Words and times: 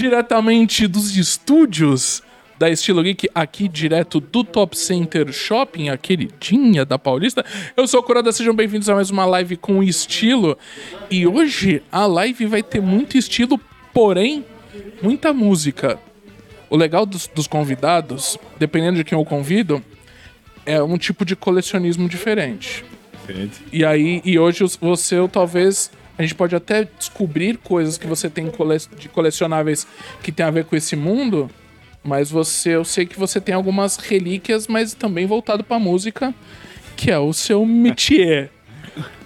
diretamente 0.00 0.86
dos 0.86 1.14
estúdios 1.14 2.22
da 2.58 2.70
Estilo 2.70 3.02
Geek, 3.02 3.28
aqui 3.34 3.68
direto 3.68 4.18
do 4.18 4.42
Top 4.42 4.74
Center 4.74 5.30
Shopping, 5.30 5.90
a 5.90 5.98
queridinha 5.98 6.86
da 6.86 6.98
Paulista. 6.98 7.44
Eu 7.76 7.86
sou 7.86 8.00
o 8.00 8.02
Curada, 8.02 8.32
sejam 8.32 8.54
bem-vindos 8.54 8.88
a 8.88 8.94
mais 8.94 9.10
uma 9.10 9.26
live 9.26 9.58
com 9.58 9.82
estilo. 9.82 10.56
E 11.10 11.26
hoje 11.26 11.82
a 11.92 12.06
live 12.06 12.46
vai 12.46 12.62
ter 12.62 12.80
muito 12.80 13.18
estilo, 13.18 13.60
porém, 13.92 14.42
muita 15.02 15.34
música. 15.34 15.98
O 16.70 16.78
legal 16.78 17.04
dos, 17.04 17.26
dos 17.26 17.46
convidados, 17.46 18.38
dependendo 18.58 18.96
de 18.96 19.04
quem 19.04 19.18
eu 19.18 19.24
convido, 19.26 19.84
é 20.64 20.82
um 20.82 20.96
tipo 20.96 21.26
de 21.26 21.36
colecionismo 21.36 22.08
diferente. 22.08 22.86
E 23.70 23.84
aí, 23.84 24.22
e 24.24 24.38
hoje 24.38 24.64
você, 24.80 25.16
eu, 25.16 25.28
talvez, 25.28 25.90
a 26.20 26.22
gente 26.22 26.34
pode 26.34 26.54
até 26.54 26.86
descobrir 26.98 27.56
coisas 27.58 27.96
que 27.98 28.06
você 28.06 28.28
tem 28.30 28.50
cole- 28.50 28.76
de 28.98 29.08
colecionáveis 29.08 29.86
que 30.22 30.30
tem 30.30 30.44
a 30.46 30.50
ver 30.50 30.64
com 30.64 30.76
esse 30.76 30.94
mundo, 30.96 31.50
mas 32.04 32.30
você, 32.30 32.70
eu 32.76 32.84
sei 32.84 33.06
que 33.06 33.18
você 33.18 33.40
tem 33.40 33.54
algumas 33.54 33.96
relíquias, 33.96 34.66
mas 34.66 34.94
também 34.94 35.26
voltado 35.26 35.64
pra 35.64 35.78
música, 35.78 36.34
que 36.96 37.10
é 37.10 37.18
o 37.18 37.32
seu 37.32 37.64
métier. 37.66 38.50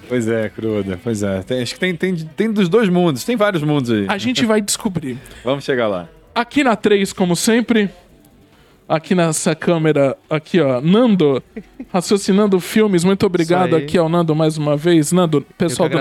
Pois 0.06 0.28
é, 0.28 0.50
Cruda, 0.50 1.00
pois 1.02 1.22
é. 1.22 1.40
Tem- 1.42 1.62
acho 1.62 1.72
que 1.74 1.80
tem, 1.80 1.96
tem, 1.96 2.14
tem 2.14 2.52
dos 2.52 2.68
dois 2.68 2.90
mundos, 2.90 3.24
tem 3.24 3.36
vários 3.36 3.62
mundos 3.62 3.90
aí. 3.90 4.04
A 4.06 4.18
gente 4.18 4.44
vai 4.44 4.60
descobrir. 4.60 5.16
Vamos 5.42 5.64
chegar 5.64 5.88
lá. 5.88 6.06
Aqui 6.34 6.62
na 6.62 6.76
3, 6.76 7.10
como 7.14 7.34
sempre. 7.34 7.88
Aqui 8.94 9.12
nessa 9.12 9.56
câmera, 9.56 10.16
aqui 10.30 10.60
ó, 10.60 10.80
Nando, 10.80 11.42
raciocinando 11.92 12.60
filmes, 12.60 13.02
muito 13.02 13.26
obrigado 13.26 13.74
aqui 13.74 13.98
ao 13.98 14.08
Nando 14.08 14.36
mais 14.36 14.56
uma 14.56 14.76
vez. 14.76 15.10
Nando, 15.10 15.44
pessoal 15.58 15.88
do, 15.88 15.96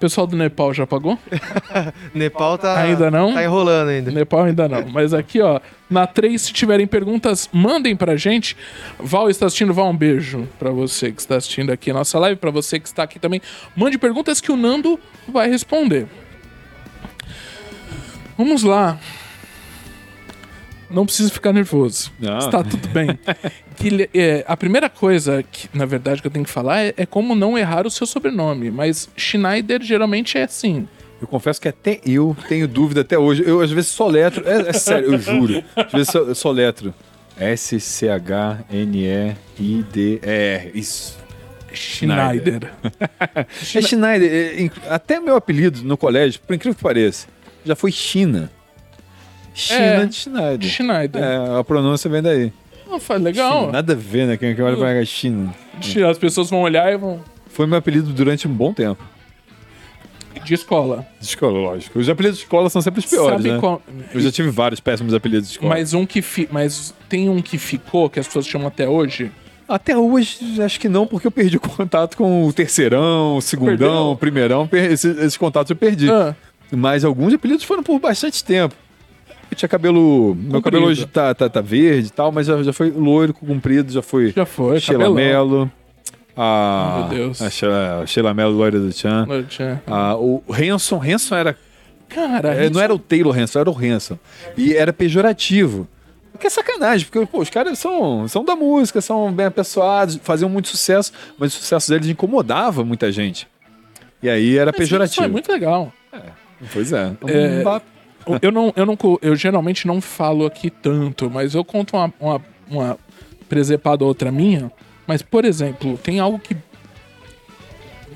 pessoal 0.00 0.26
do 0.26 0.36
Nepal 0.36 0.74
já 0.74 0.84
pagou? 0.84 1.16
Nepal 2.12 2.58
tá. 2.58 2.80
Ainda 2.80 3.12
não? 3.12 3.32
Tá 3.32 3.44
enrolando 3.44 3.90
ainda. 3.90 4.10
Nepal 4.10 4.42
ainda 4.42 4.68
não. 4.68 4.84
Mas 4.90 5.14
aqui, 5.14 5.40
ó, 5.40 5.60
na 5.88 6.04
3, 6.04 6.42
se 6.42 6.52
tiverem 6.52 6.84
perguntas, 6.84 7.48
mandem 7.52 7.94
pra 7.94 8.16
gente. 8.16 8.56
Val 8.98 9.30
está 9.30 9.46
assistindo, 9.46 9.72
Val, 9.72 9.90
um 9.90 9.96
beijo 9.96 10.48
pra 10.58 10.72
você 10.72 11.12
que 11.12 11.20
está 11.20 11.36
assistindo 11.36 11.70
aqui 11.70 11.92
a 11.92 11.94
nossa 11.94 12.18
live, 12.18 12.40
pra 12.40 12.50
você 12.50 12.80
que 12.80 12.88
está 12.88 13.04
aqui 13.04 13.20
também. 13.20 13.40
Mande 13.76 13.96
perguntas 13.98 14.40
que 14.40 14.50
o 14.50 14.56
Nando 14.56 14.98
vai 15.28 15.48
responder. 15.48 16.08
Vamos 18.36 18.64
lá. 18.64 18.98
Não 20.92 21.04
precisa 21.06 21.30
ficar 21.30 21.52
nervoso. 21.52 22.12
Não. 22.20 22.38
Está 22.38 22.62
tudo 22.62 22.86
bem. 22.88 23.18
Que, 23.74 24.08
é, 24.14 24.44
a 24.46 24.56
primeira 24.56 24.88
coisa 24.88 25.42
que, 25.42 25.66
na 25.76 25.84
verdade, 25.86 26.20
que 26.20 26.26
eu 26.28 26.30
tenho 26.30 26.44
que 26.44 26.50
falar 26.50 26.82
é, 26.82 26.94
é 26.96 27.04
como 27.06 27.34
não 27.34 27.58
errar 27.58 27.84
o 27.86 27.90
seu 27.90 28.06
sobrenome. 28.06 28.70
Mas 28.70 29.08
Schneider 29.16 29.82
geralmente 29.82 30.38
é 30.38 30.44
assim. 30.44 30.86
Eu 31.20 31.26
confesso 31.26 31.60
que 31.60 31.66
até 31.68 31.98
eu 32.06 32.36
tenho 32.48 32.68
dúvida 32.68 33.00
até 33.00 33.18
hoje. 33.18 33.42
Eu 33.44 33.60
às 33.60 33.70
vezes 33.72 33.90
soletro, 33.90 34.46
é, 34.48 34.68
é 34.68 34.72
sério, 34.72 35.14
eu 35.14 35.18
juro. 35.18 35.64
Às 35.74 35.90
vezes 35.92 36.14
eu 36.14 36.34
soletro. 36.34 36.94
S-C-H-N-E-I-D-E-R. 39.58 40.70
Isso. 40.74 41.18
Schneider. 41.72 42.70
É 43.74 43.80
Schneider. 43.80 44.30
é, 44.30 44.62
inc- 44.62 44.76
até 44.88 45.18
meu 45.18 45.36
apelido 45.36 45.82
no 45.82 45.96
colégio, 45.96 46.40
por 46.46 46.54
incrível 46.54 46.76
que 46.76 46.82
pareça, 46.82 47.26
já 47.64 47.74
foi 47.74 47.90
China. 47.90 48.50
China 49.54 49.80
É. 49.80 50.06
de 50.06 50.14
Schneider. 50.16 50.68
Schneider. 50.70 51.22
É, 51.22 51.58
a 51.58 51.64
pronúncia 51.64 52.08
vem 52.10 52.22
daí. 52.22 52.52
Não, 52.88 52.98
faz 53.00 53.22
legal. 53.22 53.60
China, 53.60 53.72
Nada 53.72 53.92
a 53.92 53.96
ver, 53.96 54.26
né? 54.26 54.36
Quem, 54.36 54.60
olha 54.60 54.76
pra 54.76 55.04
China. 55.04 55.54
As 56.10 56.18
pessoas 56.18 56.48
vão 56.50 56.62
olhar 56.62 56.92
e 56.92 56.96
vão. 56.96 57.20
Foi 57.48 57.66
meu 57.66 57.78
apelido 57.78 58.12
durante 58.12 58.46
um 58.48 58.52
bom 58.52 58.72
tempo. 58.72 59.02
De 60.44 60.54
escola. 60.54 61.06
De 61.20 61.26
escola, 61.26 61.58
lógico. 61.58 61.98
Os 61.98 62.08
apelidos 62.08 62.38
de 62.38 62.44
escola 62.44 62.68
são 62.68 62.82
sempre 62.82 62.98
os 63.00 63.06
piores, 63.06 63.36
Sabe 63.36 63.52
né? 63.52 63.58
qual. 63.60 63.80
Eu 64.12 64.20
já 64.20 64.32
tive 64.32 64.50
vários 64.50 64.80
péssimos 64.80 65.14
apelidos 65.14 65.48
de 65.48 65.54
escola. 65.54 65.74
Mas 65.74 65.94
um 65.94 66.04
que 66.04 66.20
fi... 66.20 66.48
Mas 66.50 66.92
tem 67.08 67.28
um 67.28 67.40
que 67.40 67.58
ficou, 67.58 68.10
que 68.10 68.18
as 68.18 68.26
pessoas 68.26 68.46
chamam 68.46 68.66
até 68.66 68.88
hoje. 68.88 69.30
Até 69.68 69.96
hoje, 69.96 70.60
acho 70.60 70.80
que 70.80 70.88
não, 70.88 71.06
porque 71.06 71.26
eu 71.26 71.30
perdi 71.30 71.56
o 71.56 71.60
contato 71.60 72.16
com 72.16 72.44
o 72.46 72.52
terceirão, 72.52 73.36
o 73.36 73.40
segundão, 73.40 74.12
o 74.12 74.16
primeirão. 74.16 74.66
per- 74.66 74.90
Esses, 74.90 75.16
esses 75.18 75.36
contatos 75.36 75.70
eu 75.70 75.76
perdi. 75.76 76.10
Ah, 76.10 76.34
Mas 76.72 77.04
alguns 77.04 77.32
apelidos 77.32 77.64
foram 77.64 77.82
por 77.82 77.98
bastante 78.00 78.42
tempo. 78.42 78.74
Eu 79.52 79.56
tinha 79.56 79.68
cabelo. 79.68 80.34
Meu 80.34 80.62
cabelo 80.62 80.86
hoje 80.86 81.04
tá, 81.06 81.34
tá, 81.34 81.46
tá 81.48 81.60
verde 81.60 82.08
e 82.08 82.10
tal, 82.10 82.32
mas 82.32 82.46
já, 82.46 82.62
já 82.62 82.72
foi 82.72 82.90
loiro, 82.90 83.34
comprido, 83.34 83.92
já 83.92 84.00
foi. 84.02 84.32
já 84.34 84.46
foi. 84.46 84.80
Sheila. 84.80 85.10
Mello. 85.10 85.70
A, 86.34 87.06
Meu 87.10 87.18
Deus. 87.18 87.42
A 87.42 87.50
Sheila, 88.06 88.32
Mello, 88.32 88.56
loira 88.56 88.80
do 88.80 88.90
Chan. 88.90 89.26
Não 89.26 89.42
tinha- 89.44 89.82
A, 89.86 90.16
o 90.16 90.42
Hanson. 90.50 91.00
Hanson 91.02 91.36
era 91.36 91.56
Cara, 92.08 92.54
É, 92.54 92.64
isso- 92.64 92.74
não 92.74 92.80
era 92.80 92.94
o 92.94 92.98
Taylor 92.98 93.38
Hanson, 93.38 93.58
era 93.60 93.70
o 93.70 93.76
Hanson. 93.78 94.18
E 94.56 94.74
era 94.74 94.92
pejorativo. 94.92 95.86
Que 96.40 96.46
é 96.46 96.50
sacanagem, 96.50 97.06
porque 97.08 97.24
pô, 97.26 97.40
os 97.40 97.48
caras 97.50 97.78
são, 97.78 98.26
são 98.28 98.44
da 98.44 98.56
música, 98.56 99.00
são 99.00 99.30
bem 99.32 99.46
apessoados, 99.46 100.18
faziam 100.22 100.48
muito 100.50 100.68
sucesso, 100.68 101.12
mas 101.38 101.54
o 101.54 101.58
sucesso 101.58 101.90
deles 101.90 102.08
incomodava 102.08 102.84
muita 102.84 103.12
gente. 103.12 103.46
E 104.22 104.28
aí 104.28 104.56
era 104.58 104.72
Mas 104.72 104.74
Isso 104.74 104.78
pejorativo. 104.90 105.24
é 105.24 105.28
muito 105.28 105.52
legal. 105.52 105.92
Pois 106.72 106.92
é. 106.92 107.12
É, 107.26 107.56
Não 107.58 107.64
dá- 107.64 107.82
eu, 108.40 108.52
não, 108.52 108.72
eu, 108.76 108.86
não, 108.86 108.96
eu 109.20 109.34
geralmente 109.36 109.86
não 109.86 110.00
falo 110.00 110.46
aqui 110.46 110.70
tanto, 110.70 111.30
mas 111.30 111.54
eu 111.54 111.64
conto 111.64 111.96
uma, 111.96 112.12
uma, 112.20 112.42
uma 112.70 112.98
presepada 113.48 114.04
outra 114.04 114.30
minha. 114.32 114.70
Mas, 115.06 115.20
por 115.22 115.44
exemplo, 115.44 115.98
tem 115.98 116.20
algo 116.20 116.38
que 116.38 116.56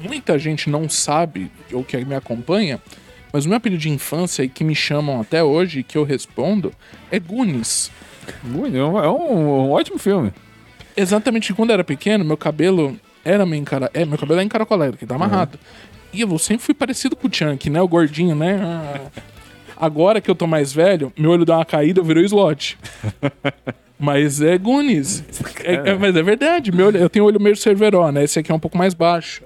muita 0.01 0.39
gente 0.39 0.69
não 0.71 0.89
sabe, 0.89 1.51
ou 1.73 1.83
que 1.83 1.97
me 2.05 2.15
acompanha, 2.15 2.81
mas 3.33 3.45
o 3.45 3.49
meu 3.49 3.57
apelido 3.59 3.81
de 3.81 3.91
infância 3.91 4.43
e 4.43 4.49
que 4.49 4.63
me 4.65 4.75
chamam 4.75 5.21
até 5.21 5.43
hoje, 5.43 5.83
que 5.83 5.99
eu 5.99 6.05
respondo, 6.05 6.73
é 7.11 7.19
Goonies. 7.19 7.91
Muito, 8.43 8.77
É 8.77 8.85
um, 8.85 8.99
é 9.05 9.09
um- 9.11 9.67
um 9.67 9.71
ótimo 9.73 9.99
filme. 9.99 10.33
Exatamente 10.97 11.53
quando 11.53 11.71
eu 11.71 11.75
era 11.75 11.85
pequeno, 11.85 12.25
meu 12.25 12.37
cabelo 12.37 12.99
era 13.25 13.45
meio 13.45 13.61
encara... 13.61 13.91
É, 13.93 14.05
meu 14.05 14.17
cabelo 14.19 14.41
é 14.41 14.43
encaracolado, 14.45 14.97
que 14.97 15.05
tá 15.07 15.15
amarrado. 15.17 15.59
E 16.13 16.21
eu 16.23 16.39
sempre 16.39 16.65
fui 16.65 16.75
parecido 16.75 17.15
com 17.17 17.29
o 17.29 17.33
Chunk, 17.33 17.69
né? 17.69 17.81
O 17.83 17.89
gordinho, 17.89 18.35
né? 18.35 18.59
Agora 19.77 20.21
que 20.21 20.31
eu 20.31 20.35
tô 20.35 20.47
mais 20.47 20.73
velho, 20.73 21.13
meu 21.19 21.31
olho 21.31 21.45
deu 21.45 21.55
uma 21.55 21.65
caída, 21.65 22.03
virou 22.03 22.23
slot. 22.25 22.79
Mas 23.99 24.43
é 24.43 24.59
Goonies. 24.59 25.25
É- 25.65 25.91
é- 25.91 25.95
mas 25.95 26.15
é 26.15 26.23
verdade, 26.23 26.71
meu 26.71 26.89
olho- 26.89 26.99
eu 26.99 27.09
tenho 27.09 27.25
olho 27.25 27.41
meio 27.41 27.57
cerveró, 27.57 28.11
né? 28.13 28.25
Esse 28.25 28.39
aqui 28.39 28.53
é 28.53 28.55
um 28.55 28.59
pouco 28.59 28.77
mais 28.77 28.93
baixo. 28.93 29.43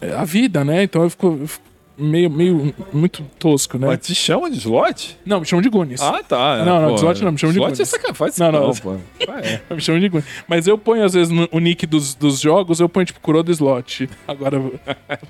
É 0.00 0.12
a 0.14 0.24
vida, 0.24 0.64
né? 0.64 0.84
Então 0.84 1.02
eu 1.02 1.10
fico, 1.10 1.38
eu 1.40 1.48
fico 1.48 1.64
meio, 1.98 2.30
meio 2.30 2.72
muito 2.92 3.24
tosco, 3.40 3.78
né? 3.78 3.88
Mas 3.88 3.98
te 4.06 4.14
chama 4.14 4.48
de 4.48 4.58
slot? 4.58 5.18
Não, 5.26 5.40
me 5.40 5.46
chamam 5.46 5.62
de 5.62 5.68
Goonies. 5.68 6.00
Ah, 6.00 6.22
tá. 6.22 6.64
Não, 6.64 6.80
não, 6.80 6.88
pô. 6.90 6.94
de 6.94 7.00
slot 7.00 7.24
não, 7.24 7.32
me 7.32 7.38
chama 7.38 7.52
de 7.52 7.58
Slot 7.58 7.82
é 7.82 7.84
sacanagem, 7.84 8.14
faz 8.14 8.38
Não, 8.38 8.52
não. 8.52 8.66
não, 8.68 8.74
pô. 8.76 8.94
Me 9.74 9.80
chamam 9.80 10.00
de 10.00 10.08
Goonies. 10.08 10.28
Mas 10.46 10.68
eu 10.68 10.78
ponho, 10.78 11.04
às 11.04 11.14
vezes, 11.14 11.32
no, 11.32 11.48
o 11.50 11.58
nick 11.58 11.84
dos, 11.84 12.14
dos 12.14 12.38
jogos, 12.40 12.78
eu 12.78 12.88
ponho, 12.88 13.04
tipo, 13.06 13.18
Kuroda 13.20 13.50
Slot. 13.50 14.08
Agora, 14.28 14.60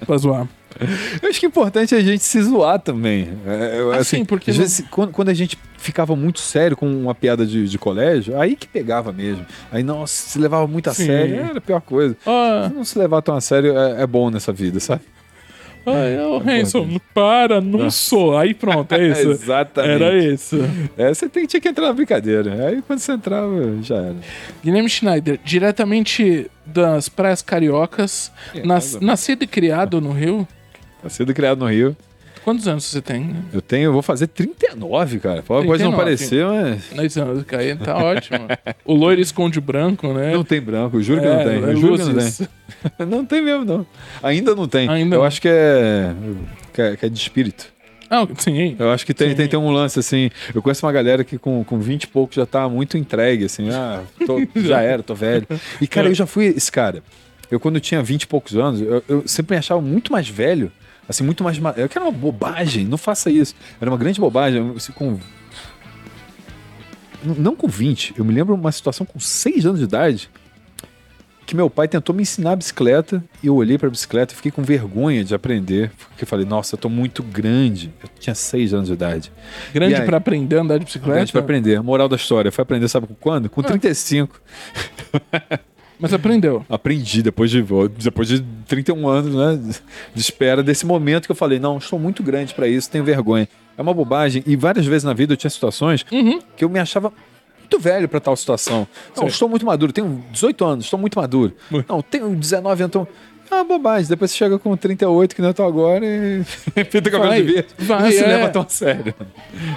pra 0.07 0.17
zoar. 0.19 0.47
Eu 1.23 1.29
acho 1.29 1.39
que 1.41 1.47
é 1.47 1.49
importante 1.49 1.95
a 1.95 2.01
gente 2.01 2.23
se 2.25 2.43
zoar 2.43 2.79
também. 2.79 3.29
É, 3.47 3.79
Ah, 3.95 3.97
assim, 3.99 4.19
sim, 4.19 4.25
porque 4.25 4.51
às 4.51 4.57
não- 4.57 4.63
vezes, 4.65 4.85
quando, 4.91 5.11
quando 5.13 5.29
a 5.29 5.35
gente 5.35 5.59
ficava 5.79 6.15
muito 6.15 6.39
sério 6.41 6.77
com 6.77 6.87
uma 6.87 7.15
piada 7.15 7.45
de, 7.45 7.69
de 7.69 7.79
colégio, 7.79 8.41
aí 8.41 8.55
que 8.57 8.67
pegava 8.69 9.13
mesmo. 9.13 9.45
Aí, 9.71 9.83
nossa, 9.83 10.31
se 10.31 10.39
levava 10.39 10.67
muito 10.67 10.89
a 10.91 10.95
Sim. 10.95 11.07
sério, 11.07 11.35
era 11.37 11.59
a 11.59 11.61
pior 11.61 11.81
coisa. 11.81 12.17
Ah, 12.27 12.71
Não 12.75 12.85
se 12.85 12.99
levar 12.99 13.21
tão 13.23 13.35
a 13.35 13.41
sério 13.41 13.77
é, 13.77 14.03
é 14.03 14.07
bom 14.07 14.31
nessa 14.31 14.53
vida, 14.53 14.79
sabe? 14.81 15.03
ai, 15.85 16.17
ô, 16.21 16.37
Hanson, 16.39 17.01
para, 17.13 17.61
não 17.61 17.91
sou. 17.91 18.39
Aí 18.39 18.55
pronto, 18.55 18.93
é 18.93 19.03
isso. 19.11 19.31
Exatamente. 19.33 20.03
Era 20.05 20.17
isso. 20.25 20.57
É, 20.97 21.13
você 21.13 21.29
tem, 21.29 21.45
tinha 21.45 21.61
que 21.61 21.69
entrar 21.69 21.87
na 21.89 21.93
brincadeira. 21.93 22.69
Aí 22.69 22.81
quando 22.83 23.01
você 23.01 23.11
entrava, 23.13 23.51
já 23.83 23.97
era. 23.97 24.17
Guilherme 24.63 24.89
Schneider, 24.89 25.41
diretamente 25.45 26.49
das 26.65 27.09
praias 27.09 27.43
cariocas, 27.43 28.31
É, 28.55 28.65
nas- 28.65 29.01
nascido 29.01 29.43
e 29.43 29.47
criado 29.49 30.01
no 30.01 30.13
Rio. 30.13 30.47
Nascido 31.03 31.31
e 31.31 31.35
criado 31.35 31.59
no 31.59 31.67
Rio. 31.67 31.97
Quantos 32.45 32.67
anos 32.67 32.85
você 32.85 33.01
tem? 33.01 33.37
Eu 33.53 33.63
tenho, 33.63 33.85
eu 33.85 33.93
vou 33.93 34.03
fazer 34.03 34.27
39, 34.27 35.21
cara. 35.21 35.43
Pode, 35.43 35.65
pode 35.67 35.83
não 35.85 35.93
39. 35.93 35.97
parecer, 35.97 36.45
mas. 36.45 36.97
Dois 36.97 37.17
anos, 37.17 37.45
aí 37.53 37.77
tá 37.77 37.97
ótimo. 37.97 38.41
O 38.85 38.95
loiro 38.95 39.21
esconde 39.21 39.61
o 39.61 39.63
branco, 39.63 40.13
né? 40.13 40.33
Não 40.33 40.43
tem 40.43 40.61
branco, 40.61 40.97
eu 40.97 41.03
juro 41.03 41.21
que 41.21 41.27
É, 41.27 41.31
não 41.37 41.45
tem. 41.45 41.53
é 41.55 41.73
Eu 41.73 41.77
juro 41.77 41.97
que 41.99 42.05
não 42.05 42.13
luzes. 42.13 42.39
tem. 42.39 42.49
Não 43.07 43.25
tem 43.25 43.41
mesmo, 43.41 43.65
não. 43.65 43.87
Ainda 44.23 44.57
não 44.57 44.67
tem. 44.67 44.89
Ainda 44.89 45.15
eu 45.15 45.21
não. 45.21 45.27
acho 45.27 45.41
que 45.41 45.47
é, 45.49 46.13
que 46.73 46.83
é. 46.83 46.97
que 46.97 47.07
é 47.07 47.09
de 47.09 47.17
espírito. 47.19 47.67
Ah, 48.11 48.27
sim. 48.39 48.75
Eu 48.77 48.91
acho 48.91 49.07
que 49.07 49.15
tem, 49.15 49.31
Sim. 49.31 49.37
tem, 49.37 49.47
tem 49.49 49.59
um 49.59 49.71
lance 49.71 49.99
assim. 50.01 50.31
Eu 50.53 50.61
conheço 50.61 50.85
uma 50.85 50.91
galera 50.93 51.23
que 51.23 51.39
com, 51.39 51.63
com 51.63 51.79
20 51.79 52.03
e 52.03 52.07
pouco 52.09 52.35
já 52.35 52.45
tá 52.45 52.69
muito 52.69 52.99
entregue, 52.99 53.45
assim. 53.45 53.71
Ah, 53.71 54.03
tô- 54.27 54.39
já 54.61 54.81
era, 54.83 55.01
tô 55.03 55.15
velho. 55.15 55.47
E, 55.81 55.87
cara, 55.87 56.09
eu 56.09 56.15
já 56.15 56.27
fui 56.27 56.47
esse 56.47 56.73
cara. 56.73 57.03
Eu, 57.51 57.61
quando 57.61 57.77
eu 57.77 57.81
tinha 57.81 58.03
20 58.03 58.23
e 58.23 58.27
poucos 58.27 58.57
anos, 58.57 58.81
eu, 58.81 59.03
eu 59.09 59.23
sempre 59.29 59.55
me 59.55 59.59
achava 59.61 59.81
muito 59.81 60.11
mais 60.11 60.29
velho. 60.29 60.73
Assim, 61.09 61.25
muito 61.25 61.43
mais. 61.45 61.59
ma- 61.59 61.75
Eu 61.77 61.89
quero 61.89 62.05
uma 62.05 62.13
bobagem, 62.13 62.85
não 62.87 62.97
faça 62.99 63.31
isso. 63.31 63.55
Era 63.81 63.91
uma 63.91 63.97
grande 63.99 64.21
bobagem. 64.21 64.73
Assim, 64.77 64.93
com... 64.93 65.19
Não 67.25 67.55
com 67.55 67.69
20, 67.69 68.15
eu 68.19 68.25
me 68.25 68.35
lembro 68.35 68.53
uma 68.55 68.73
situação 68.73 69.07
com 69.07 69.21
6 69.21 69.65
anos 69.65 69.79
de 69.79 69.85
idade 69.85 70.29
que 71.47 71.55
meu 71.57 71.69
pai 71.69 71.87
tentou 71.87 72.15
me 72.15 72.23
ensinar 72.23 72.53
a 72.53 72.57
bicicleta 72.57 73.23
e 73.43 73.47
eu 73.49 73.55
olhei 73.55 73.77
pra 73.77 73.91
bicicleta 73.91 74.33
e 74.33 74.37
fiquei 74.37 74.51
com 74.51 74.63
vergonha 74.63 75.23
de 75.23 75.35
aprender. 75.35 75.91
Porque 76.09 76.25
eu 76.25 76.27
falei, 76.27 76.47
nossa, 76.47 76.75
eu 76.75 76.79
tô 76.79 76.89
muito 76.89 77.23
grande. 77.23 77.93
Eu 78.03 78.09
tinha 78.19 78.35
seis 78.35 78.73
anos 78.73 78.87
de 78.89 78.95
idade. 78.95 79.31
Grande 79.73 79.95
aí? 79.97 80.07
pra 80.07 80.17
aprender 80.17 80.57
a 80.57 80.63
andar 80.63 80.79
de 80.79 80.85
bicicleta. 80.85 81.15
Grande 81.17 81.31
pra 81.33 81.41
aprender. 81.43 81.81
Moral 81.83 82.09
da 82.09 82.17
história, 82.17 82.51
foi 82.51 82.63
aprender, 82.63 82.89
sabe 82.89 83.07
com 83.07 83.15
quando? 83.15 83.51
Com 83.51 83.63
35. 83.63 84.41
Mas 86.03 86.13
aprendeu. 86.13 86.67
Aprendi 86.69 87.23
depois 87.23 87.51
de, 87.51 87.65
depois 87.99 88.27
de 88.29 88.43
31 88.67 89.09
anos, 89.09 89.35
né? 89.35 89.77
De 90.13 90.21
espera 90.21 90.63
desse 90.63 90.85
momento 90.85 91.27
que 91.27 91.31
eu 91.33 91.37
falei, 91.37 91.59
não, 91.61 91.79
estou 91.79 91.99
muito 91.99 92.23
grande 92.23 92.53
pra 92.53 92.67
isso, 92.67 92.91
tenho 92.91 93.05
vergonha. 93.05 93.49
É 93.79 93.81
uma 93.81 93.95
bobagem. 93.95 94.43
E 94.47 94.57
várias 94.57 94.85
vezes 94.85 95.05
na 95.05 95.13
vida 95.15 95.33
eu 95.33 95.37
tinha 95.37 95.49
situações 95.51 96.03
que 96.03 96.65
eu 96.65 96.69
me 96.69 96.79
achava 96.81 97.13
muito 97.61 97.79
velho 97.79 98.09
pra 98.09 98.19
tal 98.21 98.37
situação. 98.37 98.87
Não, 99.17 99.23
Sim. 99.23 99.27
estou 99.29 99.49
muito 99.49 99.65
maduro, 99.65 99.93
tenho 99.93 100.23
18 100.33 100.65
anos, 100.65 100.85
estou 100.87 100.99
muito 100.99 101.19
maduro. 101.19 101.55
Não, 101.89 102.03
tenho 102.03 102.35
19 102.35 102.83
anos, 102.83 102.91
então. 102.91 103.09
É 103.51 103.55
uma 103.57 103.65
bobagem. 103.65 104.09
Depois 104.09 104.31
você 104.31 104.37
chega 104.39 104.59
com 104.59 104.75
38, 104.77 105.37
que 105.37 105.43
não 105.43 105.53
tô 105.53 105.63
agora, 105.63 106.05
e 106.07 106.43
pinta 106.91 107.09
o 107.11 107.13
cabelo 107.13 107.35
de 107.35 107.43
verde. 107.43 107.69
vai, 107.79 108.03
não 108.03 108.11
se 108.11 108.19
é. 108.25 108.27
leva 108.27 108.49
tão 108.49 108.63
a 108.63 108.69
sério. 108.69 109.15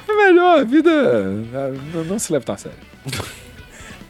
É 0.07 0.13
melhor, 0.15 0.59
a 0.59 0.63
vida 0.63 0.89
é, 0.89 1.73
não- 1.93 2.03
não 2.05 2.17
se 2.19 2.31
leva 2.31 2.45
tão 2.45 2.55
a 2.55 2.57
sério. 2.57 2.77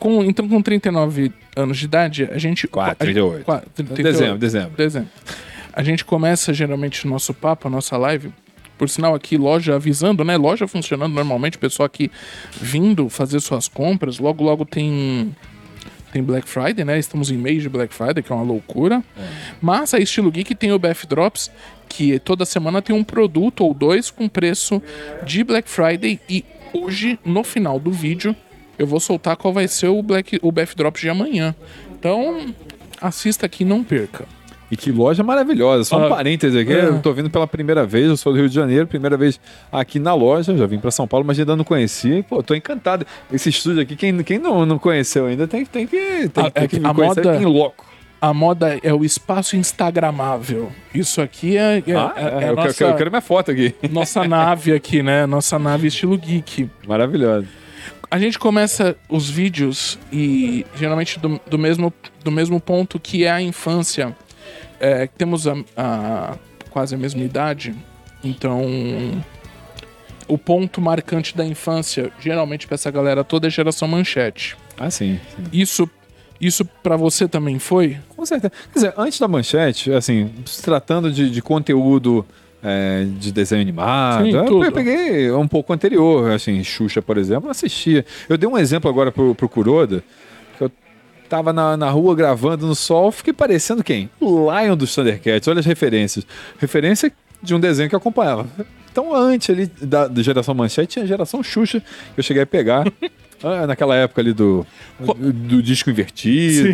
Com, 0.05 0.23
então, 0.23 0.47
com 0.47 0.61
39 0.61 1.31
anos 1.55 1.79
de 1.79 1.85
idade, 1.85 2.29
a 2.31 2.37
gente. 2.37 2.67
Quatro, 2.67 2.95
a 2.99 3.05
gente- 3.07 3.15
38. 3.15 3.43
quatro, 3.43 3.69
38. 3.73 4.03
Dezembro, 4.03 4.37
dezembro. 4.37 4.77
Dezembro. 4.77 5.09
A 5.73 5.81
gente 5.81 6.05
começa 6.05 6.53
geralmente 6.53 7.07
o 7.07 7.09
nosso 7.09 7.33
papo, 7.33 7.67
a 7.67 7.71
nossa 7.71 7.97
live. 7.97 8.31
Por 8.77 8.87
sinal, 8.87 9.15
aqui, 9.15 9.35
loja 9.35 9.73
avisando, 9.73 10.23
né? 10.23 10.37
Loja 10.37 10.67
funcionando 10.67 11.11
normalmente, 11.11 11.57
pessoal 11.57 11.87
aqui 11.87 12.11
vindo 12.61 13.09
fazer 13.09 13.39
suas 13.39 13.67
compras. 13.67 14.19
Logo, 14.19 14.43
logo 14.43 14.63
tem. 14.63 15.35
Tem 16.13 16.21
Black 16.21 16.47
Friday, 16.47 16.85
né? 16.85 16.99
Estamos 16.99 17.31
em 17.31 17.35
mês 17.37 17.63
de 17.63 17.67
Black 17.67 17.91
Friday, 17.91 18.21
que 18.21 18.31
é 18.31 18.35
uma 18.35 18.45
loucura. 18.45 19.03
Mas 19.59 19.91
a 19.91 19.97
Estilo 19.97 20.29
Geek 20.29 20.53
tem 20.53 20.71
o 20.71 20.77
BF 20.77 21.07
Drops, 21.07 21.49
que 21.89 22.19
toda 22.19 22.45
semana 22.45 22.79
tem 22.79 22.95
um 22.95 23.03
produto 23.03 23.61
ou 23.65 23.73
dois 23.73 24.11
com 24.11 24.29
preço 24.29 24.79
de 25.25 25.43
Black 25.43 25.67
Friday. 25.67 26.19
E 26.29 26.45
hoje, 26.71 27.17
no 27.25 27.43
final 27.43 27.79
do 27.79 27.91
vídeo, 27.91 28.35
eu 28.77 28.85
vou 28.87 28.99
soltar 28.99 29.35
qual 29.37 29.53
vai 29.53 29.67
ser 29.67 29.87
o, 29.87 30.01
Black, 30.01 30.39
o 30.41 30.51
BF 30.51 30.75
Drops 30.75 31.01
de 31.01 31.09
amanhã. 31.09 31.55
Então, 31.97 32.53
assista 33.01 33.45
aqui 33.45 33.63
não 33.65 33.83
perca. 33.83 34.25
E 34.71 34.75
que 34.75 34.91
loja 34.91 35.23
maravilhosa. 35.23 35.83
Só 35.83 35.99
um 35.99 36.05
Ah, 36.05 36.09
parêntese 36.09 36.57
aqui, 36.57 36.73
é. 36.73 36.85
eu 36.85 36.99
tô 36.99 37.13
vindo 37.13 37.29
pela 37.29 37.45
primeira 37.45 37.85
vez, 37.85 38.07
eu 38.07 38.17
sou 38.17 38.33
do 38.33 38.39
Rio 38.39 38.49
de 38.49 38.55
Janeiro, 38.55 38.87
primeira 38.87 39.15
vez 39.15 39.39
aqui 39.71 39.99
na 39.99 40.13
loja, 40.15 40.57
já 40.57 40.65
vim 40.65 40.79
pra 40.79 40.89
São 40.89 41.07
Paulo, 41.07 41.23
mas 41.25 41.37
ainda 41.39 41.55
não 41.55 41.63
conhecia. 41.63 42.17
E, 42.17 42.23
pô, 42.23 42.41
tô 42.41 42.55
encantado. 42.55 43.05
Esse 43.31 43.49
estúdio 43.49 43.81
aqui, 43.83 43.95
quem, 43.95 44.23
quem 44.23 44.39
não, 44.39 44.65
não 44.65 44.79
conheceu 44.79 45.27
ainda, 45.27 45.47
tem, 45.47 45.65
tem 45.65 45.85
que, 45.85 46.29
tem, 46.29 46.43
Ah, 46.45 46.49
tem 46.49 46.63
é 46.63 46.67
que 46.67 46.79
que 46.79 46.85
a 46.85 46.93
conhecer 46.93 47.23
moda- 47.23 47.37
em 47.37 47.45
loco. 47.45 47.85
A 48.19 48.33
moda 48.33 48.79
é 48.81 48.91
o 48.91 49.05
espaço 49.05 49.55
instagramável. 49.55 50.71
Isso 50.95 51.21
aqui 51.21 51.57
é, 51.57 51.83
é, 51.85 51.95
Ah, 51.95 52.13
é- 52.15 52.21
é, 52.21 52.23
é 52.23 52.27
a 52.27 52.31
eu, 52.33 52.39
quero, 52.39 52.55
nossa, 52.55 52.73
quero- 52.73 52.89
eu 52.91 52.95
quero 52.97 53.11
minha 53.11 53.21
foto 53.21 53.51
aqui. 53.51 53.75
nossa 53.91 54.27
nave 54.27 54.73
aqui, 54.73 55.03
né? 55.03 55.27
Nossa 55.27 55.59
nave 55.59 55.87
estilo 55.87 56.17
geek. 56.17 56.67
Maravilhosa. 56.87 57.45
A 58.09 58.19
gente 58.19 58.37
começa 58.39 58.95
os 59.09 59.29
vídeos 59.29 59.97
e 60.11 60.65
geralmente 60.75 61.19
do, 61.19 61.39
do 61.47 61.57
mesmo, 61.57 61.93
do 62.23 62.31
mesmo 62.31 62.59
ponto 62.59 62.99
que 62.99 63.25
é 63.25 63.31
a 63.31 63.41
infância. 63.41 64.15
É, 64.79 65.07
temos 65.07 65.47
a, 65.47 65.55
a- 65.75 66.35
quase 66.69 66.95
a 66.95 66.97
mesma 66.97 67.21
idade, 67.23 67.73
então 68.23 68.61
o 70.27 70.37
ponto 70.37 70.81
marcante 70.81 71.35
da 71.37 71.45
infância, 71.45 72.11
geralmente 72.19 72.65
pra 72.67 72.75
essa 72.75 72.89
galera 72.91 73.23
toda, 73.23 73.47
é 73.47 73.49
geração 73.49 73.87
manchete. 73.87 74.57
Ah, 74.77 74.89
sim. 74.89 75.19
sim. 75.35 75.43
Isso, 75.53 75.89
isso 76.41 76.65
para 76.65 76.97
você 76.97 77.27
também 77.27 77.59
foi? 77.59 77.97
Com 78.15 78.25
certeza. 78.25 78.51
Quer 78.73 78.79
dizer, 78.79 78.93
antes 78.97 79.19
da 79.19 79.27
manchete, 79.27 79.91
assim, 79.93 80.31
se 80.45 80.61
tratando 80.61 81.11
de, 81.11 81.29
de 81.29 81.41
conteúdo 81.41 82.25
é, 82.67 83.05
de 83.19 83.31
desenho 83.31 83.61
animado, 83.61 84.25
Sim, 84.25 84.31
eu, 84.31 84.63
eu 84.63 84.71
peguei 84.71 85.31
um 85.31 85.47
pouco 85.47 85.71
anterior, 85.71 86.31
assim, 86.31 86.63
Xuxa, 86.63 86.99
por 86.99 87.15
exemplo, 87.15 87.47
assistia. 87.47 88.03
Eu 88.27 88.39
dei 88.39 88.49
um 88.49 88.57
exemplo 88.57 88.89
agora 88.89 89.11
pro, 89.11 89.35
pro 89.35 89.47
Kuroda, 89.47 90.03
que 90.57 90.63
eu 90.63 90.71
tava 91.29 91.53
na, 91.53 91.77
na 91.77 91.91
rua 91.91 92.15
gravando 92.15 92.65
no 92.65 92.73
sol, 92.73 93.11
fiquei 93.11 93.33
parecendo 93.33 93.83
quem? 93.83 94.09
O 94.19 94.49
Lion 94.51 94.75
dos 94.75 94.95
Thundercats, 94.95 95.47
olha 95.47 95.59
as 95.59 95.65
referências. 95.65 96.25
Referência 96.57 97.13
de 97.39 97.53
um 97.53 97.59
desenho 97.59 97.87
que 97.87 97.93
eu 97.93 97.99
acompanhava. 97.99 98.47
Então, 98.91 99.13
antes 99.13 99.49
ali 99.51 99.67
da, 99.79 100.07
da 100.07 100.23
geração 100.23 100.55
manchete, 100.55 100.93
tinha 100.93 101.05
a 101.05 101.07
geração 101.07 101.43
Xuxa, 101.43 101.81
que 101.81 102.19
eu 102.19 102.23
cheguei 102.23 102.41
a 102.41 102.47
pegar. 102.47 102.85
ah, 103.47 103.67
Naquela 103.67 103.95
época 103.95 104.21
ali 104.21 104.33
do, 104.33 104.65
do, 104.99 105.61
disco 105.61 105.89
invertido, 105.89 106.67
Sim, 106.67 106.73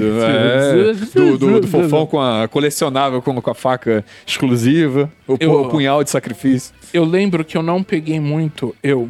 sim. 1.06 1.20
é, 1.20 1.22
do, 1.22 1.38
do- 1.38 1.60
do 1.62 1.68
fofão 1.68 2.06
com 2.06 2.20
a 2.20 2.48
colecionável 2.48 3.22
com, 3.22 3.40
com 3.42 3.50
a 3.52 3.56
faca 3.56 4.04
exclusiva, 4.26 5.12
o, 5.28 5.36
Eu- 5.40 5.62
o 5.64 5.70
punhal 5.70 6.04
de 6.04 6.10
sacrifício. 6.10 6.74
eu 6.94 7.04
lembro 7.04 7.44
que 7.46 7.58
eu 7.58 7.64
não 7.64 7.84
peguei 7.84 8.20
muito, 8.20 8.76
eu. 8.82 9.10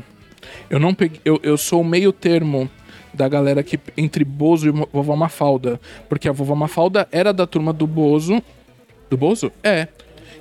Eu 0.70 0.80
não 0.80 0.94
peguei. 0.94 1.20
Eu, 1.24 1.40
eu 1.44 1.58
sou 1.58 1.82
o 1.82 1.86
meio 1.86 2.12
termo 2.12 2.70
da 3.14 3.28
galera 3.28 3.62
que 3.62 3.80
entre 3.98 4.24
Bozo 4.24 4.68
e 4.68 4.72
Vovó 4.72 5.16
Mafalda. 5.16 5.80
Porque 6.10 6.28
a 6.28 6.32
Vovó 6.32 6.56
Mafalda 6.56 7.08
era 7.12 7.32
da 7.34 7.46
turma 7.46 7.72
do 7.74 7.86
Bozo. 7.86 8.42
Do 9.10 9.18
Bozo? 9.18 9.52
É. 9.64 9.88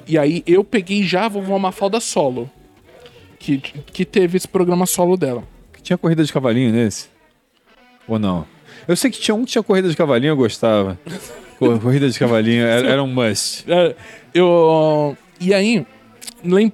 E 0.06 0.16
aí 0.16 0.42
eu 0.46 0.62
peguei 0.64 1.02
já 1.02 1.26
a 1.26 1.28
Vovó 1.28 1.58
Mafalda 1.58 2.00
solo. 2.00 2.48
Que, 3.38 3.58
que 3.58 4.04
teve 4.04 4.36
esse 4.36 4.46
programa 4.48 4.86
solo 4.86 5.16
dela. 5.16 5.42
Tinha 5.82 5.96
corrida 5.98 6.22
de 6.24 6.32
cavalinho 6.32 6.72
nesse? 6.72 7.08
Ou 8.10 8.18
não? 8.18 8.46
Eu 8.88 8.96
sei 8.96 9.10
que 9.10 9.20
tinha 9.20 9.34
um 9.34 9.44
que 9.44 9.52
tinha 9.52 9.62
corrida 9.62 9.88
de 9.88 9.96
cavalinho, 9.96 10.32
eu 10.32 10.36
gostava. 10.36 10.98
Cor- 11.58 11.78
Corrida 11.80 12.08
de 12.10 12.18
cavalinho 12.18 12.64
era, 12.64 12.88
era 12.88 13.02
um 13.02 13.06
must. 13.06 13.64
É, 13.70 13.94
eu. 14.34 15.16
E 15.40 15.54
aí, 15.54 15.86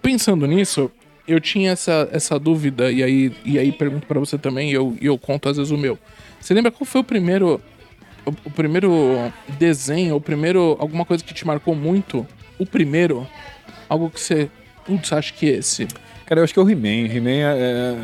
pensando 0.00 0.46
nisso, 0.46 0.90
eu 1.26 1.40
tinha 1.40 1.72
essa, 1.72 2.08
essa 2.12 2.38
dúvida, 2.38 2.90
e 2.90 3.02
aí, 3.02 3.32
e 3.44 3.58
aí 3.58 3.70
pergunto 3.72 4.06
pra 4.06 4.18
você 4.18 4.38
também, 4.38 4.70
e 4.70 4.74
eu, 4.74 4.96
eu 5.00 5.18
conto 5.18 5.48
às 5.48 5.56
vezes 5.56 5.70
o 5.72 5.76
meu. 5.76 5.98
Você 6.40 6.54
lembra 6.54 6.70
qual 6.70 6.84
foi 6.86 7.00
o 7.00 7.04
primeiro. 7.04 7.60
O, 8.24 8.30
o 8.46 8.50
primeiro 8.50 9.32
desenho, 9.58 10.16
o 10.16 10.20
primeiro. 10.20 10.76
alguma 10.80 11.04
coisa 11.04 11.22
que 11.22 11.34
te 11.34 11.46
marcou 11.46 11.74
muito? 11.74 12.26
O 12.58 12.64
primeiro? 12.66 13.26
Algo 13.88 14.10
que 14.10 14.20
você. 14.20 14.48
Putz, 14.84 15.12
acho 15.12 15.34
que 15.34 15.46
esse. 15.46 15.86
Cara, 16.24 16.40
eu 16.40 16.44
acho 16.44 16.52
que 16.54 16.58
é 16.58 16.62
o 16.62 16.68
He-Man. 16.68 17.06
He-Man 17.12 17.30
é, 17.30 17.56
é, 17.56 17.96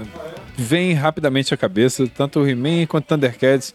vem 0.56 0.92
rapidamente 0.92 1.52
à 1.52 1.56
cabeça. 1.56 2.06
Tanto 2.08 2.40
o 2.40 2.48
He-Man 2.48 2.86
quanto 2.86 3.06
Thundercats 3.06 3.74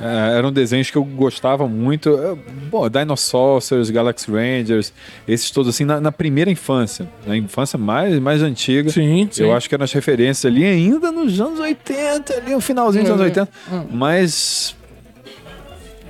é, 0.00 0.36
eram 0.36 0.52
desenhos 0.52 0.90
que 0.90 0.96
eu 0.96 1.04
gostava 1.04 1.68
muito. 1.68 2.10
É, 2.18 2.36
Bom, 2.70 2.88
Dinosaurs, 2.88 3.90
Galaxy 3.90 4.30
Rangers, 4.30 4.92
esses 5.26 5.50
todos 5.50 5.74
assim, 5.74 5.84
na, 5.84 6.00
na 6.00 6.10
primeira 6.10 6.50
infância. 6.50 7.08
Na 7.26 7.36
infância 7.36 7.78
mais, 7.78 8.18
mais 8.18 8.42
antiga. 8.42 8.90
Sim, 8.90 9.28
sim. 9.30 9.44
Eu 9.44 9.54
acho 9.54 9.68
que 9.68 9.74
eram 9.74 9.84
as 9.84 9.92
referências 9.92 10.44
ali 10.50 10.64
ainda 10.64 11.12
nos 11.12 11.40
anos 11.40 11.60
80, 11.60 12.34
ali 12.34 12.52
no 12.52 12.60
finalzinho 12.60 13.04
dos 13.04 13.12
anos 13.12 13.22
80. 13.22 13.48
Mas. 13.90 14.76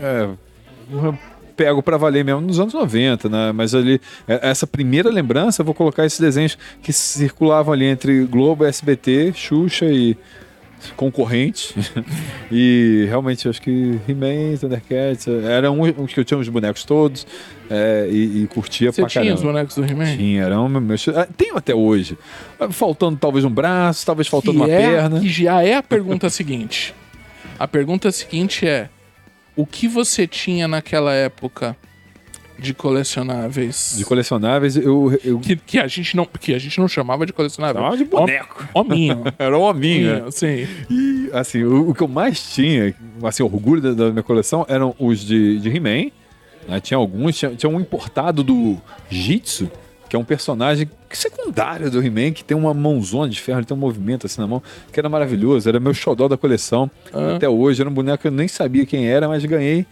É. 0.00 0.28
Pego 1.56 1.82
pra 1.82 1.96
valer 1.96 2.24
mesmo 2.24 2.40
nos 2.40 2.58
anos 2.58 2.74
90, 2.74 3.28
né? 3.28 3.52
Mas 3.52 3.74
ali, 3.74 4.00
é- 4.26 4.50
essa 4.50 4.66
primeira 4.66 5.08
lembrança, 5.10 5.62
eu 5.62 5.66
vou 5.66 5.74
colocar 5.74 6.04
esses 6.04 6.18
desenhos 6.18 6.58
que 6.82 6.92
circulavam 6.92 7.72
ali 7.72 7.84
entre 7.86 8.24
Globo, 8.24 8.64
SBT, 8.64 9.32
Xuxa 9.34 9.86
e 9.86 10.16
concorrentes. 10.96 11.74
e 12.50 13.06
realmente, 13.08 13.48
acho 13.48 13.60
que 13.62 13.98
He-Man, 14.08 14.56
Thundercats, 14.60 15.26
eram 15.28 15.80
uns 15.80 16.12
que 16.12 16.20
eu 16.20 16.24
tinha 16.24 16.38
os 16.38 16.48
bonecos 16.48 16.84
todos 16.84 17.26
é, 17.70 18.08
e, 18.10 18.42
e 18.42 18.46
curtia 18.48 18.92
Você 18.92 19.00
pra 19.00 19.08
tinha 19.08 19.24
caramba. 19.24 19.38
os 19.38 19.42
bonecos 19.42 19.74
do 19.76 19.84
He-Man? 19.84 20.16
Tinha, 20.16 20.42
era 20.42 20.60
um 20.60 20.68
meu... 20.68 20.96
ah, 21.16 21.26
Tenho 21.36 21.56
até 21.56 21.74
hoje. 21.74 22.18
Faltando 22.70 23.16
talvez 23.16 23.44
um 23.44 23.50
braço, 23.50 24.04
talvez 24.04 24.28
faltando 24.28 24.58
que 24.58 24.64
uma 24.64 24.70
é, 24.70 24.78
perna. 24.78 25.20
Que 25.20 25.28
já 25.28 25.62
é 25.62 25.74
a 25.76 25.82
pergunta 25.82 26.28
seguinte. 26.30 26.94
A 27.58 27.66
pergunta 27.68 28.10
seguinte 28.10 28.66
é: 28.66 28.88
o 29.56 29.64
que 29.66 29.86
você 29.88 30.26
tinha 30.26 30.66
naquela 30.68 31.12
época 31.12 31.76
de 32.58 32.72
colecionáveis? 32.74 33.94
De 33.96 34.04
colecionáveis, 34.04 34.76
eu. 34.76 35.18
eu... 35.24 35.38
que, 35.40 35.56
que 35.56 35.78
a 35.78 35.86
gente 35.88 36.16
não 36.16 36.24
que 36.24 36.54
a 36.54 36.58
gente 36.58 36.78
não 36.78 36.86
chamava 36.88 37.26
de 37.26 37.32
colecionável. 37.32 37.80
Chamava 37.80 37.96
de 37.96 38.04
boneco. 38.04 38.68
Hom- 38.74 38.80
Hominho. 38.80 39.24
Era 39.38 39.58
um 39.58 39.62
hominho. 39.62 40.06
né? 40.06 40.16
Hominho, 40.18 40.32
sim. 40.32 40.66
E, 40.90 41.30
assim, 41.32 41.62
o, 41.64 41.90
o 41.90 41.94
que 41.94 42.02
eu 42.02 42.08
mais 42.08 42.40
tinha, 42.54 42.94
assim, 43.22 43.42
orgulho 43.42 43.80
da, 43.82 43.92
da 43.92 44.10
minha 44.10 44.22
coleção, 44.22 44.64
eram 44.68 44.94
os 44.98 45.20
de, 45.20 45.58
de 45.58 45.68
He-Man. 45.68 46.10
né? 46.68 46.80
Tinha 46.80 46.96
alguns, 46.98 47.36
tinha, 47.36 47.54
tinha 47.54 47.68
um 47.70 47.80
importado 47.80 48.42
do 48.44 48.76
Jitsu, 49.10 49.70
que 50.14 50.16
é 50.16 50.18
um 50.20 50.24
personagem 50.24 50.88
secundário 51.10 51.90
do 51.90 52.00
He-Man, 52.00 52.30
que 52.30 52.44
tem 52.44 52.56
uma 52.56 52.72
mãozona 52.72 53.28
de 53.28 53.40
ferro, 53.40 53.58
ele 53.58 53.66
tem 53.66 53.76
um 53.76 53.80
movimento 53.80 54.26
assim 54.26 54.40
na 54.40 54.46
mão, 54.46 54.62
que 54.92 55.00
era 55.00 55.08
maravilhoso, 55.08 55.68
era 55.68 55.80
meu 55.80 55.92
xodó 55.92 56.28
da 56.28 56.36
coleção. 56.36 56.88
Ah. 57.12 57.34
Até 57.34 57.48
hoje, 57.48 57.80
era 57.80 57.90
um 57.90 57.92
boneco 57.92 58.22
que 58.22 58.28
eu 58.28 58.32
nem 58.32 58.46
sabia 58.46 58.86
quem 58.86 59.08
era, 59.08 59.26
mas 59.26 59.44
ganhei. 59.44 59.84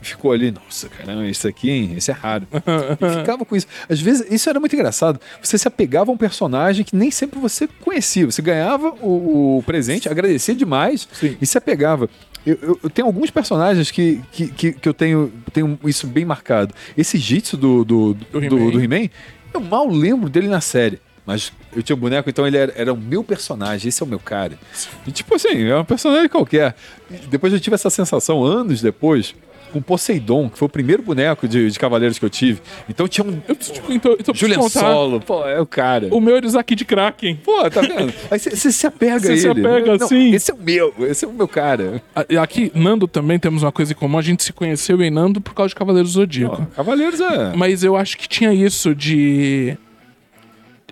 Ficou 0.00 0.30
ali, 0.32 0.50
nossa, 0.52 0.88
caramba, 0.88 1.26
isso 1.26 1.46
aqui, 1.46 1.70
hein? 1.70 1.94
Esse 1.96 2.10
é 2.10 2.14
raro. 2.14 2.46
E 2.52 3.18
ficava 3.20 3.44
com 3.44 3.54
isso. 3.56 3.66
Às 3.88 4.00
vezes, 4.00 4.26
isso 4.32 4.48
era 4.48 4.58
muito 4.60 4.74
engraçado. 4.74 5.20
Você 5.42 5.56
se 5.58 5.66
apegava 5.68 6.10
a 6.10 6.14
um 6.14 6.16
personagem 6.16 6.84
que 6.84 6.94
nem 6.96 7.10
sempre 7.10 7.38
você 7.40 7.66
conhecia. 7.66 8.24
Você 8.26 8.40
ganhava 8.42 8.90
o, 9.00 9.58
o 9.58 9.62
presente, 9.64 10.08
agradecia 10.08 10.54
demais 10.54 11.08
Sim. 11.12 11.36
e 11.40 11.46
se 11.46 11.58
apegava. 11.58 12.08
Eu, 12.46 12.56
eu- 12.62 12.80
eu 12.84 12.90
tenho 12.90 13.08
alguns 13.08 13.30
personagens 13.30 13.90
que, 13.90 14.20
que, 14.30 14.46
que, 14.48 14.72
que 14.72 14.88
eu 14.88 14.94
tenho, 14.94 15.32
tenho 15.52 15.76
isso 15.84 16.06
bem 16.06 16.24
marcado. 16.24 16.72
Esse 16.96 17.18
Jitsu 17.18 17.56
do, 17.56 17.84
do, 17.84 18.14
do, 18.14 18.70
do 18.70 18.80
He-Man, 18.80 19.10
eu 19.58 19.64
mal 19.64 19.88
lembro 19.88 20.28
dele 20.28 20.48
na 20.48 20.60
série. 20.60 21.00
Mas 21.26 21.52
eu 21.76 21.82
tinha 21.82 21.94
o 21.94 21.98
boneco, 21.98 22.30
então 22.30 22.46
ele 22.46 22.56
era, 22.56 22.72
era 22.74 22.90
o 22.90 22.96
meu 22.96 23.22
personagem, 23.22 23.90
esse 23.90 24.02
é 24.02 24.06
o 24.06 24.08
meu 24.08 24.18
cara. 24.18 24.58
E 25.06 25.12
tipo 25.12 25.34
assim, 25.34 25.62
é 25.62 25.76
um 25.76 25.84
personagem 25.84 26.26
qualquer. 26.26 26.74
E 27.10 27.26
depois 27.26 27.52
eu 27.52 27.60
tive 27.60 27.74
essa 27.74 27.90
sensação, 27.90 28.42
anos 28.42 28.80
depois, 28.80 29.34
com 29.68 29.80
Poseidon, 29.82 30.48
que 30.48 30.58
foi 30.58 30.66
o 30.66 30.68
primeiro 30.68 31.02
boneco 31.02 31.46
de, 31.46 31.70
de 31.70 31.78
Cavaleiros 31.78 32.18
que 32.18 32.24
eu 32.24 32.30
tive. 32.30 32.60
Então 32.88 33.06
tinha 33.06 33.26
um 33.26 33.40
Eu 33.46 33.54
preciso, 33.54 33.80
te- 33.80 33.92
então, 33.92 34.16
então, 34.18 34.34
Julian 34.34 34.58
contar. 34.58 34.80
Solo, 34.80 35.20
pô, 35.20 35.46
é 35.46 35.60
o 35.60 35.66
cara. 35.66 36.08
O 36.10 36.20
meu 36.20 36.36
era 36.36 36.46
Isaac 36.46 36.74
de 36.74 36.84
Kraken. 36.84 37.36
Pô, 37.44 37.70
tá 37.70 37.80
vendo? 37.80 38.12
Aí 38.30 38.38
você 38.38 38.72
se 38.72 38.86
apega 38.86 39.20
Cê 39.20 39.28
a 39.28 39.32
ele. 39.32 39.40
se 39.40 39.48
apega, 39.48 39.96
Não, 39.98 40.08
sim. 40.08 40.34
Esse 40.34 40.50
é 40.50 40.54
o 40.54 40.58
meu, 40.58 40.94
esse 41.00 41.24
é 41.24 41.28
o 41.28 41.32
meu 41.32 41.46
cara. 41.48 42.02
Aqui, 42.42 42.72
Nando 42.74 43.06
também 43.06 43.38
temos 43.38 43.62
uma 43.62 43.72
coisa 43.72 43.92
em 43.92 43.96
comum. 43.96 44.18
A 44.18 44.22
gente 44.22 44.42
se 44.42 44.52
conheceu 44.52 45.00
em 45.02 45.10
Nando 45.10 45.40
por 45.40 45.54
causa 45.54 45.68
de 45.70 45.74
Cavaleiros 45.74 46.12
do 46.12 46.20
Zodíaco. 46.20 46.56
Pô, 46.56 46.66
Cavaleiros 46.76 47.20
é. 47.20 47.52
Mas 47.56 47.84
eu 47.84 47.96
acho 47.96 48.16
que 48.18 48.28
tinha 48.28 48.52
isso 48.52 48.94
de. 48.94 49.76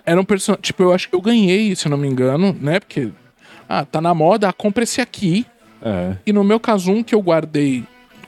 Era 0.05 0.19
um 0.21 0.23
personagem. 0.23 0.61
Tipo, 0.61 0.83
eu 0.83 0.93
acho 0.93 1.09
que 1.09 1.15
eu 1.15 1.21
ganhei, 1.21 1.75
se 1.75 1.87
eu 1.87 1.89
não 1.89 1.97
me 1.97 2.07
engano, 2.07 2.55
né? 2.61 2.79
Porque. 2.79 3.09
Ah, 3.69 3.83
tá 3.83 3.99
na 3.99 4.13
moda, 4.13 4.47
ah, 4.47 4.53
compra 4.53 4.83
esse 4.83 5.01
aqui. 5.01 5.45
É. 5.81 6.15
E 6.25 6.31
no 6.31 6.43
meu 6.43 6.59
caso, 6.59 6.89
um 6.91 7.03
que 7.03 7.13
eu 7.13 7.21
guardei 7.21 7.83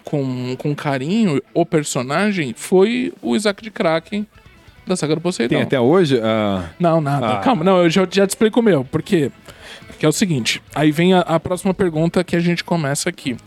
com, 0.10 0.56
com 0.58 0.76
carinho, 0.76 1.42
o 1.54 1.66
personagem, 1.66 2.54
foi 2.58 3.14
o 3.22 3.36
Isaac 3.36 3.62
de 3.64 3.70
Kraken 3.70 4.26
da 4.88 4.96
saga 4.96 5.14
do 5.16 5.22
Poseidon. 5.22 5.54
Tem 5.56 5.62
até 5.64 5.80
hoje. 5.80 6.20
ah, 6.24 6.68
Não, 6.80 7.00
nada. 7.00 7.34
Ah. 7.34 7.38
Calma, 7.38 7.64
não, 7.64 7.84
eu 7.84 7.90
já, 7.90 8.02
já 8.10 8.26
te 8.26 8.32
explico 8.32 8.60
o 8.60 8.64
meu. 8.64 8.84
Por 8.84 9.04
quê? 9.04 9.32
Que 10.00 10.06
é 10.06 10.10
o 10.10 10.12
seguinte. 10.12 10.62
Aí 10.74 10.92
vem 10.92 11.14
a, 11.14 11.20
a 11.20 11.40
próxima 11.40 11.74
pergunta 11.74 12.24
que 12.24 12.36
a 12.36 12.40
gente 12.40 12.64
começa 12.64 13.08
aqui. 13.10 13.38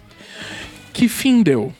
Que 0.92 1.08
fim 1.08 1.42
deu? 1.42 1.72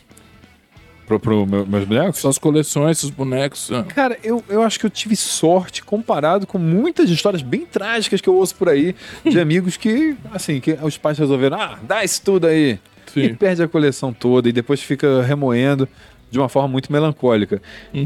pro, 1.06 1.20
pro 1.20 1.46
meu- 1.46 1.66
meus 1.66 1.84
bonecos? 1.84 2.18
Suas 2.20 2.38
coleções, 2.38 2.98
seus 2.98 3.10
bonecos. 3.10 3.70
ah. 3.70 3.82
Cara, 3.84 4.18
eu, 4.24 4.42
eu 4.48 4.62
acho 4.62 4.80
que 4.80 4.86
eu 4.86 4.90
tive 4.90 5.14
sorte 5.14 5.82
comparado 5.84 6.46
com 6.46 6.58
muitas 6.58 7.08
histórias 7.10 7.42
bem 7.42 7.66
trágicas 7.66 8.20
que 8.20 8.28
eu 8.28 8.34
ouço 8.34 8.54
por 8.56 8.68
aí 8.68 8.96
de 9.24 9.38
amigos 9.40 9.76
que, 9.76 10.16
assim, 10.32 10.58
que 10.58 10.72
os 10.82 10.96
pais 10.96 11.18
resolveram, 11.18 11.60
ah, 11.60 11.78
dá 11.82 12.02
isso 12.02 12.22
tudo 12.22 12.46
aí. 12.46 12.78
Sim. 13.12 13.20
E 13.20 13.34
perde 13.34 13.62
a 13.62 13.68
coleção 13.68 14.12
toda 14.12 14.48
e 14.48 14.52
depois 14.52 14.82
fica 14.82 15.22
remoendo 15.22 15.88
de 16.30 16.38
uma 16.38 16.48
forma 16.48 16.68
muito 16.68 16.90
melancólica. 16.90 17.60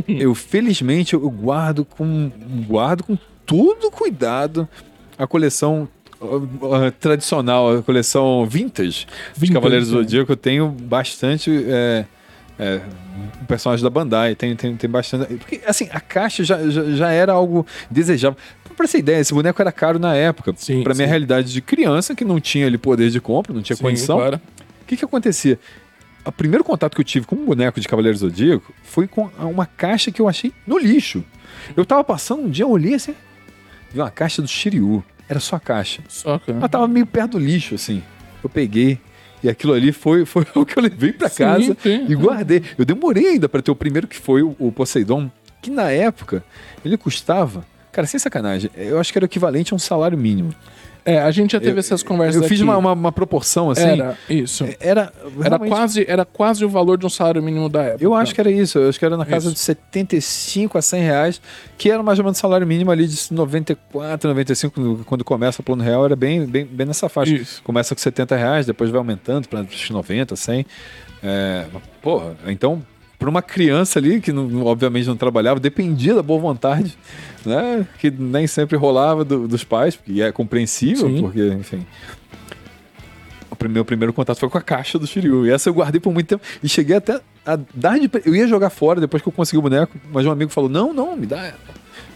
eu, 0.08 0.34
felizmente, 0.34 1.14
eu 1.14 1.30
guardo 1.30 1.84
com, 1.84 2.30
guardo 2.66 3.04
com 3.04 3.16
todo 3.46 3.90
cuidado 3.90 4.68
a 5.16 5.26
coleção 5.26 5.88
ah, 6.20 6.86
ah, 6.86 6.90
tradicional, 6.98 7.78
a 7.78 7.82
coleção 7.82 8.44
vintage, 8.46 9.06
de 9.06 9.40
Vintage, 9.40 9.52
Cavaleiros 9.52 9.88
do 9.88 9.96
né? 9.96 10.02
Zodíaco. 10.02 10.32
Eu 10.32 10.36
tenho 10.36 10.68
bastante 10.68 11.50
é, 11.68 12.04
é, 12.58 12.80
personagens 13.46 13.82
da 13.82 13.90
Bandai, 13.90 14.34
tem, 14.34 14.56
tem, 14.56 14.76
tem 14.76 14.90
bastante. 14.90 15.34
Porque, 15.36 15.60
assim, 15.66 15.88
a 15.92 16.00
caixa 16.00 16.42
já, 16.42 16.68
já, 16.68 16.84
já 16.84 17.10
era 17.10 17.32
algo 17.32 17.66
desejável. 17.90 18.36
Pra 18.76 18.84
essa 18.84 18.98
ideia, 18.98 19.20
esse 19.20 19.32
boneco 19.32 19.60
era 19.62 19.72
caro 19.72 19.98
na 19.98 20.14
época. 20.14 20.52
Sim, 20.56 20.82
pra 20.82 20.92
minha 20.94 21.06
sim. 21.06 21.10
realidade 21.10 21.52
de 21.52 21.62
criança, 21.62 22.14
que 22.14 22.24
não 22.24 22.38
tinha 22.40 22.66
ali 22.66 22.76
poder 22.76 23.08
de 23.08 23.20
compra, 23.20 23.54
não 23.54 23.62
tinha 23.62 23.76
Sim, 23.76 23.82
condição. 23.82 24.18
claro. 24.18 24.40
O 24.86 24.88
que 24.88 24.96
que 24.96 25.04
acontecia? 25.04 25.58
O 26.24 26.30
primeiro 26.30 26.62
contato 26.62 26.94
que 26.94 27.00
eu 27.00 27.04
tive 27.04 27.26
com 27.26 27.34
um 27.34 27.44
boneco 27.44 27.80
de 27.80 27.88
Cavaleiro 27.88 28.16
Zodíaco 28.16 28.72
foi 28.84 29.08
com 29.08 29.28
uma 29.36 29.66
caixa 29.66 30.12
que 30.12 30.22
eu 30.22 30.28
achei 30.28 30.52
no 30.64 30.78
lixo. 30.78 31.24
Eu 31.76 31.84
tava 31.84 32.04
passando 32.04 32.42
um 32.42 32.48
dia, 32.48 32.64
eu 32.64 32.70
olhei 32.70 32.94
assim, 32.94 33.16
vi 33.92 33.98
uma 33.98 34.12
caixa 34.12 34.40
do 34.40 34.46
Shiryu. 34.46 35.04
Era 35.28 35.40
só 35.40 35.56
a 35.56 35.60
caixa. 35.60 36.02
Só 36.08 36.38
que. 36.38 36.52
Ela 36.52 36.68
tava 36.68 36.86
meio 36.86 37.04
perto 37.04 37.32
do 37.32 37.40
lixo, 37.40 37.74
assim. 37.74 38.00
Eu 38.44 38.48
peguei 38.48 39.00
e 39.42 39.48
aquilo 39.48 39.72
ali 39.72 39.90
foi, 39.90 40.24
foi 40.24 40.46
o 40.54 40.64
que 40.64 40.78
eu 40.78 40.84
levei 40.84 41.12
Sim, 41.12 41.36
casa 41.36 41.76
sim. 41.82 42.06
e 42.08 42.14
guardei. 42.14 42.62
Eu 42.78 42.84
demorei 42.84 43.26
ainda 43.26 43.48
pra 43.48 43.60
ter 43.60 43.72
o 43.72 43.76
primeiro 43.76 44.06
que 44.06 44.16
foi 44.16 44.40
o, 44.40 44.54
o 44.56 44.70
Poseidon, 44.70 45.28
que 45.60 45.68
na 45.68 45.90
época 45.90 46.44
ele 46.84 46.96
custava, 46.96 47.66
cara, 47.90 48.06
sem 48.06 48.20
sacanagem, 48.20 48.70
eu 48.76 49.00
acho 49.00 49.10
que 49.10 49.18
era 49.18 49.24
o 49.24 49.26
equivalente 49.26 49.72
a 49.72 49.76
um 49.76 49.80
salário 49.80 50.16
mínimo. 50.16 50.54
É, 51.06 51.20
a 51.20 51.30
gente 51.30 51.52
já 51.52 51.60
teve 51.60 51.78
essas 51.78 52.02
conversas 52.02 52.42
Eu 52.42 52.48
fiz 52.48 52.60
uma, 52.60 52.76
uma, 52.76 52.92
uma 52.92 53.12
proporção 53.12 53.70
assim. 53.70 53.82
Era, 53.86 54.18
isso. 54.28 54.64
Era, 54.80 55.12
Era 55.38 55.48
realmente- 55.50 55.68
quase, 55.70 56.04
era 56.08 56.24
quase 56.24 56.64
o 56.64 56.68
valor 56.68 56.98
de 56.98 57.06
um 57.06 57.08
salário 57.08 57.40
mínimo 57.40 57.68
da 57.68 57.82
época. 57.84 58.02
Eu 58.04 58.12
acho 58.12 58.34
que 58.34 58.40
era 58.40 58.50
isso, 58.50 58.78
eu 58.78 58.88
acho 58.88 58.98
que 58.98 59.04
era 59.04 59.16
na 59.16 59.24
casa 59.24 59.46
Isso. 59.46 59.54
de 59.54 59.60
75 59.60 60.76
a 60.76 60.82
100 60.82 61.02
reais, 61.02 61.40
que 61.78 61.90
era 61.90 62.02
mais 62.02 62.18
ou 62.18 62.24
menos 62.24 62.38
o 62.38 62.40
salário 62.40 62.66
mínimo 62.66 62.90
ali 62.90 63.06
de 63.06 63.32
94, 63.32 64.28
95, 64.28 64.80
no- 64.80 65.04
quando 65.04 65.24
começa 65.24 65.60
o 65.60 65.64
plano 65.64 65.82
real, 65.84 66.04
era 66.04 66.16
bem, 66.16 66.44
bem, 66.44 66.64
bem 66.66 66.86
nessa 66.86 67.08
faixa. 67.08 67.32
Isso. 67.34 67.62
Começa 67.62 67.94
com 67.94 68.00
70 68.00 68.34
reais, 68.34 68.66
depois 68.66 68.90
vai 68.90 68.98
aumentando 68.98 69.48
para 69.48 69.64
90, 69.90 70.34
100. 70.34 70.66
É, 71.22 71.66
porra, 72.02 72.36
então, 72.48 72.82
para 73.26 73.30
uma 73.32 73.42
criança 73.42 73.98
ali, 73.98 74.20
que 74.20 74.30
não- 74.32 74.64
obviamente 74.66 75.04
não 75.08 75.16
trabalhava, 75.16 75.58
dependia 75.58 76.14
da 76.14 76.22
boa 76.22 76.40
vontade, 76.40 76.96
né? 77.44 77.84
Que 77.98 78.08
nem 78.08 78.46
sempre 78.46 78.76
rolava 78.76 79.24
do- 79.24 79.48
dos 79.48 79.64
pais, 79.64 79.98
e 80.06 80.22
é 80.22 80.30
compreensível, 80.30 81.08
Sim. 81.08 81.20
porque, 81.22 81.44
enfim. 81.48 81.84
O 83.50 83.56
primeiro, 83.56 83.74
meu 83.78 83.84
primeiro 83.84 84.12
contato 84.12 84.38
foi 84.38 84.48
com 84.48 84.58
a 84.58 84.62
caixa 84.62 84.96
do 84.96 85.08
Shiryu. 85.08 85.44
E 85.44 85.50
essa 85.50 85.68
eu 85.68 85.74
guardei 85.74 86.00
por 86.00 86.12
muito 86.12 86.28
tempo. 86.28 86.42
E 86.62 86.68
cheguei 86.68 86.94
até 86.96 87.20
a 87.44 87.58
dar 87.74 87.98
de. 87.98 88.08
Eu 88.24 88.32
ia 88.36 88.46
jogar 88.46 88.70
fora 88.70 89.00
depois 89.00 89.20
que 89.20 89.28
eu 89.28 89.32
consegui 89.32 89.58
o 89.58 89.62
boneco, 89.62 89.96
mas 90.12 90.24
um 90.24 90.30
amigo 90.30 90.52
falou: 90.52 90.70
não, 90.70 90.92
não, 90.92 91.16
me 91.16 91.26
dá. 91.26 91.52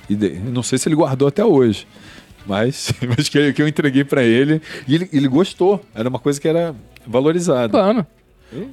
E 0.08 0.14
não 0.14 0.62
sei 0.62 0.78
se 0.78 0.88
ele 0.88 0.94
guardou 0.94 1.26
até 1.26 1.44
hoje. 1.44 1.88
Mas, 2.46 2.92
mas 3.16 3.28
que, 3.28 3.36
eu- 3.36 3.52
que 3.52 3.60
eu 3.62 3.66
entreguei 3.66 4.04
pra 4.04 4.22
ele. 4.22 4.62
E 4.86 4.94
ele, 4.94 5.08
ele 5.12 5.26
gostou. 5.26 5.84
Era 5.92 6.08
uma 6.08 6.20
coisa 6.20 6.40
que 6.40 6.46
era 6.46 6.72
valorizada. 7.04 7.68
Claro. 7.70 8.06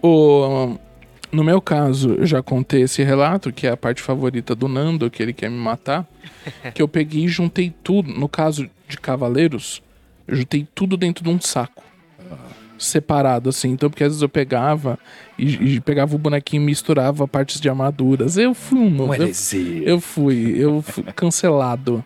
O, 0.04 0.78
no 1.32 1.44
meu 1.44 1.62
caso, 1.62 2.14
eu 2.14 2.26
já 2.26 2.42
contei 2.42 2.84
esse 2.84 3.04
relato, 3.04 3.52
que 3.52 3.68
é 3.68 3.72
a 3.72 3.78
parte 3.78 4.02
favorita 4.02 4.56
do 4.56 4.68
Nando, 4.68 5.10
que 5.10 5.22
ele 5.22 5.34
quer 5.34 5.50
me 5.50 5.58
matar. 5.58 6.06
que 6.74 6.82
eu 6.82 6.88
peguei 6.88 7.26
e 7.26 7.28
juntei 7.28 7.74
tudo. 7.84 8.12
No 8.12 8.30
caso 8.30 8.70
de 8.88 8.98
Cavaleiros, 8.98 9.82
eu 10.28 10.36
juntei 10.36 10.68
tudo 10.74 10.96
dentro 10.96 11.24
de 11.24 11.30
um 11.30 11.40
saco. 11.40 11.84
Separado, 12.78 13.50
assim. 13.50 13.70
Então, 13.72 13.90
porque 13.90 14.04
às 14.04 14.10
vezes 14.10 14.22
eu 14.22 14.30
pegava 14.30 15.00
e, 15.38 15.76
e 15.76 15.80
pegava 15.80 16.16
o 16.16 16.20
bonequinho 16.20 16.62
e 16.62 16.66
misturava 16.66 17.28
partes 17.28 17.60
de 17.60 17.68
armaduras. 17.68 18.38
Eu 18.38 18.54
fui 18.54 18.80
um. 18.80 19.04
Uma 19.04 19.18
eu, 19.18 19.32
eu 19.84 20.00
fui, 20.00 20.56
eu 20.58 20.82
fui 20.84 21.04
cancelado. 21.16 22.06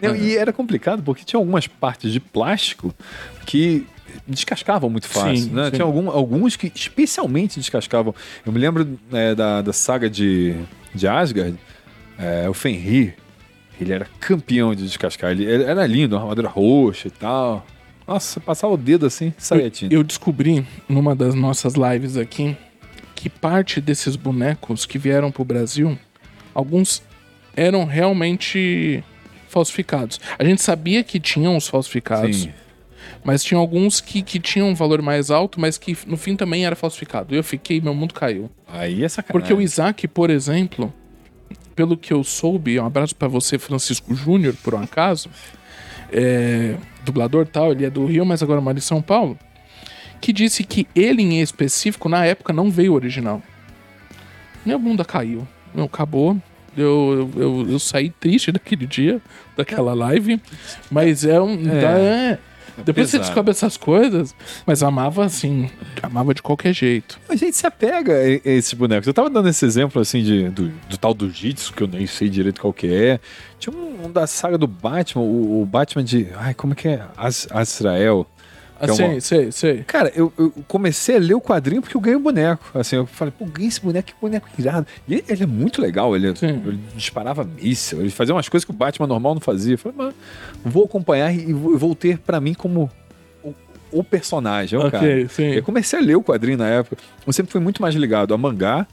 Não, 0.00 0.14
e 0.14 0.36
era 0.36 0.52
complicado 0.52 1.02
porque 1.02 1.24
tinha 1.24 1.40
algumas 1.40 1.66
partes 1.66 2.12
de 2.12 2.20
plástico 2.20 2.94
que 3.46 3.86
descascavam 4.26 4.88
muito 4.90 5.08
fácil, 5.08 5.36
Sim, 5.36 5.50
né? 5.50 5.64
sim. 5.66 5.70
Tinha 5.72 5.84
algum- 5.84 6.10
alguns 6.10 6.56
que 6.56 6.70
especialmente 6.74 7.58
descascavam. 7.58 8.14
Eu 8.44 8.52
me 8.52 8.58
lembro 8.58 8.98
é, 9.12 9.34
da, 9.34 9.62
da 9.62 9.72
saga 9.72 10.08
de, 10.10 10.54
de 10.94 11.06
Asgard, 11.08 11.56
é, 12.18 12.48
o 12.48 12.54
Fenrir, 12.54 13.14
ele 13.80 13.92
era 13.92 14.06
campeão 14.20 14.74
de 14.74 14.84
descascar. 14.84 15.30
Ele, 15.32 15.44
era 15.62 15.86
lindo, 15.86 16.14
uma 16.16 16.22
armadura 16.22 16.48
roxa 16.48 17.08
e 17.08 17.10
tal. 17.10 17.66
Nossa, 18.06 18.38
passava 18.40 18.72
o 18.74 18.76
dedo 18.76 19.06
assim, 19.06 19.32
saía 19.38 19.70
tinta. 19.70 19.94
Eu 19.94 20.04
descobri 20.04 20.64
numa 20.88 21.14
das 21.16 21.34
nossas 21.34 21.74
lives 21.74 22.16
aqui 22.16 22.56
que 23.14 23.28
parte 23.30 23.80
desses 23.80 24.14
bonecos 24.16 24.84
que 24.84 24.98
vieram 24.98 25.32
pro 25.32 25.44
Brasil, 25.44 25.98
alguns 26.54 27.02
eram 27.56 27.84
realmente 27.84 29.02
falsificados. 29.48 30.20
A 30.38 30.44
gente 30.44 30.60
sabia 30.60 31.02
que 31.02 31.18
tinham 31.20 31.56
os 31.56 31.66
falsificados, 31.68 32.42
Sim. 32.42 32.52
Mas 33.24 33.42
tinha 33.42 33.58
alguns 33.58 34.00
que, 34.00 34.22
que 34.22 34.38
tinham 34.38 34.68
um 34.68 34.74
valor 34.74 35.00
mais 35.02 35.30
alto, 35.30 35.60
mas 35.60 35.78
que 35.78 35.96
no 36.06 36.16
fim 36.16 36.36
também 36.36 36.64
era 36.66 36.76
falsificado. 36.76 37.34
Eu 37.34 37.42
fiquei, 37.44 37.80
meu 37.80 37.94
mundo 37.94 38.12
caiu. 38.14 38.50
Aí 38.68 39.02
é 39.04 39.08
sacanagem. 39.08 39.32
Porque 39.48 39.52
o 39.54 39.60
Isaac, 39.62 40.06
por 40.08 40.30
exemplo, 40.30 40.92
pelo 41.74 41.96
que 41.96 42.12
eu 42.12 42.22
soube, 42.24 42.78
um 42.78 42.86
abraço 42.86 43.14
pra 43.16 43.28
você, 43.28 43.58
Francisco 43.58 44.14
Júnior, 44.14 44.54
por 44.62 44.74
um 44.74 44.82
acaso, 44.82 45.28
é, 46.12 46.76
dublador 47.04 47.46
tal, 47.46 47.72
ele 47.72 47.84
é 47.84 47.90
do 47.90 48.04
Rio, 48.06 48.24
mas 48.24 48.42
agora 48.42 48.60
mora 48.60 48.78
em 48.78 48.80
São 48.80 49.00
Paulo, 49.02 49.38
que 50.20 50.32
disse 50.32 50.64
que 50.64 50.86
ele 50.94 51.22
em 51.22 51.40
específico, 51.40 52.08
na 52.08 52.24
época, 52.24 52.52
não 52.52 52.70
veio 52.70 52.94
original. 52.94 53.42
Minha 54.64 54.78
bunda 54.78 55.04
caiu. 55.04 55.46
Meu, 55.74 55.84
acabou. 55.84 56.36
Eu, 56.76 57.30
eu, 57.36 57.42
eu, 57.42 57.70
eu 57.72 57.78
saí 57.78 58.10
triste 58.10 58.50
daquele 58.52 58.86
dia, 58.86 59.20
daquela 59.56 59.94
live, 59.94 60.40
mas 60.90 61.24
é 61.24 61.40
um. 61.40 61.52
É. 61.70 61.80
dá- 61.80 61.98
é. 61.98 62.38
Depois 62.82 63.10
você 63.10 63.18
descobre 63.18 63.50
essas 63.50 63.76
coisas, 63.76 64.34
mas 64.66 64.82
amava 64.82 65.24
assim, 65.24 65.70
amava 66.02 66.34
de 66.34 66.42
qualquer 66.42 66.72
jeito. 66.72 67.18
A 67.28 67.36
gente 67.36 67.56
se 67.56 67.66
apega 67.66 68.14
a 68.14 68.26
esses 68.26 68.72
bonecos. 68.74 69.06
Eu 69.06 69.14
tava 69.14 69.30
dando 69.30 69.48
esse 69.48 69.64
exemplo 69.64 70.00
assim 70.00 70.22
de, 70.22 70.48
do, 70.50 70.68
do 70.88 70.96
tal 70.96 71.14
do 71.14 71.30
Jitsu, 71.30 71.72
que 71.72 71.82
eu 71.82 71.86
nem 71.86 72.06
sei 72.06 72.28
direito 72.28 72.60
qual 72.60 72.72
que 72.72 72.86
é. 72.92 73.20
Tinha 73.58 73.74
um, 73.74 74.06
um 74.06 74.10
da 74.10 74.26
saga 74.26 74.58
do 74.58 74.66
Batman, 74.66 75.22
o, 75.22 75.62
o 75.62 75.66
Batman 75.66 76.02
de. 76.02 76.28
Ai, 76.36 76.54
como 76.54 76.72
é 76.72 76.76
que 76.76 76.88
é? 76.88 77.02
Azrael. 77.50 78.26
Assim, 78.80 79.04
uma- 79.04 79.20
sei, 79.20 79.52
sei. 79.52 79.82
Cara, 79.84 80.12
eu, 80.16 80.32
eu 80.36 80.52
comecei 80.66 81.16
a 81.16 81.18
ler 81.18 81.34
o 81.34 81.40
quadrinho 81.40 81.80
porque 81.80 81.96
eu 81.96 82.00
ganhei 82.00 82.16
o 82.16 82.20
boneco. 82.20 82.64
Assim, 82.74 82.96
eu 82.96 83.06
falei, 83.06 83.32
pô, 83.36 83.44
ganhei 83.46 83.68
esse 83.68 83.80
boneco, 83.80 84.08
que 84.08 84.14
boneco 84.20 84.46
irado. 84.58 84.86
E 85.08 85.14
ele, 85.14 85.24
ele 85.28 85.42
é 85.44 85.46
muito 85.46 85.80
legal, 85.80 86.14
ele, 86.16 86.28
ele 86.28 86.80
disparava 86.96 87.44
míssil, 87.44 88.00
ele 88.00 88.10
fazia 88.10 88.34
umas 88.34 88.48
coisas 88.48 88.64
que 88.64 88.70
o 88.70 88.74
Batman 88.74 89.06
normal 89.06 89.34
não 89.34 89.40
fazia. 89.40 89.74
Eu 89.74 89.78
falei, 89.78 89.96
mas 89.96 90.14
vou 90.64 90.84
acompanhar 90.84 91.32
e 91.34 91.52
vou, 91.52 91.78
vou 91.78 91.94
ter 91.94 92.18
pra 92.18 92.40
mim 92.40 92.52
como 92.52 92.90
o, 93.42 93.54
o 93.92 94.02
personagem, 94.04 94.78
é 94.78 94.82
o 94.82 94.86
Ok, 94.88 94.98
cara. 94.98 95.28
sim. 95.28 95.44
Eu 95.52 95.62
comecei 95.62 95.98
a 95.98 96.02
ler 96.02 96.16
o 96.16 96.22
quadrinho 96.22 96.58
na 96.58 96.68
época. 96.68 96.96
Eu 97.26 97.32
sempre 97.32 97.52
fui 97.52 97.60
muito 97.60 97.80
mais 97.80 97.94
ligado 97.94 98.34
a 98.34 98.38
mangá, 98.38 98.86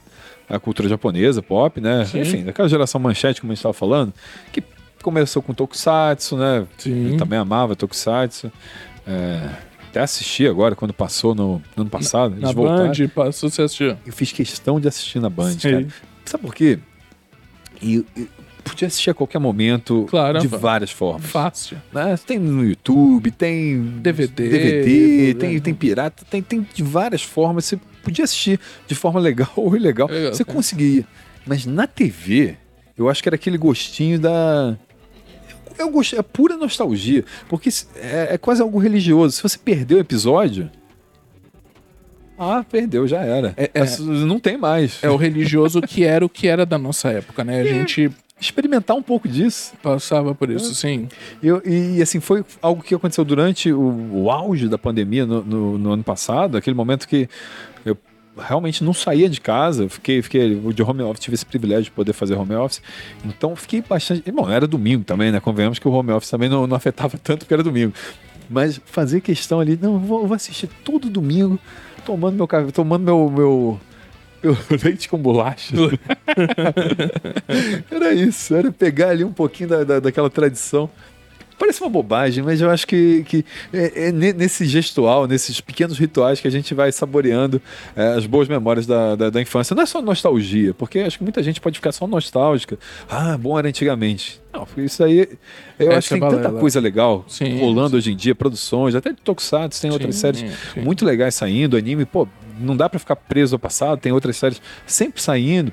a 0.47 0.59
cultura 0.59 0.87
japonesa, 0.87 1.41
pop, 1.41 1.81
né? 1.81 2.05
Sim. 2.05 2.19
Enfim, 2.19 2.43
daquela 2.43 2.69
geração 2.69 3.01
manchete, 3.01 3.41
como 3.41 3.51
a 3.51 3.55
gente 3.55 3.59
estava 3.59 3.73
falando, 3.73 4.13
que 4.51 4.63
começou 5.01 5.41
com 5.41 5.53
Tokusatsu, 5.53 6.37
né? 6.37 6.65
Sim. 6.77 7.13
Eu 7.13 7.17
também 7.17 7.39
amava 7.39 7.75
Tokusatsu. 7.75 8.51
É, 9.07 9.49
até 9.91 9.99
assisti 9.99 10.47
agora, 10.47 10.75
quando 10.75 10.93
passou 10.93 11.35
no, 11.35 11.61
no 11.75 11.83
ano 11.83 11.89
passado. 11.89 12.35
Na 12.39 12.51
voltaram. 12.53 12.87
Band, 12.87 13.07
passou 13.13 13.49
você 13.49 13.61
assistiu. 13.61 13.97
Eu 14.05 14.13
fiz 14.13 14.31
questão 14.31 14.79
de 14.79 14.87
assistir 14.87 15.19
na 15.19 15.29
Band, 15.29 15.59
Sei. 15.59 15.71
cara. 15.71 15.87
Sabe 16.25 16.43
por 16.43 16.55
quê? 16.55 16.79
E, 17.81 18.05
e 18.15 18.27
podia 18.63 18.87
assistir 18.87 19.09
a 19.09 19.13
qualquer 19.13 19.39
momento, 19.39 20.05
Claro, 20.09 20.39
de 20.39 20.47
várias 20.47 20.91
formas. 20.91 21.29
Fácil. 21.29 21.77
né? 21.91 22.17
Tem 22.25 22.39
no 22.39 22.63
YouTube, 22.63 23.31
tem 23.31 23.81
DVD, 23.97 24.49
DVD 24.49 25.33
né? 25.33 25.39
tem, 25.39 25.59
tem 25.59 25.73
pirata, 25.73 26.23
tem, 26.29 26.41
tem 26.41 26.65
de 26.73 26.83
várias 26.83 27.21
formas. 27.21 27.65
Você 27.65 27.77
podia 28.01 28.23
assistir 28.23 28.59
de 28.87 28.95
forma 28.95 29.19
legal 29.19 29.51
ou 29.57 29.75
ilegal. 29.75 30.07
Legal, 30.07 30.33
você 30.33 30.45
conseguia. 30.45 31.05
Mas 31.45 31.65
na 31.65 31.85
TV, 31.85 32.55
eu 32.97 33.09
acho 33.09 33.21
que 33.21 33.27
era 33.27 33.35
aquele 33.35 33.57
gostinho 33.57 34.19
da. 34.19 34.77
É, 35.77 35.83
o 35.85 35.89
gosto, 35.89 36.15
é 36.17 36.21
pura 36.21 36.55
nostalgia. 36.57 37.23
Porque 37.49 37.69
é, 37.95 38.29
é 38.31 38.37
quase 38.37 38.61
algo 38.61 38.77
religioso. 38.79 39.35
Se 39.37 39.43
você 39.43 39.57
perdeu 39.57 39.97
o 39.97 40.01
episódio. 40.01 40.69
Ah, 42.37 42.65
perdeu, 42.69 43.07
já 43.07 43.21
era. 43.21 43.53
É- 43.55 43.69
é- 43.73 43.97
não 43.99 44.39
tem 44.39 44.57
mais. 44.57 44.97
É 45.03 45.09
o 45.09 45.15
religioso 45.15 45.79
que 45.81 46.03
era 46.03 46.25
o 46.25 46.29
que 46.29 46.47
era 46.47 46.65
da 46.65 46.77
nossa 46.77 47.09
época, 47.09 47.43
né? 47.43 47.61
A 47.61 47.65
gente 47.65 48.11
Experimentar 48.39 48.97
um 48.97 49.03
pouco 49.03 49.27
disso. 49.27 49.71
passava 49.83 50.33
por 50.33 50.49
isso, 50.49 50.73
sim. 50.73 51.07
Eu, 51.43 51.61
e 51.63 52.01
assim, 52.01 52.19
foi 52.19 52.43
algo 52.59 52.81
que 52.81 52.95
aconteceu 52.95 53.23
durante 53.23 53.71
o, 53.71 53.79
o 54.23 54.31
auge 54.31 54.67
da 54.67 54.79
pandemia 54.79 55.27
no, 55.27 55.43
no- 55.43 55.77
no 55.77 55.91
ano 55.91 56.03
passado, 56.03 56.57
aquele 56.57 56.75
momento 56.75 57.07
que 57.07 57.17
eu 57.25 57.29
realmente 58.37 58.83
não 58.83 58.93
saía 58.93 59.29
de 59.29 59.39
casa, 59.41 59.89
fiquei, 59.89 60.21
fiquei 60.21 60.55
de 60.73 60.83
home 60.83 61.01
office, 61.03 61.23
tive 61.23 61.35
esse 61.35 61.45
privilégio 61.45 61.85
de 61.85 61.91
poder 61.91 62.13
fazer 62.13 62.35
home 62.35 62.55
office, 62.55 62.81
então 63.25 63.55
fiquei 63.55 63.81
bastante. 63.81 64.29
Bom, 64.31 64.49
era 64.49 64.67
domingo 64.67 65.03
também, 65.03 65.31
né? 65.31 65.39
Convenhamos 65.39 65.79
que 65.79 65.87
o 65.87 65.91
home 65.91 66.11
office 66.11 66.29
também 66.29 66.49
não, 66.49 66.67
não 66.67 66.75
afetava 66.75 67.17
tanto 67.23 67.39
porque 67.39 67.53
era 67.53 67.63
domingo. 67.63 67.93
Mas 68.49 68.79
fazer 68.85 69.21
questão 69.21 69.59
ali, 69.59 69.77
não, 69.81 69.93
eu 69.93 69.99
vou, 69.99 70.21
eu 70.21 70.27
vou 70.27 70.35
assistir 70.35 70.67
todo 70.83 71.09
domingo, 71.09 71.57
tomando 72.05 72.35
meu 72.35 72.47
café, 72.47 72.71
tomando 72.71 73.03
meu. 73.03 73.29
meu 73.29 73.79
meu 74.43 74.57
leite 74.83 75.07
com 75.07 75.19
bolacha. 75.19 75.75
era 77.91 78.11
isso, 78.13 78.55
era 78.55 78.71
pegar 78.71 79.09
ali 79.09 79.23
um 79.23 79.31
pouquinho 79.31 79.69
da, 79.69 79.83
da- 79.83 79.99
daquela 79.99 80.31
tradição. 80.31 80.89
Parece 81.61 81.79
uma 81.79 81.91
bobagem, 81.91 82.43
mas 82.43 82.59
eu 82.59 82.71
acho 82.71 82.87
que, 82.87 83.23
que 83.23 83.45
é, 83.71 84.07
é 84.07 84.11
ne- 84.11 84.33
nesse 84.33 84.65
gestual, 84.65 85.27
nesses 85.27 85.61
pequenos 85.61 85.99
rituais 85.99 86.39
que 86.41 86.47
a 86.47 86.51
gente 86.51 86.73
vai 86.73 86.91
saboreando 86.91 87.61
é, 87.95 88.13
as 88.13 88.25
boas 88.25 88.47
memórias 88.47 88.87
da, 88.87 89.15
da, 89.15 89.29
da 89.29 89.39
infância. 89.39 89.75
Não 89.75 89.83
é 89.83 89.85
só 89.85 90.01
nostalgia, 90.01 90.73
porque 90.73 90.97
acho 91.01 91.19
que 91.19 91.23
muita 91.23 91.43
gente 91.43 91.61
pode 91.61 91.77
ficar 91.77 91.91
só 91.91 92.07
nostálgica. 92.07 92.79
Ah, 93.07 93.37
bom 93.37 93.59
era 93.59 93.67
antigamente. 93.67 94.41
Não, 94.51 94.67
isso 94.83 95.03
aí. 95.03 95.29
Eu 95.77 95.91
acho 95.91 96.07
que 96.09 96.19
tem 96.19 96.29
tanta 96.29 96.51
coisa 96.51 96.79
legal 96.79 97.23
Sim, 97.27 97.59
rolando 97.59 97.91
sim. 97.91 97.97
hoje 97.97 98.11
em 98.13 98.15
dia, 98.15 98.33
produções, 98.33 98.95
até 98.95 99.11
de 99.11 99.21
Tokusatsu, 99.21 99.79
tem 99.83 99.91
outras 99.91 100.15
Sim, 100.15 100.19
séries 100.21 100.39
sim. 100.73 100.81
muito 100.81 101.05
legais 101.05 101.35
saindo, 101.35 101.77
anime, 101.77 102.05
pô, 102.05 102.27
não 102.59 102.75
dá 102.75 102.89
pra 102.89 102.99
ficar 102.99 103.15
preso 103.15 103.53
ao 103.53 103.59
passado, 103.59 103.99
tem 103.99 104.11
outras 104.11 104.35
séries 104.35 104.59
sempre 104.87 105.21
saindo. 105.21 105.71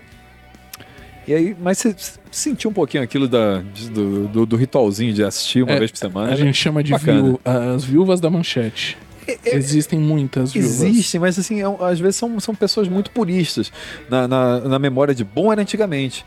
E 1.28 1.34
aí, 1.34 1.54
mas 1.60 1.76
você 1.76 1.94
sentiu 2.30 2.70
um 2.70 2.72
pouquinho 2.72 3.02
aquilo 3.02 3.28
da, 3.28 3.58
do, 3.92 4.28
do, 4.28 4.46
do 4.46 4.56
ritualzinho 4.56 5.12
de 5.12 5.22
assistir 5.22 5.62
uma 5.62 5.72
É, 5.72 5.78
vez 5.78 5.90
por 5.90 5.98
semana? 5.98 6.32
A 6.32 6.36
gente 6.36 6.54
chama 6.56 6.82
de 6.82 6.94
viú- 6.96 7.38
as 7.44 7.84
viúvas 7.84 8.18
da 8.18 8.30
manchete. 8.30 8.96
Existem 9.44 9.98
muitas 9.98 10.54
viúvas. 10.54 10.80
Existem, 10.80 11.20
mas 11.20 11.38
assim, 11.38 11.60
é 11.60 11.66
às 11.84 12.00
vezes 12.00 12.16
são, 12.16 12.40
são 12.40 12.54
pessoas 12.54 12.88
muito 12.88 13.10
puristas 13.10 13.70
na, 14.08 14.26
na, 14.26 14.60
na 14.60 14.78
memória 14.78 15.14
de 15.14 15.22
bom 15.22 15.52
era 15.52 15.60
antigamente. 15.60 16.24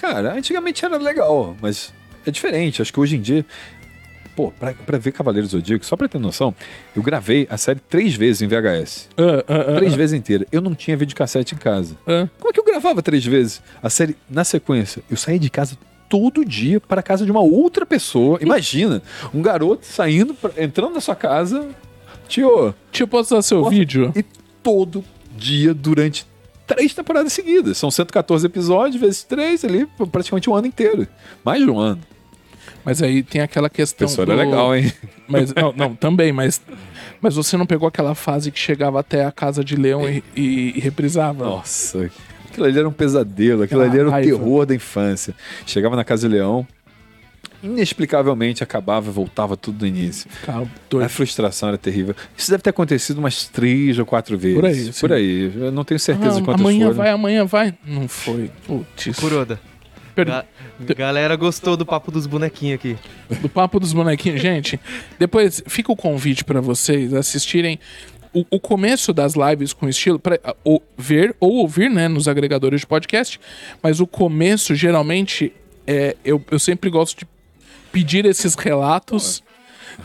Cara, 0.00 0.34
antigamente 0.34 0.84
era 0.84 0.96
legal, 0.96 1.56
mas 1.62 1.94
é 2.26 2.30
diferente. 2.32 2.82
Acho 2.82 2.92
que 2.92 2.98
hoje 2.98 3.14
em 3.16 3.20
dia. 3.20 3.46
Pô, 4.34 4.50
pra, 4.50 4.72
pra 4.72 4.98
ver 4.98 5.12
Cavaleiros 5.12 5.50
do 5.50 5.58
Zodíaco, 5.58 5.84
só 5.84 5.94
pra 5.96 6.08
ter 6.08 6.18
noção, 6.18 6.54
eu 6.96 7.02
gravei 7.02 7.46
a 7.50 7.56
série 7.58 7.80
três 7.80 8.14
vezes 8.14 8.40
em 8.42 8.46
VHS. 8.48 9.08
Ah, 9.16 9.44
ah, 9.46 9.64
ah, 9.72 9.76
Três 9.76 9.94
vezes 9.94 10.18
inteira. 10.18 10.46
Eu 10.50 10.60
não 10.62 10.74
tinha 10.74 10.96
videocassete 10.96 11.54
em 11.54 11.58
casa. 11.58 11.96
Como 12.38 12.50
é 12.50 12.52
que 12.52 12.58
eu 12.60 12.64
gravava 12.64 13.02
três 13.02 13.24
vezes? 13.24 13.62
A 13.82 13.90
série, 13.90 14.16
na 14.30 14.42
sequência, 14.44 15.02
eu 15.10 15.16
saía 15.16 15.38
de 15.38 15.50
casa 15.50 15.76
todo 16.08 16.44
dia 16.44 16.80
para 16.80 17.00
a 17.00 17.02
casa 17.02 17.24
de 17.24 17.30
uma 17.30 17.40
outra 17.40 17.84
pessoa. 17.86 18.38
Imagina, 18.40 19.02
um 19.34 19.42
garoto 19.42 19.84
saindo, 19.86 20.34
entrando 20.58 20.94
na 20.94 21.00
sua 21.00 21.14
casa, 21.16 21.68
tio, 22.28 22.74
Deixa 22.90 23.04
eu 23.04 23.08
postar 23.08 23.42
seu 23.42 23.58
Posso- 23.60 23.70
vídeo. 23.70 24.12
e 24.16 24.22
todo 24.62 25.04
dia 25.36 25.74
durante 25.74 26.26
três 26.66 26.94
temporadas 26.94 27.32
seguidas. 27.32 27.76
São 27.76 27.90
114 27.90 28.46
episódios, 28.46 29.00
vezes 29.00 29.22
três 29.24 29.62
ali, 29.64 29.86
praticamente 30.10 30.48
um 30.48 30.54
ano 30.54 30.66
inteiro. 30.66 31.06
Mais 31.44 31.62
de 31.62 31.68
um 31.70 31.78
ano. 31.78 32.00
Mas 32.84 33.00
aí 33.02 33.22
tem 33.22 33.40
aquela 33.40 33.70
questão. 33.70 34.08
Pessoa 34.08 34.26
do- 34.26 34.32
era 34.32 34.42
legal, 34.44 34.74
hein? 34.76 34.92
Mas, 35.28 35.54
não, 35.54 35.72
não, 35.72 35.94
também, 35.94 36.32
mas. 36.32 36.60
Mas 37.20 37.34
você 37.36 37.56
não 37.56 37.64
pegou 37.66 37.86
aquela 37.86 38.14
fase 38.14 38.50
que 38.50 38.58
chegava 38.58 38.98
até 38.98 39.24
a 39.24 39.30
casa 39.30 39.62
de 39.64 39.76
leão 39.76 40.08
e, 40.08 40.22
e- 40.34 40.72
e 40.76 40.80
reprisava? 40.80 41.44
Nossa, 41.44 42.10
aquilo 42.50 42.66
ali 42.66 42.78
era 42.78 42.88
um 42.88 42.92
pesadelo, 42.92 43.62
aquilo 43.62 43.80
Aquela 43.82 43.92
ali 43.92 44.00
era 44.00 44.08
o 44.08 44.10
raiva. 44.10 44.28
terror 44.36 44.66
da 44.66 44.74
infância. 44.74 45.32
Chegava 45.64 45.94
na 45.94 46.02
casa 46.02 46.28
de 46.28 46.34
leão, 46.34 46.66
inexplicavelmente 47.62 48.62
acabava 48.62 49.08
e 49.08 49.12
voltava 49.12 49.56
tudo 49.56 49.78
do 49.78 49.86
início. 49.86 50.28
A 51.04 51.08
frustração 51.08 51.68
era 51.68 51.78
terrível. 51.78 52.14
Isso 52.36 52.50
deve 52.50 52.62
ter 52.62 52.70
acontecido 52.70 53.18
umas 53.18 53.46
três 53.46 53.98
ou 53.98 54.04
quatro 54.04 54.36
vezes. 54.36 54.56
Por 54.56 54.66
aí, 54.66 54.92
sim. 54.92 55.00
Por 55.00 55.12
aí. 55.12 55.52
Eu 55.56 55.70
não 55.72 55.84
tenho 55.84 56.00
certeza 56.00 56.36
de 56.36 56.42
Ah, 56.42 56.44
quantas 56.44 56.60
amanhã 56.60 56.86
foram. 56.86 56.96
vai, 56.96 57.10
amanhã 57.10 57.44
vai. 57.44 57.74
Não 57.86 58.08
foi. 58.08 58.50
Putz. 58.66 59.16
Kuroda. 59.18 59.60
Per- 60.14 60.26
Ga- 60.26 60.44
galera 60.96 61.36
gostou 61.36 61.76
do 61.76 61.86
papo 61.86 62.10
dos 62.10 62.26
bonequinhos 62.26 62.74
aqui. 62.74 62.96
do 63.40 63.48
papo 63.48 63.80
dos 63.80 63.92
bonequinhos. 63.92 64.40
Gente, 64.42 64.78
depois 65.18 65.62
fica 65.66 65.90
o 65.92 65.96
convite 65.96 66.44
pra 66.44 66.60
vocês 66.60 67.14
assistirem 67.14 67.78
o, 68.34 68.44
o 68.50 68.60
começo 68.60 69.12
das 69.12 69.34
lives 69.34 69.72
com 69.72 69.88
estilo, 69.88 70.18
pra, 70.18 70.38
ah, 70.44 70.54
ou 70.64 70.82
ver 70.96 71.34
ou 71.40 71.52
ouvir, 71.56 71.90
né, 71.90 72.08
nos 72.08 72.28
agregadores 72.28 72.80
de 72.80 72.86
podcast. 72.86 73.38
Mas 73.82 74.00
o 74.00 74.06
começo, 74.06 74.74
geralmente, 74.74 75.52
é, 75.86 76.16
eu, 76.24 76.42
eu 76.50 76.58
sempre 76.58 76.88
gosto 76.90 77.18
de 77.20 77.26
pedir 77.90 78.24
esses 78.26 78.54
relatos. 78.54 79.42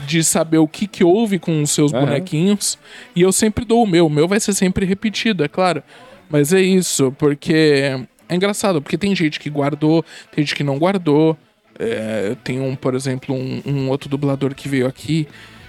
De 0.05 0.21
saber 0.21 0.57
o 0.57 0.67
que, 0.67 0.85
que 0.85 1.01
houve 1.01 1.39
com 1.39 1.61
os 1.61 1.71
seus 1.71 1.93
Aham. 1.93 2.05
bonequinhos. 2.07 2.77
E 3.15 3.21
eu 3.21 3.31
sempre 3.31 3.63
dou 3.63 3.83
o 3.83 3.87
meu. 3.87 4.07
O 4.07 4.09
meu 4.09 4.27
vai 4.27 4.37
ser 4.37 4.53
sempre 4.53 4.85
repetido, 4.85 5.45
é 5.45 5.47
claro. 5.47 5.81
Mas 6.29 6.51
é 6.51 6.59
isso, 6.61 7.15
porque 7.17 7.97
é 8.29 8.35
engraçado, 8.35 8.81
porque 8.81 8.97
tem 8.97 9.15
gente 9.15 9.39
que 9.39 9.49
guardou, 9.49 10.03
tem 10.31 10.43
gente 10.45 10.55
que 10.55 10.63
não 10.63 10.77
guardou. 10.77 11.37
É, 11.79 12.35
tem 12.43 12.59
um, 12.59 12.75
por 12.75 12.95
exemplo, 12.95 13.35
um, 13.35 13.61
um 13.65 13.89
outro 13.89 14.09
dublador 14.09 14.55
que 14.55 14.67
veio 14.67 14.87
aqui 14.87 15.27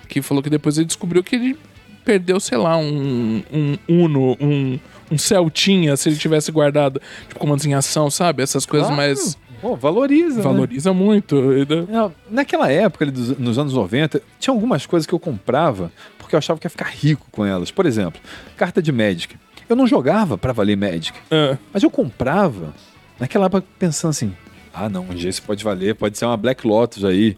que 0.08 0.22
falou 0.22 0.42
que 0.42 0.48
depois 0.48 0.78
ele 0.78 0.86
descobriu 0.86 1.22
que 1.22 1.36
ele 1.36 1.56
perdeu, 2.02 2.40
sei 2.40 2.56
lá, 2.56 2.78
um, 2.78 3.42
um 3.52 3.76
Uno, 3.86 4.34
um, 4.40 4.78
um 5.10 5.18
Celtinha, 5.18 5.94
se 5.98 6.08
ele 6.08 6.16
tivesse 6.16 6.50
guardado, 6.50 6.98
tipo, 7.28 7.38
comandos 7.38 7.66
em 7.66 7.74
ação, 7.74 8.10
sabe? 8.10 8.42
Essas 8.42 8.64
coisas 8.64 8.88
Claro. 8.88 8.96
mais. 9.02 9.36
Pô, 9.60 9.76
valoriza. 9.76 10.36
né? 10.36 10.42
Valoriza 10.42 10.92
muito. 10.94 11.36
Da- 11.66 11.82
Não, 11.82 12.14
Naquela 12.30 12.72
época, 12.72 13.04
ali 13.04 13.10
dos- 13.12 13.36
nos 13.38 13.58
anos 13.58 13.74
90, 13.74 14.22
tinha 14.40 14.54
algumas 14.54 14.86
coisas 14.86 15.06
que 15.06 15.12
eu 15.12 15.18
comprava 15.18 15.92
porque 16.16 16.34
eu 16.34 16.38
achava 16.38 16.58
que 16.58 16.64
ia 16.66 16.70
ficar 16.70 16.86
rico 16.88 17.26
com 17.30 17.44
elas. 17.44 17.70
Por 17.70 17.84
exemplo, 17.84 18.18
carta 18.56 18.80
de 18.80 18.90
Magic. 18.92 19.36
Eu 19.68 19.76
não 19.76 19.86
jogava 19.86 20.38
pra 20.38 20.52
valer 20.52 20.76
Magic, 20.76 21.18
Ah, 21.30 21.56
mas 21.72 21.82
eu 21.82 21.90
comprava 21.90 22.72
naquela 23.20 23.46
época 23.46 23.66
pensando 23.78 24.10
assim: 24.10 24.32
ah, 24.72 24.88
não, 24.88 25.02
um 25.02 25.14
dia 25.14 25.28
isso 25.30 25.42
pode 25.42 25.62
valer, 25.64 25.94
pode 25.94 26.16
ser 26.16 26.24
uma 26.24 26.36
Black 26.36 26.66
Lotus 26.66 27.04
aí. 27.04 27.36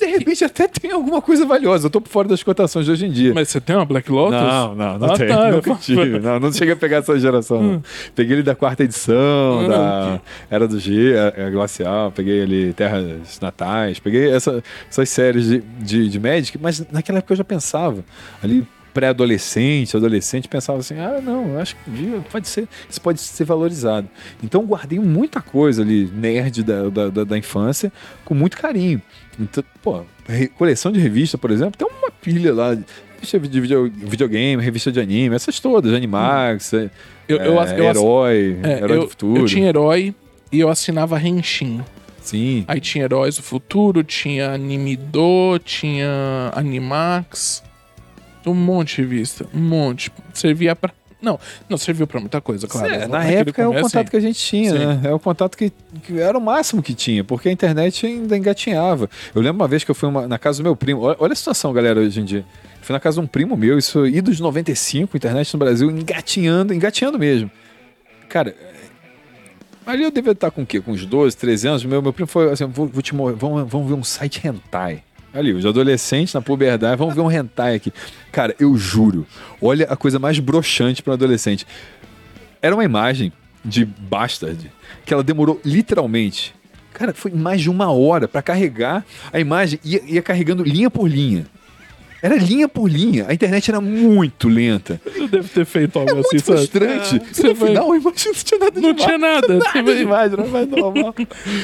De 0.00 0.06
repente 0.06 0.42
até 0.42 0.66
tem 0.66 0.90
alguma 0.92 1.20
coisa 1.20 1.44
valiosa. 1.44 1.88
Eu 1.88 1.90
tô 1.90 2.00
por 2.00 2.08
fora 2.08 2.26
das 2.26 2.42
cotações 2.42 2.86
de 2.86 2.92
hoje 2.92 3.04
em 3.04 3.10
dia. 3.10 3.34
mas 3.34 3.50
você 3.50 3.60
tem 3.60 3.76
uma 3.76 3.84
Black 3.84 4.10
Lotus? 4.10 4.40
Não, 4.40 4.74
não, 4.74 4.98
não 4.98 5.12
Ah, 5.12 5.18
tem. 5.18 5.28
tá, 5.28 5.50
Nunca 5.50 5.74
tive. 5.74 6.18
Não, 6.20 6.40
não 6.40 6.50
cheguei 6.50 6.72
a 6.72 6.76
pegar 6.76 6.96
essa 6.98 7.18
geração. 7.20 7.62
não. 7.62 7.82
Peguei 8.14 8.36
ele 8.36 8.42
da 8.42 8.54
quarta 8.54 8.82
edição, 8.82 9.60
Ah, 9.66 9.68
da 9.68 10.20
Era 10.50 10.66
do 10.66 10.80
G, 10.80 11.12
a- 11.18 11.48
a 11.48 11.50
Glacial, 11.50 12.10
peguei 12.12 12.38
ele 12.38 12.72
Terras 12.72 13.38
Natais, 13.42 13.98
peguei 14.00 14.30
essa- 14.30 14.64
essas 14.88 15.06
séries 15.10 15.44
de, 15.48 15.60
de, 15.60 16.08
de 16.08 16.18
Magic, 16.18 16.56
mas 16.58 16.82
naquela 16.90 17.18
época 17.18 17.34
eu 17.34 17.36
já 17.36 17.44
pensava, 17.44 18.02
ali 18.42 18.66
pré-adolescente, 18.94 19.96
adolescente, 19.96 20.48
pensava 20.48 20.78
assim, 20.78 20.94
ah, 20.98 21.20
não, 21.22 21.50
eu 21.54 21.60
acho 21.60 21.76
que 21.76 22.20
pode 22.30 22.48
ser, 22.48 22.68
isso 22.88 23.00
pode 23.00 23.20
ser 23.20 23.44
valorizado. 23.44 24.08
Então 24.42 24.60
eu 24.62 24.66
guardei 24.66 24.98
muita 24.98 25.40
coisa 25.42 25.82
ali, 25.82 26.06
nerd 26.14 26.62
da, 26.62 26.88
da, 26.88 27.08
da- 27.10 27.24
da 27.24 27.36
infância, 27.38 27.92
com 28.24 28.34
muito 28.34 28.56
carinho. 28.56 29.02
Então, 29.38 29.62
pô, 29.82 30.02
coleção 30.56 30.92
de 30.92 31.00
revista, 31.00 31.36
por 31.36 31.50
exemplo, 31.50 31.76
tem 31.76 31.86
uma 31.86 32.10
pilha 32.10 32.54
lá, 32.54 32.70
revista 33.16 33.38
de 33.40 33.60
video- 33.60 33.90
videogame, 33.92 34.62
revista 34.62 34.92
de 34.92 35.00
anime, 35.00 35.34
essas 35.34 35.58
todas, 35.60 35.92
Animax, 35.92 36.72
é, 36.74 36.90
Eu, 37.28 37.38
eu, 37.38 37.60
é, 37.60 37.78
eu, 37.80 37.84
Herói, 37.84 38.58
é, 38.62 38.78
Herói 38.78 38.96
eu- 38.98 39.02
do 39.02 39.08
Futuro. 39.08 39.40
eu 39.42 39.46
tinha 39.46 39.68
herói 39.68 40.14
e 40.52 40.60
eu 40.60 40.68
assinava 40.68 41.20
Henshin. 41.20 41.80
Sim. 42.20 42.64
Aí 42.68 42.80
tinha 42.80 43.04
Heróis 43.04 43.36
do 43.36 43.42
Futuro, 43.42 44.02
tinha 44.02 44.52
Anime 44.52 44.96
Do, 44.96 45.58
tinha 45.58 46.50
Animax. 46.54 47.62
Um 48.46 48.54
monte 48.54 48.96
de 48.96 49.02
revista. 49.02 49.46
Um 49.54 49.60
monte. 49.60 50.10
Servia 50.32 50.74
pra. 50.76 50.92
Não, 51.22 51.40
não 51.70 51.78
serviu 51.78 52.06
pra 52.06 52.20
muita 52.20 52.38
coisa, 52.38 52.68
claro. 52.68 52.92
É, 52.92 52.98
na 53.06 53.18
Naquele 53.20 53.36
época 53.36 53.62
é 53.62 53.66
o 53.66 53.72
contato 53.72 54.04
sim. 54.06 54.10
que 54.10 54.16
a 54.18 54.20
gente 54.20 54.38
tinha, 54.38 54.74
né? 54.74 55.00
É 55.08 55.12
o 55.14 55.18
contato 55.18 55.56
que, 55.56 55.72
que 56.02 56.18
era 56.20 56.36
o 56.36 56.40
máximo 56.40 56.82
que 56.82 56.92
tinha, 56.92 57.24
porque 57.24 57.48
a 57.48 57.52
internet 57.52 58.04
ainda 58.04 58.36
engatinhava. 58.36 59.08
Eu 59.34 59.40
lembro 59.40 59.62
uma 59.62 59.68
vez 59.68 59.82
que 59.84 59.90
eu 59.90 59.94
fui 59.94 60.06
uma- 60.06 60.28
na 60.28 60.38
casa 60.38 60.58
do 60.58 60.64
meu 60.64 60.76
primo. 60.76 61.00
Olha, 61.00 61.16
olha 61.18 61.32
a 61.32 61.36
situação, 61.36 61.72
galera, 61.72 61.98
hoje 62.00 62.20
em 62.20 62.24
dia. 62.26 62.44
Fui 62.82 62.92
na 62.92 63.00
casa 63.00 63.18
de 63.18 63.24
um 63.24 63.26
primo 63.26 63.56
meu, 63.56 63.78
isso 63.78 64.06
idos 64.06 64.38
95, 64.38 65.16
internet 65.16 65.50
no 65.54 65.58
Brasil, 65.58 65.90
engatinhando, 65.90 66.74
engatinhando 66.74 67.18
mesmo. 67.18 67.50
Cara, 68.28 68.50
é, 68.50 68.74
ali 69.86 70.02
eu 70.02 70.10
devia 70.10 70.32
estar 70.32 70.50
com 70.50 70.60
o 70.60 70.66
quê? 70.66 70.78
Com 70.78 70.92
uns 70.92 71.06
12, 71.06 71.34
13 71.38 71.68
anos. 71.68 71.84
Meu, 71.86 72.02
meu 72.02 72.12
primo 72.12 72.26
foi 72.26 72.52
assim: 72.52 72.66
vou, 72.66 72.86
vou 72.86 73.00
te 73.00 73.14
mo- 73.14 73.34
vamos, 73.34 73.66
vamos 73.70 73.88
ver 73.88 73.94
um 73.94 74.04
site 74.04 74.46
hentai. 74.46 75.02
Ali, 75.34 75.52
os 75.52 75.66
adolescentes 75.66 76.32
na 76.32 76.40
puberdade, 76.40 76.96
vamos 76.96 77.12
ver 77.12 77.20
um 77.20 77.30
hentai 77.30 77.74
aqui. 77.74 77.92
Cara, 78.30 78.54
eu 78.60 78.76
juro, 78.76 79.26
olha 79.60 79.84
a 79.90 79.96
coisa 79.96 80.16
mais 80.16 80.38
broxante 80.38 81.02
para 81.02 81.10
um 81.10 81.14
adolescente. 81.14 81.66
Era 82.62 82.72
uma 82.72 82.84
imagem 82.84 83.32
de 83.64 83.84
Bastard 83.84 84.70
que 85.04 85.12
ela 85.12 85.24
demorou 85.24 85.60
literalmente. 85.64 86.54
Cara, 86.92 87.12
foi 87.12 87.32
mais 87.32 87.60
de 87.60 87.68
uma 87.68 87.90
hora 87.90 88.28
para 88.28 88.40
carregar 88.42 89.04
a 89.32 89.40
imagem, 89.40 89.80
ia, 89.82 90.00
ia 90.06 90.22
carregando 90.22 90.62
linha 90.62 90.88
por 90.88 91.08
linha. 91.08 91.46
Era 92.24 92.36
linha 92.36 92.66
por 92.66 92.88
linha. 92.90 93.26
A 93.28 93.34
internet 93.34 93.70
era 93.70 93.82
muito 93.82 94.48
lenta. 94.48 94.98
Eu 95.14 95.28
devo 95.28 95.46
ter 95.46 95.66
feito 95.66 95.98
algo 95.98 96.10
É 96.10 96.20
assim, 96.20 96.28
muito 96.32 96.44
sabe? 96.46 96.58
frustrante. 96.58 97.16
É, 97.16 97.34
você 97.34 97.48
no 97.48 97.54
vai- 97.54 97.68
final, 97.68 97.92
a 97.92 97.96
imagem 97.98 98.26
não 98.26 98.34
tinha 98.34 98.60
nada 98.60 98.80
Não 98.80 98.92
demais. 98.92 99.04
tinha 99.04 99.18
nada. 99.18 99.48
Nada 99.58 99.82
vai- 99.82 99.96
demais, 99.96 100.32
não 100.32 100.44
vai 100.44 100.64
normal. 100.66 101.14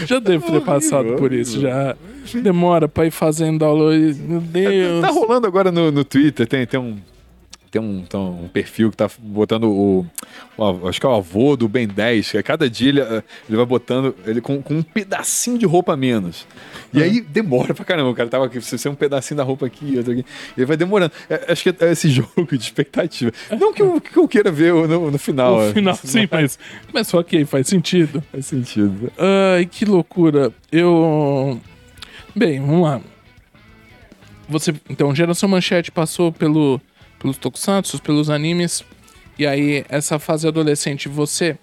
Já 0.07 0.19
devo 0.19 0.53
ter 0.53 0.61
passado 0.61 1.15
por 1.17 1.33
isso. 1.33 1.59
Já 1.61 1.97
demora 2.43 2.87
pra 2.87 3.07
ir 3.07 3.11
fazendo 3.11 3.65
aula. 3.65 3.95
e- 3.97 4.13
Meu 4.15 4.41
Deus. 4.41 5.01
Tá 5.01 5.09
rolando 5.09 5.47
agora 5.47 5.73
no, 5.73 5.91
no 5.91 6.05
Twitter, 6.05 6.47
tem, 6.47 6.67
tem 6.67 6.79
um. 6.79 6.99
Tem 7.71 7.81
um, 7.81 8.05
tem 8.05 8.19
um 8.19 8.49
perfil 8.49 8.91
que 8.91 8.97
tá 8.97 9.09
botando 9.19 9.71
o, 9.71 10.05
o 10.57 10.89
Acho 10.89 11.01
que 11.01 11.07
é 11.07 11.09
o 11.09 11.15
avô 11.15 11.57
do 11.57 11.69
Ben 11.69 11.87
10, 11.87 12.33
que 12.33 12.39
a 12.39 12.43
cada 12.43 12.69
dia 12.69 12.89
ele, 12.89 13.01
eh, 13.01 13.23
ele 13.49 13.57
vai 13.57 13.65
botando 13.65 14.15
ele 14.27 14.41
com, 14.41 14.61
com 14.61 14.75
um 14.75 14.83
pedacinho 14.83 15.57
de 15.57 15.67
roupa 15.67 15.93
a 15.93 15.97
menos. 15.97 16.47
E 16.93 17.01
aí 17.01 17.21
demora 17.21 17.73
pra 17.73 17.85
caramba. 17.85 18.11
O 18.11 18.15
cara 18.15 18.29
tava 18.29 18.47
aqui, 18.47 18.59
você 18.59 18.89
um 18.89 18.95
pedacinho 18.95 19.39
da 19.39 19.45
roupa 19.45 19.67
aqui, 19.67 19.97
outro 19.97 20.13
aqui. 20.13 20.25
E 20.57 20.61
ele 20.61 20.67
vai 20.67 20.77
demorando. 20.77 21.13
É, 21.29 21.53
acho 21.53 21.63
que 21.63 21.85
é 21.85 21.93
esse 21.93 22.11
jogo 22.11 22.47
de 22.51 22.57
expectativa. 22.57 23.31
Não 23.59 23.73
que 23.73 23.83
eu, 23.83 24.01
que 24.01 24.17
eu 24.17 24.27
queira 24.27 24.51
ver 24.51 24.73
no, 24.73 25.11
no 25.11 25.19
final. 25.19 25.57
No 25.57 25.63
é. 25.69 25.73
final, 25.73 25.95
sim, 25.95 26.29
mas, 26.31 26.59
mas 26.93 27.11
que 27.27 27.45
faz 27.45 27.69
sentido. 27.69 28.23
Faz 28.33 28.47
sentido. 28.47 29.13
Ai, 29.57 29.67
que 29.67 29.85
loucura. 29.85 30.53
Eu. 30.73 31.61
Bem, 32.35 32.61
vamos 32.61 32.83
lá. 32.83 33.01
Você, 34.49 34.75
então, 34.89 35.15
Geração 35.15 35.49
Manchete 35.49 35.93
passou 35.93 36.33
pelo, 36.33 36.81
pelos 37.21 37.37
tokusatsu, 37.37 38.03
pelos 38.03 38.29
animes. 38.29 38.83
E 39.39 39.47
aí, 39.47 39.85
essa 39.89 40.19
fase 40.19 40.49
adolescente, 40.49 41.09
você. 41.09 41.57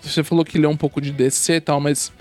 Você 0.00 0.22
falou 0.22 0.44
que 0.44 0.58
leu 0.58 0.70
um 0.70 0.76
pouco 0.76 1.00
de 1.00 1.10
DC 1.10 1.56
e 1.56 1.60
tal, 1.60 1.80
mas. 1.80 2.12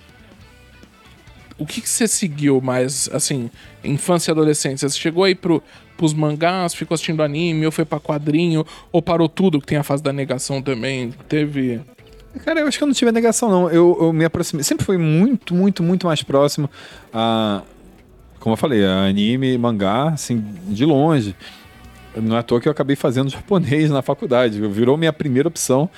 O 1.58 1.66
que, 1.66 1.80
que 1.80 1.88
você 1.88 2.06
seguiu 2.06 2.60
mais, 2.60 3.10
assim, 3.14 3.50
infância 3.82 4.30
e 4.30 4.34
adolescência? 4.34 4.90
Você 4.90 5.00
chegou 5.00 5.24
aí 5.24 5.34
pro, 5.34 5.64
pros 5.96 6.14
mangás, 6.14 6.74
ficou 6.74 6.96
assistindo 6.96 7.24
anime, 7.24 7.66
ou 7.66 7.72
foi 7.72 7.86
pra 7.86 7.98
quadrinho, 7.98 8.66
ou 8.92 9.02
parou 9.02 9.30
tudo, 9.30 9.62
que 9.62 9.68
tem 9.68 9.78
a 9.78 9.84
fase 9.84 10.04
da 10.04 10.12
negação 10.12 10.62
também? 10.62 11.12
Teve. 11.30 11.80
Cara, 12.44 12.60
eu 12.60 12.68
acho 12.68 12.78
que 12.78 12.84
eu 12.84 12.88
não 12.88 12.94
tive 12.94 13.08
a 13.08 13.14
negação, 13.14 13.50
não. 13.50 13.70
Eu, 13.70 13.98
eu 14.02 14.12
me 14.12 14.26
aproximei. 14.26 14.64
Sempre 14.64 14.86
fui 14.86 14.98
muito, 14.98 15.56
muito, 15.56 15.82
muito 15.82 16.06
mais 16.06 16.22
próximo 16.22 16.70
a. 17.14 17.62
Como 18.40 18.54
eu 18.54 18.58
falei, 18.58 18.86
a 18.86 19.06
anime, 19.06 19.58
mangá, 19.58 20.10
assim, 20.10 20.44
de 20.68 20.86
longe. 20.86 21.36
Não 22.22 22.36
é 22.36 22.40
à 22.40 22.44
toa 22.44 22.62
que 22.62 22.68
eu 22.68 22.72
acabei 22.72 22.96
fazendo 22.96 23.30
japonês 23.30 23.90
na 23.90 24.02
faculdade. 24.02 24.60
Virou 24.68 24.98
minha 24.98 25.14
primeira 25.14 25.48
opção. 25.48 25.90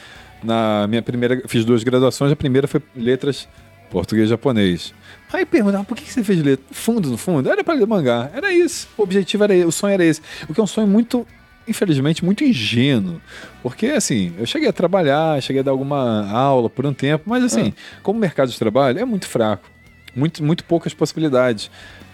Na 0.43 0.86
minha 0.88 1.01
primeira. 1.01 1.41
Fiz 1.47 1.65
duas 1.65 1.84
graduações, 1.84 2.32
a 2.32 2.36
primeira 2.36 2.67
foi 2.67 2.82
letras 2.95 3.47
português 3.89 4.27
e 4.27 4.30
japonês. 4.30 4.93
Aí 5.32 5.45
perguntava, 5.45 5.84
por 5.84 5.95
que 5.95 6.12
você 6.12 6.23
fez 6.23 6.41
letra? 6.41 6.65
No 6.69 6.75
fundo, 6.75 7.10
no 7.10 7.17
fundo, 7.17 7.49
era 7.49 7.63
para 7.63 7.73
ler 7.73 7.88
mangá. 7.88 8.30
Era 8.34 8.51
isso. 8.53 8.88
O 8.97 9.03
objetivo 9.03 9.43
era 9.43 9.56
esse, 9.56 9.65
o 9.65 9.71
sonho 9.71 9.93
era 9.93 10.06
esse. 10.06 10.21
O 10.47 10.53
que 10.53 10.60
é 10.60 10.63
um 10.63 10.67
sonho 10.67 10.88
muito, 10.88 11.25
infelizmente, 11.67 12.23
muito 12.23 12.43
ingênuo. 12.43 13.21
Porque, 13.63 13.88
assim, 13.88 14.34
eu 14.38 14.45
cheguei 14.45 14.69
a 14.69 14.73
trabalhar, 14.73 15.41
cheguei 15.41 15.62
a 15.62 15.63
dar 15.63 15.71
alguma 15.71 16.30
aula 16.30 16.69
por 16.69 16.86
um 16.86 16.93
tempo, 16.93 17.23
mas, 17.27 17.43
assim, 17.43 17.73
como 18.03 18.19
mercado 18.19 18.49
de 18.49 18.60
trabalho 18.60 18.99
é 18.99 19.06
muito 19.06 19.27
fraco. 19.27 19.69
Muito, 20.15 20.43
muito 20.43 20.63
poucas 20.63 20.93
possibilidades. 20.93 21.69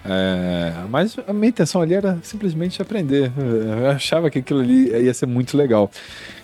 É, 0.05 0.73
mas 0.89 1.15
a 1.27 1.31
minha 1.31 1.47
intenção 1.47 1.81
ali 1.81 1.93
era 1.93 2.19
simplesmente 2.21 2.81
aprender. 2.81 3.31
Eu 3.37 3.89
achava 3.89 4.29
que 4.29 4.39
aquilo 4.39 4.59
ali 4.59 4.89
ia 4.89 5.13
ser 5.13 5.25
muito 5.25 5.55
legal. 5.55 5.89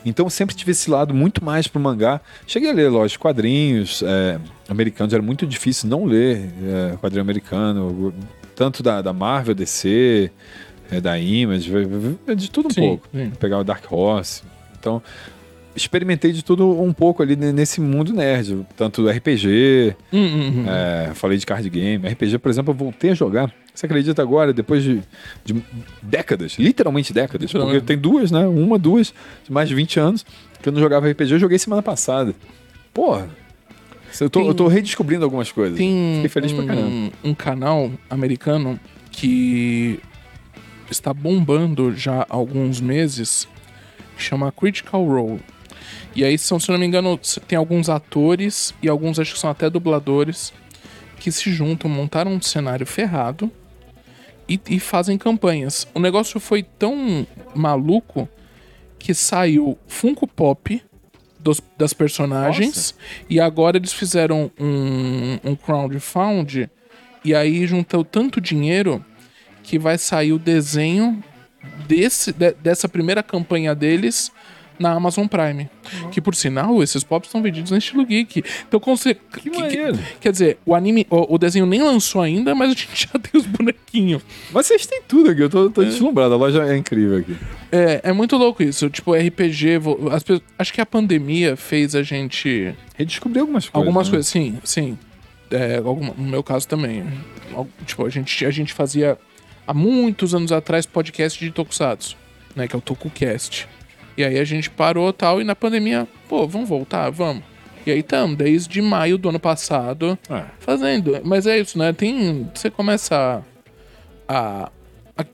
Então 0.05 0.25
eu 0.25 0.29
sempre 0.29 0.55
tive 0.55 0.71
esse 0.71 0.89
lado 0.89 1.13
muito 1.13 1.43
mais 1.43 1.67
pro 1.67 1.79
mangá. 1.79 2.21
Cheguei 2.47 2.69
a 2.69 2.73
ler, 2.73 2.89
lógico, 2.89 3.21
quadrinhos 3.21 4.01
é, 4.03 4.39
americanos. 4.69 5.13
Era 5.13 5.21
muito 5.21 5.45
difícil 5.45 5.89
não 5.89 6.05
ler 6.05 6.49
é, 6.63 6.97
quadrinho 6.97 7.21
americano. 7.21 8.13
Tanto 8.55 8.81
da, 8.81 9.01
da 9.01 9.13
Marvel, 9.13 9.55
DC, 9.55 10.31
é, 10.91 10.99
da 11.01 11.17
Image, 11.19 11.71
de 12.35 12.51
tudo 12.51 12.67
um 12.67 12.71
Sim, 12.71 12.81
pouco. 12.81 13.07
sim. 13.13 13.31
Pegar 13.39 13.59
o 13.59 13.63
Dark 13.63 13.83
Horse. 13.91 14.43
Então, 14.77 15.01
experimentei 15.81 16.31
de 16.31 16.43
tudo 16.43 16.81
um 16.81 16.91
pouco 16.93 17.21
ali 17.23 17.35
ne- 17.35 17.51
nesse 17.51 17.79
mundo 17.81 18.13
nerd. 18.13 18.65
Tanto 18.75 19.01
do 19.01 19.09
RPG, 19.09 19.95
Hum, 20.13 20.19
hum, 20.19 20.53
hum. 20.59 20.65
é, 20.69 21.11
falei 21.13 21.37
de 21.37 21.45
card 21.45 21.69
game. 21.69 22.07
RPG, 22.07 22.37
por 22.39 22.49
exemplo, 22.49 22.71
eu 22.73 22.77
voltei 22.77 23.11
a 23.11 23.13
jogar. 23.13 23.53
Você 23.73 23.85
acredita 23.85 24.21
agora, 24.21 24.51
depois 24.51 24.83
de, 24.83 25.01
de 25.45 25.63
décadas, 26.01 26.53
literalmente 26.59 27.13
décadas, 27.13 27.51
porque 27.51 27.79
tem 27.81 27.97
duas, 27.97 28.29
né? 28.31 28.45
Uma, 28.45 28.77
duas, 28.77 29.13
de 29.45 29.51
mais 29.51 29.69
de 29.69 29.75
20 29.75 29.99
anos, 29.99 30.25
que 30.61 30.67
eu 30.67 30.73
não 30.73 30.79
jogava 30.81 31.09
RPG. 31.09 31.33
Eu 31.33 31.39
joguei 31.39 31.57
semana 31.57 31.81
passada. 31.81 32.35
Porra, 32.93 33.29
eu 34.19 34.29
tô, 34.29 34.39
Tem- 34.39 34.47
eu 34.49 34.53
tô 34.53 34.67
redescobrindo 34.67 35.23
algumas 35.23 35.51
coisas. 35.51 35.77
Tem 35.77 36.15
Fiquei 36.15 36.29
feliz 36.29 36.51
um, 36.51 36.55
pra 36.57 36.65
caramba. 36.65 37.11
um 37.23 37.33
canal 37.33 37.91
americano 38.09 38.77
que 39.11 39.99
está 40.91 41.13
bombando 41.13 41.95
já 41.95 42.21
há 42.23 42.25
alguns 42.29 42.81
meses, 42.81 43.47
que 44.17 44.23
chama 44.23 44.51
Critical 44.51 45.05
Role. 45.05 45.39
E 46.15 46.23
aí 46.25 46.37
são, 46.37 46.59
se 46.59 46.69
eu 46.69 46.73
não 46.73 46.79
me 46.79 46.85
engano, 46.85 47.19
tem 47.47 47.57
alguns 47.57 47.87
atores 47.89 48.73
e 48.81 48.89
alguns 48.89 49.19
acho 49.19 49.33
que 49.33 49.39
são 49.39 49.49
até 49.49 49.69
dubladores 49.69 50.51
que 51.19 51.31
se 51.31 51.51
juntam, 51.51 51.89
montaram 51.89 52.31
um 52.33 52.41
cenário 52.41 52.85
ferrado 52.85 53.51
e, 54.47 54.59
e 54.69 54.79
fazem 54.79 55.17
campanhas. 55.17 55.87
O 55.93 55.99
negócio 55.99 56.39
foi 56.39 56.63
tão 56.63 57.27
maluco 57.53 58.27
que 58.97 59.13
saiu 59.13 59.77
Funko 59.87 60.27
Pop 60.27 60.81
dos- 61.39 61.61
das 61.77 61.93
personagens 61.93 62.95
e 63.29 63.39
agora 63.39 63.77
eles 63.77 63.93
fizeram 63.93 64.51
um, 64.59 65.39
um 65.43 65.55
crowdfund 65.55 66.69
e 67.23 67.35
aí 67.35 67.65
juntou 67.67 68.03
tanto 68.03 68.41
dinheiro 68.41 69.03
que 69.63 69.77
vai 69.77 69.97
sair 69.97 70.33
o 70.33 70.39
desenho 70.39 71.23
desse, 71.87 72.31
de- 72.33 72.53
dessa 72.53 72.89
primeira 72.89 73.21
campanha 73.21 73.75
deles 73.75 74.31
na 74.79 74.91
Amazon 74.93 75.27
Prime. 75.27 75.69
Que 76.11 76.21
por 76.21 76.33
sinal, 76.35 76.81
esses 76.81 77.03
pops 77.03 77.27
estão 77.27 77.41
vendidos 77.41 77.69
no 77.71 77.77
estilo 77.77 78.05
geek. 78.05 78.43
Então, 78.67 78.79
como 78.79 78.95
você- 78.97 79.13
que- 79.15 79.49
que- 79.49 79.59
maneiro. 79.59 79.99
quer 80.21 80.31
dizer, 80.31 80.57
o 80.65 80.73
anime, 80.73 81.05
o, 81.09 81.35
o 81.35 81.37
desenho 81.37 81.65
nem 81.65 81.81
lançou 81.83 82.21
ainda, 82.21 82.55
mas 82.55 82.67
a 82.69 82.73
gente 82.73 82.87
já 82.95 83.19
tem 83.19 83.39
os 83.39 83.45
bonequinhos. 83.45 84.21
Mas 84.51 84.65
vocês 84.67 84.85
têm 84.85 85.01
tudo 85.07 85.29
aqui, 85.31 85.41
eu 85.41 85.49
tô, 85.49 85.69
tô 85.69 85.83
deslumbrado. 85.83 86.33
A 86.33 86.37
loja 86.37 86.63
é 86.63 86.77
incrível 86.77 87.17
aqui. 87.17 87.35
É, 87.71 88.01
é 88.05 88.13
muito 88.13 88.35
louco 88.37 88.63
isso. 88.63 88.89
Tipo, 88.89 89.13
RPG. 89.13 89.77
vo- 89.79 90.09
as 90.11 90.23
acho 90.57 90.73
que 90.73 90.81
a 90.81 90.85
pandemia 90.85 91.55
fez 91.55 91.93
a 91.95 92.01
gente. 92.03 92.73
Redescobri 92.95 93.39
algumas 93.39 93.65
coisas. 93.69 93.75
algumas 93.87 94.07
né? 94.07 94.11
coisas, 94.11 94.27
sim, 94.27 94.57
sim. 94.63 94.97
É, 95.51 95.77
alguma- 95.77 96.13
no 96.17 96.27
meu 96.29 96.43
caso 96.43 96.67
também. 96.67 97.03
Tipo, 97.85 98.05
a 98.05 98.09
gente, 98.09 98.45
a 98.45 98.51
gente 98.51 98.71
fazia 98.73 99.17
há 99.67 99.73
muitos 99.73 100.33
anos 100.35 100.51
atrás 100.51 100.85
podcast 100.85 101.39
de 101.43 101.51
Tokusatsu, 101.51 102.15
né? 102.55 102.67
Que 102.67 102.75
é 102.75 102.79
o 102.79 102.81
TokuCast. 102.81 103.67
E 104.19 104.23
aí 104.25 104.37
a 104.37 104.43
gente 104.43 104.69
parou 104.69 105.13
tal, 105.13 105.39
e 105.39 105.45
na 105.45 105.55
pandemia, 105.55 106.05
pô, 106.27 106.45
vamos 106.45 106.67
voltar, 106.67 107.09
vamos. 107.09 107.41
E 107.85 107.91
aí 107.91 107.99
estamos, 107.99 108.35
desde 108.37 108.81
maio 108.81 109.17
do 109.17 109.29
ano 109.29 109.39
passado, 109.39 110.19
É. 110.29 110.43
fazendo. 110.59 111.19
Mas 111.23 111.47
é 111.47 111.57
isso, 111.57 111.77
né? 111.79 111.93
Tem. 111.93 112.49
Você 112.53 112.69
começa 112.69 113.41
a. 114.27 114.69
a- 115.17 115.25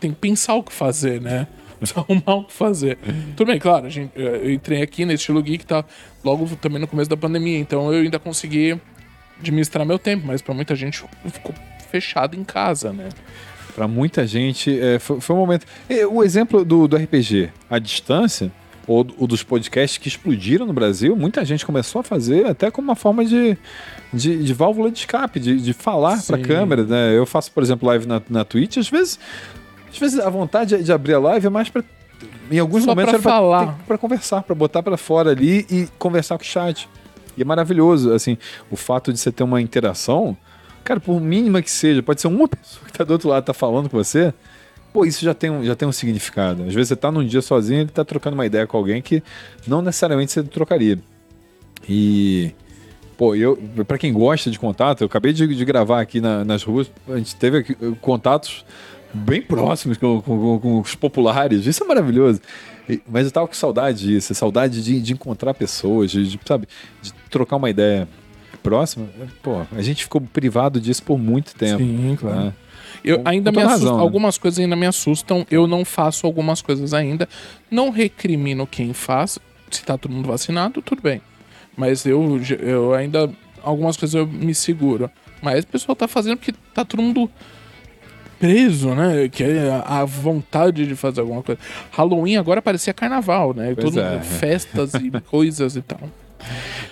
tem 0.00 0.10
que 0.10 0.16
pensar 0.18 0.54
o 0.54 0.62
que 0.64 0.72
fazer, 0.72 1.20
né? 1.20 1.46
Precisa 1.78 2.00
arrumar 2.00 2.34
o 2.34 2.44
que 2.44 2.52
fazer. 2.52 2.98
Tudo 3.36 3.46
bem, 3.48 3.58
claro, 3.60 3.86
a 3.86 3.88
gente, 3.90 4.10
eu 4.16 4.52
entrei 4.52 4.82
aqui 4.82 5.04
nesse 5.04 5.22
estilo 5.22 5.40
geek, 5.42 5.64
tá 5.64 5.84
logo 6.24 6.46
também 6.56 6.80
no 6.80 6.86
começo 6.88 7.08
da 7.08 7.16
pandemia, 7.16 7.58
então 7.58 7.92
eu 7.92 8.02
ainda 8.02 8.18
consegui 8.18 8.76
administrar 9.38 9.86
meu 9.86 9.98
tempo, 9.98 10.26
mas 10.26 10.42
pra 10.42 10.52
muita 10.54 10.74
gente 10.74 11.02
ficou 11.30 11.54
fechado 11.90 12.36
em 12.36 12.42
casa, 12.44 12.92
né? 12.92 13.08
Pra 13.74 13.88
muita 13.88 14.26
gente, 14.26 14.78
é, 14.78 14.98
foi, 14.98 15.20
foi 15.20 15.34
um 15.36 15.38
momento. 15.40 15.66
O 16.10 16.22
exemplo 16.22 16.64
do, 16.64 16.86
do 16.86 16.96
RPG 16.96 17.50
à 17.68 17.78
distância, 17.78 18.52
ou, 18.86 19.02
do- 19.02 19.14
ou 19.18 19.26
dos 19.26 19.42
podcasts 19.42 19.98
que 19.98 20.06
explodiram 20.08 20.64
no 20.66 20.72
Brasil, 20.72 21.16
muita 21.16 21.44
gente 21.44 21.64
começou 21.66 22.00
a 22.00 22.04
fazer 22.04 22.46
até 22.46 22.70
como 22.70 22.88
uma 22.88 22.94
forma 22.94 23.24
de, 23.24 23.56
de, 24.12 24.42
de 24.44 24.54
válvula 24.54 24.90
de 24.90 24.98
escape, 24.98 25.40
de, 25.40 25.60
de 25.60 25.72
falar 25.72 26.22
pra 26.24 26.36
Sim. 26.36 26.42
câmera. 26.44 26.84
Né? 26.84 27.16
Eu 27.18 27.26
faço, 27.26 27.50
por 27.50 27.62
exemplo, 27.62 27.88
live 27.88 28.06
na, 28.06 28.22
na 28.30 28.44
Twitch, 28.44 28.76
às 28.76 28.88
vezes 28.88 29.18
Às 29.90 29.98
vezes 29.98 30.18
a 30.20 30.28
vontade 30.30 30.82
de 30.82 30.92
abrir 30.92 31.14
a 31.14 31.18
live 31.18 31.46
é 31.46 31.50
mais 31.50 31.68
pra. 31.68 31.82
Em 32.50 32.58
alguns 32.58 32.84
Só 32.84 32.90
momentos 32.90 33.10
pra 33.10 33.18
era 33.18 33.22
falar. 33.22 33.78
pra 33.86 33.98
conversar, 33.98 34.42
pra 34.42 34.54
botar 34.54 34.82
pra 34.82 34.96
fora 34.96 35.30
ali 35.30 35.66
e 35.70 35.88
conversar 35.98 36.36
com 36.38 36.44
o 36.44 36.46
chat. 36.46 36.88
E 37.36 37.42
é 37.42 37.44
maravilhoso, 37.44 38.12
assim, 38.12 38.38
o 38.70 38.76
fato 38.76 39.12
de 39.12 39.18
você 39.18 39.32
ter 39.32 39.42
uma 39.42 39.60
interação, 39.60 40.36
cara, 40.84 41.00
por 41.00 41.20
mínima 41.20 41.60
que 41.62 41.70
seja, 41.70 42.02
pode 42.02 42.20
ser 42.20 42.28
uma 42.28 42.46
pessoa 42.48 42.84
que 42.86 42.92
tá 42.92 43.02
do 43.04 43.12
outro 43.12 43.28
lado, 43.28 43.44
tá 43.44 43.54
falando 43.54 43.88
com 43.88 43.96
você, 43.96 44.32
pô, 44.92 45.04
isso 45.04 45.24
já 45.24 45.34
tem 45.34 45.50
um, 45.50 45.64
já 45.64 45.74
tem 45.74 45.88
um 45.88 45.92
significado. 45.92 46.62
Às 46.64 46.74
vezes 46.74 46.88
você 46.88 46.96
tá 46.96 47.10
num 47.10 47.24
dia 47.26 47.42
sozinho, 47.42 47.80
ele 47.80 47.90
tá 47.90 48.04
trocando 48.04 48.34
uma 48.34 48.46
ideia 48.46 48.66
com 48.66 48.76
alguém 48.76 49.00
que 49.02 49.22
não 49.66 49.82
necessariamente 49.82 50.30
você 50.32 50.42
trocaria. 50.42 50.98
E, 51.88 52.52
pô, 53.16 53.34
eu, 53.34 53.56
pra 53.86 53.98
quem 53.98 54.12
gosta 54.12 54.50
de 54.50 54.58
contato, 54.58 55.02
eu 55.02 55.06
acabei 55.06 55.32
de, 55.32 55.46
de 55.46 55.64
gravar 55.64 56.00
aqui 56.00 56.20
na- 56.20 56.44
nas 56.44 56.62
ruas, 56.62 56.90
a 57.08 57.16
gente 57.16 57.34
teve 57.36 57.58
aqui, 57.58 57.76
eh, 57.80 57.92
contatos 58.00 58.64
bem 59.12 59.40
próximos 59.42 59.96
com, 59.98 60.20
com- 60.22 60.38
com- 60.38 60.58
com 60.60 60.80
os 60.80 60.94
populares, 60.94 61.66
isso 61.66 61.84
é 61.84 61.86
maravilhoso. 61.86 62.40
E- 62.88 63.00
Mas 63.08 63.26
eu 63.26 63.30
tava 63.32 63.46
com 63.46 63.54
saudade 63.54 64.04
disso, 64.06 64.34
saudade 64.34 64.82
de, 64.82 65.00
de 65.00 65.12
encontrar 65.12 65.54
pessoas, 65.54 66.10
de, 66.10 66.26
de, 66.26 66.40
sabe, 66.44 66.66
de 67.02 67.12
trocar 67.30 67.56
uma 67.56 67.70
ideia 67.70 68.08
próxima. 68.64 69.06
Pô, 69.42 69.62
a 69.70 69.82
gente 69.82 70.02
ficou 70.02 70.20
privado 70.20 70.80
disso 70.80 71.02
por 71.04 71.16
muito 71.18 71.54
tempo. 71.54 71.78
Sim, 71.78 72.16
claro. 72.18 72.36
né? 72.46 72.52
Eu 73.04 73.18
Com- 73.20 73.28
ainda 73.28 73.52
com 73.52 73.58
me 73.58 73.62
assusto, 73.62 73.84
razão, 73.84 73.96
né? 73.98 74.02
algumas 74.02 74.38
coisas 74.38 74.58
ainda 74.58 74.74
me 74.74 74.86
assustam. 74.86 75.46
Eu 75.50 75.66
não 75.68 75.84
faço 75.84 76.26
algumas 76.26 76.60
coisas 76.62 76.92
ainda. 76.94 77.28
Não 77.70 77.90
recrimino 77.90 78.66
quem 78.66 78.92
faz. 78.92 79.38
Se 79.70 79.84
tá 79.84 79.96
todo 79.98 80.10
mundo 80.10 80.26
vacinado, 80.28 80.80
tudo 80.82 81.02
bem. 81.02 81.20
Mas 81.76 82.04
eu, 82.06 82.40
eu 82.60 82.94
ainda. 82.94 83.30
Algumas 83.62 83.96
coisas 83.96 84.14
eu 84.14 84.26
me 84.26 84.54
seguro. 84.54 85.10
Mas 85.42 85.64
o 85.64 85.66
pessoal 85.66 85.94
tá 85.94 86.08
fazendo 86.08 86.38
porque 86.38 86.52
tá 86.72 86.84
todo 86.84 87.02
mundo 87.02 87.30
preso, 88.38 88.94
né? 88.94 89.28
Que 89.28 89.42
é 89.44 89.70
a 89.70 90.00
a 90.00 90.04
vontade 90.04 90.86
de 90.86 90.94
fazer 90.96 91.20
alguma 91.20 91.42
coisa. 91.42 91.60
Halloween 91.90 92.36
agora 92.36 92.60
parecia 92.62 92.92
carnaval, 92.94 93.52
né? 93.54 93.74
Pois 93.74 93.94
Todo, 93.94 94.00
é. 94.00 94.20
Festas 94.20 94.94
e 94.94 95.10
coisas 95.28 95.76
e 95.76 95.82
tal. 95.82 96.00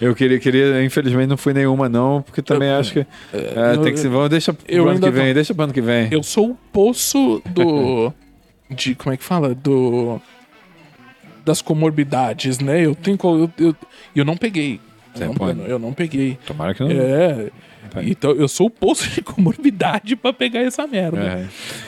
Eu 0.01 0.15
queria, 0.15 0.39
queria, 0.39 0.85
infelizmente 0.85 1.29
não 1.29 1.37
fui 1.37 1.53
nenhuma 1.53 1.89
não, 1.89 2.23
porque 2.23 2.43
também 2.43 2.69
Eu- 2.69 2.79
acho 2.79 2.93
que 2.93 3.01
é, 3.33 3.75
eu- 3.77 3.83
tem 3.83 3.93
que 3.93 4.01
ser, 4.01 4.09
vamos, 4.09 4.29
deixa 4.31 4.53
pro 4.53 4.89
ano 4.89 5.01
que 5.01 5.11
vem, 5.11 5.29
tô- 5.29 5.35
deixa 5.35 5.55
pro 5.55 5.65
ano 5.65 5.73
que 5.73 5.81
vem. 5.81 6.09
Eu 6.11 6.23
sou 6.23 6.51
o 6.51 6.59
poço 6.73 7.43
do. 7.51 8.13
de. 8.71 8.95
Como 8.95 9.13
é 9.15 9.17
que 9.17 9.25
fala? 9.25 9.55
Do. 9.55 10.21
Das 11.45 11.61
comorbidades, 11.61 12.59
né? 12.61 12.85
Eu 12.85 12.95
tenho. 12.95 13.19
Eu, 13.23 13.51
eu, 13.59 13.77
eu 14.17 14.25
não 14.25 14.37
peguei. 14.37 14.81
Você 15.15 15.25
Eu 15.25 15.29
não, 15.29 15.35
pode? 15.35 15.51
eu 15.51 15.57
não- 15.57 15.67
eu 15.73 15.79
não 15.79 15.93
peguei. 15.93 16.39
Tomara 16.47 16.75
que 16.75 16.83
não. 16.83 16.91
É. 16.91 17.51
Tá. 17.91 18.03
Então 18.03 18.31
eu 18.31 18.49
sou 18.49 18.69
o 18.69 18.71
poço 18.71 19.09
de 19.11 19.21
comorbidade 19.23 20.17
pra 20.17 20.33
pegar 20.33 20.61
essa 20.61 20.87
merda. 20.87 21.19
É. 21.21 21.47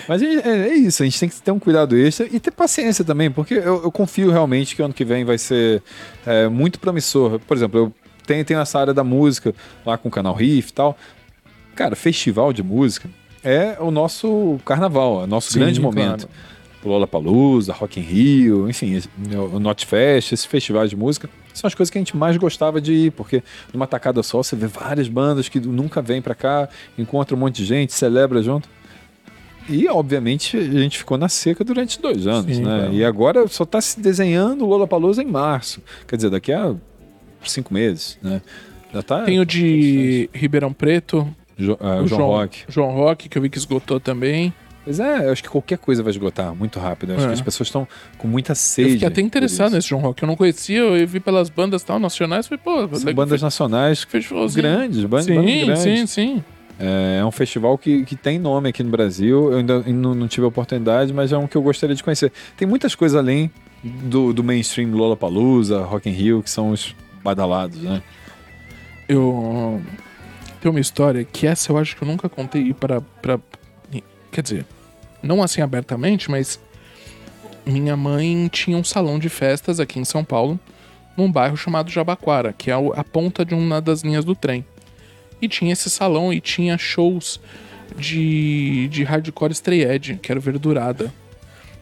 Mas 0.08 0.20
é, 0.22 0.26
é- 0.26 0.68
é 0.68 0.74
isso, 0.74 1.02
a 1.02 1.06
gente 1.06 1.18
tem 1.20 1.28
que 1.28 1.40
ter 1.40 1.50
um 1.50 1.58
cuidado 1.58 1.96
extra 1.96 2.26
e 2.30 2.38
ter 2.40 2.50
paciência 2.50 3.04
também, 3.04 3.30
porque 3.30 3.54
eu, 3.54 3.82
eu 3.84 3.92
confio 3.92 4.30
realmente 4.30 4.74
que 4.76 4.82
ano 4.82 4.92
que 4.92 5.04
vem 5.04 5.24
vai 5.24 5.38
ser 5.38 5.82
é, 6.26 6.48
muito 6.48 6.78
promissor. 6.78 7.38
Por 7.38 7.56
exemplo, 7.56 7.78
eu 7.80 7.92
tenho, 8.26 8.44
tenho 8.44 8.60
essa 8.60 8.78
área 8.78 8.92
da 8.92 9.04
música 9.04 9.54
lá 9.86 9.96
com 9.96 10.08
o 10.08 10.10
canal 10.10 10.34
Riff 10.34 10.70
e 10.70 10.72
tal. 10.74 10.98
Cara, 11.74 11.94
festival 11.96 12.52
de 12.52 12.62
música 12.62 13.08
é 13.42 13.76
o 13.80 13.90
nosso 13.90 14.58
carnaval, 14.64 15.20
é 15.22 15.24
o 15.24 15.26
nosso 15.26 15.52
Sim, 15.52 15.60
grande 15.60 15.80
claro. 15.80 15.96
momento. 15.96 16.28
Lollapalooza, 16.84 17.72
Rock 17.72 17.98
in 17.98 18.02
Rio, 18.02 18.68
enfim, 18.68 19.00
o 19.52 19.58
Notfest, 19.58 20.32
esses 20.34 20.44
festivais 20.44 20.90
de 20.90 20.96
música, 20.96 21.28
são 21.54 21.66
as 21.68 21.74
coisas 21.74 21.90
que 21.90 21.96
a 21.96 22.00
gente 22.00 22.16
mais 22.16 22.36
gostava 22.36 22.80
de 22.80 22.92
ir, 22.92 23.12
porque 23.12 23.42
numa 23.72 23.86
tacada 23.86 24.22
só 24.22 24.42
você 24.42 24.54
vê 24.54 24.66
várias 24.66 25.08
bandas 25.08 25.48
que 25.48 25.58
nunca 25.60 26.02
vêm 26.02 26.20
pra 26.20 26.34
cá, 26.34 26.68
encontra 26.98 27.34
um 27.34 27.38
monte 27.38 27.56
de 27.56 27.64
gente, 27.64 27.92
celebra 27.94 28.42
junto. 28.42 28.68
E, 29.66 29.88
obviamente, 29.88 30.58
a 30.58 30.62
gente 30.62 30.98
ficou 30.98 31.16
na 31.16 31.28
seca 31.28 31.64
durante 31.64 31.98
dois 32.00 32.26
anos, 32.26 32.54
Sim, 32.54 32.62
né? 32.62 32.80
claro. 32.80 32.92
E 32.92 33.02
agora 33.04 33.48
só 33.48 33.64
tá 33.64 33.80
se 33.80 33.98
desenhando 33.98 34.62
o 34.64 34.68
Lollapalooza 34.68 35.22
em 35.22 35.26
março. 35.26 35.80
Quer 36.06 36.16
dizer, 36.16 36.28
daqui 36.28 36.52
a 36.52 36.74
cinco 37.44 37.72
meses, 37.72 38.18
né? 38.22 38.42
Já 38.92 39.02
tá... 39.02 39.22
Tem 39.22 39.40
o 39.40 39.44
de 39.46 40.28
Ribeirão 40.34 40.70
Preto, 40.72 41.26
Jo- 41.56 41.78
ah, 41.80 42.02
o 42.02 42.06
João 42.06 42.26
Rock. 42.26 42.64
João 42.68 42.90
Rock, 42.92 43.28
que 43.28 43.38
eu 43.38 43.42
vi 43.42 43.48
que 43.48 43.56
esgotou 43.56 43.98
também. 43.98 44.52
Pois 44.84 45.00
é, 45.00 45.26
eu 45.26 45.32
acho 45.32 45.42
que 45.42 45.48
qualquer 45.48 45.78
coisa 45.78 46.02
vai 46.02 46.10
esgotar 46.10 46.54
muito 46.54 46.78
rápido. 46.78 47.10
Eu 47.12 47.16
acho 47.16 47.24
É. 47.24 47.28
que 47.28 47.34
as 47.34 47.40
pessoas 47.40 47.68
estão 47.68 47.88
com 48.18 48.28
muita 48.28 48.54
sede. 48.54 48.88
Eu 48.88 48.92
fiquei 48.94 49.08
até 49.08 49.20
interessado 49.22 49.72
nesse 49.72 49.88
João 49.88 50.02
Rock. 50.02 50.22
Eu 50.22 50.26
não 50.26 50.36
conhecia, 50.36 50.78
eu 50.80 51.08
vi 51.08 51.20
pelas 51.20 51.48
bandas 51.48 51.82
tal, 51.82 51.98
nacionais. 51.98 52.46
Falei, 52.46 52.60
pô, 52.62 52.94
São 52.96 53.14
bandas 53.14 53.40
nacionais 53.40 54.02
festivalzinho. 54.02 54.62
grandes, 54.62 55.04
bandas, 55.04 55.24
Sim, 55.26 55.34
bandas 55.36 55.64
grandes. 55.64 55.82
sim, 55.82 56.06
sim. 56.06 56.44
É, 56.78 57.18
é 57.20 57.24
um 57.24 57.30
festival 57.30 57.78
que, 57.78 58.04
que 58.04 58.14
tem 58.16 58.38
nome 58.38 58.68
aqui 58.68 58.82
no 58.82 58.90
Brasil. 58.90 59.52
Eu 59.52 59.58
ainda 59.58 59.80
não, 59.80 60.14
não 60.14 60.28
tive 60.28 60.44
a 60.44 60.48
oportunidade, 60.48 61.12
mas 61.14 61.32
é 61.32 61.38
um 61.38 61.46
que 61.46 61.56
eu 61.56 61.62
gostaria 61.62 61.94
de 61.96 62.02
conhecer. 62.04 62.30
Tem 62.56 62.66
muitas 62.68 62.94
coisas 62.94 63.16
além 63.16 63.50
do, 63.82 64.32
do 64.34 64.44
mainstream 64.44 64.90
Lollapalooza, 64.90 65.80
Rock 65.82 66.08
in 66.10 66.12
Rio, 66.12 66.42
que 66.42 66.50
são 66.50 66.70
os 66.70 66.94
badalados, 67.22 67.80
né? 67.80 68.02
Eu 69.08 69.80
tenho 70.60 70.74
uma 70.74 70.80
história 70.80 71.24
que 71.24 71.46
essa 71.46 71.70
eu 71.72 71.78
acho 71.78 71.96
que 71.96 72.02
eu 72.02 72.08
nunca 72.08 72.28
contei 72.28 72.72
para 72.74 73.00
para 73.00 73.38
quer 74.32 74.42
dizer, 74.42 74.66
não 75.24 75.42
assim 75.42 75.62
abertamente, 75.62 76.30
mas 76.30 76.60
minha 77.66 77.96
mãe 77.96 78.48
tinha 78.48 78.76
um 78.76 78.84
salão 78.84 79.18
de 79.18 79.28
festas 79.28 79.80
aqui 79.80 79.98
em 79.98 80.04
São 80.04 80.22
Paulo, 80.22 80.58
num 81.16 81.30
bairro 81.30 81.56
chamado 81.56 81.90
Jabaquara, 81.90 82.52
que 82.52 82.70
é 82.70 82.74
a 82.74 83.04
ponta 83.04 83.44
de 83.44 83.54
uma 83.54 83.80
das 83.80 84.02
linhas 84.02 84.24
do 84.24 84.34
trem. 84.34 84.64
E 85.40 85.48
tinha 85.48 85.72
esse 85.72 85.88
salão 85.90 86.32
e 86.32 86.40
tinha 86.40 86.76
shows 86.76 87.40
de, 87.96 88.88
de 88.88 89.04
hardcore 89.04 89.52
stray 89.52 89.82
edge, 89.82 90.16
que 90.16 90.30
era 90.30 90.40
Verdurada. 90.40 91.12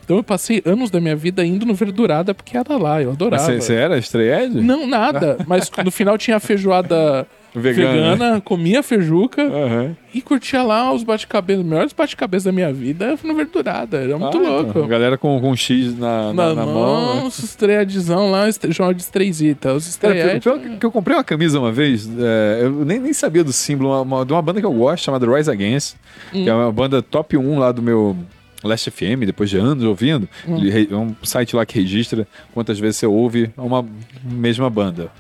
Então 0.04 0.16
eu 0.16 0.24
passei 0.24 0.62
anos 0.64 0.90
da 0.90 1.00
minha 1.00 1.14
vida 1.14 1.44
indo 1.44 1.64
no 1.64 1.74
Verdurada 1.74 2.34
porque 2.34 2.56
era 2.56 2.76
lá, 2.76 3.00
eu 3.00 3.12
adorava. 3.12 3.44
Você 3.44 3.60
você 3.60 3.74
era 3.74 3.98
estreed? 3.98 4.54
Não, 4.54 4.86
nada. 4.86 5.38
Mas 5.46 5.70
no 5.84 5.90
final 5.90 6.18
tinha 6.18 6.36
a 6.36 6.40
feijoada 6.40 7.26
Vegana. 7.54 8.12
vegana, 8.16 8.40
comia 8.40 8.82
feijuca 8.82 9.42
Aham. 9.42 9.94
e 10.14 10.22
curtia 10.22 10.62
lá 10.62 10.90
os 10.92 11.02
bate-cabeças. 11.02 11.62
Os 11.62 11.68
melhores 11.68 11.92
bate-cabeças 11.92 12.44
da 12.44 12.52
minha 12.52 12.72
vida 12.72 13.18
no 13.22 13.34
Verdurada. 13.34 13.98
Era 13.98 14.18
muito 14.18 14.38
Ah, 14.38 14.40
louco. 14.40 14.70
então, 14.70 14.84
a 14.84 14.88
galera 14.88 15.18
com, 15.18 15.38
com 15.38 15.54
X 15.54 15.96
na, 15.98 16.32
na, 16.32 16.32
Na, 16.32 16.54
na 16.54 16.66
mão, 16.66 17.16
mão. 17.16 17.26
os 17.26 17.38
estreadzão 17.40 18.30
lá, 18.30 18.46
chamava 18.72 18.94
de 18.94 19.02
estreizita. 19.02 19.74
Os 19.74 19.96
Cara, 19.96 20.40
pior 20.40 20.58
que- 20.58 20.76
que 20.78 20.86
eu 20.86 20.90
comprei 20.90 21.16
uma 21.16 21.24
camisa 21.24 21.58
uma 21.58 21.70
vez, 21.70 22.08
é, 22.18 22.60
eu 22.62 22.70
nem, 22.86 22.98
nem 22.98 23.12
sabia 23.12 23.44
do 23.44 23.52
símbolo, 23.52 23.90
uma, 23.90 24.00
uma- 24.00 24.24
de 24.26 24.32
uma 24.32 24.40
banda 24.42 24.58
que 24.60 24.66
eu 24.66 24.72
gosto, 24.72 25.04
chamada 25.04 25.26
Rise 25.26 25.50
Against, 25.50 25.96
que 26.30 26.48
é 26.48 26.54
uma 26.54 26.72
banda 26.72 27.02
top 27.02 27.36
1 27.36 27.58
lá 27.58 27.70
do 27.70 27.82
meu 27.82 28.16
Last 28.64 28.90
FM, 28.90 29.26
depois 29.26 29.50
de 29.50 29.58
anos 29.58 29.82
ouvindo. 29.84 30.28
Re- 30.46 30.88
é 30.90 30.94
um 30.96 31.14
site 31.22 31.54
lá 31.56 31.66
que 31.66 31.78
registra 31.80 32.26
quantas 32.54 32.78
vezes 32.78 32.96
você 32.96 33.06
ouve 33.06 33.50
uma 33.58 33.84
mesma 34.24 34.70
banda. 34.70 35.10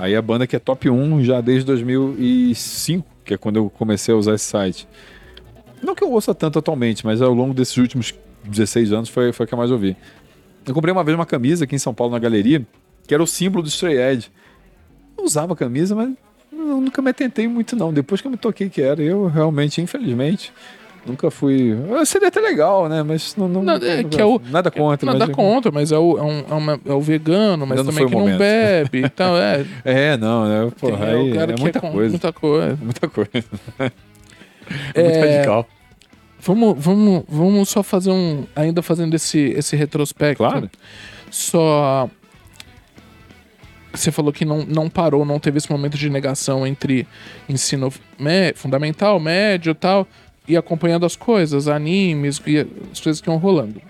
Aí 0.00 0.16
a 0.16 0.22
banda 0.22 0.46
que 0.46 0.56
é 0.56 0.58
top 0.58 0.88
1 0.88 1.22
já 1.22 1.42
desde 1.42 1.66
2005, 1.66 3.06
que 3.22 3.34
é 3.34 3.36
quando 3.36 3.56
eu 3.56 3.68
comecei 3.68 4.14
a 4.14 4.16
usar 4.16 4.34
esse 4.34 4.46
site. 4.46 4.88
Não 5.82 5.94
que 5.94 6.02
eu 6.02 6.10
ouça 6.10 6.34
tanto 6.34 6.58
atualmente, 6.58 7.04
mas 7.04 7.20
ao 7.20 7.34
longo 7.34 7.52
desses 7.52 7.76
últimos 7.76 8.14
16 8.44 8.92
anos 8.92 9.08
foi, 9.10 9.30
foi 9.30 9.44
a 9.44 9.46
que 9.46 9.52
eu 9.52 9.58
mais 9.58 9.70
ouvi. 9.70 9.94
Eu 10.66 10.72
comprei 10.72 10.90
uma 10.90 11.04
vez 11.04 11.14
uma 11.14 11.26
camisa 11.26 11.64
aqui 11.64 11.74
em 11.74 11.78
São 11.78 11.92
Paulo, 11.92 12.12
na 12.12 12.18
galeria, 12.18 12.66
que 13.06 13.12
era 13.12 13.22
o 13.22 13.26
símbolo 13.26 13.62
do 13.62 13.68
Stray 13.68 13.98
Edge. 13.98 14.30
Eu 15.18 15.24
usava 15.24 15.52
a 15.52 15.56
camisa, 15.56 15.94
mas 15.94 16.14
eu 16.50 16.80
nunca 16.80 17.02
me 17.02 17.10
atentei 17.10 17.46
muito 17.46 17.76
não. 17.76 17.92
Depois 17.92 18.22
que 18.22 18.26
eu 18.26 18.30
me 18.30 18.38
toquei 18.38 18.70
que 18.70 18.80
era, 18.80 19.02
eu 19.02 19.26
realmente, 19.26 19.82
infelizmente, 19.82 20.50
nunca 21.06 21.30
fui... 21.30 21.74
Ah, 21.98 22.04
Seria 22.04 22.28
até 22.28 22.40
legal, 22.40 22.88
né? 22.88 23.02
Mas 23.02 23.34
não... 23.36 23.48
não 23.48 23.62
Nada, 23.62 23.86
é 23.86 23.96
nunca- 24.02 24.08
que 24.16 24.20
é 24.20 24.24
o- 24.24 24.40
nada 24.50 24.70
contra. 24.70 25.06
Nada 25.12 25.26
mas- 25.26 25.36
contra, 25.36 25.70
mas 25.72 25.92
é 25.92 25.98
o, 25.98 26.18
é, 26.18 26.22
um- 26.22 26.44
é 26.50 26.54
uma- 26.54 26.80
é 26.86 26.92
o 26.92 27.00
vegano, 27.00 27.66
mas 27.66 27.78
não 27.78 27.86
também 27.86 28.06
que 28.08 28.14
não 28.14 28.36
bebe 28.38 29.04
e 29.04 29.08
tal. 29.08 29.36
É, 29.36 29.64
É, 29.84 30.16
não, 30.16 30.46
né? 30.66 30.72
Porra, 30.78 31.06
aí 31.06 31.30
o 31.30 31.34
cara 31.34 31.52
é 31.52 31.54
que 31.54 31.60
muita 31.62 31.80
coisa. 31.80 32.10
Muita 32.10 32.32
coisa. 32.32 32.78
Muita 32.82 33.08
coisa. 33.08 33.44
É, 34.94 35.02
Muito 35.02 35.18
radical. 35.18 35.66
Vamos, 36.42 36.76
vamos, 36.78 37.24
vamos 37.28 37.68
só 37.68 37.82
fazer 37.82 38.12
um. 38.12 38.44
Ainda 38.54 38.80
fazendo 38.82 39.14
esse, 39.16 39.38
esse 39.56 39.74
retrospecto. 39.74 40.36
Claro. 40.44 40.70
Só. 41.28 42.08
Você 43.92 44.12
falou 44.12 44.32
que 44.32 44.44
não, 44.44 44.64
não 44.64 44.88
parou, 44.88 45.24
não 45.24 45.40
teve 45.40 45.58
esse 45.58 45.68
momento 45.70 45.98
de 45.98 46.08
negação 46.08 46.64
entre 46.64 47.06
ensino 47.48 47.92
mé- 48.18 48.52
fundamental, 48.54 49.18
médio 49.18 49.72
e 49.72 49.74
tal, 49.74 50.06
e 50.46 50.56
acompanhando 50.56 51.06
as 51.06 51.16
coisas, 51.16 51.68
animes 51.68 52.40
e 52.46 52.58
as 52.58 53.00
coisas 53.00 53.20
que 53.20 53.28
iam 53.28 53.36
rolando. 53.38 53.80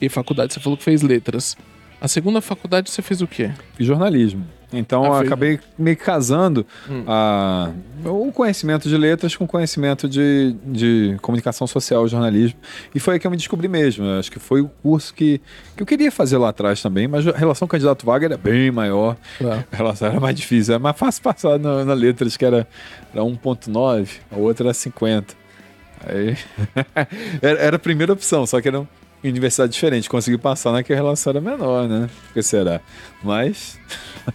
E 0.00 0.08
faculdade, 0.08 0.52
você 0.52 0.60
falou 0.60 0.76
que 0.76 0.84
fez 0.84 1.02
letras. 1.02 1.56
A 2.00 2.08
segunda 2.08 2.40
faculdade 2.40 2.90
você 2.90 3.02
fez 3.02 3.20
o 3.20 3.26
quê? 3.26 3.50
Fiz 3.74 3.86
jornalismo. 3.86 4.46
Então 4.72 5.02
Ah, 5.04 5.06
eu 5.08 5.14
fez- 5.14 5.26
acabei 5.26 5.60
meio 5.78 5.96
que 5.96 6.04
casando 6.04 6.64
Hum. 6.88 7.02
a, 7.06 7.70
o 8.04 8.30
conhecimento 8.32 8.88
de 8.88 8.96
letras 8.96 9.34
com 9.34 9.44
o 9.44 9.48
conhecimento 9.48 10.08
de, 10.08 10.54
de 10.64 11.16
comunicação 11.20 11.66
social, 11.66 12.06
jornalismo. 12.06 12.58
E 12.94 13.00
foi 13.00 13.14
aí 13.14 13.20
que 13.20 13.26
eu 13.26 13.30
me 13.32 13.36
descobri 13.36 13.66
mesmo. 13.66 14.04
Eu 14.04 14.18
acho 14.20 14.30
que 14.30 14.38
foi 14.38 14.60
o 14.60 14.68
curso 14.82 15.12
que, 15.12 15.40
que 15.76 15.82
eu 15.82 15.86
queria 15.86 16.12
fazer 16.12 16.38
lá 16.38 16.50
atrás 16.50 16.80
também, 16.80 17.08
mas 17.08 17.26
a 17.26 17.32
relação 17.36 17.66
candidato-vaga 17.66 18.26
era 18.26 18.36
bem 18.38 18.70
maior. 18.70 19.16
A 19.72 19.76
relação 19.76 20.08
era 20.08 20.20
mais 20.20 20.36
difícil. 20.36 20.74
Era 20.74 20.82
mais 20.82 20.96
fácil 20.96 21.22
passar 21.22 21.58
na, 21.58 21.84
na 21.84 21.94
letras, 21.94 22.36
que 22.36 22.44
era, 22.44 22.66
era 23.12 23.24
1.9, 23.24 24.08
a 24.30 24.36
outra 24.36 24.66
era 24.68 24.74
50. 24.74 25.34
Aí, 26.06 26.36
era, 27.42 27.58
era 27.58 27.76
a 27.76 27.78
primeira 27.78 28.12
opção, 28.12 28.46
só 28.46 28.60
que 28.60 28.68
era 28.68 28.86
universidade 29.28 29.72
diferente. 29.72 30.08
Consegui 30.08 30.38
passar 30.38 30.72
naquela 30.72 30.98
relação 31.00 31.30
era 31.30 31.40
menor, 31.40 31.88
né? 31.88 32.08
Por 32.26 32.34
que 32.34 32.42
será? 32.42 32.80
Mas. 33.22 33.78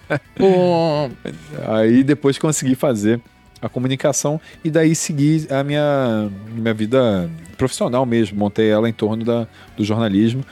Aí 1.68 2.04
depois 2.04 2.38
consegui 2.38 2.76
fazer 2.76 3.22
a 3.62 3.70
comunicação 3.70 4.40
e 4.64 4.70
daí 4.70 4.94
segui 4.96 5.48
a 5.50 5.64
minha, 5.64 6.30
minha 6.54 6.74
vida 6.74 7.30
profissional 7.58 8.06
mesmo. 8.06 8.38
Montei 8.38 8.70
ela 8.70 8.88
em 8.90 8.94
torno 8.94 9.24
da, 9.24 9.48
do 9.76 9.84
jornalismo, 9.84 10.44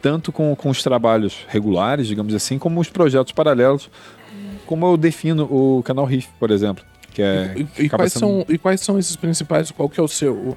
tanto 0.00 0.30
com, 0.30 0.54
com 0.54 0.68
os 0.70 0.82
trabalhos 0.82 1.44
regulares, 1.48 2.06
digamos 2.06 2.34
assim, 2.34 2.58
como 2.58 2.80
os 2.80 2.88
projetos 2.88 3.32
paralelos, 3.32 3.90
como 4.66 4.86
eu 4.86 4.96
defino 4.96 5.44
o 5.44 5.82
canal 5.82 6.04
Riff, 6.04 6.28
por 6.38 6.50
exemplo. 6.50 6.84
Que 7.12 7.22
é, 7.22 7.54
e, 7.78 7.84
e 7.86 7.88
quais 7.88 8.12
sendo- 8.12 8.20
são, 8.20 8.44
e 8.48 8.56
quais 8.58 8.80
são 8.80 8.98
esses 8.98 9.16
principais? 9.16 9.70
Qual 9.72 9.88
que 9.88 9.98
é 9.98 10.02
o 10.02 10.06
seu, 10.06 10.56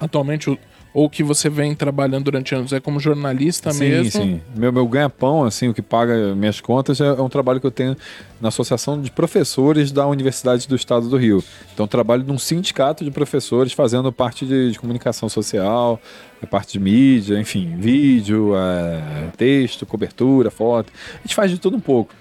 atualmente, 0.00 0.48
o- 0.48 0.58
ou 0.92 1.08
que 1.08 1.22
você 1.22 1.48
vem 1.48 1.74
trabalhando 1.74 2.24
durante 2.24 2.54
anos? 2.54 2.72
É 2.72 2.80
como 2.80 2.98
jornalista 2.98 3.72
Sim, 3.72 3.88
mesmo? 3.88 4.10
sim. 4.10 4.40
Meu, 4.54 4.72
meu 4.72 4.86
ganha-pão, 4.86 5.44
assim, 5.44 5.68
o 5.68 5.74
que 5.74 5.82
paga 5.82 6.34
minhas 6.34 6.60
contas, 6.60 7.00
é, 7.00 7.06
é 7.06 7.22
um 7.22 7.28
trabalho 7.28 7.60
que 7.60 7.66
eu 7.66 7.70
tenho 7.70 7.96
na 8.40 8.48
Associação 8.48 9.00
de 9.00 9.10
Professores 9.10 9.92
da 9.92 10.06
Universidade 10.06 10.66
do 10.66 10.74
Estado 10.74 11.08
do 11.08 11.16
Rio. 11.16 11.42
Então, 11.72 11.86
trabalho 11.86 12.24
num 12.24 12.38
sindicato 12.38 13.04
de 13.04 13.10
professores 13.10 13.72
fazendo 13.72 14.10
parte 14.12 14.44
de, 14.44 14.72
de 14.72 14.78
comunicação 14.78 15.28
social, 15.28 16.00
a 16.42 16.46
parte 16.46 16.72
de 16.72 16.80
mídia, 16.80 17.38
enfim, 17.38 17.76
vídeo, 17.78 18.54
é, 18.56 19.28
texto, 19.36 19.86
cobertura, 19.86 20.50
foto. 20.50 20.92
A 21.14 21.22
gente 21.22 21.34
faz 21.34 21.50
de 21.50 21.58
tudo 21.58 21.76
um 21.76 21.80
pouco. 21.80 22.14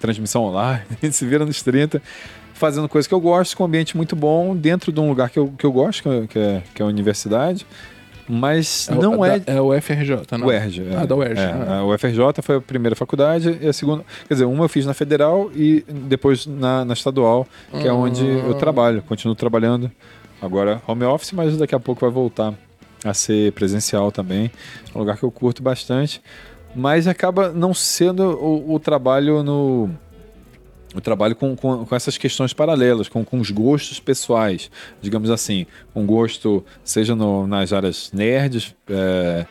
Transmissão 0.00 0.44
online, 0.44 0.82
a 1.02 1.06
gente 1.06 1.16
se 1.16 1.26
vira 1.26 1.44
nos 1.44 1.62
30, 1.62 2.00
fazendo 2.54 2.88
coisas 2.88 3.06
que 3.06 3.14
eu 3.14 3.20
gosto, 3.20 3.56
com 3.56 3.64
um 3.64 3.66
ambiente 3.66 3.96
muito 3.96 4.14
bom, 4.14 4.54
dentro 4.56 4.92
de 4.92 5.00
um 5.00 5.08
lugar 5.08 5.28
que 5.28 5.38
eu, 5.38 5.52
que 5.58 5.64
eu 5.64 5.72
gosto, 5.72 6.02
que 6.28 6.38
é, 6.38 6.62
que 6.74 6.82
é 6.82 6.84
a 6.84 6.88
universidade. 6.88 7.66
Mas 8.28 8.88
o- 8.88 8.94
não 8.94 9.24
é 9.24 9.38
da- 9.38 9.52
É 9.52 9.60
o 9.60 9.72
FRJ, 9.74 10.16
não? 10.38 10.46
o 10.46 10.48
UERJ. 10.48 10.82
é. 10.90 10.96
Ah, 10.96 11.04
da 11.04 11.14
UERJ. 11.14 11.40
É, 11.42 11.44
ah. 11.68 11.78
a 11.80 11.84
UFRJ 11.86 12.42
foi 12.42 12.56
a 12.56 12.60
primeira 12.60 12.96
faculdade 12.96 13.58
e 13.60 13.68
a 13.68 13.72
segunda. 13.72 14.04
Quer 14.26 14.34
dizer, 14.34 14.44
uma 14.46 14.64
eu 14.64 14.68
fiz 14.68 14.86
na 14.86 14.94
federal 14.94 15.50
e 15.54 15.84
depois 15.88 16.46
na, 16.46 16.84
na 16.84 16.94
estadual, 16.94 17.46
que 17.70 17.86
é 17.86 17.92
onde 17.92 18.24
Ah. 18.24 18.46
eu 18.48 18.54
trabalho. 18.54 19.02
Continuo 19.02 19.34
trabalhando 19.34 19.90
agora 20.40 20.80
home 20.86 21.04
office, 21.04 21.32
mas 21.32 21.56
daqui 21.56 21.74
a 21.74 21.80
pouco 21.80 22.00
vai 22.00 22.10
voltar 22.10 22.54
a 23.04 23.12
ser 23.12 23.52
presencial 23.52 24.10
também. 24.10 24.50
É 24.94 24.96
um 24.96 25.00
lugar 25.00 25.16
que 25.18 25.22
eu 25.24 25.30
curto 25.30 25.62
bastante. 25.62 26.22
Mas 26.76 27.06
acaba 27.06 27.50
não 27.50 27.72
sendo 27.72 28.30
o, 28.32 28.74
o 28.74 28.80
trabalho 28.80 29.42
no. 29.44 29.90
O 30.94 31.00
trabalho 31.00 31.34
com, 31.34 31.56
com, 31.56 31.84
com 31.84 31.94
essas 31.96 32.16
questões 32.16 32.52
paralelas, 32.52 33.08
com, 33.08 33.24
com 33.24 33.40
os 33.40 33.50
gostos 33.50 33.98
pessoais, 33.98 34.70
digamos 35.02 35.28
assim. 35.30 35.66
Um 35.94 36.06
gosto, 36.06 36.64
seja 36.84 37.16
no- 37.16 37.46
nas 37.46 37.72
áreas 37.72 38.10
nerds, 38.12 38.74
é, 38.88 39.44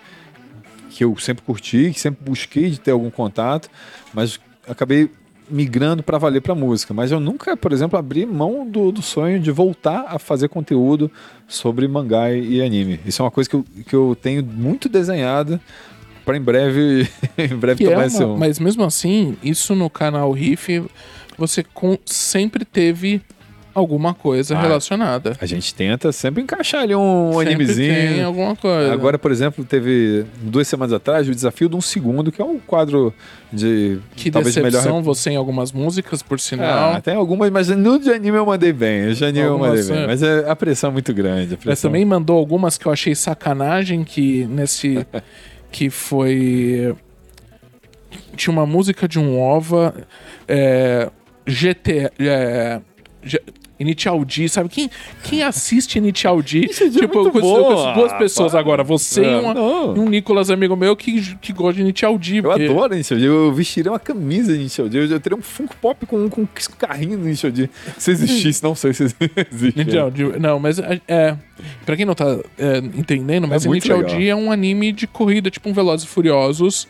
que 0.89 1.03
eu 1.03 1.17
sempre 1.17 1.43
curti, 1.43 1.91
que 1.93 1.99
sempre 1.99 2.23
busquei 2.23 2.69
de 2.69 2.79
ter 2.79 2.91
algum 2.91 3.10
contato, 3.10 3.69
mas 4.13 4.39
acabei 4.67 5.10
migrando 5.49 6.01
para 6.01 6.17
valer 6.17 6.41
para 6.41 6.56
música. 6.56 6.93
Mas 6.93 7.12
eu 7.12 7.19
nunca, 7.19 7.58
por 7.58 7.73
exemplo, 7.73 7.99
abri 7.99 8.25
mão 8.25 8.65
do, 8.65 8.91
do 8.91 9.01
sonho 9.01 9.39
de 9.39 9.51
voltar 9.51 10.06
a 10.08 10.17
fazer 10.17 10.47
conteúdo 10.47 11.12
sobre 11.47 11.88
mangá 11.88 12.32
e 12.32 12.62
anime. 12.62 12.99
Isso 13.06 13.21
é 13.21 13.25
uma 13.25 13.32
coisa 13.32 13.49
que 13.49 13.56
eu, 13.58 13.65
que 13.88 13.93
eu 13.95 14.17
tenho 14.19 14.43
muito 14.43 14.88
desenhada 14.88 15.60
para 16.25 16.38
em 16.38 16.41
breve, 16.41 17.10
em 17.38 17.49
breve 17.49 17.79
Que 17.84 17.84
é 17.84 17.89
tomar 17.89 17.97
uma- 18.03 18.08
esse 18.08 18.23
um. 18.23 18.38
Mas 18.38 18.58
mesmo 18.60 18.84
assim, 18.86 19.36
isso 19.43 19.75
no 19.75 19.89
canal 19.89 20.32
Riff, 20.32 20.82
você 21.47 21.63
com- 21.63 21.97
sempre 22.06 22.63
teve 22.65 23.21
alguma 23.75 24.13
coisa 24.13 24.56
Ah, 24.56 24.62
relacionada. 24.62 25.36
A 25.41 25.47
gente 25.47 25.73
tenta 25.73 26.12
sempre 26.12 26.43
encaixar 26.43 26.84
ali 26.84 26.93
um 26.95 27.32
Sempre 27.34 27.47
animezinho. 27.56 27.93
tem 27.93 28.23
alguma 28.23 28.56
coisa. 28.56 28.93
Agora, 28.93 29.17
por 29.17 29.32
exemplo, 29.32 29.65
teve 29.65 30.25
duas 30.43 30.67
semanas 30.67 30.93
atrás 30.93 31.27
o 31.27 31.32
desafio 31.34 31.67
de 31.67 31.75
um 31.75 31.82
segundo, 31.82 32.32
que 32.32 32.39
é 32.39 32.45
um 32.45 32.60
quadro 32.60 33.12
de 33.51 33.97
que 34.15 34.29
talvez 34.29 34.53
decepção 34.53 34.82
melhor 34.97 35.01
você 35.01 35.32
em 35.32 35.38
algumas 35.38 35.71
músicas, 35.71 36.21
por 36.21 36.39
sinal. 36.39 36.93
Ah, 36.93 37.01
tem 37.01 37.15
algumas, 37.15 37.49
mas 37.49 37.67
no 37.69 37.97
de 37.97 38.12
anime 38.12 38.38
eu 38.38 38.45
mandei 38.45 38.71
bem. 38.71 39.08
O 39.08 39.15
de 39.15 39.25
anime 39.25 39.45
eu 39.47 39.58
mandei 39.58 39.84
bem. 39.84 39.97
é. 40.03 40.06
Mas 40.08 40.21
é, 40.21 40.47
a 40.47 40.56
pressão 40.56 40.91
é 40.91 40.93
muito 40.93 41.12
grande. 41.12 41.58
Mas 41.65 41.82
também 41.82 42.06
mandou 42.06 42.38
algumas 42.38 42.77
que 42.77 42.86
eu 42.86 42.91
achei 42.91 43.15
sacanagem, 43.15 44.03
que 44.03 44.45
nesse. 44.45 45.03
que 45.71 45.89
foi. 45.89 46.95
Tinha 48.36 48.51
uma 48.51 48.67
música 48.67 49.08
de 49.08 49.17
um 49.17 49.39
OVA. 49.41 49.95
É, 50.47 51.10
GT. 51.45 52.12
É, 52.19 52.82
G- 53.23 53.41
Initial 53.79 54.23
D, 54.23 54.47
sabe? 54.47 54.69
Quem, 54.69 54.89
quem 55.23 55.43
assiste 55.43 55.97
Initial 55.97 56.41
D? 56.41 56.62
D 56.62 56.67
é 56.86 56.89
tipo, 56.89 57.17
eu 57.17 57.23
muito 57.23 57.32
conheço, 57.32 57.56
eu 57.58 57.63
conheço 57.65 57.93
duas 57.95 58.12
Ah, 58.13 58.17
pessoas 58.17 58.56
agora. 58.56 58.84
Você 58.84 59.21
e, 59.23 59.25
Ah, 59.25 59.39
uma- 59.39 59.53
e 59.97 59.99
um 59.99 60.08
Nicolas, 60.10 60.49
amigo 60.51 60.75
meu, 60.75 60.95
que, 60.95 61.36
que 61.38 61.51
gosta 61.51 61.73
de 61.75 61.82
Initial 61.82 62.17
D. 62.17 62.38
Eu 62.38 62.43
porque- 62.43 62.65
adoro 62.65 62.93
Initial 62.93 63.19
D. 63.19 63.27
Eu 63.27 63.51
vestiria 63.51 63.91
uma 63.91 63.99
camisa 63.99 64.53
de 64.53 64.60
Initial 64.60 64.88
D. 64.88 64.99
Eu, 64.99 65.06
eu 65.08 65.19
teria 65.19 65.38
um 65.38 65.41
Funko 65.41 65.75
Pop 65.82 66.06
com, 66.06 66.29
com 66.29 66.41
um 66.43 66.47
carrinho 66.77 67.17
do 67.17 67.25
Initial 67.25 67.51
D. 67.51 67.69
Se 67.97 68.12
existisse, 68.12 68.63
não 68.63 68.75
sei 68.75 68.93
se 68.93 69.03
existe. 69.03 69.79
Initial 69.79 70.12
D. 70.12 70.23
Não, 70.39 70.60
mas 70.60 70.79
é. 70.79 71.01
é 71.08 71.36
pra 71.86 71.97
quem 71.97 72.06
não 72.06 72.13
tá 72.15 72.38
é, 72.58 72.77
entendendo, 72.77 73.47
mas 73.47 73.65
É 73.65 73.69
Initial 73.69 73.99
legal. 73.99 74.15
D 74.17 74.27
é 74.27 74.36
um 74.36 74.51
anime 74.51 74.91
de 74.93 75.08
corrida, 75.08 75.49
tipo 75.49 75.67
um 75.67 75.73
Velozes 75.73 76.06
e 76.06 76.10
Furiosos. 76.10 76.88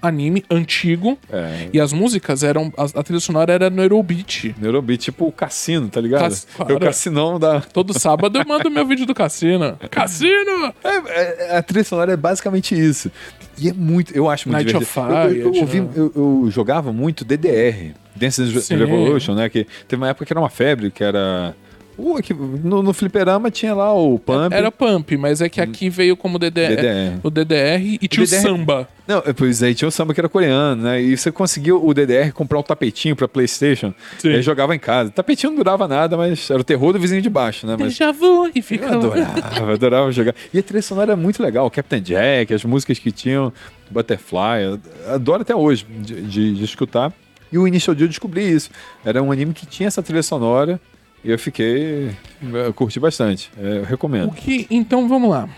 Anime 0.00 0.44
antigo. 0.50 1.18
É. 1.30 1.68
E 1.72 1.80
as 1.80 1.92
músicas 1.92 2.42
eram. 2.42 2.72
A, 2.76 2.84
a 3.00 3.02
trilha 3.02 3.20
sonora 3.20 3.52
era 3.52 3.68
no 3.70 3.82
Eurobeat. 3.82 4.54
Neurobeat, 4.58 5.00
tipo 5.04 5.26
o 5.26 5.32
cassino, 5.32 5.88
tá 5.88 6.00
ligado? 6.00 6.20
Cass- 6.22 6.46
É 6.58 6.62
o 6.62 6.66
Cara. 6.66 6.78
cassinão 6.80 7.38
da. 7.38 7.60
Todo 7.60 7.98
sábado 7.98 8.38
eu 8.38 8.44
mando 8.46 8.70
meu 8.70 8.86
vídeo 8.86 9.04
do 9.06 9.14
Cassino. 9.14 9.76
Cassino! 9.90 10.72
É, 10.84 11.52
é, 11.54 11.56
a 11.58 11.62
trilha 11.62 11.84
sonora 11.84 12.12
é 12.12 12.16
basicamente 12.16 12.78
isso. 12.78 13.10
E 13.58 13.68
é 13.68 13.72
muito. 13.72 14.12
Eu 14.16 14.28
acho 14.30 14.48
muito 14.48 14.56
Night 14.64 14.68
divertido. 14.78 15.06
of 15.06 15.34
Eu- 15.36 15.42
eu, 15.42 15.46
eu, 15.46 15.66
Fire, 15.66 15.80
ouvi- 15.82 15.98
eu- 15.98 16.12
eu 16.44 16.50
jogava 16.50 16.92
muito 16.92 17.24
DDR, 17.24 17.92
Dance 18.14 18.42
Dance 18.42 18.60
Sim. 18.62 18.76
Revolution, 18.76 19.34
né? 19.34 19.48
Que 19.48 19.66
teve 19.86 20.00
uma 20.02 20.08
época 20.08 20.24
que 20.24 20.32
era 20.32 20.40
uma 20.40 20.50
febre, 20.50 20.90
que 20.90 21.02
era. 21.02 21.54
Uh, 21.98 22.22
que 22.22 22.32
no, 22.32 22.80
no 22.82 22.92
fliperama 22.92 23.50
tinha 23.50 23.74
lá 23.74 23.92
o 23.92 24.18
Pump. 24.20 24.54
Era 24.54 24.70
Pump, 24.70 25.16
mas 25.16 25.40
é 25.40 25.48
que 25.48 25.60
aqui 25.60 25.90
veio 25.90 26.16
como 26.16 26.38
DDR. 26.38 26.76
DDR. 26.76 27.18
O 27.24 27.28
DDR 27.30 27.98
e 28.00 28.06
tinha 28.06 28.22
o 28.22 28.26
DDR. 28.26 28.40
samba. 28.40 28.88
Não, 29.06 29.18
é, 29.26 29.32
pois 29.32 29.62
aí 29.62 29.74
tinha 29.74 29.88
o 29.88 29.90
samba 29.90 30.14
que 30.14 30.20
era 30.20 30.28
coreano, 30.28 30.82
né? 30.82 31.00
E 31.02 31.16
você 31.16 31.32
conseguiu 31.32 31.84
o 31.84 31.92
DDR 31.92 32.30
comprar 32.32 32.58
um 32.58 32.62
tapetinho 32.62 33.16
pra 33.16 33.26
Playstation. 33.26 33.92
Sim. 34.18 34.28
E 34.28 34.34
aí 34.36 34.42
jogava 34.42 34.76
em 34.76 34.78
casa. 34.78 35.10
Tapetinho 35.10 35.50
não 35.50 35.56
durava 35.58 35.88
nada, 35.88 36.16
mas 36.16 36.48
era 36.50 36.60
o 36.60 36.64
terror 36.64 36.92
do 36.92 37.00
vizinho 37.00 37.20
de 37.20 37.28
baixo, 37.30 37.66
né? 37.66 37.74
Mas 37.76 37.88
Déjà 37.88 38.12
vu 38.12 38.46
e 38.54 38.58
eu 38.58 38.62
fica. 38.62 38.94
adorava, 38.94 39.72
adorava 39.72 40.12
jogar. 40.12 40.34
E 40.54 40.58
a 40.58 40.62
trilha 40.62 40.82
sonora 40.82 41.12
era 41.12 41.16
muito 41.20 41.42
legal. 41.42 41.66
O 41.66 41.70
Captain 41.70 42.00
Jack, 42.02 42.54
as 42.54 42.64
músicas 42.64 42.98
que 43.00 43.10
tinham, 43.10 43.52
Butterfly. 43.90 44.62
eu 44.64 44.78
Adoro 45.12 45.42
até 45.42 45.56
hoje 45.56 45.84
de, 45.88 46.22
de- 46.22 46.54
de 46.54 46.64
escutar. 46.64 47.12
E 47.50 47.58
o 47.58 47.66
Initial 47.66 47.94
D 47.96 48.04
eu 48.04 48.08
descobri 48.08 48.48
isso. 48.48 48.70
Era 49.04 49.22
um 49.22 49.32
anime 49.32 49.54
que 49.54 49.66
tinha 49.66 49.86
essa 49.86 50.02
trilha 50.02 50.22
sonora. 50.22 50.78
E 51.24 51.30
eu 51.30 51.38
fiquei. 51.38 52.10
Eu 52.40 52.72
curti 52.72 53.00
bastante. 53.00 53.50
É, 53.58 53.78
eu 53.78 53.82
O 53.82 53.84
recomendo. 53.84 54.32
que. 54.32 54.66
Então 54.70 55.08
vamos 55.08 55.30
lá. 55.30 55.48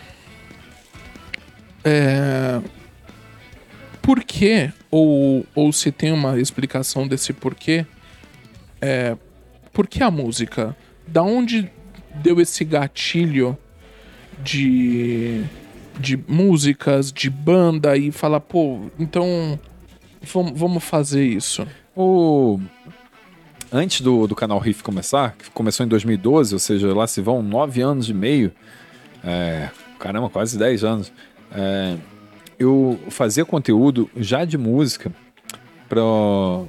É. 1.84 2.60
Por 4.02 4.24
que, 4.24 4.72
ou, 4.90 5.46
ou 5.54 5.72
se 5.72 5.92
tem 5.92 6.10
uma 6.10 6.40
explicação 6.40 7.06
desse 7.06 7.32
porquê, 7.32 7.84
é. 8.80 9.16
Por 9.72 9.86
que 9.86 10.02
a 10.02 10.10
música? 10.10 10.74
Da 11.06 11.22
onde 11.22 11.70
deu 12.16 12.40
esse 12.40 12.64
gatilho 12.64 13.56
de. 14.42 15.44
de 15.98 16.16
músicas, 16.26 17.12
de 17.12 17.28
banda 17.28 17.96
e 17.96 18.10
falar, 18.10 18.40
pô, 18.40 18.86
então. 18.98 19.58
Vamos, 20.22 20.58
vamos 20.58 20.84
fazer 20.84 21.24
isso. 21.24 21.66
O... 21.96 22.60
Antes 23.72 24.00
do, 24.00 24.26
do 24.26 24.34
canal 24.34 24.58
Riff 24.58 24.82
começar, 24.82 25.36
que 25.36 25.48
começou 25.50 25.86
em 25.86 25.88
2012, 25.88 26.54
ou 26.54 26.58
seja, 26.58 26.92
lá 26.92 27.06
se 27.06 27.20
vão 27.20 27.42
nove 27.42 27.80
anos 27.80 28.08
e 28.08 28.14
meio, 28.14 28.52
é, 29.22 29.70
caramba, 29.98 30.28
quase 30.28 30.58
10 30.58 30.82
anos, 30.82 31.12
é, 31.52 31.96
eu 32.58 32.98
fazia 33.10 33.44
conteúdo 33.44 34.10
já 34.16 34.44
de 34.44 34.58
música 34.58 35.12
pra, 35.88 36.00
com 36.00 36.68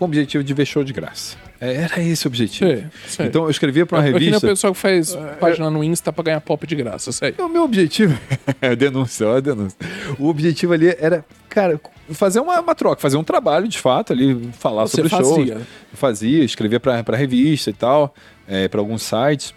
o 0.00 0.04
objetivo 0.04 0.42
de 0.42 0.52
ver 0.52 0.66
show 0.66 0.82
de 0.82 0.92
graça. 0.92 1.45
É, 1.60 1.74
era 1.74 2.02
esse 2.02 2.26
o 2.26 2.28
objetivo. 2.28 2.70
Sei, 2.70 2.84
sei. 3.06 3.26
Então 3.26 3.44
eu 3.44 3.50
escrevia 3.50 3.86
para 3.86 3.98
uma 3.98 4.04
É 4.04 4.12
que 4.12 4.18
nem 4.18 4.28
o 4.28 4.30
revista. 4.32 4.46
pessoal 4.46 4.72
que 4.72 4.78
faz 4.78 5.16
página 5.40 5.70
no 5.70 5.82
Insta 5.82 6.12
pra 6.12 6.24
ganhar 6.24 6.40
pop 6.40 6.66
de 6.66 6.76
graça, 6.76 7.12
sei. 7.12 7.34
O 7.38 7.48
meu 7.48 7.62
objetivo. 7.62 8.18
é 8.60 8.76
denúncia, 8.76 9.26
ó, 9.26 9.40
denúncia. 9.40 9.78
O 10.18 10.28
objetivo 10.28 10.72
ali 10.72 10.88
era, 10.98 11.24
cara, 11.48 11.80
fazer 12.10 12.40
uma, 12.40 12.60
uma 12.60 12.74
troca, 12.74 13.00
fazer 13.00 13.16
um 13.16 13.24
trabalho 13.24 13.68
de 13.68 13.78
fato 13.78 14.12
ali, 14.12 14.50
falar 14.58 14.86
Você 14.86 14.96
sobre 14.96 15.08
fazia. 15.08 15.54
Eu 15.54 15.66
fazia, 15.94 16.44
escrevia 16.44 16.78
pra 16.78 17.16
revista 17.16 17.70
e 17.70 17.72
tal, 17.74 18.14
é, 18.46 18.68
para 18.68 18.80
alguns 18.80 19.02
sites. 19.02 19.54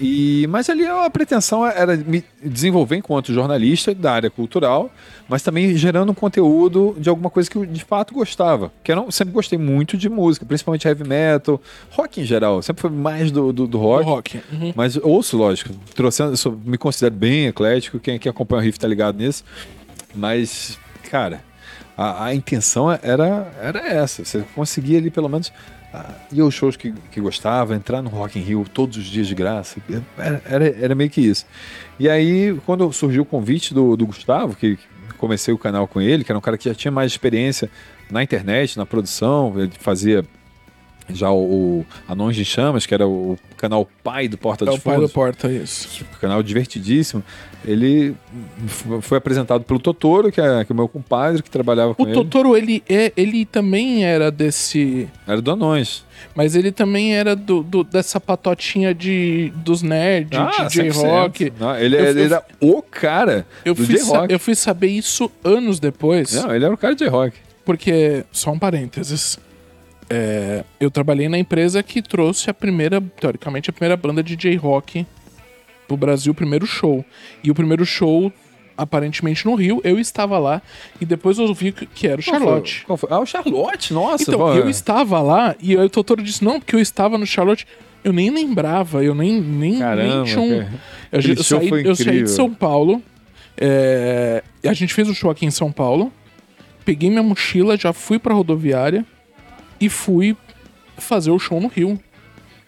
E, 0.00 0.46
mas 0.48 0.70
ali 0.70 0.86
a 0.86 1.10
pretensão 1.10 1.66
era 1.66 1.94
me 1.94 2.24
desenvolver 2.42 2.96
enquanto 2.96 3.34
jornalista 3.34 3.94
da 3.94 4.12
área 4.12 4.30
cultural, 4.30 4.90
mas 5.28 5.42
também 5.42 5.76
gerando 5.76 6.10
um 6.10 6.14
conteúdo 6.14 6.96
de 6.98 7.10
alguma 7.10 7.28
coisa 7.28 7.50
que 7.50 7.56
eu 7.56 7.66
de 7.66 7.84
fato 7.84 8.14
gostava. 8.14 8.72
Que 8.82 8.92
eu 8.92 8.96
não, 8.96 9.10
sempre 9.10 9.34
gostei 9.34 9.58
muito 9.58 9.98
de 9.98 10.08
música, 10.08 10.46
principalmente 10.46 10.88
heavy 10.88 11.06
metal, 11.06 11.60
rock 11.90 12.18
em 12.22 12.24
geral. 12.24 12.62
Sempre 12.62 12.80
foi 12.80 12.90
mais 12.90 13.30
do, 13.30 13.52
do, 13.52 13.66
do 13.66 13.76
rock. 13.76 14.04
Rock. 14.04 14.42
Uhum. 14.50 14.72
Mas 14.74 14.96
ouço, 14.96 15.36
lógico. 15.36 15.74
Sou- 16.34 16.58
me 16.64 16.78
considero 16.78 17.14
bem 17.14 17.48
eclético. 17.48 17.98
Quem, 17.98 18.18
quem 18.18 18.30
acompanha 18.30 18.62
o 18.62 18.64
Riff 18.64 18.78
tá 18.80 18.88
ligado 18.88 19.18
nisso. 19.18 19.44
Mas, 20.14 20.78
cara, 21.10 21.44
a, 21.94 22.24
a 22.24 22.34
intenção 22.34 22.90
era, 22.90 23.52
era 23.60 23.86
essa. 23.86 24.24
Você 24.24 24.42
conseguia 24.54 24.96
ali 24.96 25.10
pelo 25.10 25.28
menos 25.28 25.52
ir 26.32 26.40
aos 26.40 26.54
shows 26.54 26.76
que, 26.76 26.92
que 27.10 27.20
gostava, 27.20 27.74
entrar 27.74 28.02
no 28.02 28.08
Rock 28.08 28.38
in 28.38 28.42
Rio 28.42 28.64
todos 28.72 28.96
os 28.96 29.04
dias 29.04 29.26
de 29.26 29.34
graça. 29.34 29.80
Era, 30.16 30.42
era, 30.44 30.84
era 30.84 30.94
meio 30.94 31.10
que 31.10 31.20
isso. 31.20 31.46
E 31.98 32.08
aí, 32.08 32.58
quando 32.64 32.90
surgiu 32.92 33.22
o 33.22 33.26
convite 33.26 33.74
do, 33.74 33.96
do 33.96 34.06
Gustavo, 34.06 34.54
que 34.54 34.78
comecei 35.18 35.52
o 35.52 35.58
canal 35.58 35.86
com 35.86 36.00
ele, 36.00 36.24
que 36.24 36.32
era 36.32 36.38
um 36.38 36.42
cara 36.42 36.56
que 36.56 36.64
já 36.68 36.74
tinha 36.74 36.90
mais 36.90 37.12
experiência 37.12 37.70
na 38.10 38.22
internet, 38.22 38.76
na 38.76 38.86
produção, 38.86 39.52
ele 39.56 39.72
fazia 39.78 40.24
já 41.14 41.30
o, 41.30 41.80
o 41.80 41.86
Anões 42.08 42.36
de 42.36 42.44
Chamas, 42.44 42.86
que 42.86 42.94
era 42.94 43.06
o 43.06 43.38
canal 43.56 43.88
pai 44.02 44.28
do 44.28 44.36
Porta 44.38 44.64
É 44.64 44.66
dos 44.66 44.76
o 44.76 44.80
pai 44.80 44.94
do 44.94 45.00
Fundos 45.00 45.12
Porta, 45.12 45.50
isso. 45.50 46.04
canal 46.20 46.42
divertidíssimo. 46.42 47.22
Ele 47.62 48.14
foi 49.02 49.18
apresentado 49.18 49.64
pelo 49.64 49.78
Totoro, 49.78 50.32
que 50.32 50.40
é, 50.40 50.64
que 50.64 50.72
é 50.72 50.74
o 50.74 50.76
meu 50.76 50.88
compadre, 50.88 51.42
que 51.42 51.50
trabalhava 51.50 51.94
com 51.94 52.02
O 52.02 52.06
ele. 52.06 52.14
Totoro, 52.14 52.56
ele, 52.56 52.82
é, 52.88 53.12
ele 53.16 53.44
também 53.44 54.02
era 54.04 54.30
desse. 54.30 55.06
Era 55.26 55.42
do 55.42 55.50
Anões. 55.50 56.02
Mas 56.34 56.54
ele 56.54 56.72
também 56.72 57.14
era 57.14 57.36
do, 57.36 57.62
do- 57.62 57.84
dessa 57.84 58.18
patotinha 58.18 58.94
de, 58.94 59.52
dos 59.56 59.82
nerds, 59.82 60.38
Ah, 60.38 60.64
de 60.64 60.80
100%. 60.80 60.92
J-Rock. 60.92 61.42
Ele, 61.78 61.96
Eu- 61.96 62.04
ele 62.06 62.20
eu- 62.20 62.24
era 62.26 62.44
o 62.60 62.82
cara 62.82 63.46
Eu, 63.64 63.74
do 63.74 63.84
J-Rock. 63.84 64.32
eu 64.32 64.38
fui 64.38 64.54
saber 64.54 64.88
isso 64.88 65.30
anos 65.44 65.78
depois. 65.78 66.32
Não, 66.32 66.54
ele 66.54 66.64
era 66.64 66.72
o 66.72 66.78
cara 66.78 66.94
de 66.94 67.04
J-Rock. 67.04 67.36
Porque, 67.64 68.24
só 68.32 68.52
um 68.52 68.58
parênteses. 68.58 69.38
É, 70.10 70.64
eu 70.80 70.90
trabalhei 70.90 71.28
na 71.28 71.38
empresa 71.38 71.84
que 71.84 72.02
trouxe 72.02 72.50
a 72.50 72.54
primeira, 72.54 73.00
teoricamente, 73.00 73.70
a 73.70 73.72
primeira 73.72 73.96
banda 73.96 74.24
de 74.24 74.34
J-Rock 74.34 75.06
pro 75.86 75.96
Brasil, 75.96 76.32
o 76.32 76.34
primeiro 76.34 76.66
show. 76.66 77.04
E 77.44 77.50
o 77.50 77.54
primeiro 77.54 77.86
show, 77.86 78.32
aparentemente, 78.76 79.46
no 79.46 79.54
Rio, 79.54 79.80
eu 79.84 80.00
estava 80.00 80.36
lá 80.38 80.60
e 81.00 81.04
depois 81.04 81.38
eu 81.38 81.54
vi 81.54 81.70
que 81.70 82.08
era 82.08 82.18
o 82.18 82.22
Charlotte. 82.22 82.84
Qual 82.84 82.96
foi? 82.96 83.08
Ah, 83.12 83.20
o 83.20 83.26
Charlotte, 83.26 83.94
nossa. 83.94 84.24
Então, 84.24 84.40
pô. 84.40 84.52
eu 84.52 84.68
estava 84.68 85.20
lá 85.20 85.54
e 85.60 85.76
o 85.76 85.88
Totoro 85.88 86.22
disse, 86.24 86.42
não, 86.44 86.58
porque 86.58 86.74
eu 86.74 86.80
estava 86.80 87.16
no 87.16 87.24
Charlotte. 87.24 87.64
Eu 88.02 88.12
nem 88.12 88.30
lembrava, 88.30 89.04
eu 89.04 89.14
nem, 89.14 89.40
nem, 89.40 89.78
Caramba, 89.78 90.14
nem 90.14 90.24
tinha 90.24 90.40
um... 90.40 90.52
Eu, 91.12 91.20
eu 91.20 91.44
saí, 91.44 91.68
foi 91.68 91.86
eu 91.86 91.94
saí 91.94 92.22
de 92.22 92.30
São 92.30 92.52
Paulo. 92.52 93.00
é, 93.60 94.42
a 94.64 94.72
gente 94.72 94.92
fez 94.94 95.08
o 95.08 95.14
show 95.14 95.30
aqui 95.30 95.46
em 95.46 95.50
São 95.50 95.70
Paulo. 95.70 96.10
Peguei 96.84 97.10
minha 97.10 97.22
mochila, 97.22 97.76
já 97.76 97.92
fui 97.92 98.18
pra 98.18 98.34
rodoviária 98.34 99.04
e 99.80 99.88
fui 99.88 100.36
fazer 100.98 101.30
o 101.30 101.38
show 101.38 101.60
no 101.60 101.68
Rio. 101.68 101.98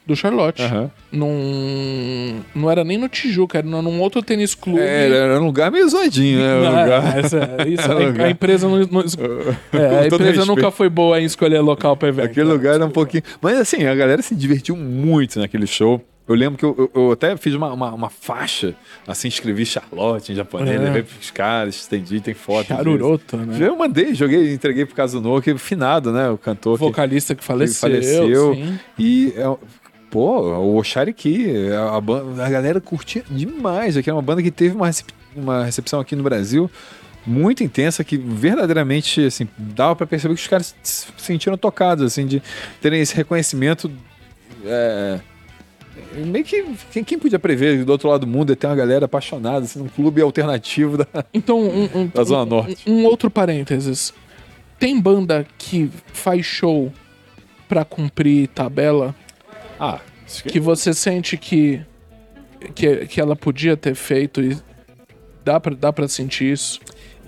Do 0.05 0.17
Charlotte. 0.17 0.61
Aham. 0.61 0.91
Num. 1.13 2.41
Não 2.55 2.69
era 2.69 2.83
nem 2.83 2.99
no 2.99 3.09
Tijuca, 3.09 3.59
era 3.59 3.67
num 3.69 4.01
outro 4.01 4.21
tênis 4.21 4.53
clube. 4.55 4.81
É, 4.81 5.07
Era, 5.07 5.15
era 5.17 5.41
um 5.41 5.47
lugar 5.47 5.71
meio 5.71 5.89
zoadinho, 5.89 6.41
né? 6.41 6.61
Não, 6.61 6.71
lugar... 6.83 7.19
essa- 7.19 7.57
isso, 7.69 7.83
Era 7.85 7.95
a, 8.05 8.07
lugar. 8.09 8.27
a 8.27 8.31
empresa 8.31 8.69
não, 8.69 8.79
não- 8.79 9.01
é, 9.73 9.99
a 10.01 10.07
empresa 10.09 10.45
nunca 10.45 10.71
foi 10.73 10.89
boa 10.89 11.21
em 11.21 11.25
escolher 11.25 11.61
local 11.61 11.97
pra 11.97 12.09
evento. 12.09 12.27
Aquele 12.27 12.49
lugar 12.49 12.75
era 12.75 12.85
um 12.87 12.91
pouquinho. 12.91 13.23
Mas 13.41 13.57
assim, 13.59 13.85
a 13.87 13.95
galera 13.95 14.21
se 14.23 14.35
divertiu 14.35 14.77
muito 14.77 15.39
naquele 15.39 15.67
show. 15.69 16.03
Eu 16.29 16.35
lembro 16.37 16.57
que 16.57 16.65
eu, 16.65 16.75
eu- 16.95 17.03
eu 17.03 17.13
até 17.13 17.37
fiz 17.37 17.53
uma, 17.55 17.73
uma, 17.73 17.93
uma 17.93 18.09
faixa, 18.11 18.75
assim, 19.07 19.27
escrevi 19.29 19.67
Charlotte 19.67 20.31
em 20.33 20.35
japonês, 20.37 20.81
É. 20.81 20.85
levei 20.85 21.03
pros 21.03 21.31
caras, 21.33 21.75
estendi, 21.75 22.21
tem 22.21 22.33
foto. 22.33 22.63
disso. 22.69 22.75
Charuroto, 22.77 23.37
né? 23.37 23.57
Eu 23.61 23.77
mandei, 23.77 24.15
joguei, 24.15 24.53
entreguei 24.55 24.87
pro 24.87 24.95
Kazuno, 24.95 25.43
que 25.43 25.57
finado, 25.59 26.13
né? 26.13 26.31
O 26.31 26.39
cantor 26.39 26.79
que, 26.79 26.85
Vocalista 26.85 27.35
que 27.35 27.41
que 27.41 27.47
faleceu. 27.47 27.81
faleceu. 27.91 28.55
sim. 28.55 28.79
E, 28.99 29.35
é, 29.37 29.57
pô, 30.11 30.41
o 30.43 30.77
Oshariki, 30.77 31.49
a, 31.93 32.01
banda- 32.01 32.47
a 32.47 32.49
galera 32.49 32.81
curtia 32.81 33.25
demais. 33.29 33.97
Aqui 33.97 34.09
é 34.09 34.13
uma 34.13 34.23
banda 34.23 34.41
que 34.43 34.51
teve 34.53 34.77
uma, 34.77 34.87
recep- 34.87 35.11
uma 35.35 35.65
recepção 35.65 35.99
aqui 35.99 36.15
no 36.15 36.23
Brasil 36.23 36.71
muito 37.27 37.63
intensa, 37.65 38.03
que 38.05 38.17
verdadeiramente, 38.17 39.25
assim, 39.27 39.49
dava 39.59 39.97
pra 39.97 40.07
perceber 40.07 40.35
que 40.35 40.41
os 40.41 40.47
caras 40.47 40.75
se 40.83 41.07
sentiram 41.17 41.57
tocados, 41.57 42.05
assim, 42.05 42.27
de 42.27 42.41
terem 42.81 43.01
esse 43.01 43.15
reconhecimento. 43.15 43.91
é, 44.65 45.19
meio 46.25 46.45
que 46.45 46.65
quem, 46.93 47.05
quem 47.05 47.19
podia 47.19 47.39
prever 47.39 47.85
do 47.85 47.91
outro 47.93 48.09
lado 48.09 48.21
do 48.21 48.27
mundo 48.27 48.53
é 48.53 48.57
ter 48.57 48.67
uma 48.67 48.77
galera 48.77 49.05
apaixonada, 49.07 49.65
assim, 49.65 49.79
num 49.79 49.89
clube 49.89 50.21
alternativo 50.23 50.97
da, 50.99 51.07
Então, 51.33 51.61
um, 51.61 51.85
um- 51.95 52.07
da 52.15 52.25
Zona 52.25 52.43
um- 52.43 52.47
Norte. 52.47 52.91
um 52.91 53.05
outro 53.05 53.31
parênteses. 53.31 54.13
Tem 54.79 54.99
banda 55.01 55.47
que 55.59 55.91
faz 56.13 56.45
show 56.45 56.93
pra 57.69 57.85
cumprir 57.85 58.49
tabela 58.49 59.15
Ah, 59.79 60.01
que 60.47 60.59
você 60.61 60.93
sente 60.93 61.37
que, 61.37 61.81
que, 62.75 63.07
que 63.07 63.21
ela 63.21 63.37
podia 63.37 63.77
ter 63.77 63.95
feito 63.95 64.41
e 64.43 64.57
dá 65.45 65.59
pra, 65.61 65.75
dá 65.75 65.93
pra 65.93 66.09
sentir 66.09 66.53
isso? 66.53 66.81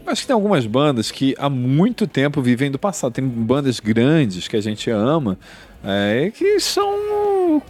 Acho 0.06 0.20
que 0.22 0.26
tem 0.26 0.34
algumas 0.34 0.66
bandas 0.66 1.10
que 1.10 1.34
há 1.38 1.48
muito 1.48 2.06
tempo 2.06 2.42
vivem 2.42 2.70
do 2.70 2.78
passado. 2.78 3.12
Tem 3.14 3.24
bandas 3.26 3.80
grandes 3.80 4.46
que 4.46 4.56
a 4.56 4.60
gente 4.60 4.90
ama 4.90 5.38
é, 5.82 6.30
que 6.30 6.60
são 6.60 6.92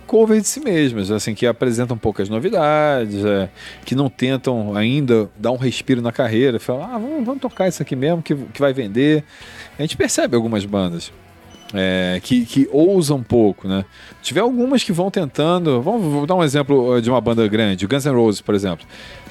cover 0.06 0.40
de 0.40 0.46
si 0.46 0.60
mesmas, 0.60 1.10
assim, 1.10 1.34
que 1.34 1.46
apresentam 1.46 1.96
poucas 1.96 2.28
novidades, 2.28 3.24
é, 3.24 3.48
que 3.84 3.94
não 3.94 4.08
tentam 4.08 4.76
ainda 4.76 5.28
dar 5.36 5.50
um 5.50 5.56
respiro 5.56 6.00
na 6.02 6.12
carreira, 6.12 6.58
falar, 6.60 6.94
ah, 6.94 6.98
vamos, 6.98 7.24
vamos 7.24 7.40
tocar 7.40 7.68
isso 7.68 7.82
aqui 7.82 7.96
mesmo, 7.96 8.22
que, 8.22 8.34
que 8.34 8.60
vai 8.60 8.72
vender. 8.72 9.24
A 9.78 9.82
gente 9.82 9.96
percebe 9.96 10.36
algumas 10.36 10.64
bandas. 10.64 11.12
É, 11.74 12.20
que, 12.22 12.46
que 12.46 12.68
ousam 12.72 13.18
um 13.18 13.22
pouco, 13.22 13.66
né? 13.68 13.84
Tiver 14.22 14.40
algumas 14.40 14.82
que 14.82 14.92
vão 14.92 15.10
tentando. 15.10 15.82
Vamos 15.82 16.26
dar 16.26 16.34
um 16.36 16.42
exemplo 16.44 16.94
uh, 16.96 17.02
de 17.02 17.10
uma 17.10 17.20
banda 17.20 17.46
grande, 17.48 17.84
o 17.84 17.88
Guns 17.88 18.04
N' 18.06 18.12
Roses, 18.14 18.40
por 18.40 18.54
exemplo. 18.54 18.86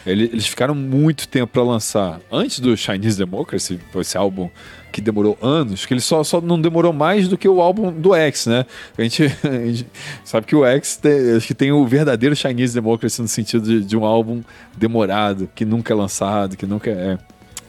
Ele- 0.06 0.26
Eles 0.26 0.46
ficaram 0.46 0.76
muito 0.76 1.28
tempo 1.28 1.54
para 1.54 1.64
lançar. 1.64 2.20
Antes 2.32 2.60
do 2.60 2.76
Chinese 2.76 3.18
Democracy, 3.18 3.80
esse 3.96 4.18
álbum 4.18 4.50
que 4.92 5.02
demorou 5.02 5.36
anos, 5.42 5.86
que 5.88 5.94
ele 5.94 6.02
só, 6.02 6.24
só 6.24 6.40
não 6.40 6.62
demorou 6.62 6.94
mais 6.94 7.28
do 7.28 7.36
que 7.36 7.48
o 7.48 7.60
álbum 7.62 7.92
do 7.92 8.14
X, 8.14 8.46
né? 8.46 8.66
A 8.96 9.02
gente, 9.02 9.24
a 9.44 9.66
gente 9.66 9.88
sabe 10.24 10.46
que 10.46 10.56
o 10.56 10.64
X 10.66 10.98
tem, 10.98 11.32
acho 11.36 11.48
que 11.48 11.56
tem 11.56 11.72
o 11.72 11.84
verdadeiro 11.88 12.36
Chinese 12.36 12.76
Democracy 12.76 13.22
no 13.22 13.28
sentido 13.28 13.66
de, 13.66 13.84
de 13.84 13.98
um 13.98 14.06
álbum 14.06 14.42
demorado, 14.78 15.50
que 15.56 15.66
nunca 15.66 15.94
é 15.94 15.96
lançado, 15.96 16.56
que 16.58 16.66
nunca 16.68 16.92
é, 16.92 17.18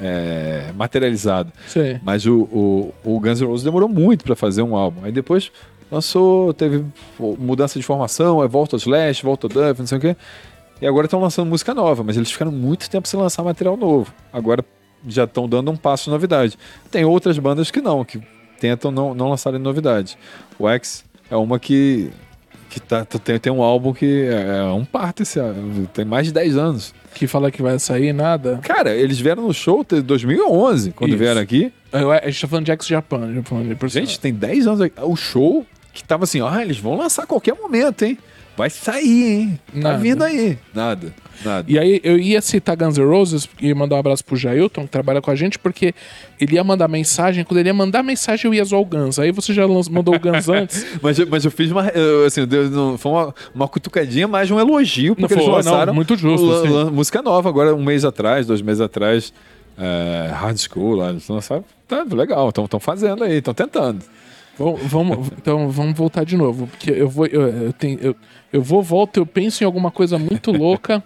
é 0.01 0.73
materializado. 0.75 1.53
Sei. 1.67 2.01
Mas 2.03 2.27
o, 2.27 2.43
o, 2.43 2.95
o 3.05 3.21
Guns 3.21 3.41
N' 3.41 3.47
Roses 3.47 3.65
demorou 3.65 3.89
muito 3.89 4.25
para 4.25 4.37
fazer 4.37 4.63
um 4.63 4.75
álbum. 4.75 5.05
Aí 5.05 5.13
depois 5.13 5.51
lançou, 5.91 6.53
teve 6.53 6.85
mudança 7.39 7.79
de 7.79 7.85
formação, 7.85 8.41
aí 8.41 8.49
volta 8.49 8.77
ao 8.77 8.79
Slash, 8.79 9.23
volta 9.23 9.47
ao 9.47 9.51
Duff, 9.51 9.81
não 9.81 9.87
sei 9.87 9.99
o 9.99 10.01
quê. 10.01 10.17
E 10.81 10.87
agora 10.87 11.07
estão 11.07 11.21
lançando 11.21 11.49
música 11.49 11.73
nova, 11.73 12.03
mas 12.03 12.17
eles 12.17 12.31
ficaram 12.31 12.53
muito 12.53 12.91
tempo 12.91 13.07
sem 13.07 13.19
lançar 13.19 13.43
material 13.43 13.77
novo. 13.77 14.13
Agora 14.33 14.65
já 15.07 15.25
estão 15.25 15.49
dando 15.49 15.71
um 15.71 15.77
passo 15.77 16.05
de 16.05 16.11
novidade. 16.11 16.59
Tem 16.91 17.05
outras 17.05 17.39
bandas 17.39 17.71
que 17.71 17.81
não, 17.81 18.05
que 18.05 18.21
tentam 18.59 18.91
não, 18.91 19.15
não 19.15 19.31
lançarem 19.31 19.61
novidade. 19.61 20.19
O 20.59 20.69
X 20.69 21.05
é 21.31 21.37
uma 21.37 21.59
que, 21.59 22.11
que 22.75 22.81
tá, 22.81 23.05
tá- 23.05 23.19
tem, 23.19 23.39
tem 23.39 23.53
um 23.53 23.63
álbum 23.63 23.93
que 23.93 24.25
é, 24.25 24.59
é 24.59 24.63
um 24.65 24.85
parto 24.85 25.23
esse 25.23 25.39
ano, 25.39 25.87
tem 25.95 26.05
mais 26.05 26.27
de 26.27 26.33
10 26.33 26.57
anos. 26.57 26.93
Que 27.15 27.27
fala 27.29 27.51
que 27.51 27.63
vai 27.63 27.79
sair 27.79 28.13
nada. 28.13 28.59
Cara, 28.63 28.93
eles 28.95 29.19
vieram 29.21 29.45
no 29.47 29.55
show 29.55 29.87
em 29.93 30.01
2011, 30.03 30.91
quando 30.93 31.11
Isso. 31.11 31.19
vieram 31.19 31.41
aqui. 31.41 31.73
Eu- 31.93 32.11
A 32.11 32.21
gente 32.27 32.41
tá 32.41 32.49
falando 32.49 32.65
de 32.67 32.73
ex-Japan. 32.73 33.33
Japan, 33.35 33.75
por 33.79 33.89
Gente, 33.89 34.19
tem 34.19 34.35
10 34.35 34.67
anos 34.67 34.81
aqui. 34.81 35.01
O 35.01 35.15
show 35.15 35.65
que 35.93 36.03
tava 36.03 36.25
assim, 36.25 36.41
ah, 36.41 36.61
eles 36.61 36.77
vão 36.79 36.97
lançar 36.97 37.23
a 37.23 37.27
qualquer 37.27 37.55
momento, 37.55 38.03
hein? 38.05 38.19
Vai 38.57 38.71
sair, 38.71 39.25
hein? 39.41 39.61
Tá 39.73 39.79
Nada. 39.81 39.99
vindo 39.99 40.23
aí. 40.23 40.57
Nada, 40.73 41.13
nada. 41.45 41.65
E 41.69 41.77
aí 41.77 42.01
eu 42.05 42.17
ia 42.19 42.41
citar 42.41 42.77
Guns 42.77 42.97
N' 42.97 43.05
Roses 43.05 43.49
e 43.61 43.75
mandar 43.75 43.97
um 43.97 43.99
abraço 43.99 44.25
pro 44.25 44.37
Jailton, 44.37 44.83
que 44.85 44.89
trabalha 44.91 45.21
com 45.21 45.29
a 45.31 45.35
gente, 45.35 45.59
porque 45.59 45.93
ele 46.41 46.55
ia 46.55 46.63
mandar 46.63 46.87
mensagem, 46.87 47.43
quando 47.45 47.59
ele 47.59 47.69
ia 47.69 47.75
mandar 47.75 48.03
mensagem 48.05 48.49
eu 48.49 48.55
ia 48.55 48.65
zoar 48.65 48.81
o 48.81 48.85
Guns. 48.85 49.19
Aí 49.19 49.33
você 49.33 49.53
já 49.53 49.67
mandou 49.67 50.15
o 50.15 50.19
Guns 50.21 50.49
antes. 50.49 50.87
Mas, 51.03 51.19
eu- 51.19 51.27
mas 51.29 51.45
eu 51.45 51.51
fiz 51.51 51.71
uma. 51.73 51.89
eu, 51.89 52.27
Assim, 52.27 52.47
deu- 52.47 52.71
não- 52.71 52.97
foi 52.97 53.11
uma, 53.11 53.35
uma 53.55 53.67
cutucadinha, 53.69 54.29
mais 54.29 54.49
um 54.51 54.61
elogio, 54.61 55.17
porque 55.17 55.35
Não 55.35 55.43
eles 55.43 55.53
foi, 55.53 55.63
não, 55.65 55.73
lançaram. 55.73 55.95
muito 55.95 56.17
justo, 56.17 56.47
lan- 56.47 56.91
música 56.93 57.21
nova, 57.23 57.49
agora 57.49 57.75
um 57.75 57.83
mês 57.85 58.05
atrás, 58.05 58.47
dois 58.47 58.63
meses 58.63 58.81
atrás. 58.81 59.33
É, 59.77 60.31
hard 60.33 60.57
School 60.57 60.95
lá, 60.95 61.11
eles 61.11 61.27
lançaram. 61.29 61.65
Tá 61.89 62.07
legal, 62.09 62.49
estão 62.51 62.79
fazendo 62.79 63.25
aí, 63.25 63.39
estão 63.39 63.53
tentando. 63.53 64.05
Vamos, 64.59 64.81
vamos- 64.83 65.29
então 65.37 65.69
vamos 65.69 65.97
voltar 65.97 66.25
de 66.25 66.37
novo, 66.37 66.67
porque 66.69 66.91
eu 66.91 67.09
vou, 67.09 67.27
eu, 67.27 67.43
eu 67.49 67.73
tenho, 67.73 67.99
eu, 68.01 68.17
eu 68.53 68.63
vou, 68.63 68.83
volto, 68.83 69.17
eu 69.19 69.27
penso 69.27 69.63
em 69.63 69.67
alguma 69.67 69.91
coisa 69.91 70.19
muito 70.19 70.51
louca. 70.57 71.03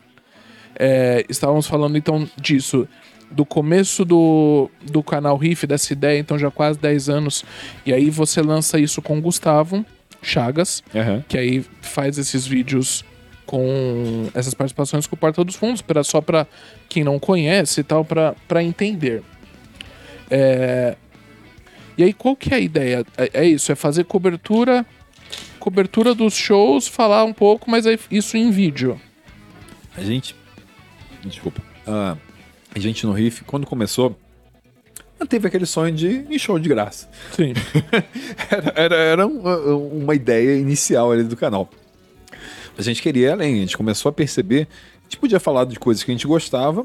É, 0.79 1.25
estávamos 1.29 1.67
falando 1.67 1.97
então 1.99 2.29
disso, 2.41 2.87
do 3.31 3.45
começo 3.45 4.05
do, 4.05 4.71
do 4.83 5.03
canal 5.03 5.37
Riff, 5.37 5.67
dessa 5.67 5.93
ideia, 5.93 6.19
então 6.19 6.39
já 6.39 6.51
quase 6.51 6.79
10 6.79 7.09
anos. 7.09 7.45
E 7.85 7.93
aí 7.93 8.11
você 8.11 8.41
lança 8.43 8.79
isso 8.79 9.01
com 9.03 9.19
o 9.19 9.21
Gustavo 9.21 9.85
Chagas, 10.23 10.83
Aham. 10.95 11.25
que 11.27 11.37
aí 11.39 11.65
faz 11.81 12.17
esses 12.19 12.47
vídeos 12.47 13.05
com 13.47 14.29
essas 14.35 14.53
participações 14.53 15.07
com 15.07 15.17
o 15.17 15.19
Porta 15.19 15.43
dos 15.43 15.57
Fundos, 15.57 15.81
pra, 15.81 16.05
só 16.05 16.21
para 16.21 16.47
quem 16.89 17.03
não 17.03 17.19
conhece 17.19 17.81
e 17.81 17.85
tal, 17.85 18.05
para 18.05 18.63
entender. 18.63 19.23
É... 20.31 20.97
E 21.99 22.05
aí, 22.05 22.13
qual 22.13 22.37
que 22.37 22.55
é 22.55 22.57
a 22.57 22.61
ideia? 22.61 23.05
É, 23.17 23.43
é, 23.43 23.47
isso, 23.47 23.71
é 23.71 23.75
fazer 23.75 24.05
cobertura 24.05 24.87
cobertura 25.59 26.15
dos 26.15 26.35
shows, 26.35 26.89
falar 26.89 27.25
um 27.25 27.33
pouco, 27.33 27.71
mas 27.71 27.85
é 27.85 27.99
isso 28.11 28.37
em 28.37 28.51
vídeo. 28.51 28.99
A 29.97 30.03
gente. 30.03 30.35
Desculpa. 31.25 31.61
Uh, 31.87 32.19
a 32.75 32.79
gente 32.79 33.05
no 33.05 33.13
Riff, 33.13 33.45
quando 33.45 33.67
começou, 33.67 34.19
teve 35.29 35.47
aquele 35.49 35.67
sonho 35.67 35.95
de 35.95 36.07
ir 36.07 36.27
em 36.31 36.39
show 36.39 36.59
de 36.59 36.69
graça. 36.69 37.09
Sim. 37.33 37.53
era 38.51 38.73
era, 38.77 38.97
era 38.97 39.27
uma, 39.27 39.57
uma, 39.57 40.15
ideia 40.15 40.59
inicial 40.59 41.13
ali 41.13 41.25
do 41.25 41.37
canal. 41.37 41.69
A 42.79 42.83
gente 42.83 43.03
queria 43.03 43.29
ir 43.29 43.33
além, 43.33 43.57
a 43.57 43.61
gente 43.61 43.77
começou 43.77 44.09
a 44.09 44.13
perceber. 44.13 44.69
A 45.01 45.03
gente 45.05 45.19
podia 45.19 45.41
falar 45.41 45.65
de 45.65 45.79
coisas 45.79 46.05
que 46.05 46.11
a 46.11 46.15
gente 46.15 46.27
gostava. 46.27 46.85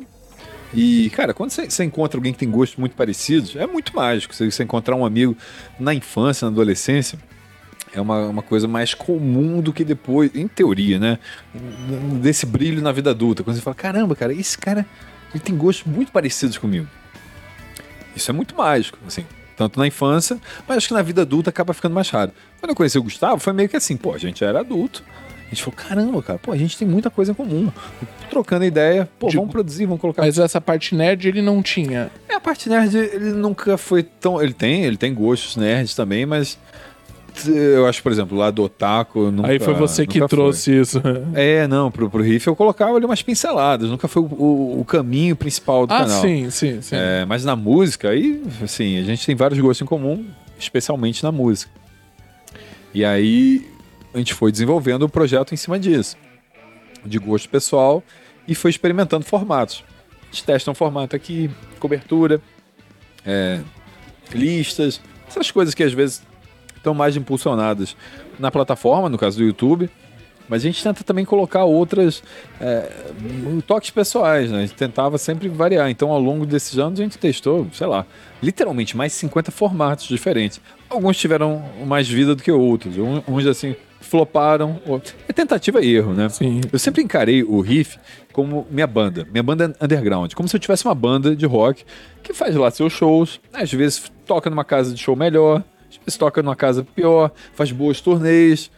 E, 0.74 1.10
cara, 1.12 1.34
quando 1.34 1.52
você 1.52 1.84
encontra 1.84 2.18
alguém 2.18 2.34
que 2.34 2.40
tem 2.40 2.50
gostos 2.50 2.78
muito 2.78 2.96
parecidos, 2.96 3.56
é 3.56 3.68
muito 3.68 3.96
mágico. 3.96 4.34
Você 4.34 4.64
encontrar 4.64 4.96
um 4.96 5.06
amigo 5.06 5.38
na 5.80 5.94
infância, 5.94 6.46
na 6.46 6.52
adolescência, 6.52 7.20
é 7.94 8.02
uma, 8.02 8.28
uma 8.28 8.42
coisa 8.42 8.68
mais 8.68 8.94
comum 8.94 9.62
do 9.62 9.72
que 9.72 9.84
depois, 9.84 10.34
em 10.34 10.48
teoria, 10.48 10.98
né? 10.98 11.20
Desse 12.20 12.46
brilho 12.46 12.82
na 12.82 12.92
vida 12.92 13.12
adulta. 13.12 13.44
Quando 13.44 13.56
você 13.56 13.62
fala, 13.62 13.76
caramba, 13.76 14.16
cara, 14.16 14.34
esse 14.34 14.58
cara 14.58 14.86
ele 15.34 15.44
tem 15.44 15.56
gostos 15.56 15.86
muito 15.86 16.12
parecidos 16.12 16.58
comigo. 16.58 16.88
Isso 18.16 18.30
é 18.30 18.34
muito 18.34 18.56
mágico, 18.56 18.98
assim. 19.08 19.26
Tanto 19.56 19.80
na 19.80 19.86
infância, 19.86 20.40
mas 20.68 20.78
acho 20.78 20.88
que 20.88 20.94
na 20.96 21.04
vida 21.04 21.22
adulta 21.22 21.52
acaba 21.52 21.74
ficando 21.74 21.94
mais 21.94 22.10
raro. 22.10 22.32
Quando 22.60 22.72
eu 22.72 22.76
conheci 22.76 22.98
o 22.98 23.04
Gustavo, 23.04 23.40
foi 23.40 23.54
meio 23.54 23.70
que 23.70 23.78
assim, 23.78 23.96
pô, 23.96 24.14
a 24.14 24.18
gente 24.18 24.44
era 24.44 24.62
adulto. 24.62 25.04
A 25.54 25.56
gente 25.56 25.64
falou, 25.64 25.78
caramba, 25.78 26.24
cara, 26.24 26.40
pô, 26.40 26.52
a 26.52 26.58
gente 26.58 26.76
tem 26.76 26.88
muita 26.88 27.12
coisa 27.12 27.32
em 27.32 27.36
comum. 27.36 27.72
Trocando 28.28 28.66
ideia, 28.66 29.08
pô, 29.20 29.30
vamos 29.30 29.52
produzir, 29.52 29.86
vamos 29.86 30.02
colocar. 30.02 30.24
Mas 30.24 30.40
essa 30.40 30.60
parte 30.60 30.96
nerd 30.96 31.28
ele 31.28 31.44
não 31.44 31.62
tinha. 31.62 32.10
É, 32.28 32.34
a 32.34 32.40
parte 32.40 32.68
nerd 32.68 32.98
ele 32.98 33.32
nunca 33.34 33.78
foi 33.78 34.02
tão. 34.02 34.42
Ele 34.42 34.54
tem, 34.54 34.84
ele 34.84 34.98
tem 34.98 35.14
gostos 35.14 35.56
nerds 35.56 35.94
também, 35.94 36.26
mas 36.26 36.58
eu 37.46 37.86
acho, 37.86 38.02
por 38.02 38.12
exemplo, 38.12 38.36
lá 38.36 38.50
do 38.50 38.64
Otaku. 38.64 39.30
Nunca, 39.30 39.50
Aí 39.50 39.60
foi 39.60 39.76
você 39.76 40.08
que 40.08 40.26
trouxe 40.28 40.72
foi. 40.72 40.82
isso. 40.82 41.02
É, 41.36 41.68
não, 41.68 41.92
pro, 41.92 42.10
pro 42.10 42.24
riff 42.24 42.48
eu 42.48 42.56
colocava 42.56 42.96
ali 42.96 43.06
umas 43.06 43.22
pinceladas, 43.22 43.90
nunca 43.90 44.08
foi 44.08 44.24
o, 44.24 44.26
o, 44.26 44.82
o 44.82 44.86
caminho 44.86 45.36
principal 45.36 45.86
do 45.86 45.94
ah, 45.94 46.00
canal. 46.00 46.18
Ah, 46.18 46.22
sim, 46.22 46.50
sim, 46.50 46.82
sim. 46.82 46.96
É, 46.96 47.26
mas 47.26 47.46
na 47.46 47.56
música, 47.56 48.10
aí, 48.10 48.42
assim, 48.64 48.98
a 48.98 49.04
gente 49.04 49.24
tem 49.24 49.36
vários 49.36 49.60
gostos 49.60 49.82
em 49.82 49.86
comum, 49.86 50.26
especialmente 50.58 51.24
na 51.24 51.32
música. 51.32 51.72
E 52.94 53.06
aí 53.06 53.73
a 54.14 54.18
gente 54.18 54.34
foi 54.34 54.52
desenvolvendo 54.52 55.04
o 55.04 55.10
projeto 55.10 55.54
em 55.54 55.58
cima 55.58 55.80
disso, 55.80 56.18
de 57.06 57.18
gosto 57.18 57.50
pessoal, 57.50 58.04
e 58.48 58.54
foi 58.54 58.70
experimentando 58.70 59.26
formatos. 59.26 59.84
A 60.22 60.26
gente 60.26 60.44
testa 60.44 60.70
um 60.72 60.76
formato 60.76 61.16
aqui, 61.16 61.50
cobertura, 61.80 62.42
é, 63.26 63.62
listas, 64.34 65.02
essas 65.28 65.50
coisas 65.52 65.74
que 65.74 65.84
às 65.84 65.94
vezes 65.94 66.24
estão 66.76 66.94
mais 66.94 67.16
impulsionadas 67.16 67.96
na 68.38 68.52
plataforma, 68.52 69.10
no 69.10 69.18
caso 69.18 69.38
do 69.38 69.44
YouTube. 69.44 69.90
Mas 70.48 70.62
a 70.62 70.66
gente 70.66 70.84
tenta 70.84 71.04
também 71.04 71.24
colocar 71.24 71.64
outras 71.64 72.22
é, 72.60 72.92
toques 73.66 73.90
pessoais, 73.90 74.52
né? 74.52 74.58
A 74.58 74.62
gente 74.62 74.74
tentava 74.74 75.18
sempre 75.18 75.48
variar. 75.48 75.90
Então, 75.90 76.12
ao 76.12 76.20
longo 76.20 76.46
desses 76.46 76.78
anos, 76.78 77.00
a 77.00 77.04
gente 77.04 77.18
testou, 77.18 77.68
sei 77.72 77.88
lá, 77.88 78.06
literalmente 78.42 78.98
mais 78.98 79.14
50 79.14 79.52
formatos 79.52 80.06
diferentes. 80.06 80.60
Alguns 80.90 81.18
tiveram 81.18 81.64
mais 81.86 82.10
vida 82.10 82.36
do 82.36 82.44
que 82.44 82.52
outros. 82.52 82.96
Uns, 83.26 83.48
assim, 83.48 83.76
floparam. 84.04 84.80
É 85.28 85.34
tentativa 85.34 85.82
e 85.82 85.96
erro, 85.96 86.14
né? 86.14 86.30
Sim. 86.30 86.62
Eu 86.72 86.78
sempre 86.78 87.02
encarei 87.02 87.44
o 87.44 87.60
Riff 87.62 87.98
como 88.32 88.68
minha 88.70 88.88
banda, 88.88 89.28
minha 89.32 89.44
banda 89.44 89.76
underground, 89.82 90.34
como 90.34 90.48
se 90.48 90.56
eu 90.56 90.60
tivesse 90.60 90.86
uma 90.86 90.96
banda 90.96 91.36
de 91.36 91.46
rock 91.46 91.86
que 92.22 92.34
faz 92.34 92.56
lá 92.56 92.70
seus 92.72 92.92
shows, 92.92 93.40
às 93.54 93.72
vezes 93.72 94.12
toca 94.26 94.50
numa 94.50 94.66
casa 94.66 94.94
de 94.94 95.00
show 95.00 95.16
melhor, 95.16 95.64
se 96.08 96.18
toca 96.18 96.42
numa 96.42 96.56
casa 96.56 96.84
pior, 96.96 97.32
faz 97.54 97.72
boas 97.72 98.02
turnês, 98.02 98.72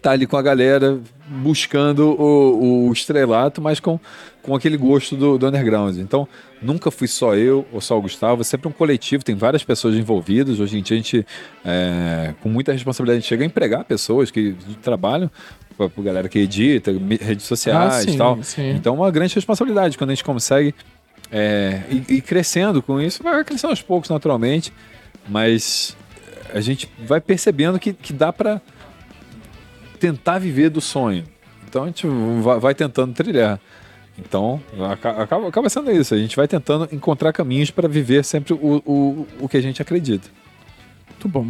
tá 0.00 0.12
ali 0.12 0.26
com 0.26 0.36
a 0.36 0.42
galera 0.42 1.00
buscando 1.32 2.10
o, 2.10 2.88
o 2.88 2.92
estrelato, 2.92 3.60
mas 3.60 3.80
com, 3.80 3.98
com 4.42 4.54
aquele 4.54 4.76
gosto 4.76 5.16
do, 5.16 5.38
do, 5.38 5.46
underground. 5.46 5.96
Então, 5.98 6.28
nunca 6.60 6.90
fui 6.90 7.08
só 7.08 7.34
eu 7.34 7.66
ou 7.72 7.80
só 7.80 7.98
o 7.98 8.02
Gustavo, 8.02 8.42
é 8.42 8.44
sempre 8.44 8.68
um 8.68 8.72
coletivo, 8.72 9.24
tem 9.24 9.34
várias 9.34 9.64
pessoas 9.64 9.94
envolvidas. 9.94 10.60
Hoje 10.60 10.78
em 10.78 10.82
dia, 10.82 10.96
a 10.96 10.98
gente, 10.98 11.26
é, 11.64 12.34
com 12.42 12.48
muita 12.48 12.72
responsabilidade, 12.72 13.18
a 13.18 13.20
gente 13.20 13.28
chega 13.28 13.44
a 13.44 13.46
empregar 13.46 13.84
pessoas 13.84 14.30
que 14.30 14.54
trabalham 14.82 15.30
para 15.76 15.86
a 15.86 16.02
galera 16.02 16.28
que 16.28 16.38
edita, 16.38 16.92
redes 17.20 17.46
sociais 17.46 18.04
e 18.04 18.14
ah, 18.14 18.18
tal. 18.18 18.42
Sim. 18.42 18.70
Então, 18.70 18.94
uma 18.94 19.10
grande 19.10 19.34
responsabilidade 19.34 19.96
quando 19.96 20.10
a 20.10 20.14
gente 20.14 20.24
consegue 20.24 20.74
é, 21.30 21.82
ir, 21.90 22.04
ir 22.16 22.20
crescendo 22.20 22.82
com 22.82 23.00
isso, 23.00 23.22
vai 23.22 23.42
crescendo 23.44 23.70
aos 23.70 23.82
poucos, 23.82 24.10
naturalmente, 24.10 24.72
mas 25.28 25.96
a 26.52 26.60
gente 26.60 26.88
vai 27.06 27.20
percebendo 27.20 27.78
que, 27.78 27.92
que 27.92 28.12
dá 28.12 28.32
para 28.32 28.60
tentar 30.02 30.40
viver 30.40 30.68
do 30.68 30.80
sonho. 30.80 31.22
Então 31.68 31.84
a 31.84 31.86
gente 31.86 32.08
vai, 32.60 32.74
tentando 32.74 33.14
trilhar. 33.14 33.60
Então, 34.18 34.60
acaba, 34.90 35.48
acaba 35.48 35.68
sendo 35.68 35.92
isso. 35.92 36.12
A 36.12 36.18
gente 36.18 36.34
vai 36.34 36.48
tentando 36.48 36.88
encontrar 36.90 37.32
caminhos 37.32 37.70
para 37.70 37.86
viver 37.86 38.24
sempre 38.24 38.52
o, 38.52 38.82
o, 38.84 39.26
o 39.40 39.48
que 39.48 39.56
a 39.56 39.60
gente 39.60 39.80
acredita. 39.80 40.28
Muito 41.08 41.28
bom 41.28 41.46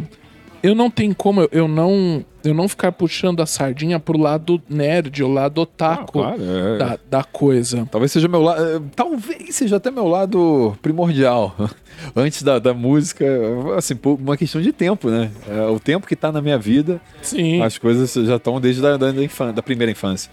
eu 0.63 0.73
não 0.73 0.89
tenho 0.89 1.13
como 1.13 1.47
eu 1.51 1.67
não 1.67 2.25
eu 2.41 2.53
não 2.53 2.67
ficar 2.69 2.91
puxando 2.93 3.41
a 3.41 3.45
sardinha 3.45 3.99
pro 3.99 4.17
lado 4.17 4.61
nerd, 4.69 5.21
o 5.21 5.27
lado 5.27 5.59
otaku 5.59 6.21
ah, 6.21 6.35
claro, 6.35 6.41
é. 6.41 6.77
da, 6.77 6.99
da 7.09 7.23
coisa. 7.23 7.87
Talvez 7.91 8.11
seja 8.11 8.27
meu 8.27 8.41
lado. 8.41 8.61
Eh, 8.63 8.81
talvez 8.95 9.55
seja 9.55 9.77
até 9.77 9.91
meu 9.91 10.07
lado 10.07 10.77
primordial. 10.81 11.55
Antes 12.15 12.43
da, 12.43 12.59
da 12.59 12.73
música, 12.73 13.25
assim, 13.77 13.95
por 13.95 14.19
uma 14.19 14.35
questão 14.35 14.61
de 14.61 14.73
tempo, 14.73 15.09
né? 15.09 15.31
É, 15.47 15.61
o 15.67 15.79
tempo 15.79 16.07
que 16.07 16.15
tá 16.15 16.31
na 16.31 16.41
minha 16.41 16.57
vida, 16.57 16.99
Sim. 17.21 17.61
as 17.61 17.77
coisas 17.77 18.11
já 18.13 18.35
estão 18.35 18.59
desde 18.59 18.81
da, 18.81 18.97
da, 18.97 19.23
infância, 19.23 19.53
da 19.53 19.61
primeira 19.61 19.91
infância. 19.91 20.29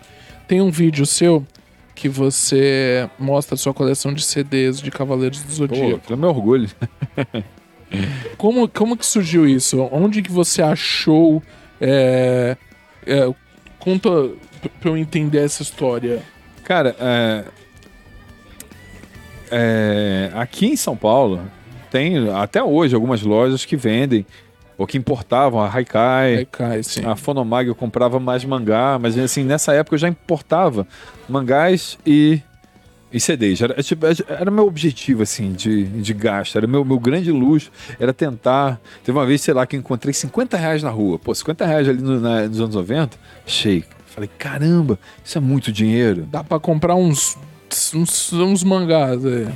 Tem 0.48 0.60
um 0.60 0.70
vídeo 0.70 1.06
seu 1.06 1.46
que 1.94 2.08
você 2.08 3.08
mostra 3.18 3.54
a 3.54 3.58
sua 3.58 3.74
coleção 3.74 4.12
de 4.12 4.24
CDs 4.24 4.80
de 4.80 4.90
Cavaleiros 4.90 5.42
do 5.42 5.52
Zodíaco. 5.52 6.00
Pô, 6.08 6.14
é 6.14 6.16
meu 6.16 6.30
orgulho. 6.30 6.68
Como, 8.36 8.68
como 8.68 8.96
que 8.96 9.04
surgiu 9.04 9.46
isso? 9.46 9.80
Onde 9.92 10.22
que 10.22 10.30
você 10.30 10.62
achou? 10.62 11.42
É, 11.80 12.56
é, 13.06 13.34
conta 13.78 14.30
pra 14.80 14.90
eu 14.90 14.96
entender 14.96 15.44
essa 15.44 15.62
história. 15.62 16.22
Cara, 16.64 16.94
é, 17.00 17.44
é, 19.50 20.30
aqui 20.34 20.66
em 20.66 20.76
São 20.76 20.96
Paulo 20.96 21.40
tem 21.90 22.30
até 22.30 22.62
hoje 22.62 22.94
algumas 22.94 23.22
lojas 23.22 23.64
que 23.64 23.76
vendem 23.76 24.24
ou 24.78 24.86
que 24.86 24.96
importavam 24.96 25.60
a 25.60 25.68
Haikai, 25.68 26.36
Haikai 26.36 26.80
a 27.04 27.16
Fonomag 27.16 27.68
eu 27.68 27.74
comprava 27.74 28.18
mais 28.18 28.44
mangá, 28.44 28.98
mas 28.98 29.18
assim 29.18 29.44
nessa 29.44 29.74
época 29.74 29.94
eu 29.94 29.98
já 29.98 30.08
importava 30.08 30.86
mangás 31.28 31.98
e 32.06 32.40
e 33.12 33.18
CDs. 33.18 33.60
Era, 33.60 33.82
tipo, 33.82 34.06
era 34.28 34.50
meu 34.50 34.66
objetivo, 34.66 35.22
assim, 35.22 35.52
de, 35.52 35.84
de 35.84 36.14
gasto. 36.14 36.56
Era 36.56 36.66
meu, 36.66 36.84
meu 36.84 36.98
grande 36.98 37.30
luxo. 37.32 37.70
Era 37.98 38.12
tentar. 38.12 38.80
Teve 39.04 39.16
uma 39.16 39.26
vez, 39.26 39.40
sei 39.40 39.54
lá, 39.54 39.66
que 39.66 39.76
encontrei 39.76 40.12
50 40.12 40.56
reais 40.56 40.82
na 40.82 40.90
rua. 40.90 41.18
Pô, 41.18 41.34
50 41.34 41.66
reais 41.66 41.88
ali 41.88 42.00
no, 42.00 42.20
na, 42.20 42.46
nos 42.46 42.60
anos 42.60 42.74
90, 42.74 43.16
achei. 43.46 43.84
Falei, 44.06 44.30
caramba, 44.38 44.98
isso 45.24 45.38
é 45.38 45.40
muito 45.40 45.72
dinheiro. 45.72 46.26
Dá 46.30 46.42
pra 46.42 46.58
comprar 46.58 46.94
uns. 46.94 47.36
Uns, 47.94 48.32
uns 48.32 48.64
mangás, 48.64 49.24
é. 49.24 49.46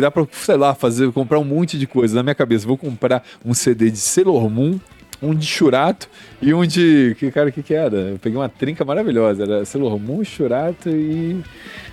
Dá 0.00 0.10
pra, 0.10 0.26
sei 0.32 0.56
lá, 0.56 0.74
fazer, 0.74 1.12
comprar 1.12 1.38
um 1.38 1.44
monte 1.44 1.78
de 1.78 1.86
coisa 1.86 2.14
na 2.14 2.22
minha 2.22 2.34
cabeça. 2.34 2.66
Vou 2.66 2.78
comprar 2.78 3.22
um 3.44 3.52
CD 3.52 3.90
de 3.90 3.98
Sailor 3.98 4.48
Moon, 4.48 4.80
um 5.20 5.34
de 5.34 5.44
Churato 5.44 6.08
e 6.40 6.54
um 6.54 6.64
de. 6.64 7.14
Que 7.18 7.30
cara, 7.30 7.50
o 7.50 7.52
que, 7.52 7.62
que 7.62 7.74
era? 7.74 7.96
Eu 7.96 8.18
peguei 8.18 8.38
uma 8.38 8.48
trinca 8.48 8.86
maravilhosa. 8.86 9.42
Era 9.42 9.64
Sailor 9.66 9.98
Moon, 9.98 10.24
Churato 10.24 10.88
e 10.88 11.42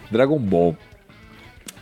Dragon 0.10 0.40
Ball. 0.40 0.78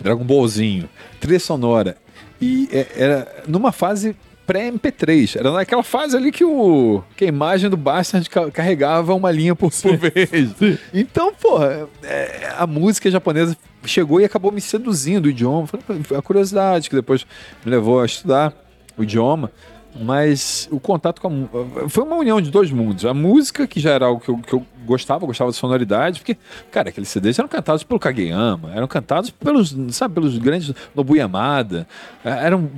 Dragon 0.04 0.24
Ballzinho, 0.24 0.89
trilha 1.20 1.39
sonora. 1.39 1.97
E 2.41 2.68
é, 2.72 2.88
era 2.95 3.43
numa 3.47 3.72
fase 3.72 4.16
pré-MP3. 4.45 5.39
Era 5.39 5.51
naquela 5.51 5.84
fase 5.84 6.18
ali 6.18 6.32
que, 6.32 6.43
o, 6.43 7.01
que 7.16 7.26
a 7.26 7.28
imagem 7.28 7.70
do 7.70 7.78
Bastard 7.78 8.30
carregava 8.51 9.14
uma 9.14 9.32
linha 9.32 9.56
por, 9.56 9.72
por 9.72 9.97
vez. 9.97 10.54
Então, 10.93 11.34
porra, 11.34 11.88
é, 12.04 12.54
a 12.58 12.68
música 12.68 13.10
japonesa 13.10 13.56
chegou 13.86 14.20
e 14.20 14.26
acabou 14.26 14.51
me 14.51 14.60
seduzindo 14.60 15.26
o 15.26 15.30
idioma. 15.30 15.68
Foi 15.68 16.18
a 16.18 16.22
curiosidade 16.22 16.89
que 16.89 16.95
depois 16.95 17.26
me 17.64 17.72
levou 17.72 18.01
a 18.01 18.06
estudar 18.06 18.54
o 18.97 19.04
idioma 19.04 19.51
mas 19.96 20.68
o 20.72 20.80
contato 20.80 21.22
com 21.22 21.48
a 21.84 21.89
foi 21.89 22.04
uma 22.04 22.16
união 22.16 22.41
de 22.41 22.50
dois 22.50 22.72
mundos. 22.72 23.06
A 23.06 23.14
música, 23.14 23.68
que 23.68 23.80
já 23.80 23.91
era 23.91 24.06
algo 24.06 24.20
que 24.20 24.30
eu, 24.30 24.38
que 24.38 24.54
eu 24.54 24.66
gostava, 24.86 25.26
gostava 25.26 25.52
de 25.52 25.58
sonoridade, 25.58 26.20
porque, 26.20 26.38
cara, 26.72 26.89
aqueles 26.89 27.10
CDs 27.10 27.38
eram 27.38 27.48
cantados 27.48 27.84
pelo 27.84 28.00
Kageyama, 28.00 28.72
eram 28.74 28.88
cantados 28.88 29.30
pelos, 29.30 29.76
sabe, 29.91 30.16
pelos 30.16 30.38
grandes 30.38 30.74
Nobu 30.96 31.16
Yamada, 31.16 31.88
é, 32.24 32.30
eram 32.30 32.70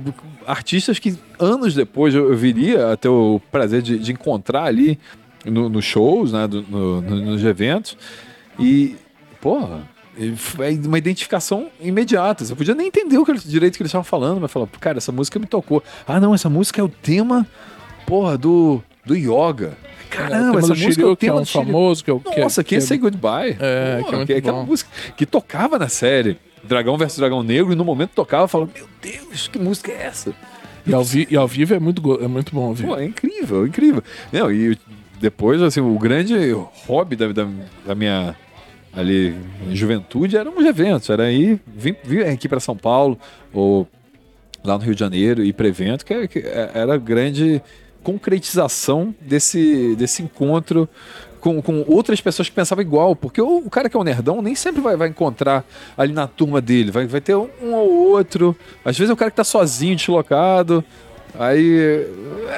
artistas 0.46 0.98
que 0.98 1.18
anos 1.38 1.74
depois 1.74 2.14
eu, 2.14 2.30
eu 2.30 2.36
viria 2.36 2.92
a 2.92 2.96
ter 2.96 3.08
o 3.08 3.40
prazer 3.50 3.82
de, 3.82 3.98
de 3.98 4.12
encontrar 4.12 4.64
ali 4.64 4.98
nos 5.44 5.70
no 5.70 5.82
shows, 5.82 6.32
né, 6.32 6.46
do, 6.46 6.62
no, 6.62 7.00
no, 7.00 7.16
nos 7.16 7.44
eventos. 7.44 7.96
E, 8.58 8.96
porra, 9.40 9.82
uma 10.84 10.98
identificação 10.98 11.68
imediata. 11.80 12.44
Você 12.44 12.54
podia 12.54 12.74
nem 12.74 12.88
entender 12.88 13.18
o 13.18 13.24
que, 13.24 13.32
direito 13.34 13.76
que 13.76 13.82
eles 13.82 13.90
estavam 13.90 14.04
falando, 14.04 14.40
mas 14.40 14.50
falava, 14.50 14.70
cara, 14.80 14.98
essa 14.98 15.12
música 15.12 15.38
me 15.38 15.46
tocou. 15.46 15.82
Ah, 16.06 16.18
não, 16.20 16.34
essa 16.34 16.48
música 16.48 16.80
é 16.80 16.84
o 16.84 16.88
tema, 16.88 17.46
porra, 18.06 18.36
do, 18.38 18.82
do 19.04 19.14
yoga. 19.14 19.76
Caramba, 20.08 20.58
essa 20.60 20.74
música 20.74 21.02
é 21.02 21.06
o 21.06 21.16
tema 21.16 21.42
que 21.44 21.56
é 21.56 21.60
um 21.60 21.64
famoso, 21.64 22.04
que 22.04 22.10
é 22.10 22.14
o 22.14 22.20
que 22.20 22.40
Nossa, 22.40 22.62
que 22.64 22.76
é 22.76 22.80
Say 22.80 22.96
Goodbye. 22.96 23.56
É, 23.60 23.98
Pô, 24.00 24.08
que 24.08 24.14
é 24.14 24.16
muito 24.16 24.26
que 24.28 24.32
é 24.32 24.36
aquela 24.38 24.62
música 24.64 24.90
que 25.16 25.26
tocava 25.26 25.78
na 25.78 25.88
série. 25.88 26.38
Dragão 26.64 26.96
versus 26.96 27.18
Dragão 27.18 27.42
Negro, 27.42 27.72
e 27.72 27.76
no 27.76 27.84
momento 27.84 28.10
tocava, 28.14 28.44
eu 28.44 28.48
falava, 28.48 28.70
meu 28.74 28.88
Deus, 29.00 29.46
que 29.48 29.58
música 29.58 29.92
é 29.92 30.02
essa? 30.06 30.32
E 30.86 30.92
ao, 30.94 31.04
vi- 31.04 31.26
e 31.30 31.36
ao 31.36 31.46
vivo 31.46 31.74
é 31.74 31.78
muito, 31.78 32.20
é 32.22 32.26
muito 32.28 32.52
bom 32.54 32.68
ouvir. 32.68 32.86
Pô, 32.86 32.96
é 32.96 33.04
incrível, 33.04 33.66
incrível. 33.66 34.02
Não, 34.32 34.50
e 34.50 34.76
depois, 35.20 35.60
assim, 35.62 35.80
o 35.80 35.98
grande 35.98 36.34
hobby 36.86 37.14
da, 37.16 37.28
da, 37.32 37.46
da 37.86 37.94
minha 37.94 38.36
ali 38.96 39.36
juventude 39.72 40.36
eram 40.36 40.56
os 40.58 40.64
eventos. 40.64 41.10
Era 41.10 41.30
ir, 41.30 41.60
vir, 41.76 41.98
aqui 42.26 42.48
para 42.48 42.58
São 42.60 42.76
Paulo 42.76 43.18
ou 43.52 43.86
lá 44.64 44.76
no 44.78 44.84
Rio 44.84 44.94
de 44.94 45.00
Janeiro 45.00 45.44
ir 45.44 45.52
para 45.52 45.68
evento, 45.68 46.04
que, 46.04 46.12
é- 46.14 46.26
que 46.26 46.38
é- 46.40 46.70
era 46.74 46.96
grande 46.96 47.62
concretização 48.02 49.14
desse, 49.20 49.94
desse 49.96 50.22
encontro 50.22 50.88
com, 51.40 51.60
com 51.60 51.84
outras 51.86 52.20
pessoas 52.20 52.48
que 52.48 52.54
pensavam 52.54 52.82
igual. 52.82 53.14
Porque 53.14 53.40
o, 53.40 53.58
o 53.58 53.70
cara 53.70 53.88
que 53.88 53.96
é 53.96 54.00
um 54.00 54.04
nerdão 54.04 54.40
nem 54.40 54.54
sempre 54.54 54.80
vai, 54.80 54.96
vai 54.96 55.08
encontrar 55.08 55.64
ali 55.96 56.12
na 56.12 56.26
turma 56.26 56.60
dele. 56.60 56.90
Vai, 56.90 57.06
vai 57.06 57.20
ter 57.20 57.34
um, 57.36 57.48
um 57.62 57.74
ou 57.74 58.10
outro. 58.10 58.56
Às 58.84 58.96
vezes 58.96 59.10
é 59.10 59.12
o 59.12 59.16
cara 59.16 59.30
que 59.30 59.36
tá 59.36 59.44
sozinho, 59.44 59.94
deslocado. 59.96 60.82
Aí 61.38 62.06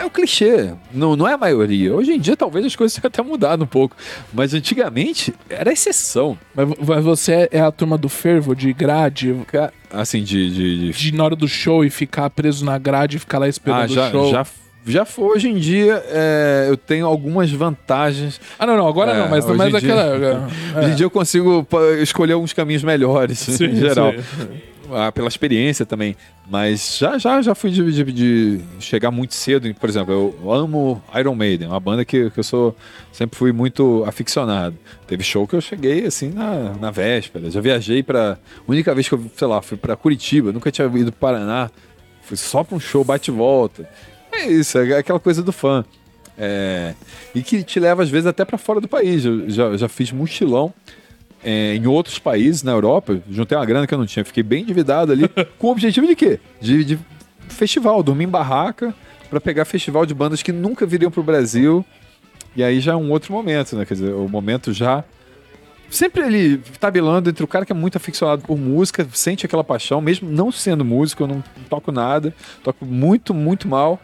é 0.01 0.05
o 0.05 0.11
clichê, 0.11 0.72
não, 0.93 1.16
não 1.16 1.26
é 1.26 1.33
a 1.35 1.39
maioria. 1.39 1.95
Hoje 1.95 2.12
em 2.12 2.18
dia 2.20 2.37
talvez 2.37 2.64
as 2.66 2.76
coisas 2.76 2.95
tenham 2.99 3.09
até 3.09 3.22
mudado 3.22 3.64
um 3.64 3.66
pouco, 3.66 3.97
mas 4.33 4.55
antigamente 4.55 5.35
era 5.49 5.72
exceção. 5.72 6.39
Mas, 6.55 6.68
mas 6.87 7.05
você 7.05 7.49
é 7.51 7.61
a 7.61 7.70
turma 7.72 7.97
do 7.99 8.09
fervo, 8.09 8.55
de 8.55 8.72
grade, 8.72 9.35
Ca- 9.49 9.72
Assim, 9.93 10.22
de. 10.22 10.51
de, 10.51 10.79
de- 10.93 10.99
de 10.99 11.14
na 11.14 11.24
hora 11.24 11.37
do 11.37 11.49
show 11.49 11.85
e 11.85 11.91
ficar 11.91 12.29
preso 12.31 12.64
na 12.64 12.76
grade 12.79 13.16
e 13.16 13.20
ficar 13.20 13.39
lá 13.39 13.49
esperando 13.49 13.83
Ah, 13.85 13.87
já, 13.87 14.09
o 14.09 14.11
show. 14.11 14.31
já, 14.31 14.47
já 14.87 15.05
foi. 15.05 15.37
Hoje 15.37 15.49
em 15.49 15.57
dia 15.57 16.03
é, 16.09 16.66
eu 16.68 16.76
tenho 16.76 17.07
algumas 17.07 17.51
vantagens. 17.51 18.41
Ah, 18.59 18.66
não, 18.66 18.76
não, 18.76 18.87
agora 18.87 19.12
É, 19.12 19.18
não, 19.18 19.29
mas, 19.29 19.45
mas 19.47 19.68
dia- 19.70 19.79
aquela. 19.79 20.03
é. 20.03 20.37
Hoje 20.81 20.91
em 20.93 20.95
dia 20.95 21.07
eu 21.07 21.11
consigo 21.11 21.66
escolher 22.03 22.35
alguns 22.35 22.53
caminhos 22.53 22.83
melhores, 22.85 23.39
Sim, 23.39 23.64
em 23.66 23.76
geral. 23.76 24.12
sim. 24.12 24.49
Ah, 24.93 25.12
pela 25.12 25.28
experiência 25.28 25.84
também. 25.84 26.16
Mas 26.51 26.97
já 26.99 27.18
já 27.18 27.43
já 27.43 27.55
fui 27.55 27.70
de, 27.70 28.03
de- 28.03 28.12
de 28.12 28.61
chegar 28.80 29.11
muito 29.11 29.34
cedo. 29.34 29.72
Por 29.74 29.89
exemplo, 29.89 30.12
eu 30.43 30.53
amo 30.53 31.03
Iron 31.18 31.34
Maiden, 31.34 31.68
uma 31.68 31.80
banda 31.80 32.05
que, 32.05 32.30
que 32.30 32.39
eu 32.41 32.45
sou 32.45 32.74
sempre 33.12 33.39
fui 33.39 33.53
muito 33.53 34.03
aficionado. 34.07 34.76
Teve 35.07 35.22
show 35.22 35.47
que 35.47 35.55
eu 35.55 35.61
cheguei 35.61 36.07
assim 36.07 36.30
na, 36.30 36.74
na 36.80 36.91
véspera. 36.91 37.51
Já 37.51 37.61
viajei 37.61 38.03
para 38.03 38.39
única 38.66 38.95
vez 38.95 39.09
que 39.09 39.14
eu, 39.14 39.30
sei 39.36 39.47
lá, 39.49 39.61
fui 39.61 39.76
para 39.76 39.95
Curitiba, 39.97 40.53
nunca 40.53 40.70
tinha 40.70 40.86
ido 40.86 41.12
para 41.12 41.32
Paraná. 41.39 41.70
Fui 42.22 42.36
só 42.36 42.62
para 42.64 42.76
um 42.76 42.80
show 42.80 43.05
bate 43.05 43.30
volta. 43.30 43.89
É 44.32 44.47
isso, 44.47 44.78
é 44.78 44.99
aquela 44.99 45.20
coisa 45.20 45.43
do 45.43 45.53
fã. 45.53 45.84
É, 46.41 46.95
e 47.34 47.43
que 47.43 47.64
te 47.64 47.80
leva 47.80 48.03
às 48.03 48.09
vezes 48.09 48.26
até 48.26 48.45
para 48.45 48.57
fora 48.57 48.80
do 48.80 48.86
país. 48.89 49.24
Eu 49.24 49.51
já, 49.51 49.76
já 49.76 49.89
fiz 49.89 50.12
mochilão 50.12 50.72
é, 51.43 51.74
em 51.74 51.86
outros 51.86 52.18
países 52.18 52.62
na 52.62 52.72
Europa, 52.72 53.20
juntei 53.30 53.57
uma 53.57 53.64
grana 53.64 53.86
que 53.86 53.95
eu 53.95 53.99
não 53.99 54.07
tinha, 54.07 54.24
fiquei 54.24 54.43
bem 54.43 54.62
endividado 54.62 55.12
ali, 55.12 55.28
com 55.59 55.68
o 55.68 55.70
objetivo 55.70 56.07
de 56.07 56.16
quê? 56.16 56.41
De, 56.61 56.84
de 56.84 56.99
festival, 57.49 58.03
dormir 58.03 58.24
em 58.24 58.28
barraca 58.28 58.95
para 59.30 59.41
pegar 59.41 59.64
festival 59.64 60.07
de 60.07 60.14
bandas 60.14 60.43
que 60.43 60.53
nunca 60.53 60.86
viriam 60.86 61.11
pro 61.11 61.22
Brasil. 61.22 61.84
E 62.57 62.62
aí 62.62 62.80
já 62.80 62.93
é 62.93 62.97
um 62.97 63.11
outro 63.11 63.32
momento, 63.32 63.76
né? 63.76 63.84
Quer 63.84 63.95
dizer, 63.95 64.12
o 64.14 64.28
momento 64.28 64.72
já 64.72 65.05
sempre 65.91 66.22
ele 66.22 66.59
tabelando 66.78 67.30
entre 67.30 67.43
o 67.43 67.47
cara 67.47 67.64
que 67.64 67.72
é 67.72 67.74
muito 67.74 67.97
aficionado 67.97 68.43
por 68.43 68.59
música, 68.59 69.07
sente 69.12 69.47
aquela 69.47 69.64
paixão, 69.64 70.01
mesmo 70.01 70.28
não 70.28 70.51
sendo 70.53 70.84
músico, 70.84 71.22
eu 71.22 71.26
não 71.26 71.45
toco 71.68 71.91
nada, 71.93 72.34
toco 72.62 72.84
muito, 72.84 73.32
muito 73.32 73.68
mal, 73.68 74.01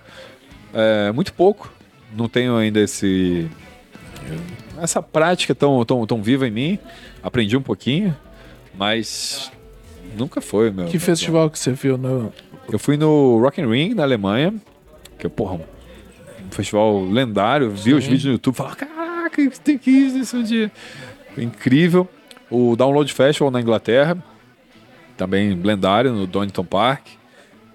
é, 0.73 1.13
muito 1.13 1.33
pouco, 1.33 1.73
não 2.17 2.29
tenho 2.29 2.57
ainda 2.57 2.81
esse 2.81 3.51
essa 4.81 5.03
prática 5.03 5.55
tão, 5.55 5.85
tão, 5.85 6.07
tão 6.07 6.23
viva 6.23 6.49
em 6.49 6.51
mim, 6.51 6.79
aprendi 7.25 7.57
um 7.57 7.63
pouquinho, 7.63 8.15
mas 8.79 9.51
nunca 10.17 10.41
foi 10.43 10.71
meu. 10.71 10.87
Que 10.87 10.99
festival 10.99 11.49
que 11.49 11.59
você 11.59 11.73
viu? 11.73 11.97
No... 11.97 12.31
Eu 12.71 12.79
fui 12.79 12.97
no 12.99 13.41
Rock 13.41 13.61
and 13.61 13.69
Ring 13.69 13.95
na 13.95 14.03
Alemanha, 14.03 14.55
que 15.19 15.27
é 15.27 15.31
porra, 15.31 15.55
um 15.55 16.51
festival 16.51 17.03
lendário, 17.03 17.71
vi 17.71 17.95
os 17.95 18.05
vídeos 18.05 18.27
no 18.27 18.33
YouTube, 18.33 18.55
falava, 18.55 18.77
caraca, 18.77 19.51
tem 19.65 19.79
que 19.79 19.91
ir 19.91 20.13
nesse 20.13 20.43
dia. 20.43 20.71
Incrível. 21.37 22.07
O 22.51 22.77
Download 22.77 23.11
Festival 23.13 23.51
na 23.51 23.61
Inglaterra, 23.61 24.17
também 25.17 25.55
lendário, 25.55 26.13
no 26.13 26.27
Donington 26.27 26.65
Park. 26.65 27.07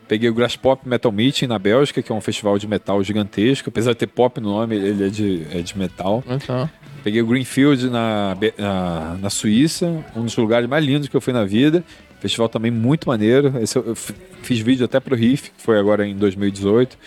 Peguei 0.08 0.30
o 0.30 0.34
Grass 0.34 0.56
Pop 0.56 0.88
Metal 0.88 1.12
Meeting 1.12 1.46
na 1.46 1.60
Bélgica, 1.60 2.02
que 2.02 2.12
é 2.12 2.16
um 2.16 2.22
festival 2.22 2.58
de 2.58 2.68
metal 2.68 3.04
gigantesco. 3.04 3.70
Apesar 3.70 3.92
de 3.92 3.98
ter 4.00 4.08
pop 4.08 4.40
no 4.42 4.50
nome, 4.50 4.76
ele 4.76 5.06
é 5.06 5.10
de, 5.10 5.46
é 5.52 5.62
de 5.62 5.78
metal. 5.78 6.24
Então. 6.28 6.70
Peguei 7.04 7.22
o 7.22 7.26
Greenfield 7.28 7.90
na, 7.90 8.36
na, 8.58 9.18
na 9.22 9.30
Suíça, 9.30 10.04
um 10.16 10.24
dos 10.24 10.36
lugares 10.36 10.68
mais 10.70 10.84
lindos 10.84 11.08
que 11.08 11.16
eu 11.16 11.22
fui 11.22 11.34
na 11.34 11.46
vida. 11.46 11.84
Festival 12.20 12.50
também 12.50 12.70
muito 12.72 13.08
maneiro. 13.08 13.54
Esse 13.62 13.78
eu, 13.78 13.86
eu 13.88 13.96
fiz 13.96 14.60
vídeo 14.60 14.84
até 14.86 15.00
pro 15.00 15.16
Riff, 15.16 15.52
que 15.58 15.64
foi 15.64 15.80
agora 15.80 16.06
em 16.06 16.16
2018. 16.16 16.98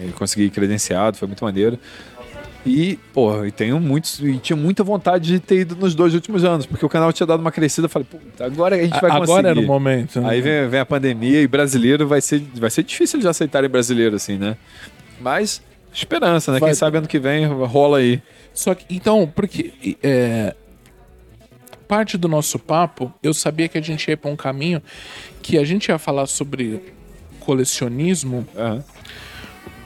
E 0.00 0.12
consegui 0.12 0.48
credenciado, 0.48 1.16
foi 1.18 1.26
muito 1.28 1.44
maneiro. 1.44 1.78
E, 2.66 2.98
porra, 3.12 3.46
e 3.46 3.52
tenho 3.52 3.78
muitos. 3.78 4.20
E 4.20 4.36
tinha 4.38 4.56
muita 4.56 4.82
vontade 4.82 5.26
de 5.32 5.38
ter 5.40 5.60
ido 5.60 5.76
nos 5.76 5.94
dois 5.94 6.14
últimos 6.14 6.44
anos, 6.44 6.66
porque 6.66 6.84
o 6.84 6.88
canal 6.88 7.12
tinha 7.12 7.26
dado 7.26 7.40
uma 7.40 7.52
crescida. 7.52 7.86
Eu 7.86 7.88
falei, 7.90 8.06
puta, 8.10 8.44
agora 8.44 8.76
a 8.76 8.78
gente 8.78 8.90
vai 9.00 9.10
conseguir. 9.10 9.22
Agora 9.22 9.48
era 9.50 9.60
o 9.60 9.62
momento. 9.64 10.20
né? 10.20 10.28
Aí 10.30 10.40
vem, 10.40 10.68
vem 10.68 10.80
a 10.80 10.86
pandemia 10.86 11.40
e 11.42 11.46
brasileiro 11.46 12.06
vai 12.06 12.20
ser, 12.20 12.42
vai 12.54 12.70
ser 12.70 12.82
difícil 12.82 13.20
de 13.20 13.28
aceitarem 13.28 13.68
brasileiro 13.70 14.16
assim, 14.16 14.36
né? 14.38 14.56
Mas 15.20 15.62
esperança, 15.92 16.52
né? 16.52 16.58
Vai- 16.58 16.70
Quem 16.70 16.74
sabe 16.74 16.98
ano 16.98 17.06
que 17.06 17.18
vem 17.18 17.46
rola 17.46 17.98
aí. 17.98 18.20
Só 18.58 18.74
que, 18.74 18.84
então, 18.92 19.32
porque 19.36 19.96
é, 20.02 20.52
parte 21.86 22.18
do 22.18 22.26
nosso 22.26 22.58
papo, 22.58 23.14
eu 23.22 23.32
sabia 23.32 23.68
que 23.68 23.78
a 23.78 23.80
gente 23.80 24.08
ia 24.10 24.16
pra 24.16 24.28
um 24.28 24.34
caminho 24.34 24.82
que 25.40 25.56
a 25.56 25.64
gente 25.64 25.86
ia 25.90 25.96
falar 25.96 26.26
sobre 26.26 26.82
colecionismo, 27.38 28.44
Aham. 28.56 28.82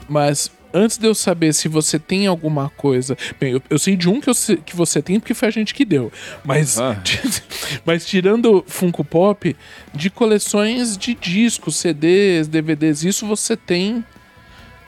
mas 0.09 0.51
antes 0.73 0.97
de 0.97 1.05
eu 1.05 1.13
saber 1.13 1.53
se 1.53 1.67
você 1.67 1.99
tem 1.99 2.25
alguma 2.25 2.67
coisa. 2.71 3.15
Bem, 3.39 3.53
eu, 3.53 3.61
eu 3.69 3.77
sei 3.77 3.95
de 3.95 4.09
um 4.09 4.19
que, 4.19 4.27
eu 4.27 4.33
que 4.65 4.75
você 4.75 5.03
tem 5.03 5.19
porque 5.19 5.35
foi 5.35 5.49
a 5.49 5.51
gente 5.51 5.71
que 5.71 5.85
deu. 5.85 6.11
Mas, 6.43 6.79
Ah. 6.79 6.99
mas 7.85 8.03
tirando 8.07 8.65
Funko 8.67 9.05
Pop, 9.05 9.55
de 9.93 10.09
coleções 10.09 10.97
de 10.97 11.13
discos, 11.13 11.75
CDs, 11.75 12.47
DVDs, 12.47 13.03
isso 13.03 13.27
você 13.27 13.55
tem 13.55 14.03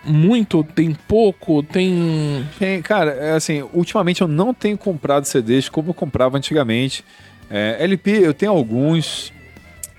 muito, 0.05 0.63
tem 0.63 0.93
pouco, 1.07 1.61
tem. 1.63 2.45
Tem, 2.59 2.81
cara, 2.81 3.11
é 3.11 3.31
assim, 3.33 3.63
ultimamente 3.73 4.21
eu 4.21 4.27
não 4.27 4.53
tenho 4.53 4.77
comprado 4.77 5.25
CDs 5.25 5.67
como 5.69 5.89
eu 5.89 5.93
comprava 5.93 6.37
antigamente. 6.37 7.03
É, 7.49 7.77
LP 7.79 8.11
eu 8.11 8.33
tenho 8.33 8.51
alguns, 8.51 9.31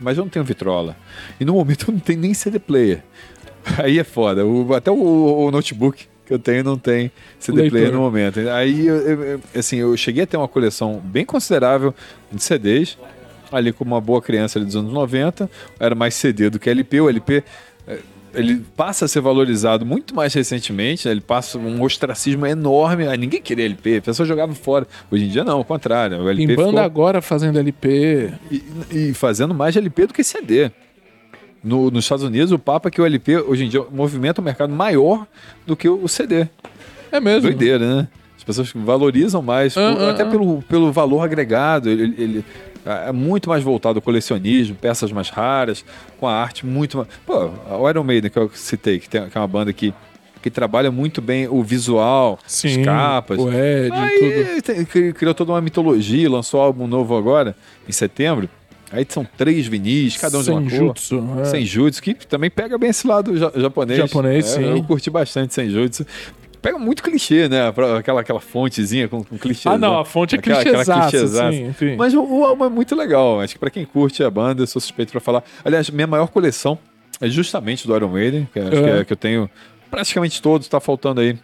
mas 0.01 0.17
eu 0.19 0.25
não 0.25 0.29
tenho 0.31 0.45
vitrola. 0.45 0.97
E 1.39 1.45
no 1.45 1.55
momento 1.55 1.87
eu 1.89 1.93
não 1.95 2.01
tenho 2.01 2.21
nem 2.21 2.35
CD 2.35 2.59
player. 2.59 3.03
Aí 3.83 3.99
é 3.99 4.05
foda. 4.05 4.45
O- 4.47 4.75
até 4.75 4.91
o, 4.91 4.95
o 5.47 5.51
notebook 5.51 6.07
que 6.25 6.33
eu 6.33 6.39
tenho 6.39 6.65
não 6.65 6.77
tem 6.77 7.11
CD 7.39 7.63
player 7.71 7.93
no 7.93 8.01
momento. 8.01 8.41
Aí, 8.51 8.87
eu, 8.87 8.97
eu- 8.97 9.41
assim, 9.55 9.77
eu 9.77 9.97
cheguei 9.97 10.25
a 10.25 10.27
ter 10.27 10.37
uma 10.37 10.49
coleção 10.49 11.01
bem 11.05 11.25
considerável 11.25 11.95
de 12.33 12.43
CDs. 12.43 12.99
Ali 13.53 13.73
como 13.73 13.95
uma 13.95 14.01
boa 14.01 14.21
criança 14.21 14.59
dos 14.59 14.75
anos 14.75 14.93
90. 14.93 15.49
Era 15.79 15.95
mais 15.95 16.15
CD 16.15 16.51
do 16.51 16.59
que 16.59 16.69
LP. 16.69 17.01
O 17.01 17.09
LP 17.09 17.45
ele 18.35 18.63
passa 18.77 19.05
a 19.07 19.09
ser 19.09 19.21
valorizado 19.21 19.85
muito 19.87 20.15
mais 20.15 20.33
recentemente, 20.35 21.07
né? 21.07 21.13
ele 21.13 21.21
passa 21.21 21.59
um 21.59 21.83
ostracismo 21.83 22.47
enorme. 22.47 23.07
Aí 23.09 23.17
ninguém 23.17 23.41
queria 23.41 23.65
LP, 23.65 23.97
a 23.99 24.03
pessoa 24.03 24.27
jogava 24.27 24.55
fora. 24.55 24.87
Hoje 25.11 25.25
em 25.25 25.29
dia 25.29 25.43
não, 25.45 25.59
ao 25.59 25.65
contrário. 25.65 26.19
O 26.23 26.29
LP 26.29 26.47
Tem 26.47 26.57
banda 26.57 26.69
ficou- 26.71 26.83
agora 26.85 27.23
fazendo 27.23 27.59
LP. 27.59 28.31
e, 28.51 28.63
e 28.93 29.15
fazendo 29.15 29.55
mais 29.55 29.77
LP 29.77 30.07
do 30.07 30.15
que 30.15 30.23
CD. 30.23 30.71
No- 31.65 31.91
nos 31.91 32.05
Estados 32.05 32.25
Unidos, 32.25 32.53
o 32.53 32.59
papo 32.59 32.89
é 32.89 32.91
que 32.91 33.01
o 33.01 33.07
LP 33.07 33.39
hoje 33.39 33.65
em 33.65 33.69
dia 33.69 33.83
movimenta 33.91 34.41
um 34.41 34.45
mercado 34.45 34.73
maior 34.73 35.27
do 35.67 35.75
que 35.75 35.89
o 35.89 36.07
CD. 36.07 36.47
É 37.11 37.19
mesmo. 37.21 37.43
Doideira, 37.43 37.97
né? 38.03 38.09
As 38.37 38.45
pessoas 38.45 38.71
valorizam 38.75 39.43
mais, 39.43 39.77
Ah, 39.77 39.93
por- 39.93 40.03
ah, 40.03 40.11
até 40.11 40.23
ah. 40.23 40.27
Pelo, 40.27 40.63
pelo 40.63 40.93
valor 40.93 41.23
agregado. 41.23 41.89
Ele, 41.89 42.15
ele 42.19 42.45
é 42.87 43.13
muito 43.13 43.49
mais 43.49 43.63
voltado 43.63 43.99
ao 43.99 44.03
colecionismo, 44.03 44.77
peças 44.77 45.11
mais 45.13 45.29
raras, 45.29 45.85
com 46.21 46.27
a 46.29 46.33
arte 46.35 46.65
muito 46.65 46.99
mais. 46.99 47.09
Pô, 47.27 47.51
o 47.79 47.89
Iron 47.91 48.05
Maiden, 48.05 48.31
que 48.31 48.39
eu 48.39 48.51
citei, 48.55 48.99
que, 49.01 49.09
tem, 49.09 49.29
que 49.29 49.37
é 49.37 49.41
uma 49.41 49.47
banda 49.49 49.73
que, 49.73 49.93
que 50.43 50.51
trabalha 50.51 50.91
muito 50.91 51.21
bem 51.21 51.49
o 51.49 51.63
visual, 51.63 52.39
Sim, 52.47 52.81
as 52.81 52.85
capas. 52.87 53.39
o 53.39 53.51
Ed, 53.51 53.91
tudo. 53.91 54.73
Aí 54.73 54.85
cri- 54.87 55.13
criou 55.13 55.35
toda 55.35 55.53
uma 55.53 55.61
mitologia, 55.61 56.31
lançou 56.31 56.61
um 56.61 56.65
álbum 56.65 56.87
novo 56.87 57.17
agora, 57.17 57.57
em 57.89 57.93
setembro. 57.93 58.49
Aí 58.93 59.05
são 59.09 59.27
três 59.37 59.67
vinis, 59.67 60.17
cada 60.17 60.39
um 60.39 60.43
de 60.45 60.51
uma 60.51 60.61
cor. 60.63 60.71
Senjutsu. 60.71 61.25
é. 61.41 61.45
Senjutsu, 61.47 62.01
que 62.01 62.15
também 62.15 62.49
pega 62.49 62.79
bem 62.79 62.91
esse 62.91 63.05
lado 63.05 63.37
ja- 63.37 63.51
japonês. 63.57 63.99
Japonês, 63.99 64.47
É, 64.47 64.49
sim. 64.59 64.63
Eu 64.65 64.81
curti 64.85 65.11
bastante 65.11 65.53
Senjutsu. 65.53 66.07
Pega 66.67 66.79
muito 66.79 67.03
clichê, 67.03 67.49
né? 67.49 67.69
Aquela, 67.99 68.21
aquela 68.21 68.41
fontezinha 68.41 69.09
com, 69.09 69.23
com 69.23 69.39
clichê. 69.39 69.69
Ah, 69.69 69.79
não, 69.79 69.99
a 70.01 70.05
fonte 70.05 70.35
é 70.35 70.39
Aquela- 70.39 70.61
aquela 70.61 70.85
clichêzaça, 70.85 71.55
enfim. 71.55 71.97
Mas 71.97 72.13
o, 72.15 72.23
o 72.23 72.45
álbum 72.45 72.65
é 72.65 72.69
muito 72.69 72.95
legal. 72.97 73.41
Acho 73.41 73.55
que 73.55 73.59
pra 73.61 73.71
quem 73.71 73.85
curte 73.85 74.23
a 74.25 74.31
banda, 74.31 74.63
eu 74.63 74.67
sou 74.67 74.81
suspeito 74.81 75.13
pra 75.13 75.21
falar. 75.21 75.45
Aliás, 75.65 75.89
minha 75.91 76.07
maior 76.07 76.29
coleção 76.29 76.79
é 77.21 77.29
justamente 77.29 77.87
do 77.87 77.95
Iron 77.95 78.09
Maiden, 78.09 78.49
que, 78.53 78.59
acho 78.59 78.71
que, 78.71 78.77
É. 78.77 78.99
é- 79.01 79.05
que 79.05 79.13
eu 79.13 79.17
tenho 79.17 79.49
praticamente 79.91 80.43
todos, 80.43 80.67
tá 80.69 80.81
faltando 80.81 81.21
aí. 81.21 81.39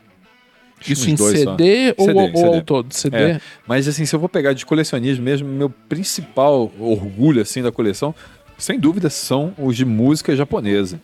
Isso 0.88 1.08
em 1.08 1.14
dois 1.14 1.38
só. 1.42 1.52
CD 1.52 1.94
ou, 1.96 2.06
CD, 2.06 2.18
ou 2.20 2.26
CD. 2.36 2.56
ao 2.56 2.62
todo? 2.62 2.92
CD? 2.92 3.16
É, 3.16 3.40
mas 3.68 3.86
assim, 3.86 4.04
se 4.04 4.16
eu 4.16 4.18
vou 4.18 4.28
pegar 4.28 4.52
de 4.52 4.66
colecionismo 4.66 5.24
mesmo, 5.24 5.46
meu 5.48 5.70
principal 5.88 6.72
orgulho 6.80 7.40
assim 7.40 7.62
da 7.62 7.70
coleção, 7.70 8.12
sem 8.58 8.80
dúvida, 8.80 9.08
são 9.08 9.54
os 9.56 9.76
de 9.76 9.84
música 9.84 10.34
japonesa. 10.34 11.00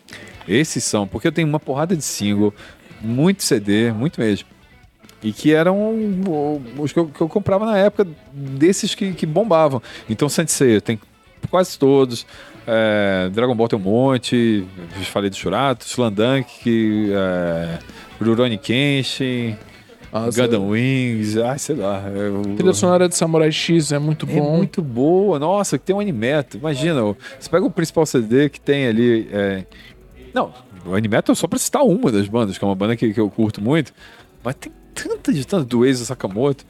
Esses 0.49 0.83
são, 0.83 1.07
porque 1.07 1.29
eu 1.29 1.33
tenho 1.33 1.47
uma 1.47 1.61
porrada 1.61 1.95
de 1.95 2.03
single, 2.03 2.53
muito 3.01 3.43
CD, 3.43 3.93
muito 3.93 4.21
mesmo. 4.21 4.47
E 5.23 5.33
que 5.33 5.53
eram 5.53 5.77
os 6.79 6.93
que 6.93 6.99
eu, 6.99 7.07
que 7.07 7.21
eu 7.21 7.29
comprava 7.29 7.67
na 7.67 7.77
época 7.77 8.07
desses 8.33 8.95
que, 8.95 9.13
que 9.13 9.27
bombavam. 9.27 9.83
Então, 10.09 10.29
Sensei, 10.29 10.81
tenho 10.81 11.01
quase 11.51 11.77
todos. 11.79 12.25
É, 12.67 13.29
Dragon 13.31 13.55
Ball 13.55 13.67
tem 13.67 13.79
um 13.79 13.83
monte. 13.83 14.65
Falei 15.11 15.29
do 15.31 15.35
Shurato, 15.37 15.85
Slandunk, 15.87 17.11
é, 17.13 17.79
Rurouni 18.21 18.59
Kenshin, 18.59 19.57
Nossa, 20.13 20.41
Gundam 20.41 20.69
Wings, 20.69 21.37
ai, 21.39 21.59
sei 21.59 21.75
lá. 21.77 22.05
eu- 22.15 22.41
A 22.53 22.57
trilha 22.57 22.73
sonora 22.73 23.09
de 23.09 23.17
Samurai 23.17 23.51
X 23.51 23.91
é 23.91 23.99
muito 23.99 24.25
é 24.29 24.35
bom. 24.35 24.57
muito 24.59 24.83
boa. 24.83 25.39
Nossa, 25.41 25.79
que 25.79 25.85
tem 25.85 25.97
um 25.97 26.01
Animeto. 26.01 26.59
Imagina, 26.59 27.01
você 27.03 27.51
pega 27.51 27.65
o 27.67 27.71
principal 27.71 28.07
CD 28.07 28.49
que 28.49 28.61
tem 28.61 28.87
ali. 28.87 29.29
é, 29.33 29.65
Não, 30.33 30.53
o 30.85 30.95
Animeto 30.95 31.33
é 31.33 31.35
só 31.35 31.47
pra 31.47 31.59
citar 31.59 31.83
uma 31.83 32.11
das 32.13 32.27
bandas, 32.29 32.57
que 32.59 32.65
é 32.65 32.67
uma 32.69 32.75
banda 32.75 32.97
que, 32.97 33.13
que 33.13 33.21
eu 33.21 33.31
curto 33.31 33.61
muito. 33.61 33.93
Mas 34.43 34.55
tem 34.57 34.73
tanta 34.95 35.33
de 35.33 35.47
tanto 35.47 35.65
do 35.67 35.85
Eizo 35.87 36.05
Sakamoto. 36.05 36.65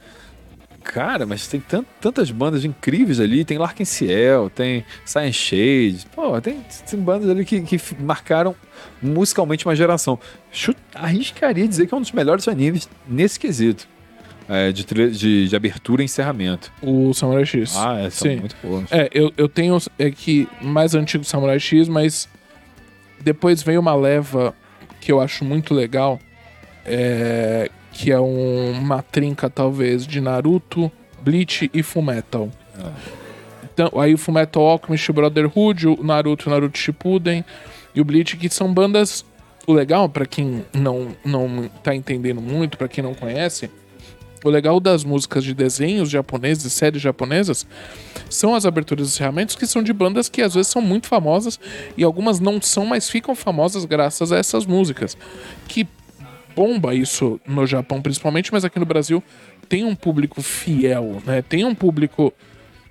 Cara, 0.83 1.27
mas 1.27 1.47
tem 1.47 1.61
tan- 1.61 1.85
tantas 2.01 2.31
bandas 2.31 2.65
incríveis 2.65 3.21
ali. 3.21 3.45
Tem 3.45 3.59
Larkin 3.59 3.85
Ciel, 3.85 4.49
tem 4.49 4.85
Science 5.05 5.35
Shade. 5.39 6.07
Pô, 6.15 6.41
tem, 6.41 6.61
tem 6.89 6.99
bandas 6.99 7.29
ali 7.29 7.45
que, 7.45 7.61
que 7.61 7.79
marcaram 8.01 8.55
musicalmente 9.03 9.67
uma 9.67 9.77
geração. 9.77 10.19
Chut- 10.51 10.79
arriscaria 10.95 11.69
dizer 11.69 11.87
que 11.87 11.93
é 11.93 11.97
um 11.97 12.01
dos 12.01 12.13
melhores 12.13 12.49
animes 12.49 12.89
nesse 13.07 13.39
quesito. 13.39 13.87
é, 14.49 14.73
de, 14.73 14.83
de, 15.11 15.49
de 15.49 15.57
abertura 15.57 16.01
e 16.01 16.07
encerramento. 16.07 16.73
O 16.81 17.13
Samurai 17.13 17.45
X. 17.45 17.77
Ah, 17.77 17.99
é, 17.99 18.09
Sim. 18.09 18.37
muito 18.37 18.57
boas. 18.63 18.91
É, 18.91 19.11
eu, 19.13 19.31
eu 19.37 19.47
tenho 19.47 19.77
é 19.99 20.11
que 20.11 20.49
mais 20.63 20.95
antigo 20.95 21.23
Samurai 21.23 21.61
X, 21.61 21.87
mas 21.87 22.27
depois 23.23 23.63
veio 23.63 23.81
uma 23.81 23.95
leva 23.95 24.55
que 25.01 25.11
eu 25.13 25.21
acho 25.21 25.45
muito 25.45 25.75
legal, 25.75 26.19
é, 26.85 27.71
que 27.93 28.11
é 28.13 28.21
um- 28.21 28.73
uma 28.73 29.03
trinca 29.03 29.49
talvez 29.51 30.07
de 30.07 30.21
Naruto, 30.21 30.91
Bleach 31.23 31.71
e 31.73 31.83
Fullmetal. 31.83 32.49
Ah. 32.79 32.93
Então, 33.65 33.91
aí 34.01 34.15
o 34.15 34.19
Fullmetal 34.19 34.63
Alchemist, 34.67 35.13
Brotherhood, 35.13 35.87
o 35.89 36.03
Naruto, 36.03 36.49
o 36.49 36.53
Naruto 36.53 36.79
Shippuden 36.79 37.45
e 37.95 38.01
o 38.01 38.05
Bleach, 38.05 38.37
que 38.37 38.49
são 38.49 38.73
bandas 38.73 39.25
o 39.67 39.73
legal 39.73 40.09
pra 40.09 40.25
quem 40.27 40.65
não 40.73 41.09
não 41.25 41.69
tá 41.83 41.95
entendendo 41.95 42.41
muito, 42.41 42.79
pra 42.79 42.89
quem 42.89 43.05
não 43.05 43.15
conhece, 43.15 43.71
o 44.45 44.51
legal 44.51 44.79
das 44.81 45.05
músicas 45.05 45.45
de 45.45 45.55
desenhos 45.55 46.11
japoneses 46.11 46.65
e 46.65 46.71
séries 46.71 47.03
japonesas 47.03 47.67
são 48.31 48.55
as 48.55 48.65
aberturas 48.67 49.09
e 49.09 49.11
encerramentos 49.11 49.57
que 49.57 49.67
são 49.67 49.83
de 49.83 49.93
bandas 49.93 50.29
que 50.29 50.43
às 50.43 50.55
vezes 50.55 50.69
são 50.69 50.83
muito 50.83 51.09
famosas 51.09 51.59
e 51.97 52.05
algumas 52.05 52.39
não 52.39 52.61
são, 52.61 52.87
mas 52.87 53.11
ficam 53.11 53.35
famosas 53.35 53.85
graças 53.85 54.33
a 54.33 54.39
essas 54.39 54.67
músicas. 54.67 55.17
Que 55.67 55.87
bomba 56.55 56.95
isso 56.95 57.41
no 57.47 57.67
Japão 57.67 58.03
principalmente, 58.03 58.53
mas 58.53 58.65
aqui 58.65 58.79
no 58.79 58.87
Brasil 58.87 59.23
tem 59.69 59.85
um 59.85 59.95
público 59.95 60.43
fiel, 60.43 61.23
né? 61.27 61.43
Tem 61.43 61.65
um 61.65 61.75
público 61.75 62.33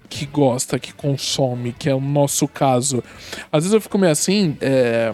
que 0.09 0.25
gosta, 0.25 0.79
que 0.79 0.93
consome, 0.93 1.73
que 1.73 1.89
é 1.89 1.95
o 1.95 1.99
nosso 1.99 2.47
caso. 2.47 3.03
Às 3.51 3.63
vezes 3.63 3.73
eu 3.73 3.81
fico 3.81 3.97
meio 3.97 4.11
assim, 4.11 4.57
é, 4.61 5.13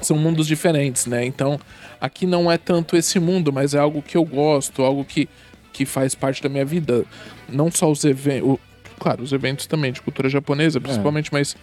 são 0.00 0.16
mundos 0.16 0.46
diferentes, 0.46 1.06
né? 1.06 1.24
Então, 1.24 1.58
aqui 2.00 2.26
não 2.26 2.50
é 2.50 2.56
tanto 2.56 2.96
esse 2.96 3.20
mundo, 3.20 3.52
mas 3.52 3.74
é 3.74 3.78
algo 3.78 4.00
que 4.00 4.16
eu 4.16 4.24
gosto, 4.24 4.82
algo 4.82 5.04
que, 5.04 5.28
que 5.72 5.84
faz 5.84 6.14
parte 6.14 6.42
da 6.42 6.48
minha 6.48 6.64
vida. 6.64 7.04
Não 7.48 7.70
só 7.70 7.90
os 7.90 8.04
eventos. 8.04 8.58
Claro, 8.98 9.22
os 9.22 9.32
eventos 9.32 9.66
também 9.66 9.92
de 9.92 10.00
cultura 10.02 10.28
japonesa, 10.28 10.80
principalmente, 10.80 11.32
mas 11.32 11.56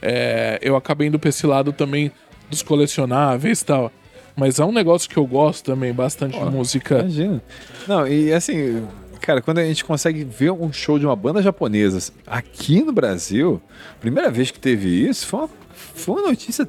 é, 0.00 0.58
eu 0.62 0.76
acabei 0.76 1.08
indo 1.08 1.18
pra 1.18 1.28
esse 1.28 1.46
lado 1.46 1.72
também 1.72 2.12
dos 2.50 2.62
colecionáveis 2.62 3.60
e 3.60 3.64
tal. 3.64 3.92
Mas 4.36 4.60
é 4.60 4.64
um 4.64 4.70
negócio 4.70 5.10
que 5.10 5.16
eu 5.16 5.26
gosto 5.26 5.64
também 5.64 5.92
bastante 5.92 6.38
de 6.38 6.44
música. 6.44 7.00
Imagina. 7.00 7.42
Não, 7.88 8.06
e 8.06 8.32
assim, 8.32 8.86
cara, 9.20 9.42
quando 9.42 9.58
a 9.58 9.64
gente 9.64 9.84
consegue 9.84 10.22
ver 10.22 10.52
um 10.52 10.72
show 10.72 10.98
de 10.98 11.04
uma 11.04 11.16
banda 11.16 11.42
japonesa 11.42 12.12
aqui 12.24 12.80
no 12.82 12.92
Brasil, 12.92 13.60
primeira 14.00 14.30
vez 14.30 14.52
que 14.52 14.60
teve 14.60 14.88
isso, 15.08 15.26
foi 15.26 15.40
uma, 15.40 15.50
foi 15.74 16.14
uma 16.14 16.28
notícia. 16.28 16.68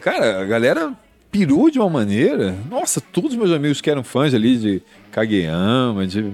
Cara, 0.00 0.40
a 0.40 0.44
galera 0.44 0.94
pirou 1.32 1.68
de 1.70 1.78
uma 1.80 1.90
maneira. 1.90 2.54
Nossa, 2.70 3.00
todos 3.00 3.32
os 3.32 3.36
meus 3.36 3.50
amigos 3.50 3.80
que 3.80 3.90
eram 3.90 4.04
fãs 4.04 4.32
ali 4.34 4.56
de 4.56 4.82
Kageyama, 5.10 6.06
de. 6.06 6.30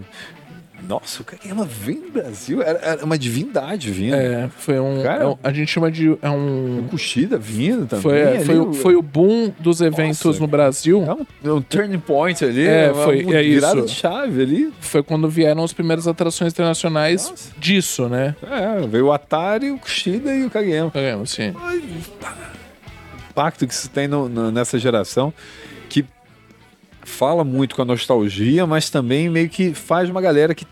Nossa, 0.88 1.20
o 1.22 1.24
Kageyama 1.24 1.64
veio 1.66 2.02
no 2.02 2.10
Brasil, 2.10 2.62
era, 2.62 2.78
era 2.78 3.04
uma 3.04 3.18
divindade 3.18 3.90
vindo. 3.90 4.14
É, 4.14 4.48
foi 4.58 4.78
um, 4.78 5.02
Cara- 5.02 5.24
é 5.24 5.26
um- 5.26 5.36
A 5.42 5.52
gente 5.52 5.70
chama 5.70 5.90
de. 5.90 6.16
É 6.22 6.30
um. 6.30 6.78
O 6.80 6.82
Kushida 6.84 7.36
vindo 7.36 7.84
também. 7.86 8.02
Foi, 8.02 8.18
é, 8.18 8.36
ali, 8.36 8.44
foi, 8.44 8.58
o- 8.58 8.72
foi 8.72 8.96
o 8.96 9.02
boom 9.02 9.52
dos 9.58 9.80
eventos 9.80 10.22
Nossa. 10.24 10.40
no 10.40 10.46
Brasil. 10.46 11.04
É 11.04 11.12
um, 11.12 11.26
é 11.50 11.52
um 11.52 11.60
turning 11.60 11.98
point 11.98 12.42
ali, 12.44 12.66
É, 12.66 12.90
uma 12.92 13.04
foi- 13.04 13.20
é 13.20 13.42
virada 13.42 13.78
isso. 13.80 13.86
de 13.88 13.92
chave 13.94 14.40
ali. 14.42 14.72
Foi 14.80 15.02
quando 15.02 15.28
vieram 15.28 15.62
as 15.64 15.72
primeiras 15.72 16.06
atrações 16.08 16.52
internacionais 16.52 17.28
Nossa. 17.28 17.50
disso, 17.58 18.08
né? 18.08 18.34
É, 18.42 18.86
veio 18.86 19.06
o 19.06 19.12
Atari, 19.12 19.70
o 19.72 19.78
Kushida 19.78 20.34
e 20.34 20.44
o 20.44 20.50
Kageyama. 20.50 20.92
É, 20.94 21.12
assim. 21.12 21.50
O 21.50 22.57
impacto 23.38 23.66
que 23.66 23.72
isso 23.72 23.88
tem 23.88 24.08
no- 24.08 24.28
no- 24.28 24.50
nessa 24.50 24.78
geração, 24.78 25.32
que 25.88 26.04
fala 27.02 27.44
muito 27.44 27.74
com 27.76 27.82
a 27.82 27.84
nostalgia, 27.84 28.66
mas 28.66 28.90
também 28.90 29.28
meio 29.30 29.48
que 29.48 29.72
faz 29.72 30.10
uma 30.10 30.20
galera 30.20 30.54
que 30.54 30.66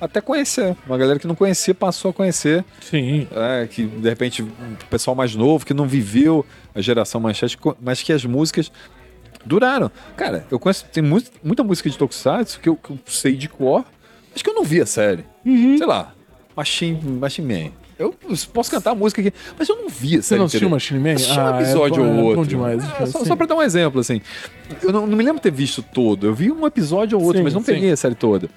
até 0.00 0.20
conhecer. 0.20 0.76
Uma 0.86 0.98
galera 0.98 1.18
que 1.20 1.26
não 1.26 1.36
conhecia 1.36 1.72
passou 1.74 2.10
a 2.10 2.14
conhecer. 2.14 2.64
Sim. 2.80 3.28
é, 3.32 3.66
que 3.68 3.84
de 3.86 4.08
repente 4.08 4.42
o 4.42 4.50
pessoal 4.90 5.14
mais 5.14 5.34
novo, 5.36 5.64
que 5.64 5.72
não 5.72 5.86
viveu 5.86 6.44
a 6.74 6.80
geração 6.80 7.20
manchete, 7.20 7.56
mas 7.80 8.02
que 8.02 8.12
as 8.12 8.24
músicas 8.24 8.70
duraram. 9.46 9.90
Cara, 10.16 10.44
eu 10.50 10.58
conheço, 10.58 10.84
tem 10.92 11.02
mu- 11.02 11.22
muita 11.44 11.62
música 11.62 11.88
de 11.88 11.96
Tokusatsu 11.96 12.58
que 12.60 12.68
eu, 12.68 12.76
que 12.76 12.90
eu 12.90 12.98
sei 13.06 13.34
de 13.36 13.48
cor, 13.48 13.84
mas 14.32 14.42
que 14.42 14.50
eu 14.50 14.54
não 14.54 14.64
vi 14.64 14.80
a 14.80 14.86
série. 14.86 15.24
Uhum. 15.46 15.78
Sei 15.78 15.86
lá, 15.86 16.12
Machine, 16.56 17.00
Machine 17.02 17.46
Man. 17.54 17.70
Eu 17.98 18.12
posso 18.52 18.70
cantar 18.70 18.90
a 18.90 18.94
música 18.94 19.20
aqui, 19.20 19.32
mas 19.58 19.68
eu 19.68 19.76
não 19.76 19.88
vi 19.88 20.16
a 20.18 20.22
Você 20.22 20.36
não 20.36 20.46
assistiu. 20.46 20.68
Machine 20.68 20.98
Man? 21.00 21.12
Assisti 21.14 21.38
um 21.38 21.46
Ah, 21.46 21.56
é 21.58 21.62
episódio 21.62 22.02
bom, 22.02 22.08
ou 22.10 22.12
é 22.12 22.16
bom 22.16 22.24
outro. 22.40 22.46
demais, 22.46 22.82
É, 23.00 23.06
só, 23.06 23.18
sim. 23.20 23.24
só 23.26 23.36
pra 23.36 23.46
dar 23.46 23.54
um 23.54 23.62
exemplo, 23.62 24.00
assim. 24.00 24.20
Eu 24.82 24.92
não, 24.92 25.06
não 25.06 25.16
me 25.16 25.22
lembro 25.22 25.36
de 25.38 25.42
ter 25.42 25.52
visto 25.52 25.80
todo. 25.82 26.26
Eu 26.26 26.34
vi 26.34 26.50
um 26.50 26.66
episódio 26.66 27.16
ou 27.18 27.22
outro, 27.24 27.38
Sim, 27.38 27.44
mas 27.44 27.54
não 27.54 27.60
sim. 27.60 27.72
peguei 27.72 27.92
a 27.92 27.96
série 27.96 28.14
toda. 28.16 28.48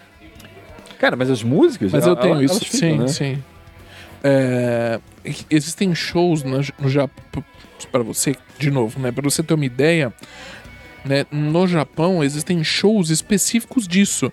Cara, 1.00 1.16
mas 1.16 1.30
as 1.30 1.44
músicas. 1.44 1.92
Mas 1.92 2.04
eu 2.06 2.14
ela- 2.14 2.22
tenho 2.22 2.36
elas 2.36 2.52
isso, 2.52 2.66
ficam, 2.66 2.80
sim, 2.80 2.98
né? 2.98 3.08
sim. 3.08 3.44
É, 4.24 5.00
existem 5.50 5.94
shows 5.94 6.44
no, 6.44 6.58
no 6.80 6.90
Japão, 6.90 7.44
para 7.92 8.02
você, 8.04 8.36
de 8.58 8.72
novo, 8.72 9.00
né? 9.00 9.12
Para 9.12 9.24
você 9.24 9.44
ter 9.44 9.54
uma 9.54 9.66
ideia, 9.66 10.12
né? 11.06 11.26
No 11.32 11.68
Japão 11.68 12.24
existem 12.24 12.64
shows 12.64 13.10
específicos 13.12 13.88
disso, 13.88 14.32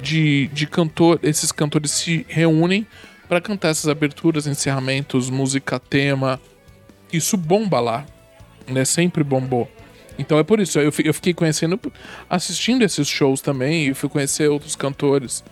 de, 0.00 0.48
de 0.54 0.66
cantor, 0.66 1.20
esses 1.22 1.52
cantores 1.52 1.90
se 1.90 2.24
reúnem 2.28 2.86
para 3.28 3.40
cantar 3.40 3.68
essas 3.68 3.88
aberturas, 3.88 4.46
encerramentos, 4.46 5.28
música 5.30 5.78
tema. 5.78 6.40
Isso 7.12 7.36
bomba 7.36 7.80
lá, 7.80 8.06
né? 8.66 8.84
Sempre 8.84 9.22
bombou. 9.24 9.68
Então 10.18 10.38
é 10.38 10.42
por 10.42 10.58
isso, 10.60 10.78
eu 10.80 10.90
fi- 10.90 11.06
eu 11.06 11.14
fiquei 11.14 11.32
conhecendo, 11.32 11.78
assistindo 12.28 12.82
esses 12.82 13.06
shows 13.06 13.40
também, 13.40 13.86
e 13.88 13.94
fui 13.94 14.08
conhecer 14.08 14.48
outros 14.48 14.74
cantores. 14.74 15.44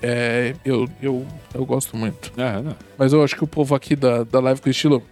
É, 0.00 0.54
eu, 0.64 0.88
eu, 1.02 1.26
eu 1.52 1.66
gosto 1.66 1.96
muito. 1.96 2.32
É, 2.40 2.62
não. 2.62 2.74
Mas 2.96 3.12
eu 3.12 3.22
acho 3.22 3.36
que 3.36 3.44
o 3.44 3.46
povo 3.48 3.74
aqui 3.74 3.94
da, 3.96 4.22
da 4.24 4.40
Live 4.40 4.60
com 4.62 4.70
Estilo 4.70 5.02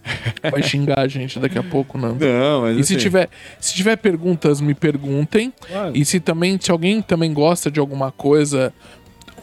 vai 0.50 0.62
xingar 0.62 1.00
a 1.00 1.08
gente 1.08 1.38
daqui 1.38 1.58
a 1.58 1.62
pouco, 1.64 1.98
não. 1.98 2.14
Não, 2.14 2.62
mas 2.62 2.78
E 2.78 2.84
se 2.84 2.94
assim, 2.94 3.02
tiver, 3.02 3.28
se 3.60 3.74
tiver 3.74 3.96
perguntas, 3.96 4.60
me 4.60 4.72
perguntem. 4.74 5.52
claro. 5.66 5.92
E 5.96 6.04
se 6.04 6.18
também, 6.20 6.58
se 6.60 6.70
alguém 6.70 7.02
também 7.02 7.32
gosta 7.34 7.70
de 7.70 7.78
alguma 7.80 8.10
coisa, 8.12 8.72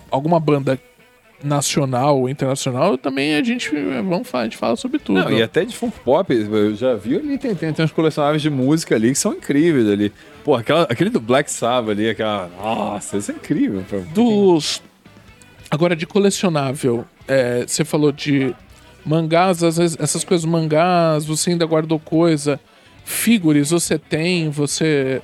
alguma 0.09 0.39
banda 0.39 0.79
nacional 1.43 2.19
ou 2.19 2.29
internacional, 2.29 2.97
também 2.97 3.35
a 3.35 3.43
gente, 3.43 3.75
é, 3.75 4.01
vamos 4.01 4.27
falar, 4.27 4.43
a 4.43 4.45
gente 4.45 4.57
fala 4.57 4.75
sobre 4.75 4.99
tudo. 4.99 5.19
Não, 5.19 5.31
e 5.31 5.41
até 5.41 5.65
de 5.65 5.75
funk 5.75 5.99
pop, 5.99 6.33
eu 6.33 6.75
já 6.75 6.95
vi 6.95 7.17
ali, 7.17 7.37
tem, 7.37 7.53
tem, 7.53 7.73
tem 7.73 7.85
uns 7.85 7.91
colecionáveis 7.91 8.41
de 8.41 8.49
música 8.49 8.95
ali 8.95 9.09
que 9.09 9.17
são 9.17 9.33
incríveis 9.33 9.87
ali. 9.89 10.11
Pô, 10.43 10.55
aquela, 10.55 10.83
aquele 10.83 11.09
do 11.09 11.19
Black 11.19 11.51
Sabbath 11.51 11.91
ali, 11.91 12.09
aquela. 12.09 12.49
Nossa, 12.57 13.17
isso 13.17 13.31
é 13.31 13.35
incrível. 13.35 13.83
Dos. 14.13 14.81
Agora, 15.69 15.95
de 15.95 16.05
colecionável, 16.05 17.05
é, 17.27 17.65
você 17.65 17.83
falou 17.83 18.11
de 18.11 18.53
mangás, 19.05 19.63
às 19.63 19.77
vezes, 19.77 19.97
essas 19.99 20.23
coisas 20.23 20.45
mangás, 20.45 21.25
você 21.25 21.51
ainda 21.51 21.65
guardou 21.65 21.99
coisa. 21.99 22.59
Figures, 23.05 23.69
você 23.71 23.97
tem, 23.97 24.49
você. 24.49 25.21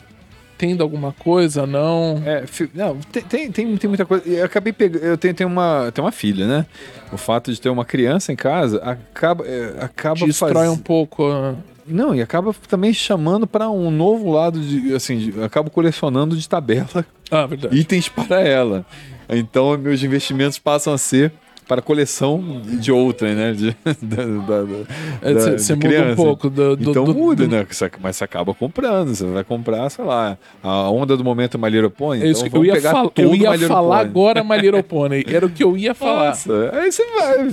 Pretendo 0.60 0.84
alguma 0.84 1.14
coisa, 1.14 1.66
não? 1.66 2.22
É, 2.26 2.44
não, 2.76 2.98
tem, 2.98 3.50
tem, 3.50 3.78
tem, 3.78 3.88
muita 3.88 4.06
coisa. 4.06 4.28
Eu 4.28 4.44
acabei 4.46 4.74
pegando. 4.74 5.04
Eu 5.06 5.18
tenho, 5.18 5.34
tenho, 5.34 5.50
uma, 5.50 5.90
tenho 5.94 6.06
uma 6.06 6.12
filha, 6.12 6.46
né? 6.46 6.66
O 7.14 7.18
fato 7.18 7.52
de 7.54 7.60
ter 7.62 7.70
uma 7.70 7.86
criança 7.86 8.34
em 8.34 8.36
casa 8.36 8.78
acaba. 8.84 9.46
é, 9.48 9.76
acaba 9.80 10.26
Destrói 10.26 10.54
faz- 10.54 10.70
um 10.70 10.78
pouco. 10.78 11.26
ah, 11.32 11.56
Não, 11.88 12.14
e 12.14 12.22
acaba 12.22 12.54
também 12.68 12.92
chamando 12.94 13.48
para 13.48 13.70
um 13.70 13.90
novo 13.90 14.30
lado 14.32 14.60
de. 14.60 14.94
Assim, 14.94 15.18
de, 15.18 15.42
acabo 15.44 15.70
colecionando 15.70 16.36
de 16.36 16.48
tabela 16.48 17.06
Ah, 17.32 17.46
verdade. 17.46 17.78
itens 17.78 18.10
para 18.10 18.42
ela. 18.42 18.86
Então, 19.30 19.78
meus 19.78 20.04
investimentos 20.04 20.60
passam 20.60 20.92
a 20.94 20.98
ser 20.98 21.32
para 21.70 21.84
coleção 21.84 22.62
de 22.66 22.92
outra, 22.92 23.34
né? 23.36 23.54
De, 23.54 23.76
da, 24.02 24.26
da- 24.26 24.64
da- 24.64 24.86
É, 25.22 25.34
Você 25.34 25.56
de 25.56 25.62
você 25.62 25.76
muda 25.76 25.88
um 25.88 25.90
criança. 25.92 26.16
pouco 26.16 26.50
do. 26.50 26.76
do- 26.76 26.90
Então 26.90 27.04
do- 27.06 27.14
muda, 27.14 27.48
do- 27.48 27.56
né? 27.56 27.66
Mas 28.02 28.16
você 28.18 28.24
acaba 28.24 28.54
comprando. 28.56 29.14
Você 29.14 29.24
vai 29.28 29.44
comprar, 29.44 29.88
sei 29.92 30.04
lá, 30.04 30.36
a 30.64 30.90
onda 30.90 31.16
do 31.16 31.24
momento 31.24 31.58
é 31.58 31.62
My 31.62 31.70
Little 31.70 31.92
Pony. 31.92 32.24
É 32.24 32.32
então 32.32 32.48
eu 32.56 32.66
ia, 32.66 32.82
fal- 32.82 33.12
eu 33.16 33.36
ia 33.36 33.60
falar 33.68 34.00
Pony. 34.00 34.10
agora 34.10 34.44
My 34.44 34.58
Little 34.58 34.82
Pony. 34.84 35.24
Era 35.28 35.46
o 35.46 35.50
que 35.50 35.64
eu 35.64 35.78
ia 35.78 35.94
falar. 35.94 36.30
Nossa, 36.30 36.72
aí 36.74 36.92
você 36.92 37.06
vai. 37.06 37.48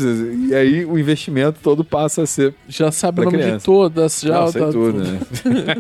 E 0.49 0.55
aí 0.55 0.85
o 0.87 0.99
investimento 0.99 1.59
todo 1.62 1.85
passa 1.85 2.23
a 2.23 2.27
ser. 2.27 2.55
Já 2.69 2.91
sabe 2.91 3.21
o 3.21 3.25
nome 3.25 3.37
de 3.37 3.43
criança. 3.45 3.64
todas. 3.67 4.21
Já 4.23 4.47
Já 4.47 4.47
sei 4.53 4.62
tá- 4.62 4.73
tudo, 4.73 4.99
né? 5.05 5.19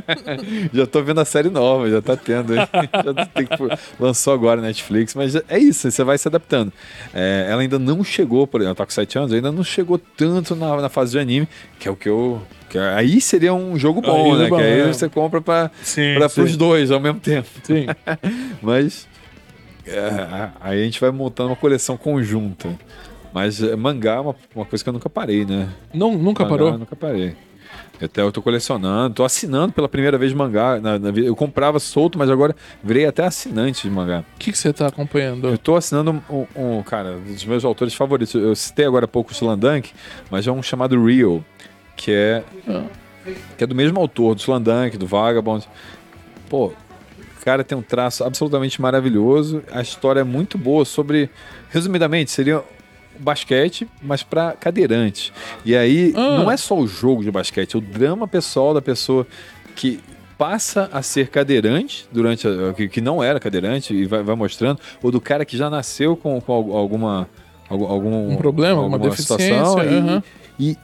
já 0.72 0.86
tô 0.86 1.02
vendo 1.02 1.20
a 1.20 1.24
série 1.24 1.48
nova, 1.48 1.88
já 1.90 2.02
tá 2.02 2.16
tendo. 2.16 2.54
já 2.54 2.66
tem 2.66 3.46
que, 3.46 3.56
lançou 3.98 4.34
agora 4.34 4.60
na 4.60 4.66
Netflix, 4.66 5.14
mas 5.14 5.34
é 5.34 5.58
isso, 5.58 5.90
você 5.90 6.04
vai 6.04 6.18
se 6.18 6.28
adaptando. 6.28 6.70
É, 7.14 7.46
ela 7.50 7.62
ainda 7.62 7.78
não 7.78 8.04
chegou, 8.04 8.25
por 8.26 8.60
exemplo, 8.60 8.76
tá 8.76 8.84
com 8.84 8.92
7 8.92 9.18
anos, 9.18 9.32
ainda 9.32 9.52
não 9.52 9.62
chegou 9.62 9.98
tanto 9.98 10.54
na, 10.56 10.76
na 10.82 10.88
fase 10.88 11.12
de 11.12 11.18
anime, 11.18 11.48
que 11.78 11.88
é 11.88 11.90
o 11.90 11.96
que 11.96 12.08
eu. 12.08 12.40
que 12.68 12.78
é- 12.78 12.94
aí 12.94 13.20
seria 13.20 13.54
um 13.54 13.78
jogo 13.78 14.00
bom, 14.00 14.34
Aí 14.34 14.40
é 14.40 14.42
né? 14.44 14.48
bom, 14.48 14.56
que 14.56 14.62
aí 14.62 14.80
é. 14.80 14.86
você 14.92 15.08
compra 15.08 15.70
sim. 15.82 16.14
pros 16.34 16.56
dois 16.56 16.90
ao 16.90 17.00
mesmo 17.00 17.20
tempo. 17.20 17.48
Sim. 17.62 17.86
Mas 18.62 19.06
é, 19.86 20.50
aí 20.60 20.80
a 20.80 20.84
gente 20.84 21.00
vai 21.00 21.10
montando 21.10 21.50
uma 21.50 21.56
coleção 21.56 21.96
conjunta. 21.96 22.68
Mas 23.32 23.62
é, 23.62 23.76
mangá 23.76 24.14
é 24.14 24.20
uma, 24.20 24.34
uma 24.54 24.64
coisa 24.64 24.82
que 24.82 24.88
eu 24.88 24.92
nunca 24.92 25.10
parei, 25.10 25.44
né? 25.44 25.68
Não, 25.92 26.16
nunca 26.16 26.42
Mangá 26.44 26.56
parou? 26.56 26.78
Nunca 26.78 26.96
parei. 26.96 27.36
Eu 28.00 28.04
Até 28.06 28.20
eu 28.22 28.30
tô 28.30 28.42
colecionando, 28.42 29.14
tô 29.14 29.24
assinando 29.24 29.72
pela 29.72 29.88
primeira 29.88 30.18
vez 30.18 30.32
mangá. 30.34 30.78
Na, 30.80 30.98
na 30.98 31.08
eu 31.10 31.34
comprava 31.34 31.78
solto, 31.80 32.18
mas 32.18 32.28
agora 32.28 32.54
virei 32.82 33.06
até 33.06 33.24
assinante 33.24 33.88
de 33.88 33.90
mangá. 33.94 34.22
O 34.34 34.38
que, 34.38 34.52
que 34.52 34.58
você 34.58 34.72
tá 34.72 34.86
acompanhando? 34.88 35.48
Eu 35.48 35.56
tô 35.58 35.76
assinando 35.76 36.22
um, 36.30 36.46
um- 36.54 36.82
cara, 36.82 37.12
um 37.16 37.32
dos 37.32 37.44
meus 37.44 37.64
autores 37.64 37.94
favoritos. 37.94 38.34
Eu 38.34 38.54
citei 38.54 38.84
agora 38.86 39.06
há 39.06 39.08
pouco 39.08 39.30
o 39.30 39.32
Slandunk, 39.32 39.92
mas 40.30 40.46
é 40.46 40.52
um 40.52 40.62
chamado 40.62 41.02
Real, 41.02 41.42
que 41.96 42.12
é, 42.12 42.42
Ah. 42.68 42.84
que 43.56 43.64
é 43.64 43.66
do 43.66 43.74
mesmo 43.74 43.98
autor, 43.98 44.34
do 44.34 44.40
Slandunk, 44.40 44.98
do 44.98 45.06
Vagabond. 45.06 45.66
Pô, 46.50 46.66
o 46.66 47.44
cara 47.44 47.64
tem 47.64 47.78
um 47.78 47.82
traço 47.82 48.24
absolutamente 48.24 48.80
maravilhoso. 48.80 49.62
A 49.72 49.80
história 49.80 50.20
é 50.20 50.24
muito 50.24 50.58
boa 50.58 50.84
sobre. 50.84 51.30
Resumidamente, 51.70 52.30
seria 52.30 52.62
basquete, 53.18 53.88
mas 54.02 54.22
para 54.22 54.52
cadeirante. 54.52 55.32
E 55.64 55.74
aí, 55.76 56.12
Ah. 56.16 56.38
não 56.38 56.50
é 56.50 56.56
só 56.56 56.76
o 56.78 56.86
jogo 56.86 57.22
de 57.22 57.30
basquete, 57.30 57.74
é 57.74 57.78
o 57.78 57.80
drama 57.80 58.26
pessoal 58.28 58.72
da 58.74 58.82
pessoa 58.82 59.26
que 59.74 60.00
passa 60.38 60.88
a 60.92 61.00
ser 61.02 61.28
cadeirante 61.28 62.06
durante 62.12 62.46
a, 62.46 62.74
que, 62.74 62.88
que 62.88 63.00
não 63.00 63.22
era 63.22 63.40
cadeirante 63.40 63.94
e 63.94 64.04
vai, 64.04 64.22
vai 64.22 64.34
mostrando, 64.36 64.78
ou 65.02 65.10
do 65.10 65.20
cara 65.20 65.44
que 65.44 65.56
já 65.56 65.70
nasceu 65.70 66.14
com, 66.16 66.40
com 66.40 66.52
al- 66.52 66.76
alguma 66.76 67.28
algum, 67.68 68.32
Um 68.32 68.36
problema, 68.36 68.80
alguma 68.80 68.98
deficiência, 68.98 69.82
e- 69.84 69.98
aham. 69.98 70.22
e, 70.58 70.76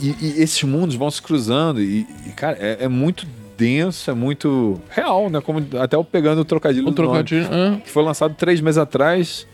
e, 0.00 0.14
e 0.20 0.42
esses 0.42 0.62
mundos 0.64 0.96
vão 0.96 1.10
se 1.10 1.20
cruzando 1.22 1.80
e, 1.80 2.06
e, 2.26 2.30
cara, 2.30 2.56
é, 2.58 2.78
é 2.84 2.88
muito 2.88 3.26
denso, 3.56 4.10
é 4.10 4.14
muito 4.14 4.80
real, 4.90 5.30
né? 5.30 5.40
Como 5.40 5.64
até 5.80 5.94
eu 5.96 6.02
pegando 6.04 6.40
o 6.40 6.44
trocadilho 6.44 6.84
do 6.90 7.02
nome, 7.02 7.22
trocadilho. 7.22 7.48
ah. 7.50 7.78
que 7.82 7.90
foi 7.90 8.02
lançado 8.02 8.34
três 8.34 8.60
meses 8.60 8.76
atrás, 8.78 9.46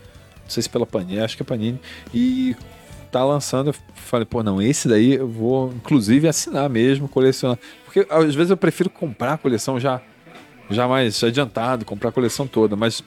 sei 0.53 0.63
se 0.63 0.69
pela 0.69 0.87
Panini, 0.87 1.21
acho 1.21 1.37
que 1.37 1.43
é 1.43 1.47
Panini, 1.47 1.81
e 2.15 2.57
tá 3.11 3.25
lançando, 3.25 3.69
eu 3.71 3.75
falei, 3.95 4.25
pô, 4.25 4.43
não, 4.43 4.61
esse 4.61 4.89
daí 4.89 5.15
eu 5.15 5.29
vou 5.29 5.73
inclusive 5.73 6.29
assinar 6.29 6.69
mesmo, 6.71 7.09
colecionar, 7.09 7.59
porque 7.85 8.07
às 8.09 8.35
vezes 8.35 8.51
eu 8.51 8.57
prefiro 8.57 8.89
comprar 8.89 9.35
a 9.35 9.39
coleção 9.39 9.79
já, 9.79 10.01
já 10.71 10.89
mais 10.89 11.23
adiantado, 11.23 11.85
comprar 11.85 12.09
a 12.09 12.13
coleção 12.13 12.47
toda, 12.47 12.77
mas 12.77 13.03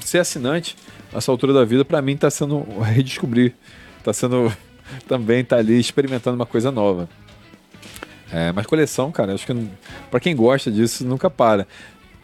ser 0.00 0.18
assinante, 0.18 0.76
nessa 1.12 1.30
altura 1.30 1.52
da 1.52 1.64
vida, 1.64 1.84
pra 1.84 2.02
mim 2.02 2.16
tá 2.16 2.30
sendo 2.30 2.66
redescobrir, 2.82 3.54
tá 4.02 4.12
sendo 4.12 4.52
também 5.06 5.44
tá 5.44 5.56
ali 5.56 5.78
experimentando 5.78 6.36
uma 6.36 6.46
coisa 6.46 6.70
nova. 6.70 7.08
É, 8.30 8.52
mas 8.52 8.66
coleção, 8.66 9.10
cara, 9.10 9.32
acho 9.32 9.46
que 9.46 9.68
pra 10.10 10.20
quem 10.20 10.36
gosta 10.36 10.70
disso, 10.70 11.04
nunca 11.06 11.30
para. 11.30 11.66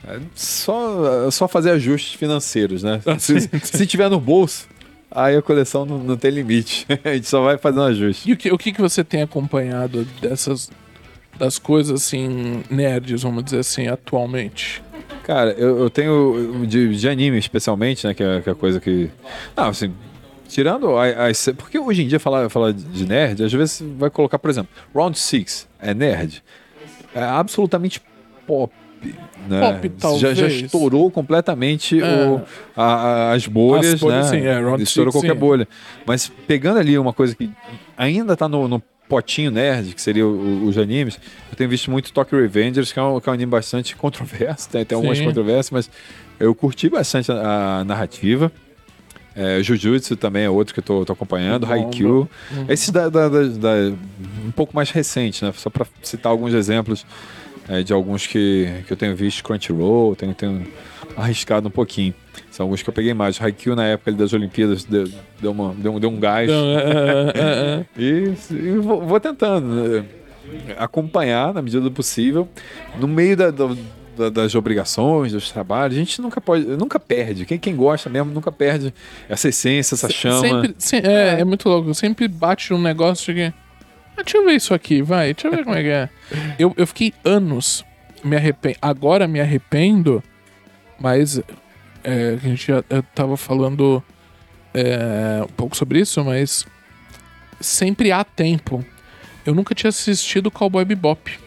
É 0.06 0.20
só, 0.34 1.30
só 1.30 1.48
fazer 1.48 1.70
ajustes 1.70 2.14
financeiros, 2.14 2.82
né? 2.82 3.00
Se, 3.18 3.40
se 3.40 3.86
tiver 3.86 4.10
no 4.10 4.20
bolso, 4.20 4.68
aí 5.10 5.36
a 5.36 5.42
coleção 5.42 5.86
não, 5.86 5.98
não 5.98 6.16
tem 6.16 6.30
limite. 6.30 6.86
A 7.04 7.14
gente 7.14 7.28
só 7.28 7.42
vai 7.42 7.56
fazendo 7.56 7.84
ajuste. 7.84 8.28
E 8.28 8.32
o 8.32 8.36
que, 8.36 8.52
o 8.52 8.58
que, 8.58 8.72
que 8.72 8.80
você 8.80 9.02
tem 9.04 9.22
acompanhado 9.22 10.04
dessas. 10.20 10.70
das 11.38 11.58
coisas 11.58 12.02
assim, 12.02 12.62
nerds, 12.68 13.22
vamos 13.22 13.44
dizer 13.44 13.60
assim, 13.60 13.86
atualmente? 13.86 14.82
Cara, 15.22 15.52
eu, 15.52 15.78
eu 15.78 15.90
tenho 15.90 16.66
de, 16.66 16.96
de 16.96 17.08
anime 17.08 17.38
especialmente, 17.38 18.06
né? 18.06 18.12
Que 18.12 18.22
é, 18.22 18.40
que 18.42 18.48
é 18.48 18.52
a 18.52 18.56
coisa 18.56 18.80
que. 18.80 19.10
Não, 19.56 19.68
assim. 19.68 19.92
Tirando 20.46 20.96
as. 20.98 21.48
Porque 21.56 21.78
hoje 21.78 22.02
em 22.02 22.08
dia 22.08 22.20
falar, 22.20 22.48
falar 22.50 22.72
de 22.72 23.06
nerd, 23.06 23.42
às 23.42 23.52
vezes 23.52 23.78
você 23.78 23.84
vai 23.98 24.10
colocar, 24.10 24.38
por 24.38 24.50
exemplo, 24.50 24.70
Round 24.94 25.18
Six 25.18 25.66
é 25.80 25.94
nerd? 25.94 26.44
É 27.14 27.22
absolutamente 27.22 28.00
pop. 28.46 28.72
Né? 29.48 29.60
Pop, 29.60 30.18
Já, 30.18 30.32
já 30.34 30.42
talvez. 30.42 30.62
estourou 30.62 31.10
completamente 31.10 32.00
É. 32.00 32.04
o- 32.26 32.40
a- 32.76 32.82
a- 32.84 33.32
as 33.32 33.46
bolhas, 33.46 33.94
As 33.94 34.00
bolhas, 34.00 34.30
né? 34.30 34.40
sim, 34.40 34.46
é, 34.46 34.58
Round 34.60 34.82
estourou 34.82 35.12
Six, 35.12 35.22
qualquer 35.22 35.34
sim. 35.34 35.40
bolha. 35.40 35.68
Mas 36.06 36.30
pegando 36.46 36.78
ali 36.78 36.96
uma 36.98 37.12
coisa 37.12 37.34
que 37.34 37.50
ainda 37.96 38.36
tá 38.36 38.48
no, 38.48 38.66
no 38.68 38.82
potinho 39.08 39.50
nerd, 39.50 39.94
que 39.94 40.00
seria 40.00 40.26
o- 40.26 40.66
os 40.66 40.78
animes, 40.78 41.18
eu 41.50 41.56
tenho 41.56 41.68
visto 41.68 41.90
muito 41.90 42.10
Tokyo 42.12 42.40
Revengers, 42.40 42.90
que 42.92 42.98
é 42.98 43.02
um, 43.02 43.20
que 43.20 43.28
é 43.28 43.30
um 43.30 43.34
anime 43.34 43.50
bastante 43.50 43.94
controverso, 43.96 44.68
tem, 44.70 44.84
tem 44.84 44.96
algumas 44.96 45.20
controvérsias, 45.20 45.70
mas 45.70 45.90
eu 46.40 46.54
curti 46.54 46.88
bastante 46.88 47.30
a, 47.30 47.80
a 47.80 47.84
narrativa. 47.84 48.50
É, 49.36 49.60
Jujutsu 49.64 50.14
também 50.16 50.44
é 50.44 50.50
outro 50.50 50.72
que 50.72 50.78
eu 50.78 50.84
tô, 50.84 51.04
tô 51.04 51.12
acompanhando, 51.12 51.66
Haikyuu. 51.66 52.28
Esses 52.68 52.90
da, 52.90 53.08
da- 53.08 53.28
da- 53.28 53.42
da- 53.48 53.92
um 54.46 54.52
pouco 54.52 54.74
mais 54.76 54.90
recentes, 54.92 55.42
né? 55.42 55.52
Só 55.56 55.68
para 55.68 55.84
citar 56.04 56.30
alguns 56.30 56.54
exemplos 56.54 57.04
é, 57.68 57.82
de 57.82 57.92
alguns 57.92 58.26
que, 58.26 58.68
que 58.86 58.92
eu 58.92 58.96
tenho 58.96 59.14
visto, 59.16 59.42
Crunchyroll, 59.42 60.14
tenho, 60.16 60.34
tenho 60.34 60.66
arriscado 61.16 61.68
um 61.68 61.70
pouquinho. 61.70 62.14
São 62.50 62.64
alguns 62.64 62.82
que 62.82 62.88
eu 62.88 62.94
peguei 62.94 63.12
mais. 63.14 63.40
Haikyuu, 63.40 63.74
na 63.76 63.84
época 63.86 64.10
ali 64.10 64.16
das 64.18 64.32
Olimpíadas, 64.32 64.84
deu, 64.84 65.08
deu, 65.40 65.50
uma, 65.50 65.74
deu, 65.74 65.92
um- 65.94 66.00
deu 66.00 66.10
um 66.10 66.18
gás. 66.20 66.50
É, 66.50 66.54
é, 66.54 67.80
é. 67.80 67.84
E, 68.00 68.34
e 68.50 68.70
vou, 68.78 69.02
vou 69.02 69.18
tentando 69.20 69.66
né, 69.66 70.04
acompanhar 70.78 71.52
na 71.54 71.62
medida 71.62 71.82
do 71.82 71.90
possível. 71.90 72.48
No 72.98 73.06
meio 73.08 73.36
da- 73.36 73.50
da- 73.50 74.30
das 74.32 74.54
obrigações, 74.54 75.32
dos 75.32 75.50
trabalhos, 75.50 75.96
a 75.96 75.98
gente 75.98 76.22
nunca 76.22 76.40
pode, 76.40 76.64
nunca 76.64 77.00
perde. 77.00 77.44
Quem, 77.44 77.58
quem 77.58 77.74
gosta 77.74 78.08
mesmo 78.08 78.30
nunca 78.32 78.52
perde 78.52 78.94
essa 79.28 79.48
essência, 79.48 79.94
essa 79.96 80.08
chama. 80.08 80.38
Sempre, 80.40 80.74
se- 80.78 80.96
é, 80.98 81.40
é 81.40 81.44
muito 81.44 81.68
louco. 81.68 81.92
Sempre 81.94 82.28
bate 82.28 82.72
um 82.72 82.80
negócio 82.80 83.34
de. 83.34 83.52
Ah, 84.16 84.22
deixa 84.22 84.38
eu 84.38 84.44
ver 84.44 84.52
isso 84.54 84.72
aqui, 84.74 85.02
vai. 85.02 85.34
Deixa 85.34 85.48
eu 85.48 85.52
ver 85.52 85.64
como 85.64 85.76
é 85.76 85.82
que 85.82 85.88
é. 85.88 86.08
Eu, 86.58 86.72
eu 86.76 86.86
fiquei 86.86 87.12
anos 87.24 87.84
me 88.22 88.36
arrependo. 88.36 88.76
Agora 88.80 89.26
me 89.26 89.40
arrependo, 89.40 90.22
mas 91.00 91.38
é, 92.02 92.34
a 92.34 92.36
gente 92.36 92.66
já 92.68 92.84
eu 92.88 93.02
tava 93.14 93.36
falando 93.36 94.02
é, 94.72 95.42
um 95.42 95.52
pouco 95.54 95.76
sobre 95.76 96.00
isso, 96.00 96.24
mas 96.24 96.66
sempre 97.60 98.12
há 98.12 98.22
tempo. 98.24 98.84
Eu 99.44 99.54
nunca 99.54 99.74
tinha 99.74 99.88
assistido 99.90 100.50
Cowboy 100.50 100.84
Bebop. 100.84 101.38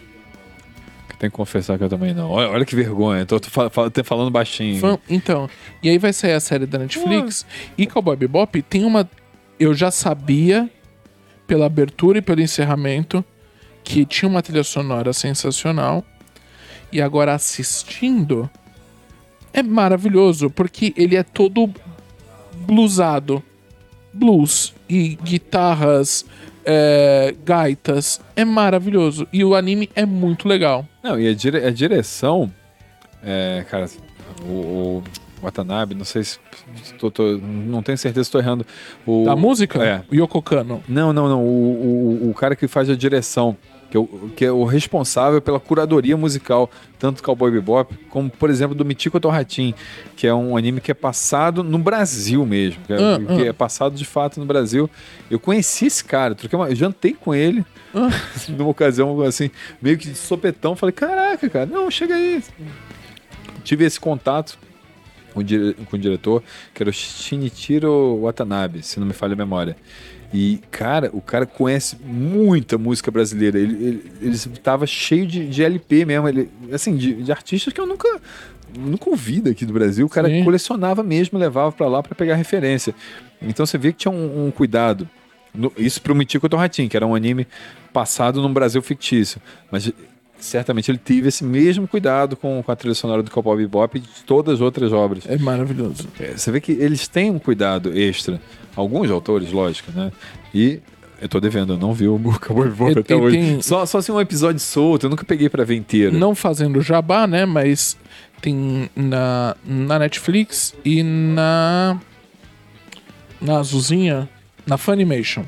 Tem 1.20 1.32
que 1.32 1.36
confessar 1.36 1.80
que 1.80 1.84
eu 1.84 1.90
também 1.90 2.14
não. 2.14 2.30
Olha, 2.30 2.48
olha 2.50 2.64
que 2.66 2.76
vergonha. 2.76 3.26
Tô, 3.26 3.40
tô 3.40 3.50
fa- 3.50 3.72
fa- 3.72 3.90
tô 3.90 4.04
falando 4.04 4.30
baixinho. 4.30 4.80
Fã- 4.80 5.00
então, 5.10 5.50
e 5.82 5.90
aí 5.90 5.98
vai 5.98 6.14
sair 6.14 6.34
a 6.34 6.40
série 6.40 6.68
da 6.68 6.78
Netflix 6.78 7.44
e 7.76 7.88
Cowboy 7.88 8.16
Bebop 8.16 8.62
tem 8.62 8.86
uma. 8.86 9.10
Eu 9.60 9.74
já 9.74 9.90
sabia 9.90 10.70
pela 11.48 11.66
abertura 11.66 12.18
e 12.20 12.22
pelo 12.22 12.42
encerramento 12.42 13.24
que 13.84 14.06
tinha 14.06 14.28
uma 14.30 14.42
trilha 14.44 14.64
sonora 14.64 15.14
sensacional 15.14 16.04
e 16.92 17.02
agora 17.02 17.34
assistindo 17.34 18.50
é 19.54 19.64
maravilhoso 19.64 20.50
porque 20.50 20.94
ele 20.98 21.16
é 21.16 21.24
todo 21.24 21.74
bluesado, 22.54 23.42
blues 24.14 24.74
e 24.90 25.16
guitarras, 25.24 26.26
é, 26.66 27.34
gaitas, 27.46 28.20
é 28.36 28.44
maravilhoso 28.44 29.26
e 29.32 29.44
o 29.44 29.56
anime 29.56 29.90
é 29.96 30.06
muito 30.06 30.48
legal. 30.48 30.86
Não, 31.02 31.20
e 31.20 31.28
a, 31.30 31.34
dire- 31.34 31.66
a 31.66 31.72
direção. 31.72 32.52
É, 33.24 33.66
cara, 33.70 33.90
o, 34.44 34.52
o 34.52 35.04
Watanabe, 35.42 35.94
não 35.96 36.06
sei 36.06 36.24
se. 36.24 36.40
tô- 36.98 37.12
tô- 37.12 37.38
não 37.38 37.82
tenho 37.84 37.98
certeza 37.98 38.24
se 38.24 38.28
estou 38.30 38.42
errando. 38.42 38.66
O, 39.06 39.26
Da 39.26 39.36
música, 39.36 39.84
É. 39.84 40.04
o 40.12 40.16
Yoko 40.16 40.42
Kano. 40.42 40.84
Não, 40.88 41.14
não, 41.14 41.28
não. 41.30 41.44
O, 41.44 42.24
o, 42.26 42.30
o 42.32 42.34
cara 42.34 42.56
que 42.56 42.68
faz 42.68 42.90
a 42.90 42.96
direção 42.96 43.56
que 43.90 43.96
é, 43.96 44.00
o, 44.02 44.06
que 44.36 44.44
é 44.44 44.52
o 44.52 44.66
responsável 44.66 45.42
pela 45.42 45.62
curadoria 45.62 46.18
musical, 46.18 46.70
tanto 47.00 47.18
do 47.18 47.24
Cowboy 47.24 47.50
Bebop, 47.52 47.96
como, 48.10 48.30
por 48.30 48.50
exemplo, 48.50 48.76
do 48.76 48.84
Michiko 48.84 49.18
Torratin, 49.18 49.74
que 50.18 50.28
é 50.28 50.34
um 50.34 50.58
anime 50.58 50.82
que 50.82 50.92
é 50.92 50.94
passado 50.94 51.64
no 51.64 51.78
Brasil 51.78 52.46
mesmo, 52.46 52.84
que 52.86 52.92
é, 52.92 52.98
Ah, 52.98 53.18
que 53.38 53.44
ah. 53.44 53.46
é 53.46 53.54
passado 53.54 53.96
de 53.96 54.04
fato 54.04 54.42
no 54.42 54.46
Brasil. 54.46 54.90
Eu 55.32 55.40
conheci 55.40 55.86
esse 55.86 56.04
cara, 56.04 56.36
troquei 56.36 56.60
uma, 56.60 56.68
eu 56.68 56.76
jantei 56.76 57.14
com 57.14 57.34
ele 57.34 57.64
Ah. 57.96 58.10
numa 58.50 58.70
ocasião 58.72 59.22
assim, 59.22 59.50
meio 59.82 59.98
que 59.98 60.10
de 60.10 60.18
sopetão, 60.18 60.76
falei, 60.76 60.92
caraca, 60.92 61.50
cara, 61.50 61.66
não, 61.66 61.90
chega 61.90 62.14
aí. 62.14 62.44
Tive 63.64 63.86
esse 63.86 64.00
contato 64.02 64.58
com 65.38 65.42
o, 65.42 65.44
dire- 65.44 65.74
com 65.90 65.96
o 65.96 66.00
diretor, 66.00 66.42
que 66.74 66.82
era 66.82 66.90
o 66.90 66.94
Shinichiro 66.94 68.20
Watanabe, 68.22 68.82
se 68.84 69.00
não 69.00 69.06
me 69.08 69.14
falha 69.14 69.34
a 69.34 69.36
memória. 69.36 69.76
E, 70.34 70.60
cara, 70.72 71.10
o 71.14 71.22
cara 71.22 71.46
conhece 71.46 71.96
muita 72.04 72.78
música 72.78 73.10
brasileira. 73.10 73.58
Ele, 73.58 73.74
ele, 73.74 74.12
ele 74.22 74.38
tava 74.62 74.86
cheio 74.86 75.26
de, 75.26 75.48
de 75.48 75.64
LP 75.64 76.04
mesmo, 76.06 76.28
ele, 76.28 76.50
assim, 76.74 76.96
de, 76.98 77.14
de 77.24 77.32
artistas 77.32 77.72
que 77.72 77.80
eu 77.80 77.86
nunca, 77.86 78.20
nunca 78.78 79.10
ouvi 79.10 79.40
daqui 79.40 79.66
do 79.66 79.72
Brasil. 79.72 80.06
O 80.06 80.10
cara 80.10 80.28
Sim. 80.28 80.44
colecionava 80.44 81.02
mesmo, 81.02 81.40
levava 81.40 81.72
pra 81.72 81.88
lá 81.88 82.04
pra 82.04 82.14
pegar 82.14 82.36
referência. 82.36 82.94
Então 83.42 83.66
você 83.66 83.78
vê 83.78 83.94
que 83.94 84.00
tinha 84.00 84.12
um, 84.12 84.48
um 84.48 84.52
cuidado. 84.52 85.08
No- 85.56 85.72
isso 85.78 86.02
pro 86.02 86.14
Michiko 86.14 86.50
Torratin, 86.50 86.88
que 86.90 86.98
era 86.98 87.08
um 87.08 87.16
anime 87.16 87.48
passado 87.94 88.42
num 88.42 88.52
Brasil 88.52 88.82
fictício. 88.82 89.40
Mas 89.72 89.90
certamente 90.40 90.90
ele 90.92 90.98
teve 90.98 91.28
esse 91.30 91.44
mesmo 91.44 91.88
cuidado 91.88 92.36
com, 92.38 92.62
com 92.64 92.72
a 92.72 92.76
trilha 92.76 92.94
sonora 92.96 93.24
do 93.24 93.32
Cowboy 93.32 93.58
Bebop 93.58 93.98
e 93.98 94.02
de 94.02 94.08
todas 94.26 94.56
as 94.56 94.62
outras 94.62 94.92
obras. 94.94 95.26
É 95.28 95.38
maravilhoso. 95.38 96.08
É, 96.20 96.34
Você 96.38 96.52
vê 96.52 96.62
que 96.62 96.72
eles 96.72 97.08
têm 97.08 97.32
um 97.32 97.40
cuidado 97.40 97.98
extra. 97.98 98.40
Alguns 98.76 99.10
autores, 99.10 99.52
lógico, 99.52 99.92
né? 99.92 100.12
E 100.54 100.80
eu 101.20 101.28
tô 101.28 101.40
devendo, 101.40 101.74
eu 101.74 101.78
não 101.78 101.94
vi 101.94 102.08
o 102.08 102.20
Cowboy 102.46 102.70
Bebop 102.70 102.92
E- 102.96 103.00
até 103.00 103.14
e 103.14 103.18
hoje. 103.18 103.38
tem- 103.38 103.62
Só, 103.62 103.86
só 103.86 103.98
assim 103.98 104.12
um 104.12 104.22
episódio 104.22 104.60
solto, 104.60 105.08
eu 105.08 105.10
nunca 105.10 105.26
peguei 105.26 105.50
pra 105.50 105.64
ver 105.64 105.76
inteiro. 105.76 106.16
Não 106.18 106.36
fazendo 106.36 106.80
jabá, 106.82 107.26
né? 107.26 107.46
Mas 107.46 107.98
tem 108.42 108.90
na, 108.96 109.56
na 109.66 109.98
Netflix 110.00 110.76
e 110.86 111.02
na. 111.04 112.00
Na 113.40 113.60
Azulzinha, 113.60 114.28
na 114.66 114.78
Funimation. 114.78 115.44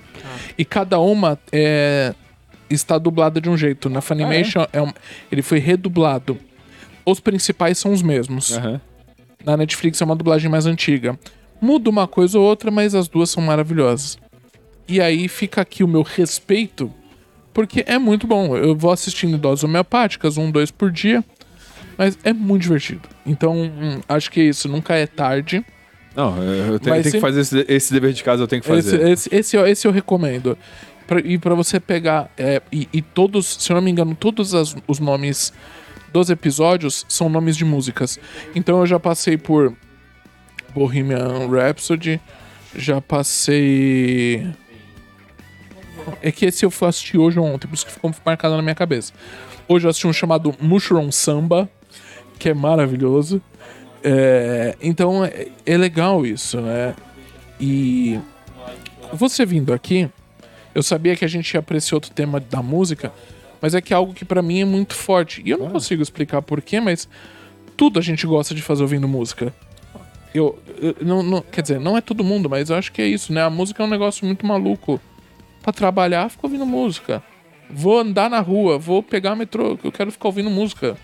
E 0.57 0.63
cada 0.63 0.99
uma 0.99 1.39
é, 1.51 2.13
está 2.70 2.97
dublada 2.97 3.39
de 3.41 3.49
um 3.49 3.57
jeito. 3.57 3.89
Na 3.89 4.01
Funimation 4.01 4.65
é 4.74 4.82
um- 4.82 4.93
ele 5.32 5.41
foi 5.41 5.59
redublado. 5.59 6.38
Os 7.05 7.20
principais 7.20 7.78
são 7.78 7.91
os 7.91 8.01
mesmos. 8.01 8.57
Aham. 8.57 8.80
Na 9.45 9.55
Netflix 9.57 10.01
é 10.01 10.05
uma 10.05 10.15
dublagem 10.15 10.49
mais 10.51 10.65
antiga. 10.65 11.17
Muda 11.61 11.89
uma 11.89 12.07
coisa 12.07 12.38
ou 12.38 12.45
outra, 12.45 12.70
mas 12.70 12.93
as 12.93 13.07
duas 13.07 13.30
são 13.30 13.41
maravilhosas. 13.41 14.17
E 14.88 14.99
aí 15.01 15.28
fica 15.28 15.61
aqui 15.61 15.84
o 15.84 15.88
meu 15.88 16.01
respeito, 16.01 16.91
porque 17.53 17.84
é 17.88 17.97
muito 17.97 18.26
bom. 18.28 18.55
Eu 18.57 18.76
vou 18.76 18.91
assistindo 18.91 19.38
doses 19.38 19.63
homeopáticas, 19.63 20.38
um, 20.38 20.51
dois 20.51 20.72
por 20.72 20.91
dia, 20.91 21.24
mas 21.97 22.17
é 22.24 22.34
muito 22.34 22.63
divertido. 22.63 23.01
Então, 23.26 23.55
hum, 23.55 23.99
acho 24.09 24.30
que 24.32 24.39
é 24.41 24.43
isso. 24.45 24.67
Nunca 24.67 24.95
é 24.95 25.05
tarde. 25.07 25.63
Não, 26.15 26.36
eu 26.43 26.80
tenho, 26.80 26.95
eu 26.95 27.01
tenho 27.03 27.13
que 27.15 27.20
fazer 27.22 27.41
esse, 27.41 27.65
esse 27.67 27.93
dever 27.93 28.13
de 28.13 28.24
casa, 28.24 28.43
eu 28.43 28.47
tenho 28.47 28.61
que 28.61 28.70
Esse, 28.72 28.91
fazer. 28.91 29.09
esse, 29.09 29.30
esse, 29.36 29.55
eu- 29.55 29.67
esse 29.67 29.88
eu 29.88 29.91
recomendo. 29.91 30.57
Pra- 31.10 31.20
e 31.22 31.39
pra 31.39 31.55
você 31.55 31.80
pegar. 31.80 32.30
é, 32.38 32.62
e, 32.72 32.88
e 32.93 33.01
todos, 33.01 33.57
se 33.60 33.72
eu 33.72 33.76
não 33.76 33.82
me 33.82 33.89
engano, 33.89 34.14
todos 34.14 34.53
as- 34.53 34.76
os 34.88 34.99
nomes 34.99 35.51
dos 36.14 36.30
episódios 36.30 37.03
são 37.10 37.28
nomes 37.30 37.57
de 37.57 37.66
músicas. 37.66 38.20
Então 38.53 38.78
eu 38.80 38.86
já 38.86 38.99
passei 38.99 39.36
por 39.36 39.76
Bohemian 40.76 41.47
Rhapsody, 41.49 42.22
já 42.76 43.01
passei. 43.01 44.47
É 46.22 46.32
que 46.32 46.45
esse 46.45 46.64
eu 46.64 46.70
fui 46.70 46.88
assistir 46.88 47.18
hoje 47.18 47.39
ou 47.39 47.45
ontem, 47.47 47.68
por 47.68 47.74
isso 47.74 47.88
que 47.88 47.91
ficou 47.91 48.14
marcado 48.24 48.55
na 48.55 48.62
minha 48.62 48.76
cabeça. 48.76 49.12
Hoje 49.68 49.88
eu 49.88 49.89
assisti 49.89 50.05
um 50.05 50.14
chamado 50.14 50.55
Mushroom 50.62 51.12
Samba, 51.12 51.68
que 52.38 52.49
é 52.49 52.53
maravilhoso. 52.53 53.41
É, 54.03 54.76
então 54.80 55.26
é, 55.26 55.47
é 55.66 55.76
legal 55.76 56.24
isso, 56.26 56.62
né? 56.62 56.95
E 57.60 58.20
você 59.12 59.43
vindo 59.45 59.74
aqui, 59.74 60.07
eu 60.74 60.84
sabia 60.84 61.15
que 61.15 61.26
a 61.26 61.28
gente 61.28 61.51
ia 61.53 61.61
pra 61.61 61.78
esse 61.78 61.93
outro 61.93 62.11
tema 62.11 62.39
da 62.39 62.61
música, 62.61 63.11
mas 63.61 63.74
é 63.76 63.82
que 63.82 63.93
é 63.93 63.95
algo 63.95 64.13
que 64.13 64.24
pra 64.26 64.41
mim 64.41 64.61
é 64.61 64.65
muito 64.65 64.93
forte. 64.95 65.41
E 65.45 65.49
eu 65.49 65.57
não 65.57 65.70
consigo 65.70 66.01
explicar 66.01 66.41
porquê, 66.41 66.80
mas 66.80 67.07
tudo 67.76 67.99
a 67.99 68.01
gente 68.01 68.26
gosta 68.28 68.53
de 68.55 68.61
fazer 68.61 68.82
ouvindo 68.84 69.07
música. 69.07 69.53
Eu, 70.34 70.59
eu- 70.80 70.95
não, 71.01 71.24
não- 71.24 71.41
quer 71.41 71.61
dizer, 71.61 71.80
não 71.80 71.97
é 71.97 72.01
todo 72.01 72.24
mundo, 72.24 72.49
mas 72.49 72.70
eu 72.70 72.76
acho 72.76 72.91
que 72.91 73.01
é 73.01 73.07
isso, 73.07 73.34
né? 73.34 73.41
A 73.41 73.49
música 73.49 73.82
é 73.82 73.86
um 73.86 73.89
negócio 73.89 74.26
muito 74.26 74.45
maluco. 74.45 74.99
Pra 75.61 75.74
trabalhar, 75.74 76.30
fico 76.30 76.45
ouvindo 76.47 76.65
música. 76.65 77.22
Vou 77.70 77.99
andar 77.99 78.30
na 78.30 78.39
rua, 78.39 78.78
vou 78.78 79.03
pegar 79.03 79.36
metrô, 79.36 79.78
eu 79.84 79.91
quero 79.91 80.11
ficar 80.11 80.28
ouvindo 80.30 80.49
música. 80.49 80.95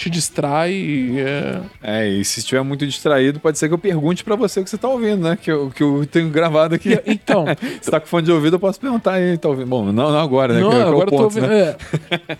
Te 0.00 0.08
distrai, 0.08 0.72
é... 1.18 1.60
É, 1.82 2.08
e 2.08 2.24
se 2.24 2.40
estiver 2.40 2.62
muito 2.62 2.86
distraído, 2.86 3.38
pode 3.38 3.58
ser 3.58 3.68
que 3.68 3.74
eu 3.74 3.78
pergunte 3.78 4.24
pra 4.24 4.34
você 4.34 4.58
o 4.58 4.64
que 4.64 4.70
você 4.70 4.78
tá 4.78 4.88
ouvindo, 4.88 5.24
né? 5.28 5.36
Que 5.36 5.52
eu, 5.52 5.70
que 5.70 5.82
eu 5.82 6.06
tenho 6.10 6.30
gravado 6.30 6.74
aqui. 6.74 6.98
Então, 7.04 7.44
Se 7.82 7.90
tá 7.90 8.00
com 8.00 8.06
fone 8.06 8.24
de 8.24 8.32
ouvido, 8.32 8.56
eu 8.56 8.58
posso 8.60 8.80
perguntar 8.80 9.12
aí, 9.12 9.36
tá 9.36 9.50
ouvindo? 9.50 9.66
Bom, 9.66 9.84
não, 9.92 10.10
não 10.10 10.18
agora, 10.18 10.54
né? 10.54 10.60
não, 10.60 10.70
que, 10.70 10.76
é- 10.76 10.80
é 10.80 10.84
o 10.84 10.88
agora 10.88 11.06
eu 11.06 11.10
tô 11.10 11.16
ponto, 11.16 11.22
ouvindo. 11.24 11.46
né? 11.48 11.76
é. 12.12 12.36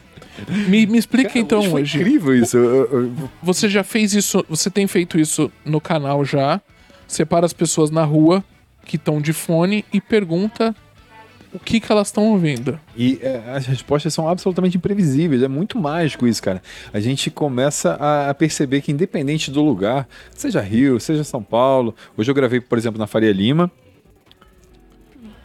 Me, 0.70 0.86
me 0.86 0.96
explica 0.96 1.28
Cara, 1.28 1.38
então 1.40 1.60
hoje 1.74 1.98
incrível 1.98 2.34
isso. 2.34 2.56
Você 3.42 3.68
já 3.68 3.84
fez 3.84 4.14
isso, 4.14 4.42
você 4.48 4.70
tem 4.70 4.86
feito 4.86 5.20
isso 5.20 5.52
no 5.62 5.82
canal 5.82 6.24
já. 6.24 6.62
Separa 7.06 7.44
as 7.44 7.52
pessoas 7.52 7.90
na 7.90 8.04
rua 8.04 8.42
que 8.86 8.96
estão 8.96 9.20
de 9.20 9.34
fone 9.34 9.84
e 9.92 10.00
pergunta 10.00 10.74
o 11.52 11.58
que, 11.58 11.80
que 11.80 11.90
elas 11.90 12.08
estão 12.08 12.24
ouvindo. 12.30 12.78
E 12.96 13.18
é, 13.22 13.42
as 13.54 13.66
respostas 13.66 14.14
são 14.14 14.28
absolutamente 14.28 14.76
imprevisíveis. 14.76 15.42
É 15.42 15.48
muito 15.48 15.78
mágico 15.78 16.26
isso, 16.26 16.42
cara. 16.42 16.62
A 16.92 17.00
gente 17.00 17.30
começa 17.30 17.94
a, 17.94 18.30
a 18.30 18.34
perceber 18.34 18.80
que, 18.80 18.92
independente 18.92 19.50
do 19.50 19.62
lugar, 19.62 20.08
seja 20.34 20.60
Rio, 20.60 21.00
seja 21.00 21.24
São 21.24 21.42
Paulo. 21.42 21.94
Hoje 22.16 22.30
eu 22.30 22.34
gravei, 22.34 22.60
por 22.60 22.78
exemplo, 22.78 22.98
na 22.98 23.06
Faria 23.06 23.32
Lima. 23.32 23.70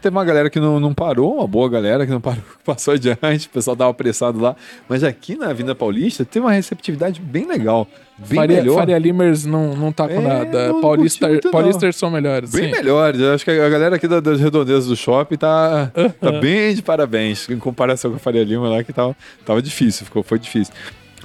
Teve 0.06 0.16
uma 0.16 0.24
galera 0.24 0.52
que 0.52 0.60
não, 0.60 0.80
não 0.80 0.94
parou, 0.94 1.38
uma 1.38 1.48
boa 1.48 1.68
galera 1.68 2.06
que 2.06 2.12
não 2.12 2.22
parou, 2.22 2.38
que 2.44 2.62
passou 2.64 2.94
adiante, 2.94 3.48
o 3.48 3.50
pessoal 3.50 3.76
tava 3.76 3.90
apressado 3.90 4.40
lá. 4.40 4.56
Mas 4.88 5.04
aqui 5.04 5.36
na 5.36 5.48
Avenida 5.50 5.74
Paulista 5.74 6.24
teve 6.24 6.46
uma 6.46 6.52
receptividade 6.52 7.20
bem 7.20 7.48
legal. 7.48 7.88
Bem 8.20 8.36
Faria, 8.38 8.58
melhor. 8.58 8.76
Faria 8.76 9.00
Limers 9.00 9.46
não, 9.48 9.76
não 9.76 9.92
tá 9.92 10.08
com 10.08 10.14
É, 10.14 10.22
nada. 10.22 10.68
não- 10.68 10.80
Paulista, 10.80 11.28
não. 11.28 11.40
Paulisters 11.52 11.96
são 11.96 12.12
melhores. 12.12 12.52
Bem 12.52 12.66
sim. 12.66 12.72
melhor. 12.72 13.16
Eu 13.16 13.34
acho 13.34 13.44
que 13.44 13.50
a 13.50 13.68
galera 13.68 13.96
aqui 13.96 14.08
da- 14.08 14.20
das 14.20 14.40
redondezas 14.40 14.86
do 14.86 14.96
shopping 14.96 15.38
tá, 15.38 15.92
tá 16.22 16.32
bem 16.34 16.76
de 16.76 16.84
parabéns 16.84 17.50
em 17.50 17.58
comparação 17.58 18.12
com 18.12 18.18
a 18.18 18.20
Faria 18.20 18.44
Lima 18.44 18.70
lá, 18.70 18.84
que 18.84 18.94
tava, 18.94 19.18
tava 19.44 19.60
difícil, 19.60 20.06
ficou, 20.06 20.22
foi 20.22 20.38
difícil. 20.38 20.72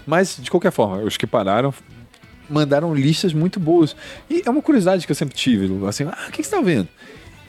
Mas, 0.06 0.38
de 0.40 0.50
qualquer 0.50 0.72
forma, 0.72 1.02
os 1.02 1.18
que 1.18 1.26
pararam 1.26 1.74
mandaram 2.48 2.94
listas 2.94 3.34
muito 3.34 3.60
boas. 3.60 3.94
E 4.30 4.42
é 4.42 4.48
uma 4.48 4.62
curiosidade 4.62 5.04
que 5.04 5.12
eu 5.12 5.16
sempre 5.16 5.36
tive, 5.36 5.70
assim, 5.86 6.04
ah, 6.04 6.28
o 6.28 6.32
que 6.32 6.38
que 6.38 6.44
você 6.44 6.50
tá 6.52 6.56
ouvindo? 6.56 6.88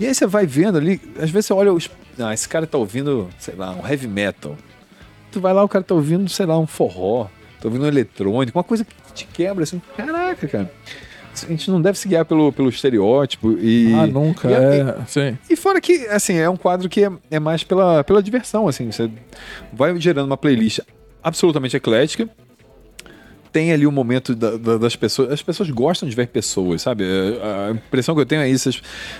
E 0.01 0.07
aí 0.07 0.15
você 0.15 0.25
vai 0.25 0.47
vendo 0.47 0.79
ali, 0.79 0.99
às 1.19 1.29
vezes 1.29 1.45
você 1.45 1.53
olha, 1.53 1.71
os, 1.71 1.87
ah, 2.17 2.33
esse 2.33 2.49
cara 2.49 2.65
tá 2.65 2.75
ouvindo, 2.75 3.29
sei 3.37 3.53
lá, 3.55 3.71
um 3.71 3.87
heavy 3.87 4.07
metal. 4.07 4.57
Tu 5.31 5.39
vai 5.39 5.53
lá, 5.53 5.63
o 5.63 5.69
cara 5.69 5.83
tá 5.83 5.93
ouvindo, 5.93 6.27
sei 6.27 6.47
lá, 6.47 6.57
um 6.57 6.65
forró, 6.65 7.25
tá 7.61 7.67
ouvindo 7.67 7.83
um 7.83 7.87
eletrônico, 7.87 8.57
uma 8.57 8.63
coisa 8.63 8.83
que 8.83 8.95
te 9.13 9.27
quebra, 9.27 9.63
assim, 9.63 9.79
caraca, 9.95 10.47
cara. 10.47 10.71
A 11.43 11.45
gente 11.51 11.69
não 11.69 11.79
deve 11.79 11.99
se 11.99 12.07
guiar 12.07 12.25
pelo, 12.25 12.51
pelo 12.51 12.69
estereótipo 12.69 13.51
e... 13.59 13.93
Ah, 13.93 14.07
nunca. 14.07 14.49
e- 14.49 14.53
é, 14.53 14.95
sim. 15.05 15.37
e 15.47 15.55
fora 15.55 15.79
que, 15.79 16.07
assim, 16.07 16.33
é 16.35 16.49
um 16.49 16.57
quadro 16.57 16.89
que 16.89 17.05
é, 17.05 17.11
é 17.29 17.39
mais 17.39 17.63
pela, 17.63 18.03
pela 18.03 18.23
diversão, 18.23 18.67
assim. 18.67 18.91
Você 18.91 19.07
vai 19.71 19.95
gerando 20.01 20.25
uma 20.25 20.35
playlist 20.35 20.79
absolutamente 21.23 21.77
eclética. 21.77 22.27
Tem 23.51 23.71
ali 23.73 23.85
o 23.85 23.91
momento 23.91 24.33
da- 24.33 24.55
da- 24.57 24.77
das 24.77 24.95
pessoas. 24.95 25.31
As 25.31 25.41
pessoas 25.41 25.69
gostam 25.69 26.07
de 26.07 26.15
ver 26.15 26.27
pessoas, 26.27 26.81
sabe? 26.81 27.03
É, 27.03 27.67
A 27.67 27.71
impressão 27.71 28.15
que 28.15 28.21
eu 28.21 28.25
tenho 28.25 28.41
é 28.41 28.49
isso. 28.49 28.69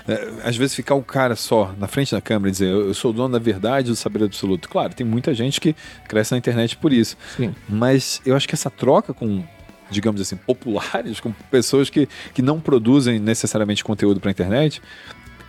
é, 0.08 0.28
Às 0.44 0.56
vezes 0.56 0.74
ficar 0.74 0.94
o 0.94 1.02
cara 1.02 1.36
só 1.36 1.74
na 1.78 1.86
frente 1.86 2.12
da 2.12 2.20
câmera 2.20 2.48
e 2.48 2.52
dizer 2.52 2.68
eu 2.68 2.94
sou 2.94 3.10
o 3.10 3.14
dono 3.14 3.32
da 3.34 3.38
verdade 3.38 3.88
do 3.88 3.96
saber 3.96 4.24
absoluto. 4.24 4.68
Claro, 4.68 4.94
tem 4.94 5.06
muita 5.06 5.34
gente 5.34 5.60
que 5.60 5.74
cresce 6.08 6.32
na 6.32 6.38
internet 6.38 6.76
por 6.78 6.92
isso. 6.92 7.16
Sim. 7.36 7.54
Mas 7.68 8.22
eu 8.24 8.34
acho 8.34 8.48
que 8.48 8.54
essa 8.54 8.70
troca 8.70 9.12
com, 9.12 9.44
digamos 9.90 10.20
assim, 10.20 10.36
populares, 10.36 11.20
com 11.20 11.30
pessoas 11.50 11.90
que, 11.90 12.08
que 12.32 12.40
não 12.40 12.58
produzem 12.58 13.18
necessariamente 13.18 13.84
conteúdo 13.84 14.18
para 14.18 14.30
internet, 14.30 14.80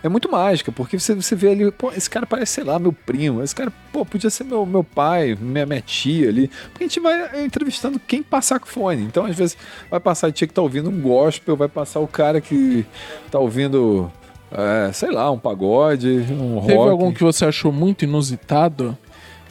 é 0.04 0.08
muito 0.08 0.30
mágica, 0.30 0.70
porque 0.70 0.98
você, 1.00 1.14
você 1.14 1.34
vê 1.34 1.48
ali, 1.50 1.70
pô, 1.72 1.90
esse 1.90 2.08
cara 2.08 2.26
parece, 2.26 2.52
sei 2.52 2.64
lá, 2.64 2.78
meu 2.78 2.92
primo, 2.92 3.42
esse 3.42 3.54
cara, 3.54 3.72
pô, 3.92 4.04
podia 4.04 4.28
ser 4.30 4.44
meu, 4.44 4.64
meu 4.66 4.84
pai, 4.84 5.36
minha, 5.40 5.64
minha 5.64 5.80
tia 5.80 6.28
ali, 6.28 6.48
porque 6.70 6.84
a 6.84 6.86
gente 6.86 7.00
vai 7.00 7.44
entrevistando 7.44 7.98
quem 7.98 8.22
passar 8.22 8.60
com 8.60 8.66
fone. 8.66 9.02
Então, 9.02 9.24
às 9.24 9.34
vezes, 9.34 9.56
vai 9.90 9.98
passar 9.98 10.26
a 10.28 10.32
tia 10.32 10.46
que 10.46 10.52
tá 10.54 10.60
ouvindo 10.62 10.90
um 10.90 11.00
gospel, 11.00 11.56
vai 11.56 11.68
passar 11.68 12.00
o 12.00 12.06
cara 12.06 12.40
que 12.40 12.84
tá 13.30 13.38
ouvindo, 13.38 14.12
é, 14.52 14.92
sei 14.92 15.10
lá, 15.10 15.30
um 15.30 15.38
pagode, 15.38 16.08
um 16.30 16.56
rock. 16.58 16.66
Teve 16.66 16.78
algum 16.90 17.12
que 17.12 17.24
você 17.24 17.46
achou 17.46 17.72
muito 17.72 18.04
inusitado? 18.04 18.96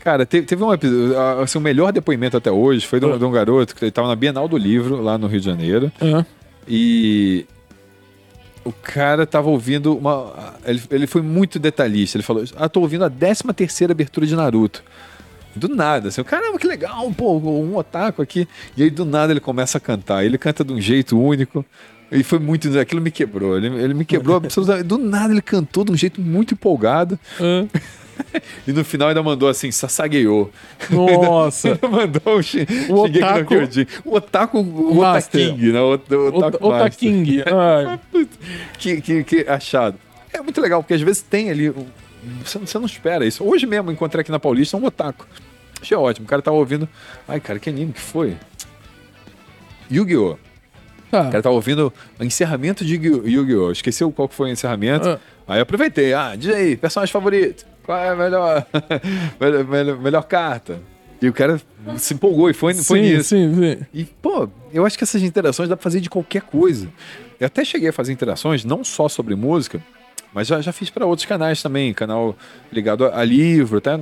Cara, 0.03 0.25
teve, 0.25 0.45
teve 0.45 0.61
um 0.63 0.71
episódio. 0.73 1.17
Assim, 1.41 1.57
o 1.57 1.61
melhor 1.61 1.91
depoimento 1.93 2.35
até 2.37 2.51
hoje 2.51 2.85
foi 2.85 2.99
de 2.99 3.05
um, 3.05 3.13
Ah. 3.13 3.17
de 3.17 3.23
um 3.25 3.31
garoto 3.31 3.73
que 3.73 3.85
estava 3.85 4.07
na 4.07 4.15
Bienal 4.15 4.47
do 4.49 4.57
Livro, 4.57 5.01
lá 5.01 5.17
no 5.17 5.27
Rio 5.27 5.39
de 5.39 5.45
Janeiro. 5.45 5.91
Hã? 6.01 6.25
E 6.67 7.45
o 8.63 8.71
cara 8.71 9.25
tava 9.25 9.49
ouvindo 9.49 9.97
uma. 9.97 10.55
Ele, 10.65 10.81
ele 10.89 11.07
foi 11.07 11.21
muito 11.21 11.59
detalhista. 11.59 12.17
Ele 12.17 12.23
falou: 12.23 12.43
Ah, 12.55 12.69
tô 12.69 12.81
ouvindo 12.81 13.03
a 13.03 13.09
13 13.09 13.43
terceira 13.55 13.93
abertura 13.93 14.25
de 14.25 14.35
Naruto. 14.35 14.83
Do 15.55 15.67
nada, 15.67 16.07
assim, 16.07 16.23
caramba, 16.23 16.57
que 16.57 16.65
legal, 16.65 17.11
pô, 17.11 17.37
um 17.37 17.75
otaku 17.75 18.23
aqui. 18.23 18.47
E 18.75 18.83
aí 18.83 18.89
do 18.89 19.05
nada 19.05 19.31
ele 19.31 19.39
começa 19.39 19.77
a 19.77 19.81
cantar. 19.81 20.25
Ele 20.25 20.37
canta 20.37 20.63
de 20.63 20.73
um 20.73 20.81
jeito 20.81 21.19
único. 21.19 21.63
E 22.11 22.23
foi 22.23 22.39
muito. 22.39 22.79
Aquilo 22.79 23.01
me 23.01 23.11
quebrou. 23.11 23.57
Ele, 23.57 23.67
ele 23.67 23.93
me 23.93 24.05
quebrou 24.05 24.37
absolutamente. 24.43 24.87
Do 24.87 24.97
nada 24.97 25.31
ele 25.31 25.41
cantou 25.41 25.83
de 25.83 25.91
um 25.91 25.95
jeito 25.95 26.21
muito 26.21 26.53
empolgado. 26.53 27.19
Ah, 27.39 27.65
E 28.67 28.71
no 28.71 28.83
final 28.85 29.09
ainda 29.09 29.21
mandou 29.21 29.49
assim, 29.49 29.71
sassagueou. 29.71 30.49
Nossa. 30.89 31.69
Ainda 31.69 31.87
mandou 31.89 32.37
o, 32.37 32.41
Shi- 32.43 32.65
O 32.89 33.01
otaku-. 33.03 33.55
O 34.05 34.15
Otaku, 34.15 34.57
o. 34.59 34.99
Otaking, 34.99 35.71
né? 35.71 35.79
O, 35.81 35.93
o, 35.93 36.37
Otaku 36.37 36.65
O, 36.67 36.69
Master. 36.69 36.91
King. 36.91 37.43
Ai. 37.51 37.99
que, 38.77 39.01
que, 39.01 39.23
que 39.23 39.45
achado. 39.49 39.97
É 40.31 40.41
muito 40.41 40.59
legal, 40.61 40.81
porque 40.81 40.93
às 40.93 41.01
vezes 41.01 41.21
tem 41.21 41.49
ali. 41.49 41.69
um- 41.69 41.85
Você, 42.43 42.57
você 42.59 42.77
não 42.79 42.85
espera 42.85 43.25
isso. 43.25 43.43
Hoje 43.43 43.65
mesmo 43.65 43.91
encontrei 43.91 44.21
aqui 44.21 44.31
na 44.31 44.39
Paulista 44.39 44.77
um 44.77 44.85
otaku. 44.85 45.25
Achei 45.81 45.97
ótimo. 45.97 46.25
O 46.25 46.29
cara 46.29 46.41
tava 46.41 46.55
ouvindo. 46.57 46.87
Ai, 47.27 47.39
cara, 47.39 47.59
que 47.59 47.69
anime 47.69 47.91
que 47.93 47.99
foi? 48.01 48.35
Yu-Gi-Oh! 49.91 50.37
Tá. 51.11 51.27
O 51.27 51.31
cara 51.31 51.43
tava 51.43 51.55
ouvindo 51.55 51.93
o 52.19 52.23
encerramento 52.23 52.83
de 52.83 52.95
Yu- 52.95 53.27
Yu-Gi-Oh! 53.27 53.71
Esqueceu 53.71 54.11
qual 54.11 54.27
que 54.27 54.33
foi 54.35 54.49
o 54.49 54.51
encerramento. 54.53 55.07
Ah. 55.09 55.19
Aí 55.47 55.59
eu 55.59 55.63
aproveitei. 55.63 56.13
Ah, 56.13 56.35
diz 56.35 56.53
aí, 56.53 56.75
personagem 56.77 57.11
favorito. 57.11 57.65
Qual 57.83 57.97
é 57.97 58.09
a 58.09 58.15
melhor, 58.15 58.65
melhor, 59.69 59.99
melhor, 59.99 60.23
carta? 60.23 60.79
E 61.21 61.29
o 61.29 61.33
cara 61.33 61.61
se 61.97 62.13
empolgou 62.13 62.49
e 62.49 62.53
foi, 62.53 62.73
foi 62.73 62.99
sim, 62.99 63.05
nisso. 63.05 63.29
sim, 63.29 63.55
sim. 63.55 63.85
E, 63.93 64.03
pô, 64.03 64.49
eu 64.73 64.85
acho 64.85 64.97
que 64.97 65.03
essas 65.03 65.21
interações 65.21 65.69
dá 65.69 65.77
pra 65.77 65.83
fazer 65.83 66.01
de 66.01 66.09
qualquer 66.09 66.41
coisa. 66.41 66.89
Eu 67.39 67.47
até 67.47 67.63
cheguei 67.63 67.89
a 67.89 67.93
fazer 67.93 68.11
interações 68.11 68.65
não 68.65 68.83
só 68.83 69.07
sobre 69.07 69.33
música, 69.35 69.81
mas 70.33 70.47
já, 70.47 70.59
já 70.59 70.73
fiz 70.73 70.89
para 70.89 71.05
outros 71.05 71.25
canais 71.25 71.61
também, 71.61 71.93
canal 71.93 72.35
ligado 72.71 73.05
a, 73.05 73.19
a 73.19 73.23
livro, 73.23 73.77
até, 73.77 73.99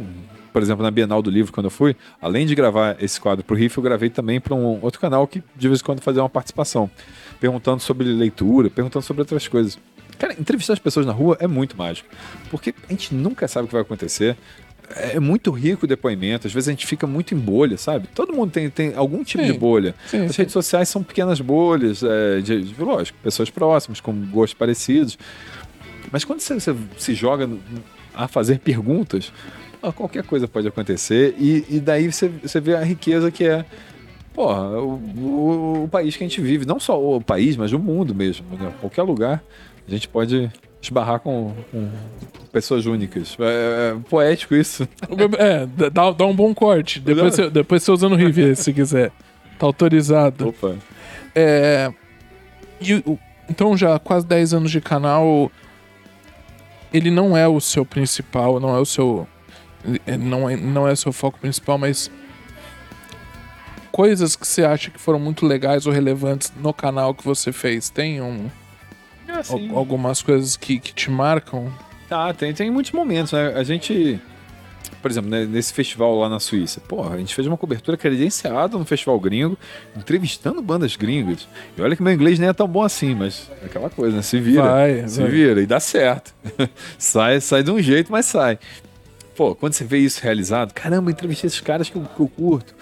por 0.51 0.61
exemplo, 0.61 0.81
na 0.81 0.89
Bienal 0.89 1.21
do 1.21 1.29
Livro, 1.29 1.51
quando 1.51 1.65
eu 1.65 1.71
fui, 1.71 1.95
além 2.21 2.45
de 2.45 2.55
gravar 2.55 2.95
esse 2.99 3.19
quadro 3.19 3.43
pro 3.43 3.55
Riff, 3.55 3.77
eu 3.77 3.83
gravei 3.83 4.09
também 4.09 4.39
para 4.39 4.55
um 4.55 4.79
outro 4.81 4.99
canal 4.99 5.27
que 5.27 5.43
de 5.55 5.67
vez 5.67 5.81
em 5.81 5.83
quando 5.83 6.01
fazia 6.01 6.23
uma 6.23 6.29
participação, 6.29 6.89
perguntando 7.39 7.81
sobre 7.81 8.07
leitura, 8.07 8.69
perguntando 8.69 9.03
sobre 9.03 9.21
outras 9.21 9.47
coisas. 9.47 9.77
Cara, 10.21 10.35
entrevistar 10.39 10.73
as 10.73 10.79
pessoas 10.79 11.03
na 11.05 11.11
rua 11.11 11.35
é 11.39 11.47
muito 11.47 11.75
mágico, 11.75 12.07
porque 12.51 12.75
a 12.87 12.91
gente 12.91 13.11
nunca 13.15 13.47
sabe 13.47 13.65
o 13.65 13.67
que 13.67 13.73
vai 13.73 13.81
acontecer. 13.81 14.37
É 14.95 15.19
muito 15.19 15.49
rico 15.49 15.85
o 15.85 15.87
depoimento, 15.87 16.45
às 16.45 16.53
vezes 16.53 16.67
a 16.67 16.71
gente 16.71 16.85
fica 16.85 17.07
muito 17.07 17.33
em 17.33 17.37
bolha, 17.37 17.75
sabe? 17.75 18.07
Todo 18.13 18.31
mundo 18.31 18.51
tem, 18.51 18.69
tem 18.69 18.93
algum 18.95 19.23
tipo 19.23 19.43
Sim. 19.43 19.51
de 19.51 19.57
bolha. 19.57 19.95
Sim, 20.05 20.25
As 20.25 20.35
sim. 20.35 20.41
redes 20.43 20.53
sociais 20.53 20.89
são 20.89 21.01
pequenas 21.01 21.41
bolhas, 21.41 22.03
é, 22.03 22.39
de, 22.41 22.61
de- 22.61 22.79
lógico, 22.83 23.17
pessoas 23.23 23.49
próximas, 23.49 23.99
com 23.99 24.13
gostos 24.27 24.53
parecidos. 24.53 25.17
Mas 26.11 26.23
quando 26.23 26.41
você, 26.41 26.53
você 26.53 26.75
se 26.97 27.15
joga 27.15 27.49
a 28.13 28.27
fazer 28.27 28.59
perguntas, 28.63 29.33
ah, 29.81 29.91
qualquer 29.91 30.23
coisa 30.23 30.47
pode 30.47 30.67
acontecer. 30.67 31.33
E, 31.39 31.65
e 31.69 31.79
daí 31.79 32.11
você, 32.11 32.27
você 32.27 32.59
vê 32.59 32.75
a 32.75 32.83
riqueza 32.83 33.31
que 33.31 33.45
é 33.45 33.65
porra, 34.35 34.61
o, 34.77 34.93
o- 35.17 35.83
o 35.85 35.87
país 35.87 36.15
que 36.15 36.23
a 36.23 36.27
gente 36.27 36.41
vive. 36.41 36.65
Não 36.65 36.79
só 36.79 37.01
o 37.01 37.19
país, 37.21 37.55
mas 37.57 37.71
o 37.73 37.79
mundo 37.79 38.13
mesmo. 38.13 38.45
Né? 38.57 38.71
Qualquer 38.81 39.03
lugar 39.03 39.41
a 39.87 39.91
gente 39.91 40.07
pode 40.07 40.51
esbarrar 40.81 41.19
com, 41.19 41.53
com 41.71 41.89
pessoas 42.51 42.85
únicas. 42.85 43.37
É, 43.39 43.93
é 43.95 44.09
poético 44.09 44.55
isso. 44.55 44.87
É, 45.37 45.89
dá, 45.89 46.11
dá 46.11 46.25
um 46.25 46.35
bom 46.35 46.53
corte. 46.53 46.99
Depois, 46.99 47.35
você, 47.35 47.49
depois 47.49 47.83
você 47.83 47.91
usa 47.91 48.09
no 48.09 48.15
Rivier, 48.15 48.55
se 48.55 48.73
quiser. 48.73 49.11
Tá 49.59 49.65
autorizado. 49.65 50.49
Opa. 50.49 50.75
É, 51.35 51.91
e 52.81 53.03
então, 53.49 53.75
já 53.75 53.99
quase 53.99 54.25
10 54.25 54.53
anos 54.53 54.71
de 54.71 54.79
canal, 54.79 55.51
ele 56.93 57.11
não 57.11 57.35
é 57.35 57.47
o 57.47 57.59
seu 57.59 57.85
principal, 57.85 58.59
não 58.59 58.75
é 58.75 58.79
o 58.79 58.85
seu. 58.85 59.27
é, 60.05 60.17
Não 60.17 60.49
é, 60.49 60.55
não 60.55 60.87
é 60.87 60.93
o 60.93 60.97
seu 60.97 61.11
foco 61.11 61.37
principal, 61.39 61.77
mas. 61.77 62.09
Coisas 63.91 64.37
que 64.37 64.47
você 64.47 64.63
acha 64.63 64.89
que 64.89 64.97
foram 64.97 65.19
muito 65.19 65.45
legais 65.45 65.85
ou 65.85 65.91
relevantes 65.91 66.51
no 66.55 66.73
canal 66.73 67.13
que 67.13 67.25
você 67.25 67.51
fez. 67.51 67.89
Tem 67.89 68.21
um, 68.21 68.49
al- 69.49 69.77
algumas 69.77 70.21
coisas 70.21 70.55
que, 70.57 70.79
que 70.79 70.93
te 70.93 71.09
marcam? 71.09 71.71
Tá, 72.09 72.33
tem, 72.33 72.53
tem 72.53 72.69
muitos 72.69 72.91
momentos, 72.91 73.31
né? 73.31 73.53
A 73.55 73.63
gente, 73.63 74.19
por 75.01 75.09
exemplo, 75.09 75.29
né, 75.29 75.45
nesse 75.45 75.71
festival 75.73 76.13
lá 76.19 76.27
na 76.27 76.39
Suíça, 76.41 76.81
porra, 76.81 77.15
a 77.15 77.17
gente 77.17 77.33
fez 77.33 77.47
uma 77.47 77.55
cobertura 77.55 77.95
credenciada 77.95 78.77
no 78.77 78.83
festival 78.85 79.17
gringo, 79.19 79.57
entrevistando 79.95 80.61
bandas 80.61 80.95
gringas. 80.97 81.47
E 81.77 81.81
olha 81.81 81.95
que 81.95 82.03
meu 82.03 82.11
inglês 82.13 82.37
nem 82.37 82.49
é 82.49 82.53
tão 82.53 82.67
bom 82.67 82.83
assim, 82.83 83.15
mas 83.15 83.49
é 83.61 83.65
aquela 83.65 83.89
coisa, 83.89 84.17
né? 84.17 84.21
Se 84.21 84.39
vira. 84.41 84.63
Vai, 84.63 85.07
se 85.07 85.21
vai. 85.21 85.31
vira 85.31 85.61
e 85.61 85.65
dá 85.65 85.79
certo. 85.79 86.33
sai, 86.99 87.39
sai 87.39 87.63
de 87.63 87.71
um 87.71 87.81
jeito, 87.81 88.11
mas 88.11 88.25
sai. 88.25 88.59
Pô, 89.35 89.55
quando 89.55 89.73
você 89.73 89.85
vê 89.85 89.97
isso 89.99 90.21
realizado, 90.21 90.73
caramba, 90.73 91.09
entrevistei 91.09 91.47
esses 91.47 91.61
caras 91.61 91.89
que 91.89 91.95
eu, 91.95 92.01
que 92.03 92.19
eu 92.19 92.27
curto. 92.27 92.75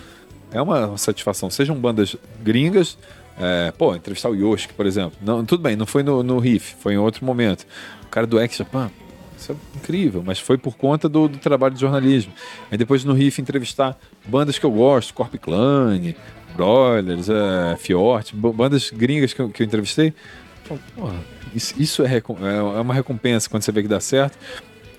É 0.51 0.59
uma 0.59 0.97
satisfação. 0.97 1.47
Sejam 1.51 1.75
bandas 1.75 2.15
gringas, 2.43 2.97
é, 3.39 3.71
pô, 3.71 3.95
entrevistar 3.95 4.29
o 4.29 4.35
Yoshi, 4.35 4.69
por 4.69 4.85
exemplo. 4.85 5.17
Não, 5.21 5.45
tudo 5.45 5.63
bem, 5.63 5.75
não 5.75 5.85
foi 5.85 6.03
no, 6.03 6.21
no 6.21 6.39
Riff, 6.39 6.75
foi 6.79 6.93
em 6.93 6.97
outro 6.97 7.25
momento. 7.25 7.65
O 8.03 8.07
cara 8.07 8.27
do 8.27 8.39
X 8.39 8.57
Japan, 8.57 8.91
isso 9.37 9.53
é 9.53 9.55
incrível, 9.77 10.21
mas 10.25 10.39
foi 10.39 10.57
por 10.57 10.75
conta 10.75 11.07
do, 11.07 11.27
do 11.27 11.37
trabalho 11.37 11.73
de 11.73 11.79
jornalismo. 11.79 12.33
Aí 12.69 12.77
depois 12.77 13.03
no 13.03 13.13
Riff 13.13 13.41
entrevistar 13.41 13.97
bandas 14.25 14.59
que 14.59 14.65
eu 14.65 14.71
gosto, 14.71 15.13
Corp 15.13 15.33
Clan, 15.35 15.97
Broilers, 16.55 17.29
é, 17.29 17.77
bandas 18.33 18.89
gringas 18.89 19.33
que 19.33 19.41
eu, 19.41 19.49
que 19.49 19.63
eu 19.63 19.65
entrevistei. 19.65 20.13
Porra, 20.95 21.15
isso, 21.55 21.73
isso 21.77 22.03
é, 22.03 22.17
é 22.17 22.17
é 22.17 22.81
uma 22.81 22.93
recompensa 22.93 23.49
quando 23.49 23.63
você 23.63 23.71
vê 23.71 23.81
que 23.81 23.87
dá 23.87 23.99
certo. 23.99 24.37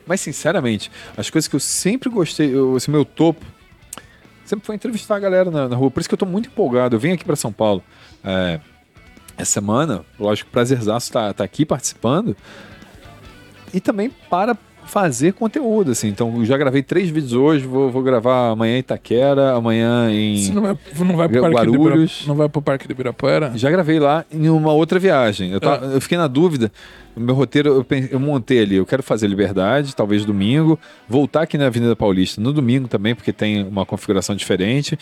Mas 0.07 0.21
sinceramente, 0.21 0.91
as 1.17 1.31
coisas 1.31 1.47
que 1.47 1.55
eu 1.55 1.61
sempre 1.61 2.09
gostei, 2.09 2.53
eu, 2.53 2.77
esse 2.77 2.91
meu 2.91 3.05
topo, 3.05 3.45
sempre 4.51 4.67
foi 4.67 4.75
entrevistar 4.75 5.17
a 5.17 5.19
galera 5.21 5.51
na, 5.51 5.69
na 5.69 5.77
rua. 5.77 5.91
Por 5.91 6.01
isso 6.01 6.09
que 6.09 6.15
eu 6.15 6.19
tô 6.19 6.27
muito 6.27 6.49
empolgado. 6.49 6.97
Eu 6.97 7.01
vim 7.01 7.13
aqui 7.13 7.25
para 7.25 7.37
São 7.37 7.53
Paulo 7.53 7.83
é, 8.25 8.61
essa 9.39 9.53
semana, 9.53 10.05
lógico, 10.19 10.51
prazerzaço 10.51 11.09
estar 11.09 11.33
tá 11.33 11.45
aqui 11.45 11.65
participando. 11.65 12.37
E 13.73 13.81
também 13.81 14.11
para 14.29 14.57
fazer 14.87 15.33
conteúdo, 15.35 15.93
assim. 15.93 16.09
Então, 16.09 16.35
eu 16.39 16.45
já 16.45 16.57
gravei 16.57 16.83
três 16.83 17.09
vídeos 17.11 17.33
hoje, 17.33 17.67
vou, 17.67 17.91
vou 17.91 18.03
gravar 18.03 18.51
amanhã 18.51 18.77
em 18.77 18.81
Itaquera, 18.81 19.53
amanhã 19.53 20.11
em... 20.11 20.37
Você 20.37 20.53
não 20.53 20.63
vai, 20.63 20.77
não 20.99 21.17
vai 21.17 21.29
pro 21.29 21.41
Parque 21.43 21.57
Guarulhos. 21.71 22.25
Não 22.27 22.35
vai 22.35 22.49
pro 22.49 22.61
Parque 22.63 22.89
do 22.89 22.93
Ibirapuera? 22.93 23.53
Já 23.55 23.71
gravei 23.71 23.99
lá 24.01 24.25
em 24.33 24.49
uma 24.49 24.73
outra 24.73 24.99
viagem. 24.99 25.53
Eu, 25.53 25.61
tava- 25.61 25.87
eu 25.87 26.01
fiquei 26.01 26.19
na 26.19 26.27
dúvida. 26.27 26.73
Meu 27.17 27.35
roteiro, 27.35 27.69
eu, 27.71 27.85
pen- 27.85 28.09
eu 28.11 28.19
montei 28.21 28.61
ali. 28.63 28.77
Eu 28.77 28.87
quero 28.87 29.03
fazer 29.03 29.27
Liberdade, 29.27 29.95
talvez 29.95 30.25
domingo. 30.25 30.79
Voltar 31.09 31.43
aqui 31.43 31.57
na 31.59 31.67
Avenida 31.67 31.95
Paulista 31.95 32.41
no 32.41 32.53
domingo 32.53 32.89
também, 32.89 33.15
porque 33.15 33.33
tem 33.33 33.63
uma 33.65 33.85
configuração 33.87 34.35
diferente. 34.35 34.99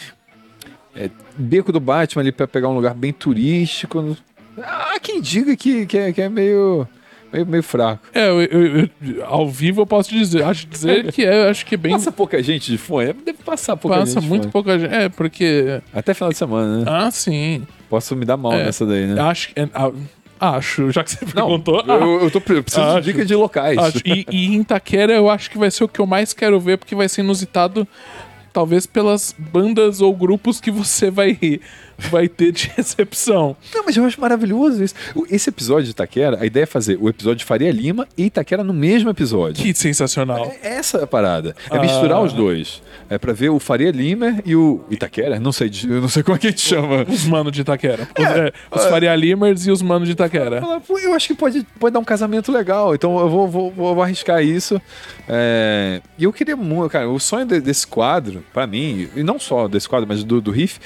É, 0.97 1.11
Beco 1.37 1.71
do 1.71 1.79
Batman 1.81 2.23
ali 2.23 2.33
para 2.33 2.49
pegar 2.49 2.69
um 2.69 2.75
lugar 2.75 2.95
bem 2.95 3.13
turístico. 3.13 4.17
Há 4.61 4.99
quem 5.01 5.21
diga 5.21 5.55
que, 5.57 5.87
que, 5.87 5.97
é, 5.99 6.13
que 6.13 6.21
é 6.21 6.29
meio, 6.29 6.89
meio, 7.33 7.47
meio 7.47 7.63
fraco. 7.63 8.03
É, 8.15 8.29
eu, 8.29 8.43
eu- 8.43 8.77
eu- 8.79 8.89
ao 9.27 9.49
vivo 9.49 9.83
eu 9.83 9.87
posso 9.87 10.11
dizer, 10.11 10.43
acho 10.45 10.67
dizer 10.67 11.13
que 11.13 11.25
é, 11.25 11.49
acho 11.49 11.65
que 11.67 11.75
é 11.75 11.79
bem 11.79 11.93
Passa 11.93 12.11
pouca 12.13 12.43
gente 12.43 12.71
de 12.71 12.79
fone? 12.79 13.13
Deve 13.13 13.39
passar 13.45 13.77
pouca 13.77 13.99
passa 13.99 14.13
gente. 14.15 14.23
de 14.23 14.29
muito 14.29 14.49
pouca 14.49 14.79
gente. 14.79 14.93
É, 14.95 15.09
porque 15.09 15.81
Até 15.93 16.15
final 16.15 16.31
de 16.31 16.39
semana, 16.39 16.79
né? 16.79 16.85
ah, 16.87 17.11
sim. 17.11 17.67
Posso 17.89 18.15
me 18.17 18.25
dar 18.25 18.37
mal 18.37 18.53
É. 18.53 18.65
nessa 18.65 18.85
daí, 18.85 19.07
né? 19.07 19.21
Acho 19.21 19.49
que 19.55 19.61
é, 19.61 19.69
acho, 20.41 20.91
já 20.93 21.03
que 21.03 21.11
você 21.11 21.25
Não, 21.35 21.47
perguntou. 21.61 21.83
ah, 21.87 21.93
eu, 21.95 22.21
eu 22.23 22.31
tô, 22.31 22.41
pre- 22.41 22.63
preciso 22.63 22.85
Acho. 22.85 23.01
de 23.01 23.13
dicas 23.13 23.27
de 23.27 23.35
locais. 23.35 23.77
E, 24.05 24.25
e 24.31 24.47
em 24.47 24.61
Itaquera 24.61 25.13
eu 25.13 25.29
acho 25.29 25.51
que 25.51 25.59
vai 25.59 25.71
ser 25.71 25.85
o 25.85 25.89
que 25.89 26.01
eu 26.01 26.07
mais 26.07 26.33
quero 26.33 26.61
ver, 26.61 26.79
porque 26.79 26.95
vai 26.95 27.09
ser 27.09 27.23
inusitado, 27.23 27.87
talvez 28.59 28.87
pelas 28.87 29.33
bandas 29.39 30.01
ou 30.01 30.13
grupos 30.13 30.61
que 30.61 30.69
você 30.69 31.13
vai 31.13 31.39
vai 31.97 32.29
ter 32.29 32.53
de 32.53 32.71
recepção. 32.77 33.57
Não, 33.75 33.85
mas 33.85 33.97
eu 33.97 34.05
acho 34.05 34.21
maravilhoso 34.21 34.83
isso. 34.85 34.95
Esse 35.29 35.49
episódio 35.51 35.85
de 35.85 35.91
Itaquera, 35.91 36.39
a 36.41 36.47
ideia 36.47 36.63
é 36.63 36.67
fazer 36.67 36.97
o 37.01 37.09
episódio 37.09 37.39
de 37.39 37.45
Faria 37.45 37.71
Lima 37.73 38.07
e 38.17 38.25
Itaquera 38.27 38.63
no 38.63 38.73
mesmo 38.73 39.11
episódio. 39.11 39.65
Que 39.65 39.75
sensacional. 39.75 40.53
É 40.63 40.77
essa 40.77 41.03
a 41.03 41.07
parada. 41.09 41.55
É 41.71 41.77
Ah. 41.77 41.81
misturar 41.81 42.23
os 42.23 42.33
dois. 42.33 42.81
É 43.11 43.17
pra 43.19 43.33
ver 43.33 43.49
o 43.49 43.59
Faria 43.59 43.91
Lima 43.91 44.41
e 44.45 44.55
o 44.55 44.81
Itaquera. 44.91 45.41
Não 45.41 45.51
sei, 45.51 45.71
eu 45.89 46.01
não 46.01 46.09
sei 46.09 46.23
como 46.23 46.37
é 46.37 46.39
que 46.41 46.47
a 46.49 46.51
gente 46.51 46.61
chama. 46.63 47.05
Os 47.09 47.25
manos 47.25 47.53
de 47.53 47.63
Itaquera. 47.63 48.09
Os, 48.17 48.25
é, 48.25 48.53
os 48.77 48.85
Faria 48.87 49.15
Limers 49.17 49.67
e 49.67 49.71
os 49.73 49.83
manos 49.83 50.07
de 50.07 50.13
Itaquera. 50.13 50.61
"Pô, 50.87 50.99
Eu 50.99 51.15
acho 51.15 51.27
que 51.29 51.35
pode, 51.35 51.67
pode 51.81 51.93
dar 51.95 51.99
um 52.01 52.05
casamento 52.05 52.53
legal, 52.53 52.95
então 52.95 53.19
eu 53.19 53.29
vou, 53.29 53.49
vou, 53.49 53.73
vou 53.73 54.03
arriscar 54.03 54.41
isso. 54.43 54.81
É, 55.29 56.01
E 56.17 56.25
eu 56.25 56.33
queria 56.33 56.57
muito, 56.57 56.91
cara, 56.91 57.09
o 57.09 57.19
sonho 57.19 57.45
de- 57.47 57.61
desse 57.61 57.87
quadro, 57.87 58.45
pra 58.53 58.67
mim, 58.67 59.09
e 59.15 59.23
não 59.23 59.39
só 59.39 59.69
desse 59.69 59.89
quadro, 59.89 60.07
mas 60.09 60.23
do, 60.25 60.41
do 60.41 60.51
Riff, 60.51 60.79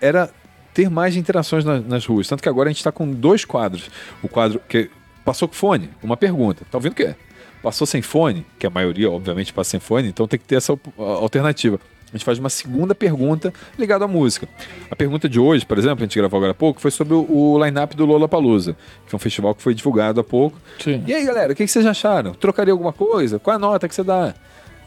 era 0.00 0.30
ter 0.74 0.88
mais 0.90 1.16
interações 1.16 1.64
na- 1.64 1.80
nas 1.80 2.06
ruas. 2.06 2.28
Tanto 2.28 2.42
que 2.42 2.48
agora 2.48 2.68
a 2.68 2.72
gente 2.72 2.84
tá 2.84 2.92
com 2.92 3.10
dois 3.10 3.44
quadros. 3.44 3.90
O 4.22 4.28
quadro 4.28 4.60
que 4.68 4.90
passou 5.24 5.48
com 5.48 5.54
fone, 5.54 5.90
uma 6.02 6.16
pergunta. 6.16 6.64
Tá 6.70 6.78
ouvindo 6.78 6.92
o 6.92 6.94
quê? 6.96 7.14
Passou 7.62 7.86
sem 7.86 8.00
fone, 8.00 8.46
que 8.58 8.66
a 8.66 8.70
maioria, 8.70 9.10
obviamente, 9.10 9.52
passa 9.52 9.70
sem 9.70 9.80
fone, 9.80 10.08
então 10.08 10.26
tem 10.28 10.38
que 10.38 10.44
ter 10.46 10.54
essa 10.56 10.72
alternativa. 10.96 11.80
A 12.06 12.12
gente 12.16 12.24
faz 12.24 12.38
uma 12.38 12.48
segunda 12.48 12.94
pergunta 12.94 13.52
ligada 13.78 14.04
à 14.06 14.08
música. 14.08 14.48
A 14.90 14.96
pergunta 14.96 15.28
de 15.28 15.38
hoje, 15.38 15.66
por 15.66 15.76
exemplo, 15.76 15.98
a 15.98 16.06
gente 16.06 16.16
gravou 16.18 16.38
agora 16.38 16.52
há 16.52 16.54
pouco, 16.54 16.80
foi 16.80 16.90
sobre 16.90 17.12
o, 17.12 17.26
o 17.28 17.62
line-up 17.62 17.94
do 17.94 18.06
Lollapalooza, 18.06 18.74
que 19.06 19.14
é 19.14 19.16
um 19.16 19.18
festival 19.18 19.54
que 19.54 19.60
foi 19.60 19.74
divulgado 19.74 20.18
há 20.20 20.24
pouco. 20.24 20.56
Sim. 20.82 21.02
E 21.06 21.12
aí, 21.12 21.26
galera, 21.26 21.52
o 21.52 21.56
que 21.56 21.64
que 21.66 21.70
vocês 21.70 21.84
acharam? 21.84 22.32
Trocaria 22.32 22.72
alguma 22.72 22.94
coisa? 22.94 23.38
Qual 23.38 23.54
a 23.54 23.58
nota 23.58 23.86
que 23.88 23.94
você 23.94 24.02
dá? 24.02 24.34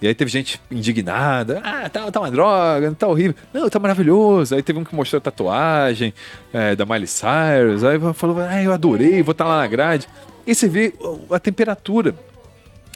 E 0.01 0.07
aí 0.07 0.15
teve 0.15 0.31
gente 0.31 0.59
indignada, 0.71 1.61
ah, 1.63 1.87
tá, 1.87 2.09
tá 2.09 2.19
uma 2.19 2.31
droga, 2.31 2.91
tá 2.95 3.07
horrível. 3.07 3.35
Não, 3.53 3.69
tá 3.69 3.77
maravilhoso. 3.77 4.55
Aí 4.55 4.63
teve 4.63 4.79
um 4.79 4.83
que 4.83 4.95
mostrou 4.95 5.19
a 5.19 5.21
tatuagem 5.21 6.11
é, 6.51 6.75
da 6.75 6.87
Miley 6.87 7.05
Cyrus. 7.05 7.83
Aí 7.83 7.99
falou, 8.15 8.39
ah, 8.39 8.63
eu 8.63 8.73
adorei, 8.73 9.21
vou 9.21 9.33
estar 9.33 9.45
tá 9.45 9.49
lá 9.49 9.57
na 9.59 9.67
grade. 9.67 10.07
E 10.47 10.55
você 10.55 10.67
vê 10.67 10.91
a 11.29 11.39
temperatura. 11.39 12.15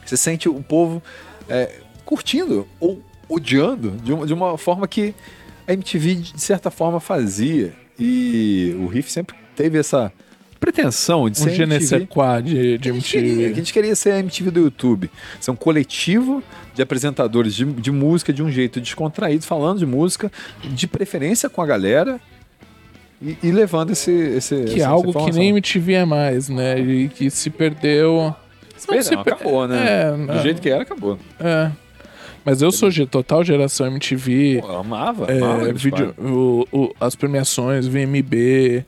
Você 0.04 0.16
sente 0.16 0.48
o 0.48 0.60
povo 0.62 1.00
é, 1.48 1.76
curtindo 2.04 2.66
ou 2.80 3.00
odiando 3.28 3.92
de 3.92 4.12
uma, 4.12 4.26
de 4.26 4.34
uma 4.34 4.58
forma 4.58 4.88
que 4.88 5.14
a 5.66 5.72
MTV, 5.72 6.14
de 6.16 6.40
certa 6.40 6.72
forma, 6.72 6.98
fazia. 6.98 7.72
E 7.96 8.76
o 8.80 8.88
Riff 8.88 9.12
sempre 9.12 9.36
teve 9.54 9.78
essa 9.78 10.12
pretensão 10.72 11.30
de 11.30 11.40
um 11.40 11.44
ser 11.44 11.56
sais 11.56 11.92
MTV. 11.92 12.06
quoi 12.06 12.42
de, 12.42 12.78
de 12.78 12.90
A 12.90 12.92
gente, 12.92 13.10
queria, 13.10 13.30
a 13.30 13.34
MTV. 13.36 13.54
gente 13.54 13.72
queria 13.72 13.94
ser 13.96 14.10
a 14.12 14.18
MTV 14.18 14.50
do 14.50 14.60
YouTube. 14.60 15.10
Ser 15.40 15.50
um 15.50 15.56
coletivo 15.56 16.42
de 16.74 16.82
apresentadores 16.82 17.54
de, 17.54 17.64
de 17.64 17.90
música 17.90 18.32
de 18.32 18.42
um 18.42 18.50
jeito 18.50 18.80
descontraído, 18.80 19.44
falando 19.44 19.78
de 19.78 19.86
música, 19.86 20.30
de 20.64 20.86
preferência 20.86 21.48
com 21.48 21.62
a 21.62 21.66
galera 21.66 22.20
e, 23.22 23.36
e 23.42 23.50
levando 23.50 23.92
esse, 23.92 24.10
esse 24.10 24.54
Que 24.64 24.74
é 24.74 24.76
essa- 24.78 24.88
algo 24.88 25.12
que 25.24 25.32
nem 25.32 25.50
MTV 25.50 25.92
é 25.94 26.04
mais, 26.04 26.48
né? 26.48 26.78
E 26.78 27.08
que 27.08 27.30
se 27.30 27.48
perdeu. 27.48 28.34
Não, 28.88 29.02
se 29.02 29.16
per- 29.16 29.18
acabou, 29.20 29.66
né? 29.66 29.86
É, 30.02 30.10
do 30.12 30.16
não. 30.18 30.42
jeito 30.42 30.60
que 30.60 30.68
era, 30.68 30.82
acabou. 30.82 31.18
É. 31.40 31.70
Mas 32.44 32.60
eu 32.62 32.70
sou 32.70 32.90
ge- 32.90 33.06
total 33.06 33.42
geração 33.42 33.86
MTV. 33.86 34.58
Pô, 34.60 34.68
eu 34.68 34.78
amava, 34.78 35.26
É, 35.32 35.38
amava 35.38 35.72
vídeo, 35.72 36.14
o- 36.18 36.64
o- 36.70 36.94
as 37.00 37.16
premiações, 37.16 37.86
VMB, 37.88 38.84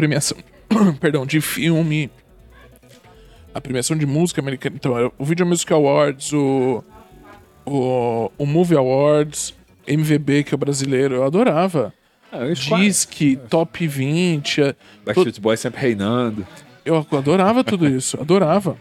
premiação, 0.00 0.38
perdão, 0.98 1.26
de 1.26 1.42
filme, 1.42 2.10
a 3.54 3.60
premiação 3.60 3.94
de 3.96 4.06
música 4.06 4.40
americana. 4.40 4.76
Então, 4.76 4.96
era 4.96 5.12
o 5.18 5.24
Video 5.26 5.44
Music 5.44 5.70
Awards, 5.72 6.32
o, 6.32 6.82
o, 7.66 8.32
o 8.38 8.46
Movie 8.46 8.78
Awards, 8.78 9.54
MVB, 9.86 10.44
que 10.44 10.54
é 10.54 10.56
o 10.56 10.58
brasileiro, 10.58 11.16
eu 11.16 11.24
adorava. 11.24 11.92
Ah, 12.32 12.38
quadros. 12.38 12.60
Disque, 12.60 13.36
Top 13.50 13.86
20, 13.86 14.62
a- 14.62 14.74
Backstreet 15.04 15.38
Boys 15.40 15.60
sempre 15.60 15.80
reinando. 15.80 16.46
eu 16.84 16.96
adorava 17.12 17.62
tudo 17.62 17.86
isso, 17.86 18.18
adorava. 18.18 18.78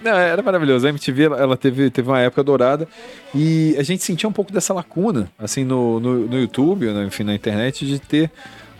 Não, 0.00 0.12
era 0.12 0.40
maravilhoso. 0.42 0.86
A 0.86 0.90
MTV 0.90 1.24
ela, 1.24 1.56
teve, 1.56 1.90
teve 1.90 2.08
uma 2.08 2.20
época 2.20 2.42
dourada 2.42 2.88
e 3.34 3.74
a 3.76 3.82
gente 3.82 4.02
sentia 4.02 4.28
um 4.28 4.32
pouco 4.32 4.52
dessa 4.52 4.72
lacuna, 4.72 5.30
assim, 5.38 5.64
no, 5.64 6.00
no, 6.00 6.26
no 6.28 6.38
YouTube, 6.40 6.86
enfim, 7.04 7.24
na 7.24 7.34
internet, 7.34 7.84
de 7.84 7.98
ter 7.98 8.30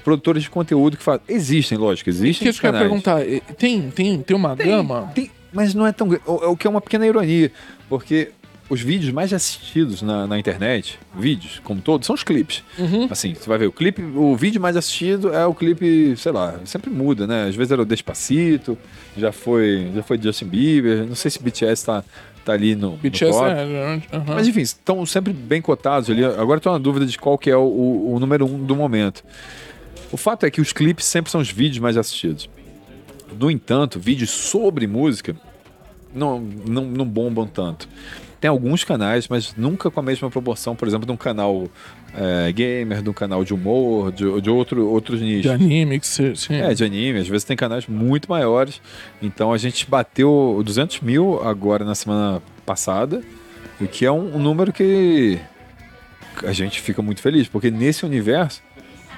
produtores 0.04 0.42
de 0.42 0.50
conteúdo 0.50 0.96
que 0.96 1.02
fazem. 1.02 1.22
Existem, 1.28 1.78
lógico, 1.78 2.08
existem. 2.10 2.48
isso 2.48 2.60
que 2.60 2.66
eu 2.66 2.72
ia 2.72 2.78
perguntar, 2.78 3.20
tem, 3.58 3.90
tem, 3.90 4.18
tem 4.22 4.36
uma 4.36 4.56
Tem, 4.56 4.66
gama? 4.66 5.10
tem, 5.14 5.30
mas 5.52 5.74
não 5.74 5.86
é 5.86 5.92
tão. 5.92 6.08
O, 6.26 6.50
o 6.52 6.56
que 6.56 6.66
é 6.66 6.70
uma 6.70 6.80
pequena 6.80 7.06
ironia, 7.06 7.50
porque 7.88 8.30
os 8.70 8.80
vídeos 8.80 9.12
mais 9.12 9.32
assistidos 9.34 10.00
na, 10.00 10.26
na 10.26 10.38
internet, 10.38 10.98
vídeos 11.18 11.60
como 11.62 11.80
todos, 11.82 12.06
são 12.06 12.14
os 12.14 12.22
clipes. 12.24 12.62
Uhum. 12.78 13.06
Assim, 13.10 13.34
você 13.34 13.46
vai 13.46 13.58
ver 13.58 13.66
o 13.66 13.72
clipe, 13.72 14.00
o 14.02 14.34
vídeo 14.34 14.60
mais 14.60 14.76
assistido 14.78 15.32
é 15.34 15.44
o 15.44 15.52
clipe, 15.52 16.14
sei 16.16 16.32
lá, 16.32 16.58
sempre 16.64 16.88
muda, 16.88 17.26
né? 17.26 17.48
Às 17.48 17.54
vezes 17.54 17.70
era 17.70 17.82
o 17.82 17.84
Despacito, 17.84 18.78
já 19.16 19.30
foi, 19.30 19.90
já 19.94 20.02
foi 20.02 20.18
Justin 20.22 20.46
Bieber, 20.46 21.04
não 21.06 21.14
sei 21.14 21.30
se 21.30 21.42
BTS 21.42 21.84
tá, 21.84 22.02
tá 22.46 22.52
ali 22.54 22.74
no, 22.74 22.92
no 22.92 22.96
BTS 22.96 23.30
top. 23.32 23.50
é. 23.50 24.00
aham. 24.16 24.24
Mas 24.28 24.48
enfim, 24.48 24.62
estão 24.62 25.04
sempre 25.04 25.34
bem 25.34 25.60
cotados 25.60 26.08
ali. 26.08 26.24
Agora 26.24 26.56
estou 26.56 26.72
na 26.72 26.78
dúvida 26.78 27.04
de 27.04 27.18
qual 27.18 27.36
que 27.36 27.50
é 27.50 27.56
o, 27.56 27.60
o- 27.60 28.14
o 28.14 28.18
número 28.20 28.46
um 28.46 28.64
do 28.64 28.74
momento. 28.74 29.22
O 30.12 30.16
fato 30.18 30.44
é 30.44 30.50
que 30.50 30.60
os 30.60 30.72
clipes 30.72 31.06
sempre 31.06 31.32
são 31.32 31.40
os 31.40 31.50
vídeos 31.50 31.78
mais 31.78 31.96
assistidos. 31.96 32.48
No 33.38 33.50
entanto, 33.50 33.98
vídeos 33.98 34.30
sobre 34.30 34.86
música 34.86 35.34
não, 36.14 36.38
não, 36.38 36.84
não 36.84 37.06
bombam 37.06 37.46
tanto. 37.46 37.88
Tem 38.38 38.48
alguns 38.48 38.84
canais, 38.84 39.28
mas 39.28 39.54
nunca 39.56 39.90
com 39.90 40.00
a 40.00 40.02
mesma 40.02 40.28
proporção, 40.28 40.76
por 40.76 40.86
exemplo, 40.86 41.06
de 41.06 41.12
um 41.12 41.16
canal 41.16 41.68
é, 42.14 42.52
gamer, 42.52 43.00
de 43.00 43.08
um 43.08 43.12
canal 43.12 43.44
de 43.44 43.54
humor, 43.54 44.12
de, 44.12 44.40
de 44.40 44.50
outro, 44.50 44.86
outros 44.86 45.20
nichos. 45.20 45.42
de 45.42 45.48
anime, 45.48 45.98
que 45.98 46.06
sim. 46.06 46.34
É, 46.50 46.74
de 46.74 46.84
anime, 46.84 47.20
às 47.20 47.28
vezes 47.28 47.44
tem 47.44 47.56
canais 47.56 47.86
muito 47.86 48.28
maiores. 48.28 48.82
Então 49.22 49.52
a 49.52 49.58
gente 49.58 49.88
bateu 49.88 50.60
200 50.64 51.00
mil 51.00 51.40
agora 51.42 51.84
na 51.84 51.94
semana 51.94 52.42
passada, 52.66 53.22
o 53.80 53.86
que 53.86 54.04
é 54.04 54.12
um, 54.12 54.36
um 54.36 54.38
número 54.38 54.72
que 54.72 55.38
a 56.44 56.52
gente 56.52 56.80
fica 56.80 57.00
muito 57.00 57.22
feliz, 57.22 57.48
porque 57.48 57.70
nesse 57.70 58.04
universo 58.04 58.60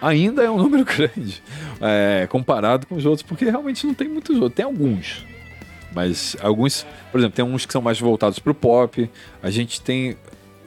ainda 0.00 0.42
é 0.42 0.50
um 0.50 0.56
número 0.56 0.84
grande 0.86 1.42
é, 1.80 2.26
comparado 2.28 2.86
com 2.86 2.94
os 2.94 3.04
outros, 3.04 3.22
porque 3.22 3.44
realmente 3.44 3.86
não 3.86 3.94
tem 3.94 4.08
muitos 4.08 4.36
outros. 4.36 4.54
Tem 4.54 4.64
alguns, 4.64 5.24
mas 5.94 6.36
alguns, 6.40 6.86
por 7.10 7.18
exemplo, 7.18 7.36
tem 7.36 7.44
uns 7.44 7.64
que 7.66 7.72
são 7.72 7.82
mais 7.82 7.98
voltados 7.98 8.38
para 8.38 8.52
o 8.52 8.54
pop. 8.54 9.10
A 9.42 9.50
gente 9.50 9.80
tem, 9.80 10.16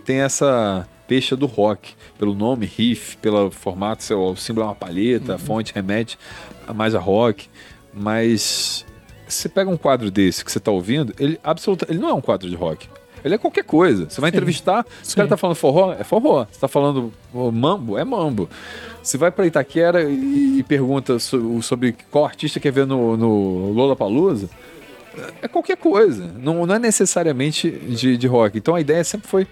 tem 0.05 0.21
essa 0.21 0.87
peixe 1.07 1.35
do 1.35 1.45
rock, 1.45 1.95
pelo 2.17 2.33
nome, 2.33 2.65
riff, 2.65 3.17
pelo 3.17 3.49
formato, 3.49 4.03
seu, 4.03 4.19
o 4.19 4.35
símbolo 4.35 4.65
é 4.65 4.69
uma 4.69 4.75
palheta, 4.75 5.35
a 5.35 5.37
fonte 5.37 5.73
remete 5.73 6.17
mais 6.75 6.93
a 6.93 6.99
rock, 6.99 7.49
mas 7.93 8.85
você 9.27 9.47
pega 9.47 9.69
um 9.69 9.77
quadro 9.77 10.11
desse 10.11 10.43
que 10.43 10.51
você 10.51 10.57
está 10.57 10.71
ouvindo, 10.71 11.13
ele 11.17 11.39
absoluta, 11.43 11.85
ele 11.89 11.99
não 11.99 12.09
é 12.09 12.13
um 12.13 12.21
quadro 12.21 12.49
de 12.49 12.55
rock. 12.55 12.89
Ele 13.23 13.35
é 13.35 13.37
qualquer 13.37 13.63
coisa. 13.63 14.09
Você 14.09 14.21
vai 14.21 14.29
Sim. 14.31 14.37
entrevistar, 14.37 14.85
se 15.03 15.13
o 15.13 15.15
cara 15.15 15.27
tá 15.27 15.37
falando 15.37 15.55
forró, 15.55 15.93
é 15.93 16.03
forró. 16.03 16.45
Você 16.51 16.59
tá 16.59 16.67
falando 16.67 17.11
oh, 17.33 17.51
mambo, 17.51 17.97
é 17.97 18.03
mambo. 18.03 18.49
Você 19.01 19.17
vai 19.17 19.31
para 19.31 19.45
Itaquera 19.47 20.03
e, 20.03 20.59
e 20.59 20.63
pergunta 20.63 21.17
so- 21.19 21.61
sobre 21.61 21.95
qual 22.11 22.25
artista 22.25 22.59
quer 22.59 22.71
ver 22.71 22.85
no, 22.85 23.15
no 23.17 23.71
Lollapalooza, 23.71 24.49
é 25.41 25.47
qualquer 25.47 25.77
coisa. 25.77 26.31
Não, 26.39 26.65
não 26.65 26.75
é 26.75 26.79
necessariamente 26.79 27.71
de, 27.71 28.17
de 28.17 28.27
rock. 28.27 28.57
Então 28.57 28.75
a 28.75 28.81
ideia 28.81 29.03
sempre 29.03 29.27
foi 29.27 29.47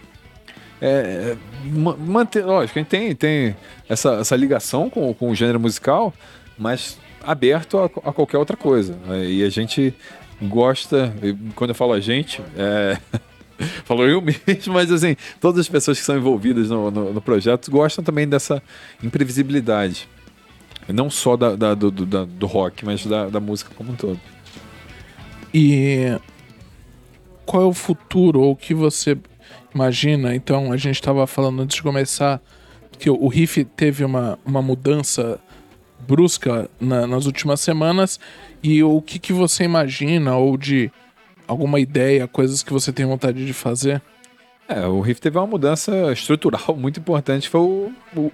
é, 0.82 1.36
ma- 1.66 1.96
manter. 1.98 2.46
Lógico, 2.46 2.78
a 2.78 2.82
gente 2.82 2.90
tem, 2.90 3.16
tem 3.16 3.56
essa, 3.90 4.16
essa 4.16 4.36
ligação 4.36 4.90
com, 4.90 5.14
com 5.14 5.30
o 5.32 5.36
gênero 5.36 5.60
musical, 5.60 6.14
mas 6.58 6.98
aberto 7.24 7.78
a, 7.80 7.86
a 7.86 8.14
qualquer 8.14 8.38
outra 8.38 8.56
coisa. 8.58 8.98
E 9.28 9.44
a 9.44 9.50
gente 9.50 9.94
gosta, 10.42 11.14
quando 11.56 11.70
eu 11.72 11.76
falo 11.76 11.94
a 11.94 12.00
gente, 12.00 12.42
é. 12.58 12.98
Falou 13.86 14.08
eu 14.08 14.22
mesmo, 14.22 14.74
mas 14.74 14.92
assim, 14.92 15.16
todas 15.40 15.62
as 15.62 15.70
pessoas 15.70 16.00
que 16.00 16.06
são 16.06 16.18
envolvidas 16.18 16.70
no, 16.70 16.92
no, 16.92 17.14
no 17.14 17.22
projeto 17.22 17.72
gostam 17.72 18.04
também 18.04 18.28
dessa 18.28 18.62
imprevisibilidade. 19.04 20.08
Não 20.88 21.10
só 21.10 21.36
da, 21.36 21.56
da- 21.56 21.74
do, 21.74 21.90
do- 21.90 22.06
da- 22.06 22.26
do 22.26 22.46
rock, 22.46 22.86
mas 22.86 23.06
da, 23.06 23.28
da 23.30 23.40
música 23.40 23.72
como 23.76 23.92
um 23.94 23.96
todo. 23.96 24.20
E 25.54 26.18
qual 27.46 27.64
é 27.64 27.66
o 27.66 27.74
futuro 27.74 28.42
ou 28.42 28.52
o 28.52 28.56
que 28.56 28.74
você 28.74 29.18
imagina? 29.74 30.36
Então, 30.36 30.72
a 30.72 30.78
gente 30.78 30.96
estava 30.96 31.26
falando 31.26 31.62
antes 31.62 31.78
de 31.78 31.84
começar 31.84 32.42
que 33.00 33.10
o 33.10 33.28
Riff 33.28 33.64
teve 33.66 34.04
uma, 34.04 34.38
uma 34.46 34.62
mudança 34.62 35.40
brusca 36.08 36.70
na- 36.80 37.08
nas 37.08 37.26
últimas 37.26 37.62
semanas 37.62 38.20
e 38.62 38.84
o 38.84 39.02
que, 39.02 39.18
que 39.18 39.34
você 39.34 39.64
imagina 39.64 40.36
ou 40.36 40.58
de 40.58 40.92
alguma 41.48 41.80
ideia, 41.80 42.28
coisas 42.28 42.64
que 42.64 42.72
você 42.74 42.92
tem 42.92 43.06
vontade 43.06 43.46
de 43.46 43.54
fazer? 43.54 44.02
É, 44.68 44.86
o 44.88 45.00
Riff 45.00 45.22
teve 45.22 45.38
uma 45.38 45.46
mudança 45.46 46.12
estrutural 46.12 46.74
muito 46.78 47.00
importante. 47.00 47.48
Foi 47.50 47.62
o, 47.62 47.92
o 48.16 48.32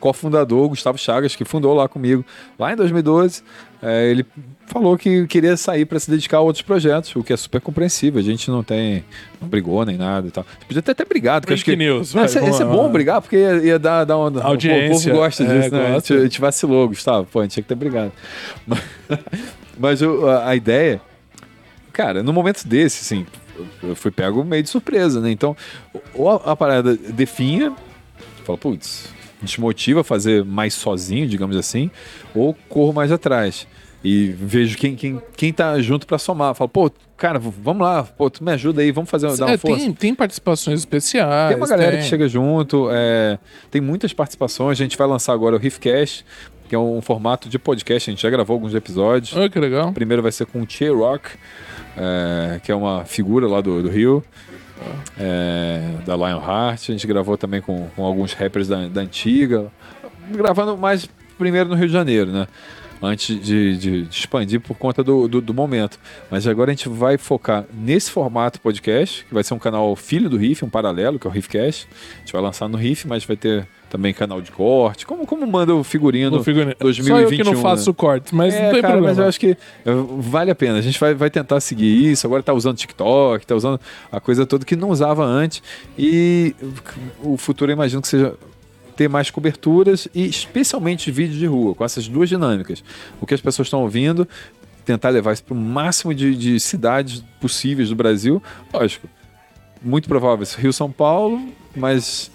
cofundador, 0.00 0.68
Gustavo 0.68 0.96
Chagas, 0.98 1.34
que 1.36 1.44
fundou 1.44 1.74
lá 1.74 1.88
comigo, 1.88 2.24
lá 2.58 2.72
em 2.72 2.76
2012. 2.76 3.42
É, 3.82 4.10
ele 4.10 4.24
falou 4.66 4.96
que 4.96 5.26
queria 5.26 5.54
sair 5.56 5.84
para 5.84 6.00
se 6.00 6.10
dedicar 6.10 6.38
a 6.38 6.40
outros 6.40 6.62
projetos, 6.62 7.14
o 7.14 7.22
que 7.22 7.32
é 7.32 7.36
super 7.36 7.60
compreensível. 7.60 8.18
A 8.18 8.22
gente 8.22 8.50
não 8.50 8.62
tem, 8.62 9.04
não 9.40 9.48
brigou 9.48 9.84
nem 9.84 9.98
nada 9.98 10.26
e 10.28 10.30
tal. 10.30 10.46
Podia 10.66 10.80
ter 10.80 10.92
até 10.92 11.04
brigado, 11.04 11.42
porque 11.42 11.54
acho 11.54 11.64
que. 11.64 11.76
News, 11.76 12.14
Não, 12.14 12.24
isso, 12.24 12.38
é- 12.38 12.42
é 12.48 12.64
bom 12.64 12.90
brigar, 12.90 13.20
porque 13.20 13.36
ia, 13.36 13.56
ia 13.56 13.78
dar, 13.78 14.04
dar 14.04 14.16
uma. 14.16 14.42
Audiência, 14.42 15.10
O 15.10 15.12
povo 15.12 15.22
gosta 15.22 15.44
é, 15.44 15.46
disso, 15.46 15.74
né? 15.74 15.88
A 15.88 15.98
gente, 15.98 16.12
a 16.14 16.22
gente 16.22 16.40
vacilou, 16.40 16.88
Gustavo. 16.88 17.26
Pô, 17.30 17.40
a 17.40 17.42
gente 17.42 17.52
tinha 17.52 17.62
que 17.62 17.68
ter 17.68 17.74
brigado. 17.74 18.12
Mas, 18.66 18.80
mas 19.78 20.02
a, 20.02 20.48
a 20.48 20.56
ideia. 20.56 21.00
Cara, 21.96 22.22
no 22.22 22.30
momento 22.30 22.62
desse, 22.68 23.00
assim, 23.00 23.26
eu 23.82 23.96
fui 23.96 24.10
pego 24.10 24.44
meio 24.44 24.62
de 24.62 24.68
surpresa, 24.68 25.18
né? 25.18 25.30
Então, 25.30 25.56
ou 26.12 26.28
a, 26.28 26.52
a 26.52 26.54
parada 26.54 26.94
definha, 26.94 27.72
fala, 28.44 28.58
putz, 28.58 29.08
desmotiva 29.40 30.02
a 30.02 30.04
fazer 30.04 30.44
mais 30.44 30.74
sozinho, 30.74 31.26
digamos 31.26 31.56
assim, 31.56 31.90
ou 32.34 32.54
corro 32.68 32.92
mais 32.92 33.10
atrás. 33.10 33.66
E 34.04 34.26
vejo 34.38 34.76
quem, 34.76 34.94
quem, 34.94 35.22
quem 35.38 35.52
tá 35.54 35.80
junto 35.80 36.06
pra 36.06 36.18
somar. 36.18 36.54
Fala, 36.54 36.68
pô, 36.68 36.90
cara, 37.16 37.38
vamos 37.38 37.82
lá, 37.82 38.02
pô, 38.02 38.28
tu 38.28 38.44
me 38.44 38.52
ajuda 38.52 38.82
aí, 38.82 38.92
vamos 38.92 39.08
fazer 39.08 39.26
dar 39.38 39.46
uma 39.46 39.54
É, 39.54 39.56
força. 39.56 39.78
tem, 39.78 39.92
tem 39.94 40.14
participações 40.14 40.80
especiais. 40.80 41.48
Tem 41.48 41.56
uma 41.56 41.66
galera 41.66 41.92
tem. 41.92 42.00
que 42.02 42.06
chega 42.06 42.28
junto, 42.28 42.88
é, 42.92 43.38
tem 43.70 43.80
muitas 43.80 44.12
participações. 44.12 44.78
A 44.78 44.84
gente 44.84 44.98
vai 44.98 45.06
lançar 45.08 45.32
agora 45.32 45.56
o 45.56 45.58
Riffcast, 45.58 46.26
que 46.68 46.74
é 46.74 46.78
um 46.78 47.00
formato 47.00 47.48
de 47.48 47.58
podcast. 47.58 48.10
A 48.10 48.12
gente 48.12 48.22
já 48.22 48.28
gravou 48.28 48.52
alguns 48.54 48.74
episódios. 48.74 49.34
Ah, 49.34 49.48
que 49.48 49.58
legal. 49.58 49.88
O 49.88 49.92
primeiro 49.94 50.22
vai 50.22 50.30
ser 50.30 50.44
com 50.46 50.60
o 50.60 50.66
Che 50.70 50.88
Rock, 50.88 51.30
é, 51.96 52.60
que 52.62 52.70
é 52.70 52.74
uma 52.74 53.04
figura 53.04 53.46
lá 53.46 53.60
do, 53.60 53.82
do 53.82 53.88
Rio, 53.88 54.22
é, 55.18 55.80
da 56.04 56.14
Lionheart. 56.16 56.88
A 56.88 56.92
gente 56.92 57.06
gravou 57.06 57.36
também 57.36 57.60
com, 57.60 57.88
com 57.94 58.04
alguns 58.04 58.32
rappers 58.32 58.68
da, 58.68 58.86
da 58.88 59.00
antiga, 59.00 59.66
gravando 60.30 60.76
mais 60.76 61.08
primeiro 61.38 61.68
no 61.68 61.74
Rio 61.74 61.86
de 61.86 61.92
Janeiro, 61.92 62.30
né? 62.30 62.46
antes 63.02 63.38
de, 63.44 63.76
de- 63.76 64.02
de 64.06 64.08
expandir 64.10 64.58
por 64.58 64.74
conta 64.74 65.04
do, 65.04 65.28
do, 65.28 65.40
do 65.42 65.52
momento. 65.52 65.98
Mas 66.30 66.46
agora 66.46 66.70
a 66.70 66.74
gente 66.74 66.88
vai 66.88 67.18
focar 67.18 67.66
nesse 67.72 68.10
formato 68.10 68.58
podcast, 68.58 69.22
que 69.26 69.34
vai 69.34 69.44
ser 69.44 69.52
um 69.52 69.58
canal 69.58 69.94
filho 69.94 70.30
do 70.30 70.36
Riff, 70.38 70.64
um 70.64 70.70
paralelo, 70.70 71.18
que 71.18 71.26
é 71.26 71.30
o 71.30 71.32
Riffcast. 71.32 71.86
A 72.14 72.18
gente 72.20 72.32
vai 72.32 72.40
lançar 72.40 72.68
no 72.68 72.78
Riff, 72.78 73.06
mas 73.06 73.22
vai 73.24 73.36
ter 73.36 73.68
também 73.88 74.12
canal 74.12 74.40
de 74.40 74.50
corte, 74.50 75.06
como, 75.06 75.26
como 75.26 75.46
manda 75.46 75.74
o 75.74 75.84
figurino 75.84 76.38
No 76.38 76.44
figurino. 76.44 76.74
2021. 76.78 77.16
Só 77.16 77.22
eu 77.22 77.36
que 77.36 77.44
não 77.44 77.54
né? 77.54 77.62
faço 77.62 77.94
cortes, 77.94 78.32
mas 78.32 78.54
é, 78.54 78.64
não 78.64 78.72
tem 78.72 78.82
cara, 78.82 78.94
problema. 78.94 79.14
mas 79.14 79.18
eu 79.18 79.28
acho 79.28 79.40
que 79.40 79.50
é, 79.50 79.90
vale 80.18 80.50
a 80.50 80.54
pena. 80.54 80.78
A 80.78 80.82
gente 80.82 80.98
vai, 80.98 81.14
vai 81.14 81.30
tentar 81.30 81.60
seguir 81.60 82.10
isso. 82.10 82.26
Agora 82.26 82.42
tá 82.42 82.52
usando 82.52 82.76
TikTok, 82.76 83.46
tá 83.46 83.54
usando 83.54 83.80
a 84.10 84.20
coisa 84.20 84.44
toda 84.44 84.64
que 84.64 84.76
não 84.76 84.90
usava 84.90 85.24
antes. 85.24 85.62
E 85.96 86.54
o 87.22 87.36
futuro 87.36 87.70
eu 87.70 87.74
imagino 87.74 88.02
que 88.02 88.08
seja 88.08 88.34
ter 88.96 89.08
mais 89.08 89.30
coberturas 89.30 90.08
e 90.14 90.26
especialmente 90.26 91.10
vídeos 91.10 91.38
de 91.38 91.46
rua, 91.46 91.74
com 91.74 91.84
essas 91.84 92.08
duas 92.08 92.28
dinâmicas. 92.28 92.82
O 93.20 93.26
que 93.26 93.34
as 93.34 93.40
pessoas 93.40 93.66
estão 93.66 93.82
ouvindo, 93.82 94.26
tentar 94.84 95.10
levar 95.10 95.32
isso 95.32 95.44
para 95.44 95.54
o 95.54 95.56
máximo 95.56 96.14
de, 96.14 96.34
de 96.34 96.58
cidades 96.58 97.22
possíveis 97.40 97.90
do 97.90 97.94
Brasil. 97.94 98.42
Lógico, 98.72 99.06
muito 99.82 100.08
provável 100.08 100.46
Rio 100.58 100.72
São 100.72 100.90
Paulo, 100.90 101.40
mas 101.76 102.30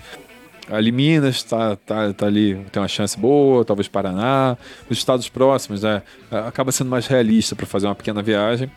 ali 0.69 0.91
Minas 0.91 1.43
tá, 1.43 1.75
tá, 1.75 2.13
tá 2.13 2.25
ali, 2.25 2.55
tem 2.71 2.81
uma 2.81 2.87
chance 2.87 3.17
boa, 3.17 3.65
talvez 3.65 3.87
Paraná, 3.87 4.57
os 4.89 4.97
estados 4.97 5.27
próximos, 5.29 5.81
né? 5.83 6.01
Acaba 6.29 6.71
sendo 6.71 6.89
mais 6.89 7.07
realista 7.07 7.55
para 7.55 7.65
fazer 7.65 7.87
uma 7.87 7.95
pequena 7.95 8.21
viagem. 8.21 8.69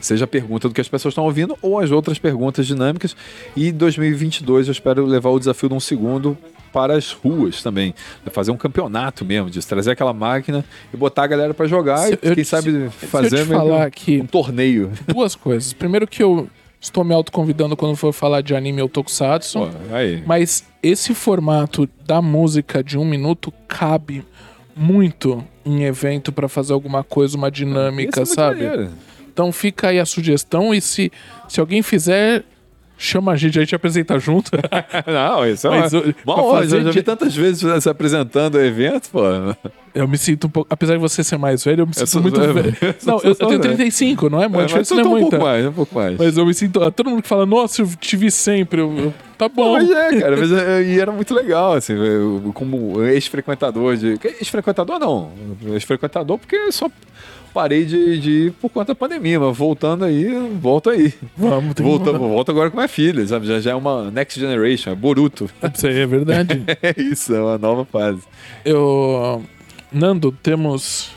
Seja 0.00 0.24
a 0.24 0.28
pergunta 0.28 0.66
do 0.68 0.74
que 0.74 0.80
as 0.80 0.88
pessoas 0.88 1.12
estão 1.12 1.24
ouvindo 1.24 1.56
ou 1.60 1.78
as 1.78 1.90
outras 1.90 2.18
perguntas 2.18 2.66
dinâmicas. 2.66 3.14
E 3.54 3.70
2022 3.70 4.66
eu 4.68 4.72
espero 4.72 5.04
levar 5.04 5.28
o 5.30 5.38
desafio 5.38 5.68
de 5.68 5.74
um 5.74 5.80
segundo 5.80 6.36
para 6.72 6.94
as 6.96 7.12
ruas 7.12 7.62
também. 7.62 7.94
Fazer 8.32 8.50
um 8.50 8.56
campeonato 8.56 9.24
mesmo 9.24 9.50
disso, 9.50 9.68
trazer 9.68 9.90
aquela 9.90 10.14
máquina 10.14 10.64
e 10.94 10.96
botar 10.96 11.24
a 11.24 11.26
galera 11.26 11.52
para 11.52 11.66
jogar 11.66 11.98
Se 11.98 12.12
e 12.14 12.18
eu- 12.22 12.34
quem 12.34 12.44
sabe 12.44 12.88
fazer 12.90 13.44
falar 13.44 13.64
um, 13.64 13.82
aqui- 13.82 14.20
um 14.22 14.26
torneio. 14.26 14.90
Duas 15.06 15.34
coisas. 15.36 15.72
Primeiro 15.74 16.06
que 16.06 16.22
eu 16.22 16.48
estou 16.80 17.04
me 17.04 17.14
autoconvidando 17.14 17.76
quando 17.76 17.94
for 17.94 18.12
falar 18.12 18.40
de 18.40 18.54
anime 18.54 18.80
ou 18.80 18.88
tokusatsu. 18.88 19.58
Pô, 19.60 19.94
aí. 19.94 20.22
Mas 20.26 20.64
esse 20.82 21.14
formato 21.14 21.88
da 22.06 22.22
música 22.22 22.82
de 22.82 22.96
um 22.96 23.04
minuto 23.04 23.52
cabe 23.68 24.24
muito 24.74 25.44
em 25.64 25.84
evento 25.84 26.32
pra 26.32 26.48
fazer 26.48 26.72
alguma 26.72 27.04
coisa, 27.04 27.36
uma 27.36 27.50
dinâmica, 27.50 28.22
é 28.22 28.24
sabe? 28.24 28.64
maneiro. 28.64 28.90
Então 29.32 29.52
fica 29.52 29.88
aí 29.88 30.00
a 30.00 30.06
sugestão 30.06 30.74
e 30.74 30.80
se, 30.80 31.12
se 31.48 31.60
alguém 31.60 31.82
fizer, 31.82 32.44
chama 33.02 33.32
a 33.32 33.36
gente, 33.36 33.58
a 33.58 33.62
gente 33.62 33.74
apresenta 33.74 34.18
junto. 34.18 34.50
Não, 35.06 35.48
isso 35.48 35.66
é 35.66 35.70
Mas, 35.70 35.92
uma, 35.94 36.02
eu- 36.02 36.14
honra. 36.26 36.58
fazer 36.60 36.76
Eu 36.80 36.84
já 36.84 36.90
vi 36.90 37.02
tantas 37.02 37.34
vezes 37.34 37.82
se 37.82 37.88
apresentando 37.88 38.56
o 38.56 38.60
evento, 38.60 39.08
pô. 39.10 39.22
eu 39.94 40.06
me 40.06 40.18
sinto 40.18 40.46
um 40.46 40.50
pouco. 40.50 40.68
Apesar 40.70 40.94
de 40.94 41.00
você 41.00 41.24
ser 41.24 41.38
mais 41.38 41.64
velho, 41.64 41.82
eu 41.82 41.86
me 41.86 41.94
sinto 41.94 42.06
sou- 42.06 42.20
muito 42.20 42.38
eu- 42.40 42.52
velho. 42.52 42.76
eu 42.82 42.94
Não, 43.06 43.14
eu, 43.20 43.30
eu 43.30 43.34
tenho 43.34 43.50
velho. 43.50 43.60
35, 43.62 44.28
não 44.28 44.42
é? 44.42 44.44
É, 44.44 44.48
diferença 44.66 44.76
mas 44.76 44.90
não 44.90 44.98
eu 44.98 45.04
é 45.04 45.06
um 45.06 45.10
muita. 45.10 45.30
pouco 45.30 45.44
mais, 45.46 45.66
um 45.66 45.72
pouco 45.72 45.94
mais. 45.94 46.18
Mas 46.18 46.36
eu 46.36 46.44
me 46.46 46.52
sinto. 46.54 46.90
Todo 46.92 47.08
mundo 47.10 47.22
que 47.22 47.28
fala, 47.28 47.46
nossa, 47.46 47.80
eu 47.80 47.88
te 47.98 48.16
vi 48.16 48.30
sempre. 48.30 48.80
Eu, 48.82 48.94
eu- 48.98 49.14
tá 49.38 49.48
Não, 49.48 49.54
bom. 49.54 49.72
mas 49.72 49.90
é, 49.90 50.20
cara, 50.20 50.36
mas 50.36 50.52
é, 50.52 50.82
e 50.82 51.00
era 51.00 51.10
muito 51.10 51.34
legal, 51.34 51.72
assim, 51.72 51.94
eu, 51.94 52.50
como 52.54 53.02
ex-frequentador 53.02 53.96
de. 53.96 54.18
que 54.18 54.28
Ex-frequentador 54.28 54.98
não. 54.98 55.30
Ex-frequentador 55.72 56.36
porque 56.38 56.56
eu 56.56 56.70
só 56.70 56.90
parei 57.52 57.84
de, 57.84 58.18
de 58.18 58.30
ir 58.30 58.52
por 58.52 58.70
conta 58.70 58.92
da 58.92 58.94
pandemia, 58.94 59.38
mas 59.38 59.56
voltando 59.56 60.04
aí, 60.04 60.26
volto 60.60 60.90
aí. 60.90 61.12
Vamos, 61.36 61.74
tem 61.74 61.84
Volto, 61.84 62.12
volto 62.12 62.50
agora 62.50 62.70
com 62.70 62.76
minha 62.76 62.88
filha, 62.88 63.26
sabe? 63.26 63.46
Já, 63.46 63.60
já 63.60 63.70
é 63.72 63.74
uma 63.74 64.10
next 64.10 64.38
generation, 64.38 64.90
é 64.90 64.94
Boruto. 64.94 65.50
Isso 65.74 65.86
aí 65.86 65.98
é 65.98 66.06
verdade. 66.06 66.62
É 66.82 66.94
isso, 67.00 67.34
é 67.34 67.40
uma 67.40 67.58
nova 67.58 67.84
fase. 67.84 68.22
Eu. 68.64 69.42
Nando, 69.92 70.32
temos. 70.32 71.10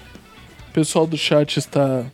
O 0.69 0.73
pessoal 0.73 1.05
do 1.05 1.17
chat 1.17 1.57
está. 1.57 2.05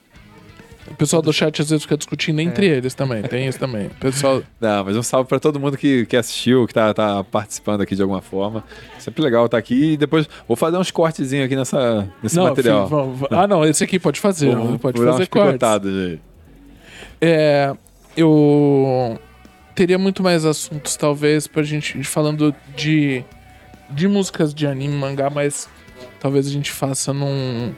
O 0.91 0.95
pessoal 0.95 1.21
do 1.21 1.31
chat 1.31 1.61
às 1.61 1.69
vezes 1.69 1.83
fica 1.83 1.95
discutindo 1.97 2.39
entre 2.41 2.67
eles 2.67 2.93
também. 2.93 3.21
Tem 3.23 3.47
isso 3.47 3.59
também. 3.59 3.89
Pessoal. 3.99 4.41
Não, 4.59 4.83
mas 4.85 4.97
um 4.97 5.03
salve 5.03 5.29
pra 5.29 5.39
todo 5.39 5.59
mundo 5.59 5.77
que, 5.77 6.05
que 6.05 6.17
assistiu, 6.17 6.65
que 6.67 6.73
tá, 6.73 6.93
tá 6.93 7.23
participando 7.23 7.81
aqui 7.81 7.95
de 7.95 8.01
alguma 8.01 8.21
forma. 8.21 8.63
Sempre 8.97 9.21
legal 9.23 9.45
estar 9.45 9.57
aqui 9.57 9.93
e 9.93 9.97
depois 9.97 10.27
vou 10.47 10.57
fazer 10.57 10.77
uns 10.77 10.91
cortezinhos 10.91 11.45
aqui 11.45 11.55
nessa, 11.55 12.07
nesse 12.23 12.35
não, 12.35 12.45
material. 12.45 12.87
filho, 12.87 12.99
vamos- 12.99 13.27
ah, 13.31 13.47
não, 13.47 13.63
esse 13.65 13.83
aqui 13.83 13.99
pode 13.99 14.19
fazer. 14.19 14.55
Vou- 14.55 14.79
pode 14.79 14.99
vou 14.99 15.11
fazer 15.11 15.27
cortes. 15.27 15.63
aí. 15.63 16.19
É. 17.21 17.73
Eu. 18.15 19.19
Teria 19.75 19.97
muito 19.97 20.21
mais 20.21 20.43
assuntos, 20.43 20.97
talvez, 20.97 21.47
pra 21.47 21.63
gente 21.63 22.03
falando 22.03 22.53
de. 22.75 23.23
De 23.91 24.07
músicas 24.07 24.53
de 24.53 24.67
anime, 24.67 24.93
mangá, 24.93 25.31
mas 25.31 25.67
talvez 26.19 26.45
a 26.45 26.51
gente 26.51 26.71
faça 26.71 27.11
num. 27.11 27.73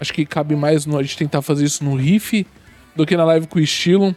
Acho 0.00 0.12
que 0.12 0.24
cabe 0.26 0.54
mais 0.56 0.86
no, 0.86 0.98
a 0.98 1.02
gente 1.02 1.16
tentar 1.16 1.42
fazer 1.42 1.64
isso 1.64 1.82
no 1.84 1.94
riff 1.94 2.46
do 2.96 3.04
que 3.06 3.16
na 3.16 3.24
live 3.24 3.46
com 3.46 3.58
o 3.58 3.62
estilo. 3.62 4.14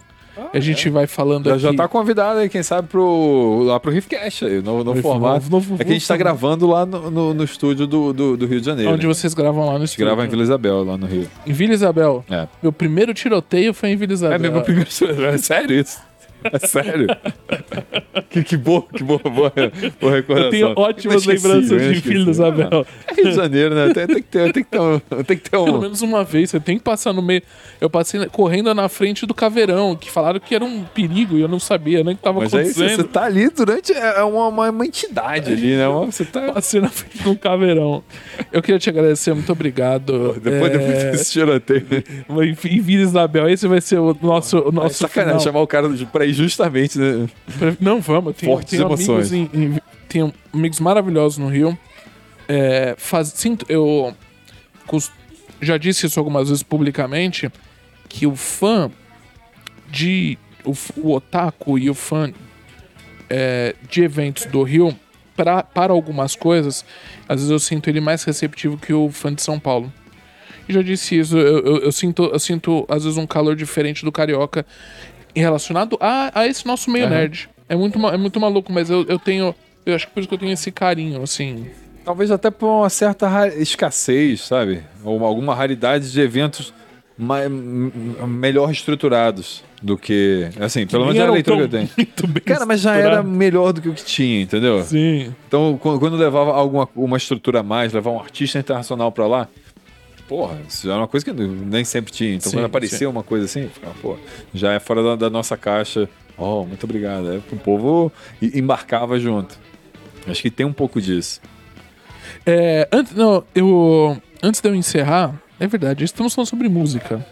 a 0.54 0.60
gente 0.60 0.90
vai 0.90 1.06
falando 1.08 1.46
Já, 1.46 1.54
aqui. 1.54 1.62
já 1.64 1.74
tá 1.74 1.88
convidado 1.88 2.40
aí, 2.40 2.50
quem 2.50 2.64
sabe, 2.64 2.88
pro, 2.88 3.64
lá 3.64 3.80
pro 3.80 3.92
Riffcast, 3.92 4.46
aí, 4.46 4.62
no, 4.62 4.78
no 4.80 4.84
Novo- 4.86 5.02
formato. 5.02 5.50
novo- 5.50 5.76
é 5.78 5.84
que 5.84 5.92
a 5.92 5.94
gente 5.94 6.08
tá 6.08 6.14
novo- 6.14 6.24
gravando 6.24 6.68
lá 6.68 6.86
no, 6.86 7.12
no, 7.12 7.34
no 7.34 7.44
estúdio 7.44 7.86
do, 7.86 8.14
do, 8.14 8.38
do 8.38 8.46
Rio 8.48 8.60
de 8.60 8.66
Janeiro. 8.66 8.92
Onde 8.92 9.06
né? 9.06 9.14
vocês 9.14 9.34
gravam 9.34 9.66
lá 9.68 9.78
no 9.78 9.84
estúdio. 9.86 10.06
grava 10.06 10.26
em 10.26 10.30
Vila 10.30 10.42
Isabel, 10.44 10.84
lá 10.84 10.98
no 10.98 11.06
Rio. 11.06 11.28
Em 11.46 11.52
Vila 11.54 11.74
Isabel. 11.74 12.24
É. 12.30 12.48
Meu 12.64 12.72
primeiro 12.72 13.14
tiroteio 13.14 13.74
foi 13.74 13.90
em 13.90 13.96
Vila 13.98 14.14
Isabel. 14.14 14.36
É 14.36 14.40
mesmo 14.40 14.62
primeiro. 14.62 14.90
É 15.26 15.38
sério 15.38 15.80
isso? 15.80 16.00
É 16.44 16.60
sério? 16.66 17.08
que, 18.32 18.44
que 18.44 18.58
boa, 18.58 18.84
que 18.94 19.04
boa, 19.04 19.20
boa, 19.20 19.52
boa 20.00 20.14
recordação. 20.16 20.46
Eu 20.46 20.50
tenho 20.52 20.74
ótimas 20.76 21.26
lembranças 21.26 21.70
de 21.70 21.76
inesquecível. 21.76 22.20
Vila 22.20 22.32
Isabel. 22.32 22.86
É 23.08 23.14
Rio 23.14 23.26
de 23.26 23.36
Janeiro, 23.36 23.76
né? 23.76 23.94
Tem, 23.94 24.08
tem 24.08 24.16
que 24.16 24.22
ter, 24.24 24.54
tem 24.54 24.64
que 24.64 24.70
ter 24.70 24.80
um. 24.80 25.00
Tem 25.00 25.38
que 25.38 25.44
ter 25.44 25.50
Pelo 25.52 25.78
um 25.78 25.82
menos 25.82 26.02
uma 26.02 26.24
vez, 26.24 26.50
você 26.50 26.60
tem 26.60 26.78
que 26.78 26.84
passar 26.84 27.12
no 27.14 27.22
meio. 27.22 27.42
Eu 27.80 27.90
passei 27.90 28.26
correndo 28.28 28.74
na 28.74 28.88
frente 28.88 29.26
do 29.26 29.34
caveirão, 29.34 29.96
que 29.96 30.10
falaram 30.10 30.40
que 30.40 30.56
era 30.56 30.64
um 30.64 30.84
perigo 30.84 31.38
e 31.38 31.42
eu 31.42 31.48
não 31.48 31.60
sabia 31.60 32.04
nem 32.04 32.14
o 32.14 32.18
que 32.18 32.24
tava 32.24 32.40
mas 32.40 32.54
aí 32.54 32.66
você, 32.66 32.72
acontecendo. 32.72 32.98
você 32.98 33.04
tá 33.08 33.24
ali 33.26 33.50
durante. 33.50 33.92
É 33.94 34.24
uma, 34.24 34.48
uma, 34.48 34.70
uma 34.70 34.86
entidade 34.86 35.52
ali, 35.52 35.76
né? 35.76 35.88
Uma- 35.88 36.06
Você 36.06 36.24
tá. 36.26 36.54
Passei 36.54 36.80
na 36.82 36.90
frente 36.90 37.22
do 37.24 37.36
caveirão. 37.38 38.04
Eu 38.52 38.62
queria 38.62 38.80
te 38.80 38.90
agradecer, 38.90 39.34
muito 39.34 39.52
obrigado. 39.52 40.34
Depois, 40.42 40.72
É, 40.74 40.78
depois 40.78 41.04
desse 41.12 41.32
tiroteio. 41.34 41.86
Enfim, 42.50 42.80
Vila 42.82 43.04
Isabel, 43.04 43.50
esse 43.50 43.68
vai 43.68 43.82
ser 43.82 44.00
o 44.00 44.16
nosso. 44.22 44.58
O 44.60 44.70
É 44.70 44.72
nosso 44.72 44.96
sacanagem 44.96 45.40
final. 45.40 45.54
chamar 45.54 45.62
o 45.62 45.68
cara 45.68 45.90
de- 45.90 46.06
pra 46.06 46.26
ir 46.26 46.34
justamente, 46.34 46.98
né? 46.98 47.28
Não, 47.80 48.00
vamos. 48.00 48.21
Tenho, 48.34 48.52
Fortes 48.54 48.72
tenho 48.72 48.84
emoções. 48.88 49.32
amigos 49.32 49.54
em, 49.54 49.64
em- 49.76 49.80
tenho 50.08 50.34
amigos 50.54 50.80
maravilhosos 50.80 51.38
no 51.38 51.48
Rio. 51.48 51.78
É, 52.48 52.96
faz, 52.98 53.30
sinto, 53.30 53.66
eu 53.70 54.14
cos- 54.86 55.12
já 55.62 55.78
disse 55.78 56.06
isso 56.06 56.20
algumas 56.20 56.50
vezes 56.50 56.64
publicamente, 56.64 57.50
que 58.10 58.28
o 58.28 58.36
fã 58.36 58.92
de... 59.90 60.38
O, 60.64 60.74
o 60.98 61.14
otaku 61.16 61.80
e 61.80 61.90
o 61.90 61.94
fã 61.96 62.32
é, 63.30 63.74
de 63.90 64.04
eventos 64.04 64.46
do 64.46 64.62
Rio, 64.62 64.96
pra, 65.36 65.64
para 65.64 65.92
algumas 65.92 66.36
coisas, 66.36 66.86
às 67.28 67.38
vezes 67.38 67.50
eu 67.50 67.58
sinto 67.60 67.90
ele 67.90 68.00
mais 68.00 68.24
receptivo 68.24 68.78
que 68.78 68.94
o 68.94 69.10
fã 69.10 69.34
de 69.34 69.42
São 69.42 69.60
Paulo. 69.60 69.92
Já 70.70 70.84
disse 70.84 71.18
isso, 71.18 71.36
eu, 71.38 71.60
eu- 71.66 71.78
eu 71.80 71.92
sinto, 71.92 72.26
eu 72.26 72.38
sinto 72.40 72.86
às 72.88 73.04
vezes 73.06 73.18
um 73.18 73.26
calor 73.26 73.56
diferente 73.56 74.06
do 74.06 74.12
carioca 74.12 74.64
relacionado 75.36 75.98
a, 76.00 76.32
a 76.42 76.46
esse 76.48 76.66
nosso 76.68 76.92
meio 76.92 77.06
Aham. 77.06 77.16
nerd. 77.16 77.50
É 77.72 77.76
muito, 77.76 77.98
é 78.08 78.18
muito 78.18 78.38
maluco, 78.38 78.70
mas 78.70 78.90
eu, 78.90 79.06
eu 79.08 79.18
tenho. 79.18 79.56
Eu 79.86 79.96
acho 79.96 80.06
que 80.08 80.14
por 80.14 80.20
isso 80.20 80.28
que 80.28 80.36
eu 80.36 80.40
tenho 80.40 80.52
esse 80.52 80.70
carinho, 80.72 81.24
assim. 81.24 81.68
Talvez 82.04 82.30
até 82.30 82.52
por 82.52 82.68
uma 82.68 82.90
certa 82.90 83.48
escassez, 83.56 84.42
sabe? 84.42 84.82
Ou 85.06 85.16
uma- 85.16 85.28
alguma 85.28 85.56
raridade 85.56 86.12
de 86.12 86.20
eventos 86.20 86.74
ma- 87.18 87.46
m- 87.46 87.90
m- 87.96 88.28
melhor 88.28 88.70
estruturados 88.72 89.64
do 89.82 89.98
que. 89.98 90.50
Assim, 90.60 90.86
pelo 90.86 91.04
menos 91.06 91.16
Nem 91.18 91.24
é 91.26 91.30
a 91.30 91.32
leitura 91.32 91.58
que 91.58 91.64
eu 91.64 91.70
tenho. 91.70 91.90
Muito 91.98 92.28
bem 92.28 92.44
Cara, 92.44 92.66
mas 92.66 92.82
já 92.82 92.96
era 92.98 93.24
melhor 93.24 93.72
do 93.72 93.82
que 93.82 93.88
o 93.88 93.94
que 93.94 94.04
tinha, 94.04 94.42
entendeu? 94.42 94.84
Sim. 94.84 95.34
Então, 95.48 95.80
quando, 95.82 96.18
levava 96.18 96.52
alguma 96.52 96.90
uma 96.94 97.16
estrutura 97.16 97.62
a 97.62 97.64
mais, 97.64 97.94
levar 97.94 98.12
um 98.12 98.20
artista 98.20 98.60
internacional 98.60 99.12
pra 99.14 99.28
lá, 99.28 99.48
porra, 100.28 100.58
isso 100.68 100.88
já 100.88 100.94
é 100.94 100.98
uma 100.98 101.08
coisa 101.08 101.26
que 101.26 101.32
nem 101.32 101.84
sempre 101.86 102.12
tinha. 102.12 102.34
Então, 102.36 102.50
Sim, 102.52 102.58
quando 102.58 102.66
aparecia 102.66 103.10
uma 103.10 103.24
coisa 103.24 103.46
assim, 103.46 103.68
ficava, 103.70 103.94
pô, 104.02 104.18
já 104.54 104.74
é 104.74 104.80
fora 104.80 105.02
da, 105.04 105.16
da 105.16 105.30
nossa 105.30 105.56
caixa. 105.56 106.10
Oh, 106.38 106.66
muito 106.66 106.84
obrigado. 106.84 107.32
É, 107.32 107.38
o 107.38 107.58
povo 107.58 108.12
embarcava 108.42 109.20
junto. 109.20 109.58
Acho 110.28 110.42
que 110.42 110.52
tem 110.52 110.66
um 110.66 110.74
pouco 110.74 111.02
disso. 111.02 111.42
É, 112.46 112.88
antes, 112.92 113.14
não, 113.14 113.44
eu, 113.54 114.18
antes 114.42 114.62
de 114.62 114.70
eu 114.70 114.76
encerrar, 114.76 115.40
é 115.60 115.68
verdade, 115.68 116.04
estamos 116.04 116.34
falando 116.34 116.48
sobre 116.48 116.70
música. 116.70 117.26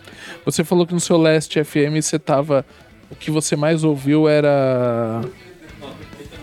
Você 0.46 0.64
falou 0.64 0.86
que 0.86 0.94
no 0.94 1.00
seu 1.00 1.18
Last 1.18 1.64
FM 1.64 2.02
você 2.02 2.20
tava. 2.20 2.66
O 3.12 3.16
que 3.16 3.32
você 3.32 3.56
mais 3.56 3.84
ouviu 3.84 4.28
era. 4.28 5.22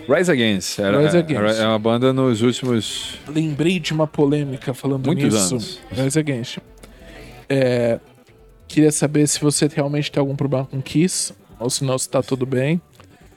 Rise 0.07 0.31
Against. 0.31 0.79
Era, 0.79 1.01
Rise 1.01 1.17
Against. 1.17 1.59
é 1.59 1.67
uma 1.67 1.79
banda 1.79 2.13
nos 2.13 2.41
últimos. 2.41 3.19
Lembrei 3.27 3.79
de 3.79 3.93
uma 3.93 4.07
polêmica 4.07 4.73
falando 4.73 5.05
Muitos 5.05 5.33
nisso. 5.33 5.53
anos. 5.55 5.79
Rise 5.91 6.19
Against. 6.19 6.57
É, 7.49 7.99
queria 8.67 8.91
saber 8.91 9.27
se 9.27 9.39
você 9.39 9.69
realmente 9.73 10.11
tem 10.11 10.19
algum 10.19 10.35
problema 10.35 10.65
com 10.65 10.81
Kiss, 10.81 11.33
ou 11.59 11.69
se 11.69 11.83
não, 11.83 11.97
se 11.97 12.09
tá 12.09 12.21
tudo 12.21 12.45
bem. 12.45 12.81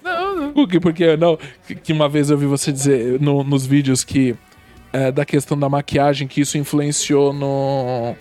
Não, 0.02 0.36
não. 0.36 0.52
Porque, 0.52 0.80
porque 0.80 1.16
não, 1.16 1.38
que- 1.82 1.92
uma 1.92 2.08
vez 2.08 2.30
eu 2.30 2.38
vi 2.38 2.46
você 2.46 2.72
dizer 2.72 3.20
no- 3.20 3.44
nos 3.44 3.66
vídeos 3.66 4.02
que 4.04 4.34
é, 4.92 5.12
da 5.12 5.24
questão 5.24 5.56
da 5.58 5.68
maquiagem, 5.68 6.26
que 6.26 6.40
isso 6.40 6.58
influenciou 6.58 7.32
no. 7.32 8.14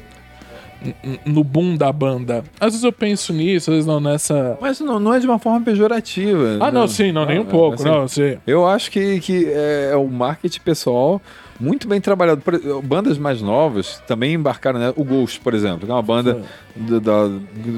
No 1.26 1.44
boom 1.44 1.76
da 1.76 1.92
banda. 1.92 2.42
Às 2.58 2.68
vezes 2.72 2.84
eu 2.86 2.94
penso 2.94 3.34
nisso, 3.34 3.70
às 3.70 3.76
vezes 3.76 3.86
não 3.86 4.00
nessa. 4.00 4.58
Mas 4.62 4.80
não, 4.80 4.98
não 4.98 5.14
é 5.14 5.20
de 5.20 5.26
uma 5.26 5.38
forma 5.38 5.60
pejorativa. 5.66 6.58
Ah, 6.62 6.72
não, 6.72 6.88
sim, 6.88 7.12
não, 7.12 7.26
nem 7.26 7.38
um 7.38 7.44
pouco, 7.46 7.76
assim, 7.76 7.84
não, 7.84 8.08
sim. 8.08 8.38
Eu 8.48 8.66
acho 8.66 8.90
que, 8.90 9.20
que 9.20 9.46
é 9.52 9.94
o 9.98 10.08
marketing 10.08 10.62
pessoal 10.62 11.22
muito 11.60 11.88
bem 11.88 12.00
trabalhado. 12.00 12.42
Bandas 12.84 13.18
mais 13.18 13.42
novas 13.42 14.02
também 14.08 14.34
embarcaram, 14.34 14.80
né? 14.80 14.94
O 14.96 15.04
Ghost, 15.04 15.40
por 15.42 15.54
exemplo, 15.54 15.86
que 15.86 15.92
é 15.92 15.94
uma 15.94 16.02
banda 16.02 16.42
do- 16.76 17.00
da- 17.02 17.28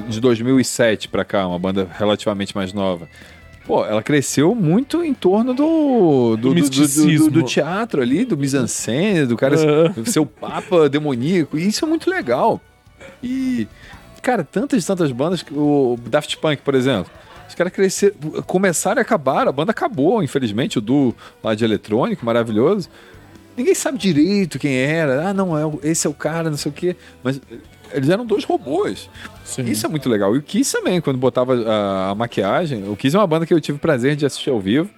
de 0.08 0.20
2007 0.20 1.08
pra 1.08 1.24
cá, 1.24 1.46
uma 1.46 1.58
banda 1.58 1.88
relativamente 1.98 2.54
mais 2.54 2.72
nova. 2.72 3.08
Pô, 3.66 3.84
ela 3.84 4.02
cresceu 4.02 4.54
muito 4.56 5.04
em 5.04 5.14
torno 5.14 5.54
do, 5.54 6.36
do, 6.36 6.48
do, 6.50 6.54
do, 6.70 6.86
do- 7.18 7.30
do 7.30 7.42
teatro 7.44 8.02
ali, 8.02 8.24
do 8.24 8.36
mise-en-scène, 8.36 9.26
do 9.26 9.36
cara 9.36 9.56
ser 10.04 10.18
o 10.20 10.26
papa 10.26 10.88
demoníaco. 10.88 11.56
E 11.56 11.66
isso 11.68 11.84
é 11.84 11.88
muito 11.88 12.10
legal. 12.10 12.60
E, 13.22 13.68
cara, 14.20 14.42
tantas 14.44 14.82
e 14.82 14.86
tantas 14.86 15.12
bandas, 15.12 15.44
o 15.52 15.96
Daft 16.08 16.36
Punk, 16.38 16.60
por 16.62 16.74
exemplo. 16.74 17.10
Os 17.48 17.54
caras 17.54 17.72
cresceram, 17.72 18.14
começaram 18.46 19.00
e 19.00 19.02
acabaram. 19.02 19.50
A 19.50 19.52
banda 19.52 19.70
acabou, 19.70 20.22
infelizmente, 20.22 20.78
o 20.78 20.80
duo 20.80 21.14
lá 21.44 21.54
de 21.54 21.64
eletrônico, 21.64 22.24
maravilhoso. 22.24 22.88
Ninguém 23.56 23.74
sabe 23.74 23.98
direito 23.98 24.58
quem 24.58 24.74
era. 24.76 25.28
Ah, 25.28 25.34
não, 25.34 25.56
é, 25.56 25.62
esse 25.82 26.06
é 26.06 26.10
o 26.10 26.14
cara, 26.14 26.48
não 26.50 26.56
sei 26.56 26.70
o 26.70 26.74
quê. 26.74 26.96
Mas 27.22 27.40
eles 27.92 28.08
eram 28.08 28.24
dois 28.24 28.44
robôs. 28.44 29.10
sim. 29.44 29.62
Isso 29.64 29.84
é 29.84 29.88
muito 29.88 30.08
legal. 30.08 30.34
E 30.34 30.38
o 30.38 30.42
Kiss 30.42 30.72
também, 30.72 31.00
quando 31.00 31.18
botava 31.18 31.54
a, 31.54 32.10
a 32.10 32.14
maquiagem. 32.14 32.88
O 32.88 32.96
Kiss 32.96 33.14
é 33.14 33.18
uma 33.18 33.26
banda 33.26 33.44
que 33.46 33.52
eu 33.52 33.60
tive 33.60 33.78
prazer 33.78 34.16
de 34.16 34.24
assistir 34.24 34.50
ao 34.50 34.60
vivo. 34.60 34.88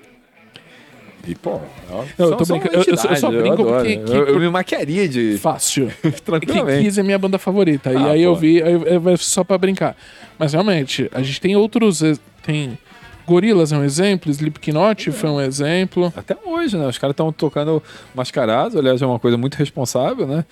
E, 1.27 1.35
pô, 1.35 1.59
ó, 1.91 2.05
Eu 2.19 2.37
tô 2.37 2.45
brincando. 2.45 2.75
Eu- 2.77 2.85
eu 2.87 2.97
só- 2.99 3.09
eu 3.09 3.17
só 3.17 3.31
brinco 3.31 3.63
adoro. 3.63 3.77
porque- 3.79 3.97
que- 3.97 4.13
eu, 4.13 4.27
eu 4.29 4.39
me 4.39 4.49
maquiaria 4.51 5.09
de. 5.09 5.39
Fácil. 5.39 5.91
É 6.05 6.11
que 6.11 6.21
tranquilamente. 6.23 6.85
Kiss 6.85 7.01
é 7.01 7.03
minha 7.03 7.19
banda 7.19 7.39
favorita. 7.39 7.91
e 7.93 7.97
Ah, 7.97 8.11
aí 8.11 8.23
eu 8.23 8.35
pô. 8.35 8.41
vi, 8.41 8.63
aí 8.63 8.73
eu- 8.75 9.09
é 9.09 9.17
só 9.17 9.43
pra 9.43 9.57
brincar. 9.57 9.97
Mas 10.39 10.53
realmente, 10.53 11.09
a 11.15 11.23
gente 11.23 11.41
tem 11.41 11.57
outros. 11.57 12.03
ex- 12.03 12.21
Tem. 12.43 12.79
Gorilas 13.27 13.73
é 13.73 13.79
um 13.79 13.85
exemplo, 13.85 14.31
Slipknot 14.31 15.11
foi 15.13 15.31
um 15.31 15.41
exemplo. 15.41 16.13
Até 16.17 16.37
hoje, 16.45 16.77
né? 16.77 16.87
Os 16.87 16.99
caras 16.99 17.13
estão 17.13 17.33
tocando 17.33 17.83
mascarados, 18.15 18.77
aliás, 18.77 19.01
é 19.01 19.07
uma 19.07 19.19
coisa 19.19 19.37
muito 19.37 19.55
responsável, 19.55 20.27
né? 20.27 20.45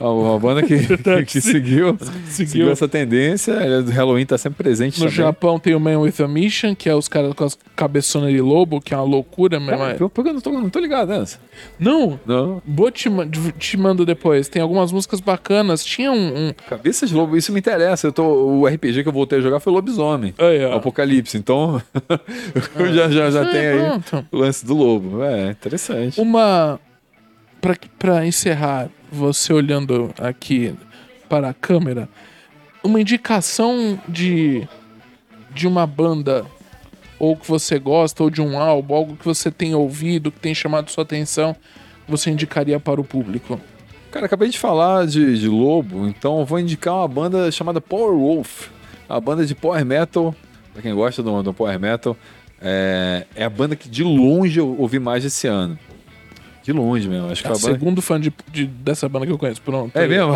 A, 0.00 0.38
banda 0.38 0.62
que, 0.62 0.76
que, 0.98 1.24
que 1.24 1.40
seguiu, 1.40 1.96
seguiu 2.26 2.70
essa 2.70 2.88
tendência. 2.88 3.56
aliás, 3.58 3.88
O 3.88 3.92
Halloween 3.92 4.26
tá 4.26 4.36
sempre 4.36 4.62
presente 4.62 4.98
No 4.98 5.06
também. 5.06 5.16
Japão 5.16 5.58
tem 5.58 5.74
o 5.74 5.80
Man 5.80 5.98
with 6.00 6.14
a 6.22 6.28
Mission, 6.28 6.74
que 6.74 6.88
é 6.88 6.94
os 6.94 7.08
caras 7.08 7.32
com 7.34 7.44
as 7.44 7.56
cabeçonas 7.76 8.30
de 8.32 8.40
lobo, 8.40 8.80
que 8.80 8.92
é 8.92 8.96
uma 8.96 9.04
loucura 9.04 9.58
mesmo. 9.60 9.78
Cara, 9.78 9.92
é- 9.92 9.94
que 9.96 10.02
eu 10.02 10.10
não 10.32 10.40
tô, 10.40 10.50
não 10.52 10.70
tô 10.70 10.78
ligado 10.80 11.08
nessa? 11.08 11.38
Não, 11.78 12.18
Não. 12.26 12.60
vou 12.66 12.90
te, 12.90 13.08
te 13.58 13.76
mando 13.76 14.04
depois. 14.04 14.48
Tem 14.48 14.60
algumas 14.60 14.90
músicas 14.92 15.20
bacanas. 15.20 15.84
Tinha 15.84 16.10
um. 16.10 16.48
um... 16.48 16.54
Cabeça 16.68 17.06
de 17.06 17.14
lobo, 17.14 17.36
isso 17.36 17.52
me 17.52 17.60
interessa. 17.60 18.06
Eu 18.08 18.12
tô, 18.12 18.24
o 18.24 18.66
RPG 18.66 19.02
que 19.02 19.08
eu 19.08 19.12
voltei 19.12 19.38
a 19.38 19.42
jogar 19.42 19.60
foi 19.60 19.72
Lobisomem. 19.72 20.34
Aí, 20.38 20.64
ó. 20.64 20.76
Apocalipse. 20.76 21.36
Então, 21.36 21.80
eu 22.76 22.92
já, 22.92 23.08
já, 23.10 23.30
já 23.30 23.42
É, 23.44 23.50
tenho 23.52 23.70
aí 23.94 24.00
pronto. 24.00 24.26
o 24.32 24.36
lance 24.38 24.66
do 24.66 24.74
lobo. 24.74 25.22
É, 25.22 25.50
interessante. 25.50 26.20
Uma. 26.20 26.80
Pra, 27.60 27.74
pra 27.98 28.26
encerrar, 28.26 28.90
você 29.14 29.52
olhando 29.52 30.12
aqui 30.18 30.74
para 31.28 31.50
a 31.50 31.54
câmera, 31.54 32.08
uma 32.82 33.00
indicação 33.00 33.98
de. 34.08 34.66
de 35.50 35.66
uma 35.66 35.86
banda, 35.86 36.44
ou 37.18 37.36
que 37.36 37.48
você 37.48 37.78
gosta, 37.78 38.22
ou 38.22 38.30
de 38.30 38.42
um 38.42 38.58
álbum, 38.58 38.94
algo 38.94 39.16
que 39.16 39.24
você 39.24 39.50
tem 39.50 39.74
ouvido, 39.74 40.30
que 40.30 40.40
tem 40.40 40.54
chamado 40.54 40.90
sua 40.90 41.04
atenção, 41.04 41.56
você 42.06 42.30
indicaria 42.30 42.78
para 42.78 43.00
o 43.00 43.04
público? 43.04 43.60
Cara, 44.10 44.26
acabei 44.26 44.48
de 44.48 44.58
falar 44.58 45.06
de, 45.06 45.38
de 45.38 45.48
lobo, 45.48 46.06
então 46.06 46.44
vou 46.44 46.60
indicar 46.60 46.94
uma 46.94 47.08
banda 47.08 47.50
chamada 47.50 47.80
Power 47.80 48.16
Wolf. 48.16 48.68
Uma 49.08 49.20
banda 49.20 49.44
de 49.44 49.54
power 49.54 49.84
metal. 49.84 50.34
Pra 50.72 50.82
quem 50.82 50.94
gosta 50.94 51.22
do, 51.22 51.42
do 51.42 51.54
power 51.54 51.78
metal, 51.78 52.16
é, 52.60 53.26
é 53.34 53.44
a 53.44 53.50
banda 53.50 53.76
que 53.76 53.88
de 53.88 54.02
longe 54.02 54.58
eu 54.58 54.76
ouvi 54.78 54.98
mais 54.98 55.24
esse 55.24 55.46
ano. 55.46 55.78
De 56.64 56.72
longe 56.72 57.06
mesmo. 57.08 57.30
Acho 57.30 57.42
que 57.42 57.48
É 57.48 57.52
o 57.52 57.56
segundo 57.56 58.00
fã 58.00 58.18
de, 58.18 58.32
de- 58.50 58.66
dessa 58.66 59.06
banda 59.08 59.26
que 59.26 59.32
eu 59.32 59.38
conheço. 59.38 59.60
Pronto. 59.60 59.94
É 59.96 60.06
mesmo? 60.08 60.32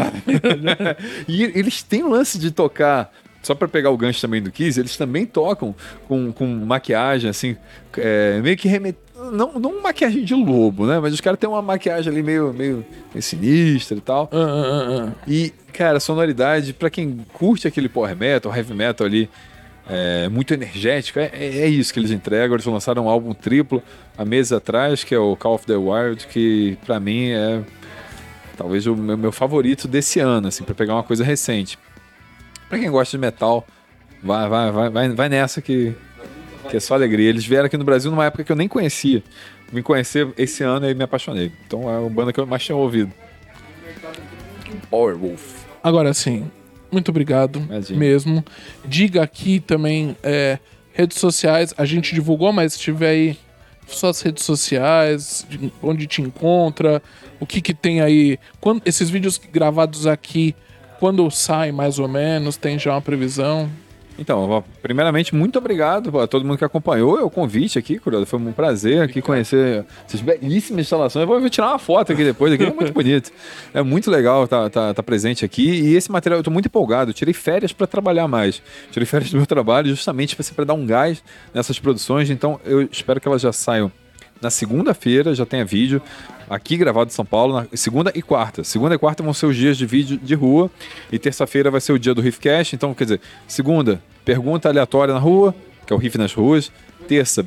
e 1.26 1.42
eles 1.42 1.82
têm 1.82 2.02
o 2.02 2.08
lance 2.10 2.38
de 2.38 2.50
tocar. 2.50 3.10
Só 3.42 3.54
pra 3.54 3.66
pegar 3.66 3.90
o 3.90 3.96
gancho 3.96 4.20
também 4.20 4.42
do 4.42 4.50
Kiss, 4.50 4.78
eles 4.78 4.96
também 4.96 5.24
tocam 5.24 5.74
com, 6.06 6.30
com 6.32 6.44
maquiagem, 6.46 7.30
assim, 7.30 7.56
é, 7.96 8.40
meio 8.42 8.56
que 8.56 8.66
remet... 8.68 8.96
não, 9.32 9.52
não 9.54 9.80
maquiagem 9.80 10.24
de 10.24 10.34
lobo, 10.34 10.84
né? 10.86 10.98
Mas 10.98 11.14
os 11.14 11.20
caras 11.20 11.38
têm 11.38 11.48
uma 11.48 11.62
maquiagem 11.62 12.12
ali 12.12 12.22
meio, 12.22 12.52
meio, 12.52 12.84
meio 13.12 13.22
sinistra 13.22 13.96
e 13.96 14.00
tal. 14.00 14.28
Ah, 14.32 14.36
ah, 14.36 15.06
ah. 15.08 15.12
E, 15.26 15.52
cara, 15.72 16.00
sonoridade, 16.00 16.72
pra 16.74 16.90
quem 16.90 17.24
curte 17.32 17.66
aquele 17.66 17.88
power 17.88 18.14
metal, 18.16 18.54
heavy 18.54 18.74
metal 18.74 19.06
ali, 19.06 19.30
é, 19.88 20.28
muito 20.28 20.52
energético, 20.54 21.18
é, 21.18 21.30
é- 21.32 21.58
é 21.60 21.66
isso 21.68 21.92
que 21.92 21.98
eles 22.00 22.10
entregam. 22.10 22.54
Eles 22.54 22.66
lançaram 22.66 23.06
um 23.06 23.08
álbum 23.08 23.32
triplo 23.32 23.82
há 24.16 24.24
meses 24.24 24.52
atrás, 24.52 25.02
que 25.04 25.14
é 25.14 25.18
o 25.18 25.34
Call 25.36 25.54
of 25.54 25.66
the 25.66 25.76
Wild, 25.76 26.26
que 26.26 26.76
pra 26.84 27.00
mim 27.00 27.30
é 27.30 27.62
talvez 28.56 28.86
o 28.86 28.94
meu, 28.96 29.16
meu 29.16 29.32
favorito 29.32 29.86
desse 29.88 30.18
ano, 30.20 30.48
assim, 30.48 30.64
pra 30.64 30.74
pegar 30.74 30.94
uma 30.94 31.02
coisa 31.04 31.22
recente. 31.24 31.78
Pra 32.68 32.78
quem 32.78 32.90
gosta 32.90 33.16
de 33.16 33.20
metal, 33.20 33.66
vai, 34.22 34.48
vai, 34.48 34.70
vai, 34.70 34.90
vai, 34.90 35.08
vai 35.10 35.28
nessa 35.28 35.62
que, 35.62 35.94
que 36.68 36.76
é 36.76 36.80
só 36.80 36.94
alegria. 36.94 37.28
Eles 37.30 37.46
vieram 37.46 37.66
aqui 37.66 37.76
no 37.78 37.84
Brasil 37.84 38.10
numa 38.10 38.24
época 38.26 38.44
que 38.44 38.52
eu 38.52 38.56
nem 38.56 38.68
conhecia. 38.68 39.22
Vim 39.72 39.80
conhecer 39.82 40.28
esse 40.36 40.62
ano 40.64 40.88
e 40.90 40.94
me 40.94 41.04
apaixonei. 41.04 41.52
Então 41.66 41.88
é 41.90 42.04
a 42.06 42.08
banda 42.10 42.32
que 42.32 42.40
eu 42.40 42.46
mais 42.46 42.62
tinha 42.64 42.76
ouvido. 42.76 43.12
Power 44.90 45.16
Wolf. 45.16 45.64
Agora 45.82 46.12
sim, 46.12 46.50
muito 46.90 47.10
obrigado 47.10 47.58
Imagina. 47.60 47.98
mesmo. 47.98 48.44
Diga 48.84 49.22
aqui 49.22 49.60
também 49.60 50.16
é, 50.22 50.58
redes 50.92 51.18
sociais, 51.18 51.74
a 51.76 51.84
gente 51.84 52.14
divulgou, 52.14 52.52
mas 52.52 52.72
se 52.74 52.78
tiver 52.80 53.08
aí 53.10 53.38
suas 53.86 54.20
redes 54.20 54.44
sociais, 54.44 55.46
de- 55.48 55.72
onde 55.82 56.06
te 56.06 56.20
encontra, 56.20 57.02
o 57.40 57.46
que 57.46 57.60
que 57.60 57.72
tem 57.72 58.00
aí, 58.00 58.38
quando, 58.60 58.82
esses 58.84 59.08
vídeos 59.08 59.40
gravados 59.52 60.06
aqui, 60.06 60.54
quando 61.00 61.30
sai 61.30 61.72
mais 61.72 61.98
ou 61.98 62.08
menos, 62.08 62.56
tem 62.56 62.78
já 62.78 62.92
uma 62.92 63.00
previsão? 63.00 63.70
Então, 64.18 64.64
primeiramente, 64.82 65.32
muito 65.34 65.58
obrigado 65.58 66.18
a 66.18 66.26
todo 66.26 66.44
mundo 66.44 66.58
que 66.58 66.64
acompanhou 66.64 67.24
o 67.24 67.30
convite 67.30 67.78
aqui, 67.78 67.98
Curioso. 67.98 68.26
Foi 68.26 68.38
um 68.38 68.52
prazer 68.52 69.02
aqui 69.02 69.22
conhecer 69.22 69.84
essas 70.04 70.20
belíssimas 70.20 70.80
instalações. 70.80 71.22
Eu 71.28 71.40
vou 71.40 71.48
tirar 71.48 71.68
uma 71.68 71.78
foto 71.78 72.12
aqui 72.12 72.24
depois, 72.24 72.52
aqui 72.52 72.64
é 72.64 72.72
muito 72.72 72.92
bonito. 72.92 73.30
É 73.72 73.80
muito 73.80 74.10
legal 74.10 74.44
estar 74.44 74.68
tá, 74.70 74.92
tá 74.92 75.02
presente 75.02 75.44
aqui. 75.44 75.68
E 75.70 75.94
esse 75.94 76.10
material, 76.10 76.38
eu 76.38 76.40
estou 76.40 76.52
muito 76.52 76.66
empolgado. 76.66 77.10
Eu 77.10 77.14
tirei 77.14 77.32
férias 77.32 77.72
para 77.72 77.86
trabalhar 77.86 78.26
mais. 78.26 78.60
Tirei 78.90 79.06
férias 79.06 79.30
do 79.30 79.36
meu 79.36 79.46
trabalho 79.46 79.88
justamente 79.88 80.36
para 80.36 80.64
dar 80.64 80.74
um 80.74 80.84
gás 80.84 81.22
nessas 81.54 81.78
produções. 81.78 82.28
Então, 82.28 82.60
eu 82.64 82.82
espero 82.82 83.20
que 83.20 83.28
elas 83.28 83.40
já 83.40 83.52
saiam 83.52 83.92
na 84.40 84.50
segunda-feira, 84.50 85.34
já 85.34 85.44
tenha 85.44 85.64
vídeo 85.64 86.00
aqui 86.48 86.76
gravado 86.76 87.10
em 87.10 87.12
São 87.12 87.24
Paulo, 87.24 87.54
na 87.54 87.76
segunda 87.76 88.12
e 88.14 88.22
quarta. 88.22 88.64
Segunda 88.64 88.94
e 88.94 88.98
quarta 88.98 89.22
vão 89.22 89.32
ser 89.32 89.46
os 89.46 89.56
dias 89.56 89.76
de 89.76 89.86
vídeo 89.86 90.18
de 90.18 90.34
rua 90.34 90.70
e 91.12 91.18
terça-feira 91.18 91.70
vai 91.70 91.80
ser 91.80 91.92
o 91.92 91.98
dia 91.98 92.14
do 92.14 92.20
Riffcast. 92.20 92.74
Então, 92.74 92.94
quer 92.94 93.04
dizer, 93.04 93.20
segunda, 93.46 94.02
pergunta 94.24 94.68
aleatória 94.68 95.12
na 95.12 95.20
rua, 95.20 95.54
que 95.86 95.92
é 95.92 95.96
o 95.96 95.98
Riff 95.98 96.16
nas 96.16 96.32
ruas. 96.32 96.72
Terça, 97.06 97.46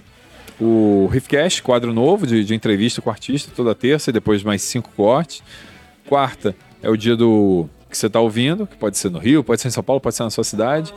o 0.60 1.10
Riffcast, 1.12 1.64
quadro 1.64 1.94
novo 1.94 2.28
de, 2.28 2.44
de 2.44 2.54
entrevista 2.54 3.02
com 3.02 3.10
o 3.10 3.14
artista, 3.14 3.52
toda 3.56 3.74
terça 3.74 4.10
e 4.10 4.14
depois 4.14 4.44
mais 4.44 4.62
cinco 4.62 4.90
cortes. 4.96 5.42
Quarta 6.08 6.56
é 6.82 6.90
o 6.90 6.98
dia 6.98 7.16
do 7.16 7.68
que 7.90 7.98
você 7.98 8.08
está 8.08 8.20
ouvindo, 8.20 8.66
que 8.66 8.78
pode 8.78 8.98
ser 8.98 9.10
no 9.10 9.20
Rio, 9.20 9.44
pode 9.44 9.62
ser 9.62 9.68
em 9.68 9.72
São 9.72 9.84
Paulo, 9.84 10.00
pode 10.00 10.16
ser 10.16 10.24
na 10.24 10.30
sua 10.30 10.44
cidade. 10.44 10.94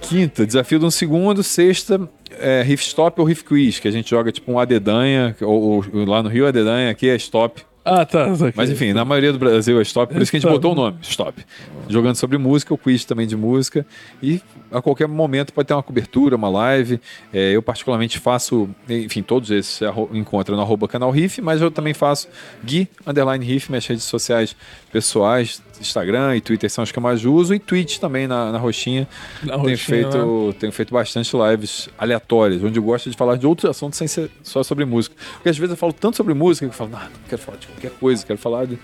Quinta, 0.00 0.46
desafio 0.46 0.78
de 0.78 0.84
um 0.84 0.90
segundo. 0.90 1.42
Sexta, 1.42 2.08
é, 2.40 2.62
riff 2.62 2.82
stop 2.82 3.20
ou 3.20 3.26
riff 3.26 3.44
quiz, 3.44 3.78
que 3.78 3.88
a 3.88 3.90
gente 3.90 4.10
joga 4.10 4.32
tipo 4.32 4.50
um 4.50 4.58
adedanha, 4.58 5.36
ou, 5.40 5.84
ou 5.92 6.04
lá 6.04 6.22
no 6.22 6.28
Rio 6.28 6.46
adedanha, 6.46 6.90
aqui 6.90 7.08
é 7.08 7.16
stop. 7.16 7.62
Ah, 7.84 8.04
tá. 8.04 8.26
tá. 8.36 8.52
Mas 8.54 8.70
enfim, 8.70 8.92
na 8.92 9.04
maioria 9.04 9.32
do 9.32 9.38
Brasil 9.38 9.78
é 9.78 9.82
stop, 9.82 10.12
por 10.12 10.22
isso 10.22 10.30
que 10.30 10.36
a 10.36 10.40
gente 10.40 10.50
botou 10.50 10.72
o 10.72 10.74
nome, 10.74 10.98
stop. 11.02 11.44
Jogando 11.88 12.16
sobre 12.16 12.36
música, 12.38 12.74
o 12.74 12.78
quiz 12.78 13.04
também 13.04 13.26
de 13.26 13.36
música. 13.36 13.86
E 14.22 14.40
a 14.70 14.80
qualquer 14.82 15.08
momento 15.08 15.52
pode 15.52 15.66
ter 15.68 15.74
uma 15.74 15.82
cobertura, 15.82 16.36
uma 16.36 16.48
live. 16.48 17.00
É, 17.32 17.52
eu 17.52 17.62
particularmente 17.62 18.18
faço, 18.18 18.68
enfim, 18.88 19.22
todos 19.22 19.50
esses 19.50 19.72
você 19.74 19.84
arro- 19.86 20.10
encontra 20.12 20.54
no 20.54 20.62
arroba 20.62 20.86
canal 20.88 21.10
Riff, 21.10 21.40
mas 21.40 21.60
eu 21.60 21.70
também 21.70 21.94
faço 21.94 22.28
Gui 22.64 22.88
Underline 23.06 23.44
Riff, 23.44 23.70
minhas 23.70 23.86
redes 23.86 24.04
sociais 24.04 24.54
pessoais, 24.92 25.62
Instagram 25.80 26.36
e 26.36 26.40
Twitter 26.40 26.68
são 26.70 26.82
as 26.82 26.90
que 26.92 26.98
eu 26.98 27.02
mais 27.02 27.24
uso, 27.24 27.54
e 27.54 27.58
Twitch 27.58 27.98
também 27.98 28.26
na, 28.26 28.52
na 28.52 28.58
roxinha. 28.58 29.08
Na 29.42 29.54
tenho, 29.54 29.70
roxinha, 29.70 29.76
feito, 30.10 30.54
tenho 30.58 30.72
feito 30.72 30.92
bastante 30.92 31.30
lives 31.36 31.88
aleatórias, 31.98 32.62
onde 32.62 32.78
eu 32.78 32.82
gosto 32.82 33.10
de 33.10 33.16
falar 33.16 33.36
de 33.36 33.46
outros 33.46 33.70
assuntos 33.70 33.98
sem 33.98 34.06
ser 34.08 34.30
só 34.42 34.62
sobre 34.62 34.84
música. 34.84 35.14
Porque 35.34 35.48
às 35.48 35.56
vezes 35.58 35.70
eu 35.70 35.76
falo 35.76 35.92
tanto 35.92 36.16
sobre 36.16 36.34
música 36.34 36.66
que 36.66 36.72
eu 36.72 36.76
falo, 36.76 36.90
não, 36.90 36.98
não 36.98 37.08
quero 37.28 37.40
falar 37.40 37.58
de 37.58 37.66
qualquer 37.66 37.90
coisa, 37.92 38.26
quero 38.26 38.38
falar 38.38 38.66
de. 38.66 38.78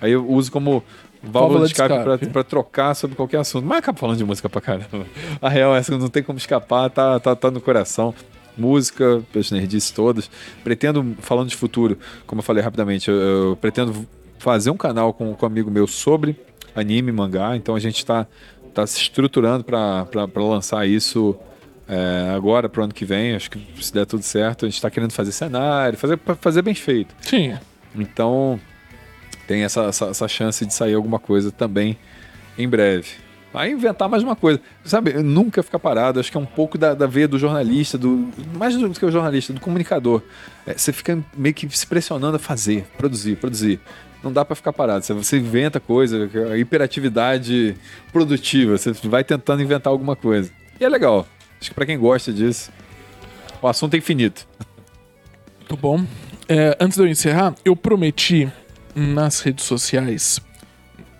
Aí 0.00 0.12
eu 0.12 0.24
uso 0.30 0.52
como 0.52 0.82
válvula 1.22 1.66
de 1.66 1.72
escape 1.72 2.02
pra, 2.02 2.14
escape. 2.14 2.32
pra 2.32 2.44
trocar 2.44 2.94
sobre 2.94 3.16
qualquer 3.16 3.38
assunto. 3.38 3.64
Mas 3.66 3.78
acabo 3.78 3.98
falando 3.98 4.16
de 4.16 4.24
música 4.24 4.48
pra 4.48 4.60
caramba. 4.60 5.06
A 5.40 5.48
real 5.48 5.74
é 5.74 5.78
essa, 5.78 5.96
não 5.96 6.08
tem 6.08 6.22
como 6.22 6.38
escapar, 6.38 6.90
tá, 6.90 7.18
tá, 7.18 7.34
tá 7.34 7.50
no 7.50 7.60
coração. 7.60 8.14
música, 8.56 9.22
pelas 9.32 9.50
nerdices 9.50 9.90
todas. 9.90 10.30
Pretendo, 10.62 11.16
falando 11.20 11.48
de 11.48 11.56
futuro, 11.56 11.98
como 12.26 12.40
eu 12.40 12.44
falei 12.44 12.62
rapidamente, 12.62 13.08
eu, 13.10 13.16
eu 13.16 13.56
pretendo 13.56 14.06
fazer 14.38 14.70
um 14.70 14.76
canal 14.76 15.12
com, 15.12 15.34
com 15.34 15.46
um 15.46 15.48
amigo 15.48 15.70
meu 15.70 15.86
sobre 15.86 16.36
anime, 16.74 17.12
mangá. 17.12 17.56
Então 17.56 17.74
a 17.74 17.80
gente 17.80 17.98
está 17.98 18.26
tá 18.74 18.86
se 18.86 19.00
estruturando 19.00 19.64
para 19.64 20.06
lançar 20.36 20.86
isso 20.86 21.36
é, 21.88 22.32
agora, 22.34 22.68
para 22.68 22.80
o 22.80 22.84
ano 22.84 22.94
que 22.94 23.04
vem. 23.04 23.34
Acho 23.34 23.50
que 23.50 23.60
se 23.82 23.92
der 23.92 24.06
tudo 24.06 24.22
certo, 24.22 24.64
a 24.64 24.68
gente 24.68 24.76
está 24.76 24.90
querendo 24.90 25.12
fazer 25.12 25.32
cenário, 25.32 25.98
fazer, 25.98 26.18
fazer 26.40 26.62
bem 26.62 26.74
feito. 26.74 27.14
Sim. 27.20 27.56
Então 27.96 28.60
tem 29.48 29.64
essa, 29.64 29.84
essa, 29.84 30.06
essa 30.06 30.28
chance 30.28 30.64
de 30.64 30.74
sair 30.74 30.94
alguma 30.94 31.18
coisa 31.18 31.50
também 31.50 31.98
em 32.56 32.68
breve. 32.68 33.08
Aí 33.54 33.72
inventar 33.72 34.08
mais 34.08 34.22
uma 34.22 34.36
coisa. 34.36 34.60
Sabe, 34.84 35.14
nunca 35.14 35.62
ficar 35.62 35.78
parado. 35.78 36.20
Acho 36.20 36.30
que 36.30 36.36
é 36.36 36.40
um 36.40 36.46
pouco 36.46 36.76
da, 36.76 36.92
da 36.94 37.06
veia 37.06 37.26
do 37.26 37.38
jornalista, 37.38 37.96
do 37.96 38.28
mais 38.54 38.76
do 38.76 38.90
que 38.90 39.04
o 39.04 39.10
jornalista, 39.10 39.54
do 39.54 39.60
comunicador. 39.60 40.22
É, 40.66 40.74
você 40.74 40.92
fica 40.92 41.18
meio 41.34 41.54
que 41.54 41.68
se 41.76 41.86
pressionando 41.86 42.36
a 42.36 42.38
fazer, 42.38 42.86
produzir, 42.98 43.36
produzir. 43.36 43.80
Não 44.22 44.30
dá 44.30 44.44
para 44.44 44.54
ficar 44.54 44.72
parado. 44.72 45.04
Você, 45.04 45.14
você 45.14 45.38
inventa 45.38 45.80
coisa, 45.80 46.28
a 46.52 46.58
hiperatividade 46.58 47.74
produtiva. 48.12 48.76
Você 48.76 48.92
vai 49.04 49.24
tentando 49.24 49.62
inventar 49.62 49.90
alguma 49.90 50.14
coisa. 50.14 50.50
E 50.78 50.84
é 50.84 50.88
legal. 50.88 51.26
Acho 51.58 51.70
que 51.70 51.74
para 51.74 51.86
quem 51.86 51.98
gosta 51.98 52.32
disso, 52.32 52.70
o 53.62 53.66
assunto 53.66 53.94
é 53.94 53.96
infinito. 53.96 54.46
Muito 55.58 55.76
bom. 55.76 56.04
É, 56.48 56.76
antes 56.78 56.96
de 56.96 57.02
eu 57.02 57.08
encerrar, 57.08 57.54
eu 57.64 57.74
prometi 57.74 58.50
nas 58.94 59.40
redes 59.40 59.64
sociais 59.64 60.40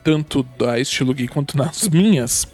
tanto 0.03 0.43
da 0.57 0.81
Estilo 0.81 1.13
Gui 1.13 1.29
quanto 1.29 1.55
nas 1.55 1.87
minhas. 1.89 2.49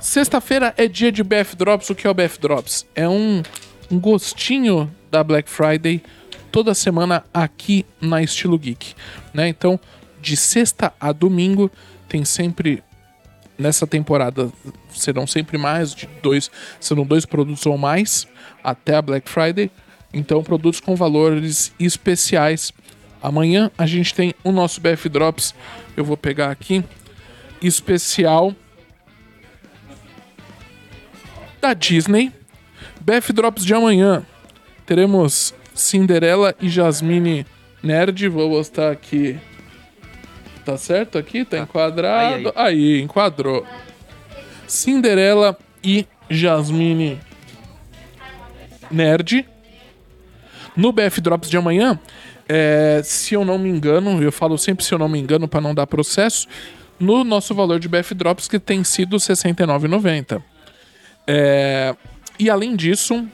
Sexta-feira 0.00 0.74
é 0.76 0.88
dia 0.88 1.12
de 1.12 1.22
BF 1.22 1.54
Drops. 1.54 1.88
O 1.90 1.94
que 1.94 2.06
é 2.06 2.10
o 2.10 2.14
BF 2.14 2.40
Drops? 2.40 2.84
É 2.92 3.08
um, 3.08 3.40
um 3.88 4.00
gostinho 4.00 4.90
da 5.08 5.22
Black 5.22 5.48
Friday 5.48 6.02
toda 6.50 6.74
semana 6.74 7.24
aqui 7.32 7.86
na 8.00 8.20
Estilo 8.20 8.58
Geek, 8.58 8.94
né? 9.32 9.46
Então, 9.48 9.78
de 10.20 10.36
sexta 10.36 10.92
a 10.98 11.12
domingo 11.12 11.70
tem 12.08 12.24
sempre 12.24 12.82
nessa 13.56 13.86
temporada 13.86 14.50
serão 14.90 15.26
sempre 15.26 15.58
mais 15.58 15.94
de 15.94 16.08
dois, 16.22 16.50
serão 16.80 17.04
dois 17.04 17.24
produtos 17.24 17.64
ou 17.66 17.76
mais 17.78 18.26
até 18.62 18.96
a 18.96 19.02
Black 19.02 19.28
Friday. 19.28 19.70
Então, 20.12 20.42
produtos 20.42 20.80
com 20.80 20.96
valores 20.96 21.72
especiais 21.78 22.72
Amanhã 23.22 23.70
a 23.76 23.86
gente 23.86 24.14
tem 24.14 24.34
o 24.44 24.52
nosso 24.52 24.80
BF 24.80 25.08
Drops. 25.08 25.54
Eu 25.96 26.04
vou 26.04 26.16
pegar 26.16 26.50
aqui. 26.50 26.84
Especial 27.60 28.54
da 31.60 31.74
Disney. 31.74 32.32
BF 33.00 33.32
Drops 33.32 33.64
de 33.64 33.74
amanhã. 33.74 34.24
Teremos 34.86 35.54
Cinderela 35.74 36.54
e 36.60 36.68
Jasmine 36.68 37.46
Nerd. 37.82 38.28
Vou 38.28 38.50
mostrar 38.50 38.90
aqui. 38.90 39.38
Tá 40.64 40.76
certo 40.76 41.18
aqui? 41.18 41.44
Tá, 41.44 41.56
tá. 41.56 41.62
enquadrado. 41.62 42.52
Aí, 42.54 42.66
aí. 42.66 42.96
aí, 42.96 43.02
enquadrou. 43.02 43.66
Cinderela 44.66 45.56
e 45.82 46.06
Jasmine 46.28 47.18
Nerd. 48.90 49.46
No 50.76 50.92
BF 50.92 51.20
Drops 51.20 51.50
de 51.50 51.56
amanhã, 51.56 51.98
é, 52.48 53.02
se 53.04 53.34
eu 53.34 53.44
não 53.44 53.58
me 53.58 53.68
engano, 53.68 54.22
eu 54.22 54.32
falo 54.32 54.56
sempre 54.56 54.84
se 54.84 54.92
eu 54.92 54.98
não 54.98 55.08
me 55.08 55.18
engano 55.18 55.46
para 55.46 55.60
não 55.60 55.74
dar 55.74 55.86
processo, 55.86 56.48
no 56.98 57.22
nosso 57.22 57.54
valor 57.54 57.78
de 57.78 57.88
BF 57.88 58.14
Drops 58.14 58.48
que 58.48 58.58
tem 58.58 58.82
sido 58.82 59.16
R$ 59.16 59.22
69,90. 59.22 60.42
É, 61.26 61.94
e 62.38 62.48
além 62.48 62.74
disso, 62.74 63.28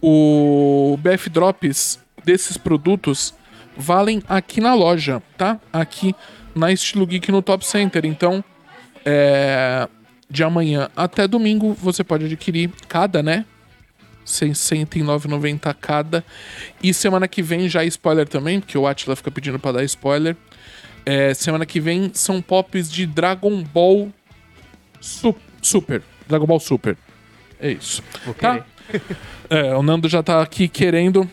o 0.00 0.96
BF 0.98 1.28
Drops 1.28 1.98
desses 2.24 2.56
produtos 2.56 3.34
valem 3.76 4.22
aqui 4.28 4.60
na 4.60 4.74
loja, 4.74 5.22
tá? 5.36 5.58
Aqui 5.72 6.14
na 6.54 6.72
Estilo 6.72 7.06
Geek 7.06 7.30
no 7.32 7.42
Top 7.42 7.66
Center. 7.66 8.04
Então, 8.04 8.44
é, 9.04 9.88
de 10.28 10.44
amanhã 10.44 10.88
até 10.94 11.26
domingo 11.26 11.74
você 11.74 12.04
pode 12.04 12.26
adquirir 12.26 12.70
cada, 12.88 13.22
né? 13.22 13.44
69,90 14.30 15.74
cada. 15.80 16.24
E 16.82 16.94
semana 16.94 17.28
que 17.28 17.42
vem 17.42 17.68
já 17.68 17.84
é 17.84 17.86
spoiler 17.86 18.28
também, 18.28 18.60
porque 18.60 18.76
o 18.76 18.86
Atila 18.86 19.16
fica 19.16 19.30
pedindo 19.30 19.58
para 19.58 19.72
dar 19.72 19.84
spoiler. 19.84 20.36
É, 21.04 21.32
semana 21.34 21.64
que 21.64 21.80
vem 21.80 22.10
são 22.14 22.42
pops 22.42 22.90
de 22.90 23.06
Dragon 23.06 23.62
Ball 23.62 24.12
Su 25.00 25.34
Super. 25.62 26.02
Dragon 26.28 26.46
Ball 26.46 26.60
Super. 26.60 26.96
É 27.58 27.72
isso. 27.72 28.02
Tá? 28.38 28.64
é, 29.50 29.74
o 29.74 29.82
Nando 29.82 30.08
já 30.08 30.22
tá 30.22 30.42
aqui 30.42 30.68
querendo. 30.68 31.28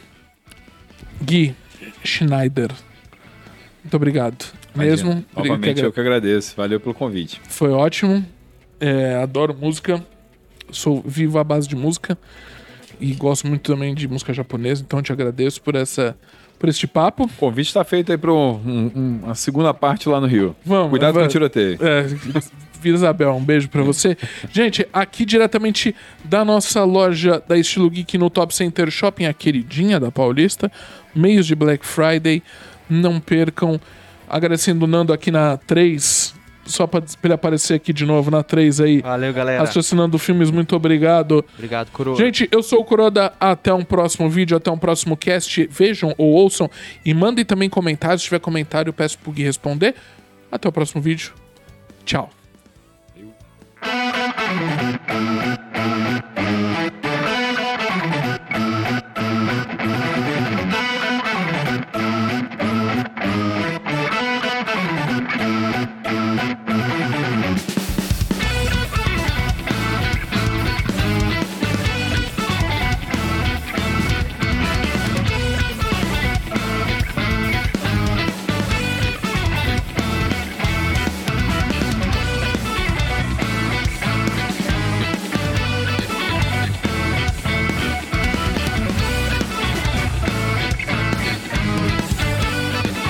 Gui 1.21 1.55
Schneider. 2.03 2.71
Muito 3.83 3.95
obrigado. 3.95 4.45
Imagina. 4.75 4.95
Mesmo. 4.95 5.25
Novamente, 5.35 5.81
eu 5.81 5.91
que 5.91 5.99
agradeço. 5.99 6.55
Valeu 6.55 6.79
pelo 6.79 6.93
convite. 6.93 7.41
Foi 7.47 7.71
ótimo. 7.71 8.25
É, 8.79 9.15
adoro 9.15 9.55
música. 9.55 10.03
Sou 10.71 11.01
vivo 11.05 11.39
à 11.39 11.43
base 11.43 11.67
de 11.67 11.75
música 11.75 12.17
e 12.99 13.13
gosto 13.13 13.47
muito 13.47 13.71
também 13.71 13.93
de 13.93 14.07
música 14.07 14.33
japonesa, 14.33 14.83
então 14.85 15.01
te 15.01 15.11
agradeço 15.11 15.61
por 15.61 15.75
essa 15.75 16.15
por 16.59 16.69
este 16.69 16.87
papo. 16.87 17.25
O 17.25 17.29
convite 17.29 17.67
está 17.67 17.83
feito 17.83 18.11
aí 18.11 18.17
para 18.17 18.33
um, 18.33 18.91
um, 18.95 19.19
uma 19.23 19.35
segunda 19.35 19.73
parte 19.73 20.09
lá 20.09 20.19
no 20.19 20.27
Rio. 20.27 20.55
Vamos. 20.65 20.89
Cuidado 20.89 21.13
vamos. 21.13 21.27
com 21.27 21.29
o 21.29 21.31
tiroteio. 21.31 21.77
É, 21.81 22.03
Vila 22.81 22.95
Isabel, 22.95 23.33
um 23.33 23.43
beijo 23.43 23.69
para 23.69 23.81
você. 23.83 24.15
Gente, 24.51 24.87
aqui 24.93 25.25
diretamente 25.25 25.95
da 26.23 26.45
nossa 26.45 26.83
loja 26.83 27.41
da 27.47 27.57
Estilo 27.57 27.89
Geek 27.89 28.17
no 28.17 28.29
Top 28.29 28.53
Center 28.53 28.89
Shopping, 28.91 29.25
a 29.25 29.33
queridinha 29.33 29.99
da 29.99 30.11
Paulista, 30.11 30.71
meios 31.13 31.47
de 31.47 31.55
Black 31.55 31.85
Friday, 31.85 32.41
não 32.89 33.19
percam. 33.19 33.79
Agradecendo 34.29 34.83
o 34.83 34.87
Nando 34.87 35.13
aqui 35.13 35.31
na 35.31 35.55
3, 35.55 36.35
só 36.67 36.85
pra, 36.87 37.01
ele 37.23 37.33
aparecer 37.33 37.75
aqui 37.75 37.91
de 37.91 38.05
novo 38.05 38.29
na 38.29 38.43
3 38.43 38.79
aí. 38.81 39.01
Valeu, 39.01 39.33
galera. 39.33 39.59
Raciocinando 39.59 40.17
filmes, 40.17 40.51
muito 40.51 40.75
obrigado. 40.75 41.43
Obrigado, 41.55 41.91
Coroa. 41.91 42.15
Gente, 42.15 42.47
eu 42.51 42.61
sou 42.61 42.81
o 42.81 42.85
Coroda. 42.85 43.33
Até 43.39 43.73
um 43.73 43.83
próximo 43.83 44.29
vídeo, 44.29 44.55
até 44.57 44.69
um 44.69 44.77
próximo 44.77 45.17
cast. 45.17 45.67
Vejam 45.71 46.13
ou 46.17 46.27
ouçam 46.33 46.69
e 47.05 47.13
mandem 47.13 47.43
também 47.43 47.69
comentários. 47.69 48.21
Se 48.21 48.27
tiver 48.27 48.39
comentário, 48.39 48.89
eu 48.89 48.93
peço 48.93 49.17
pro 49.19 49.31
Gui 49.31 49.43
responder. 49.43 49.95
Até 50.51 50.69
o 50.69 50.71
próximo 50.71 51.01
vídeo. 51.01 51.33
Tchau. 52.05 52.29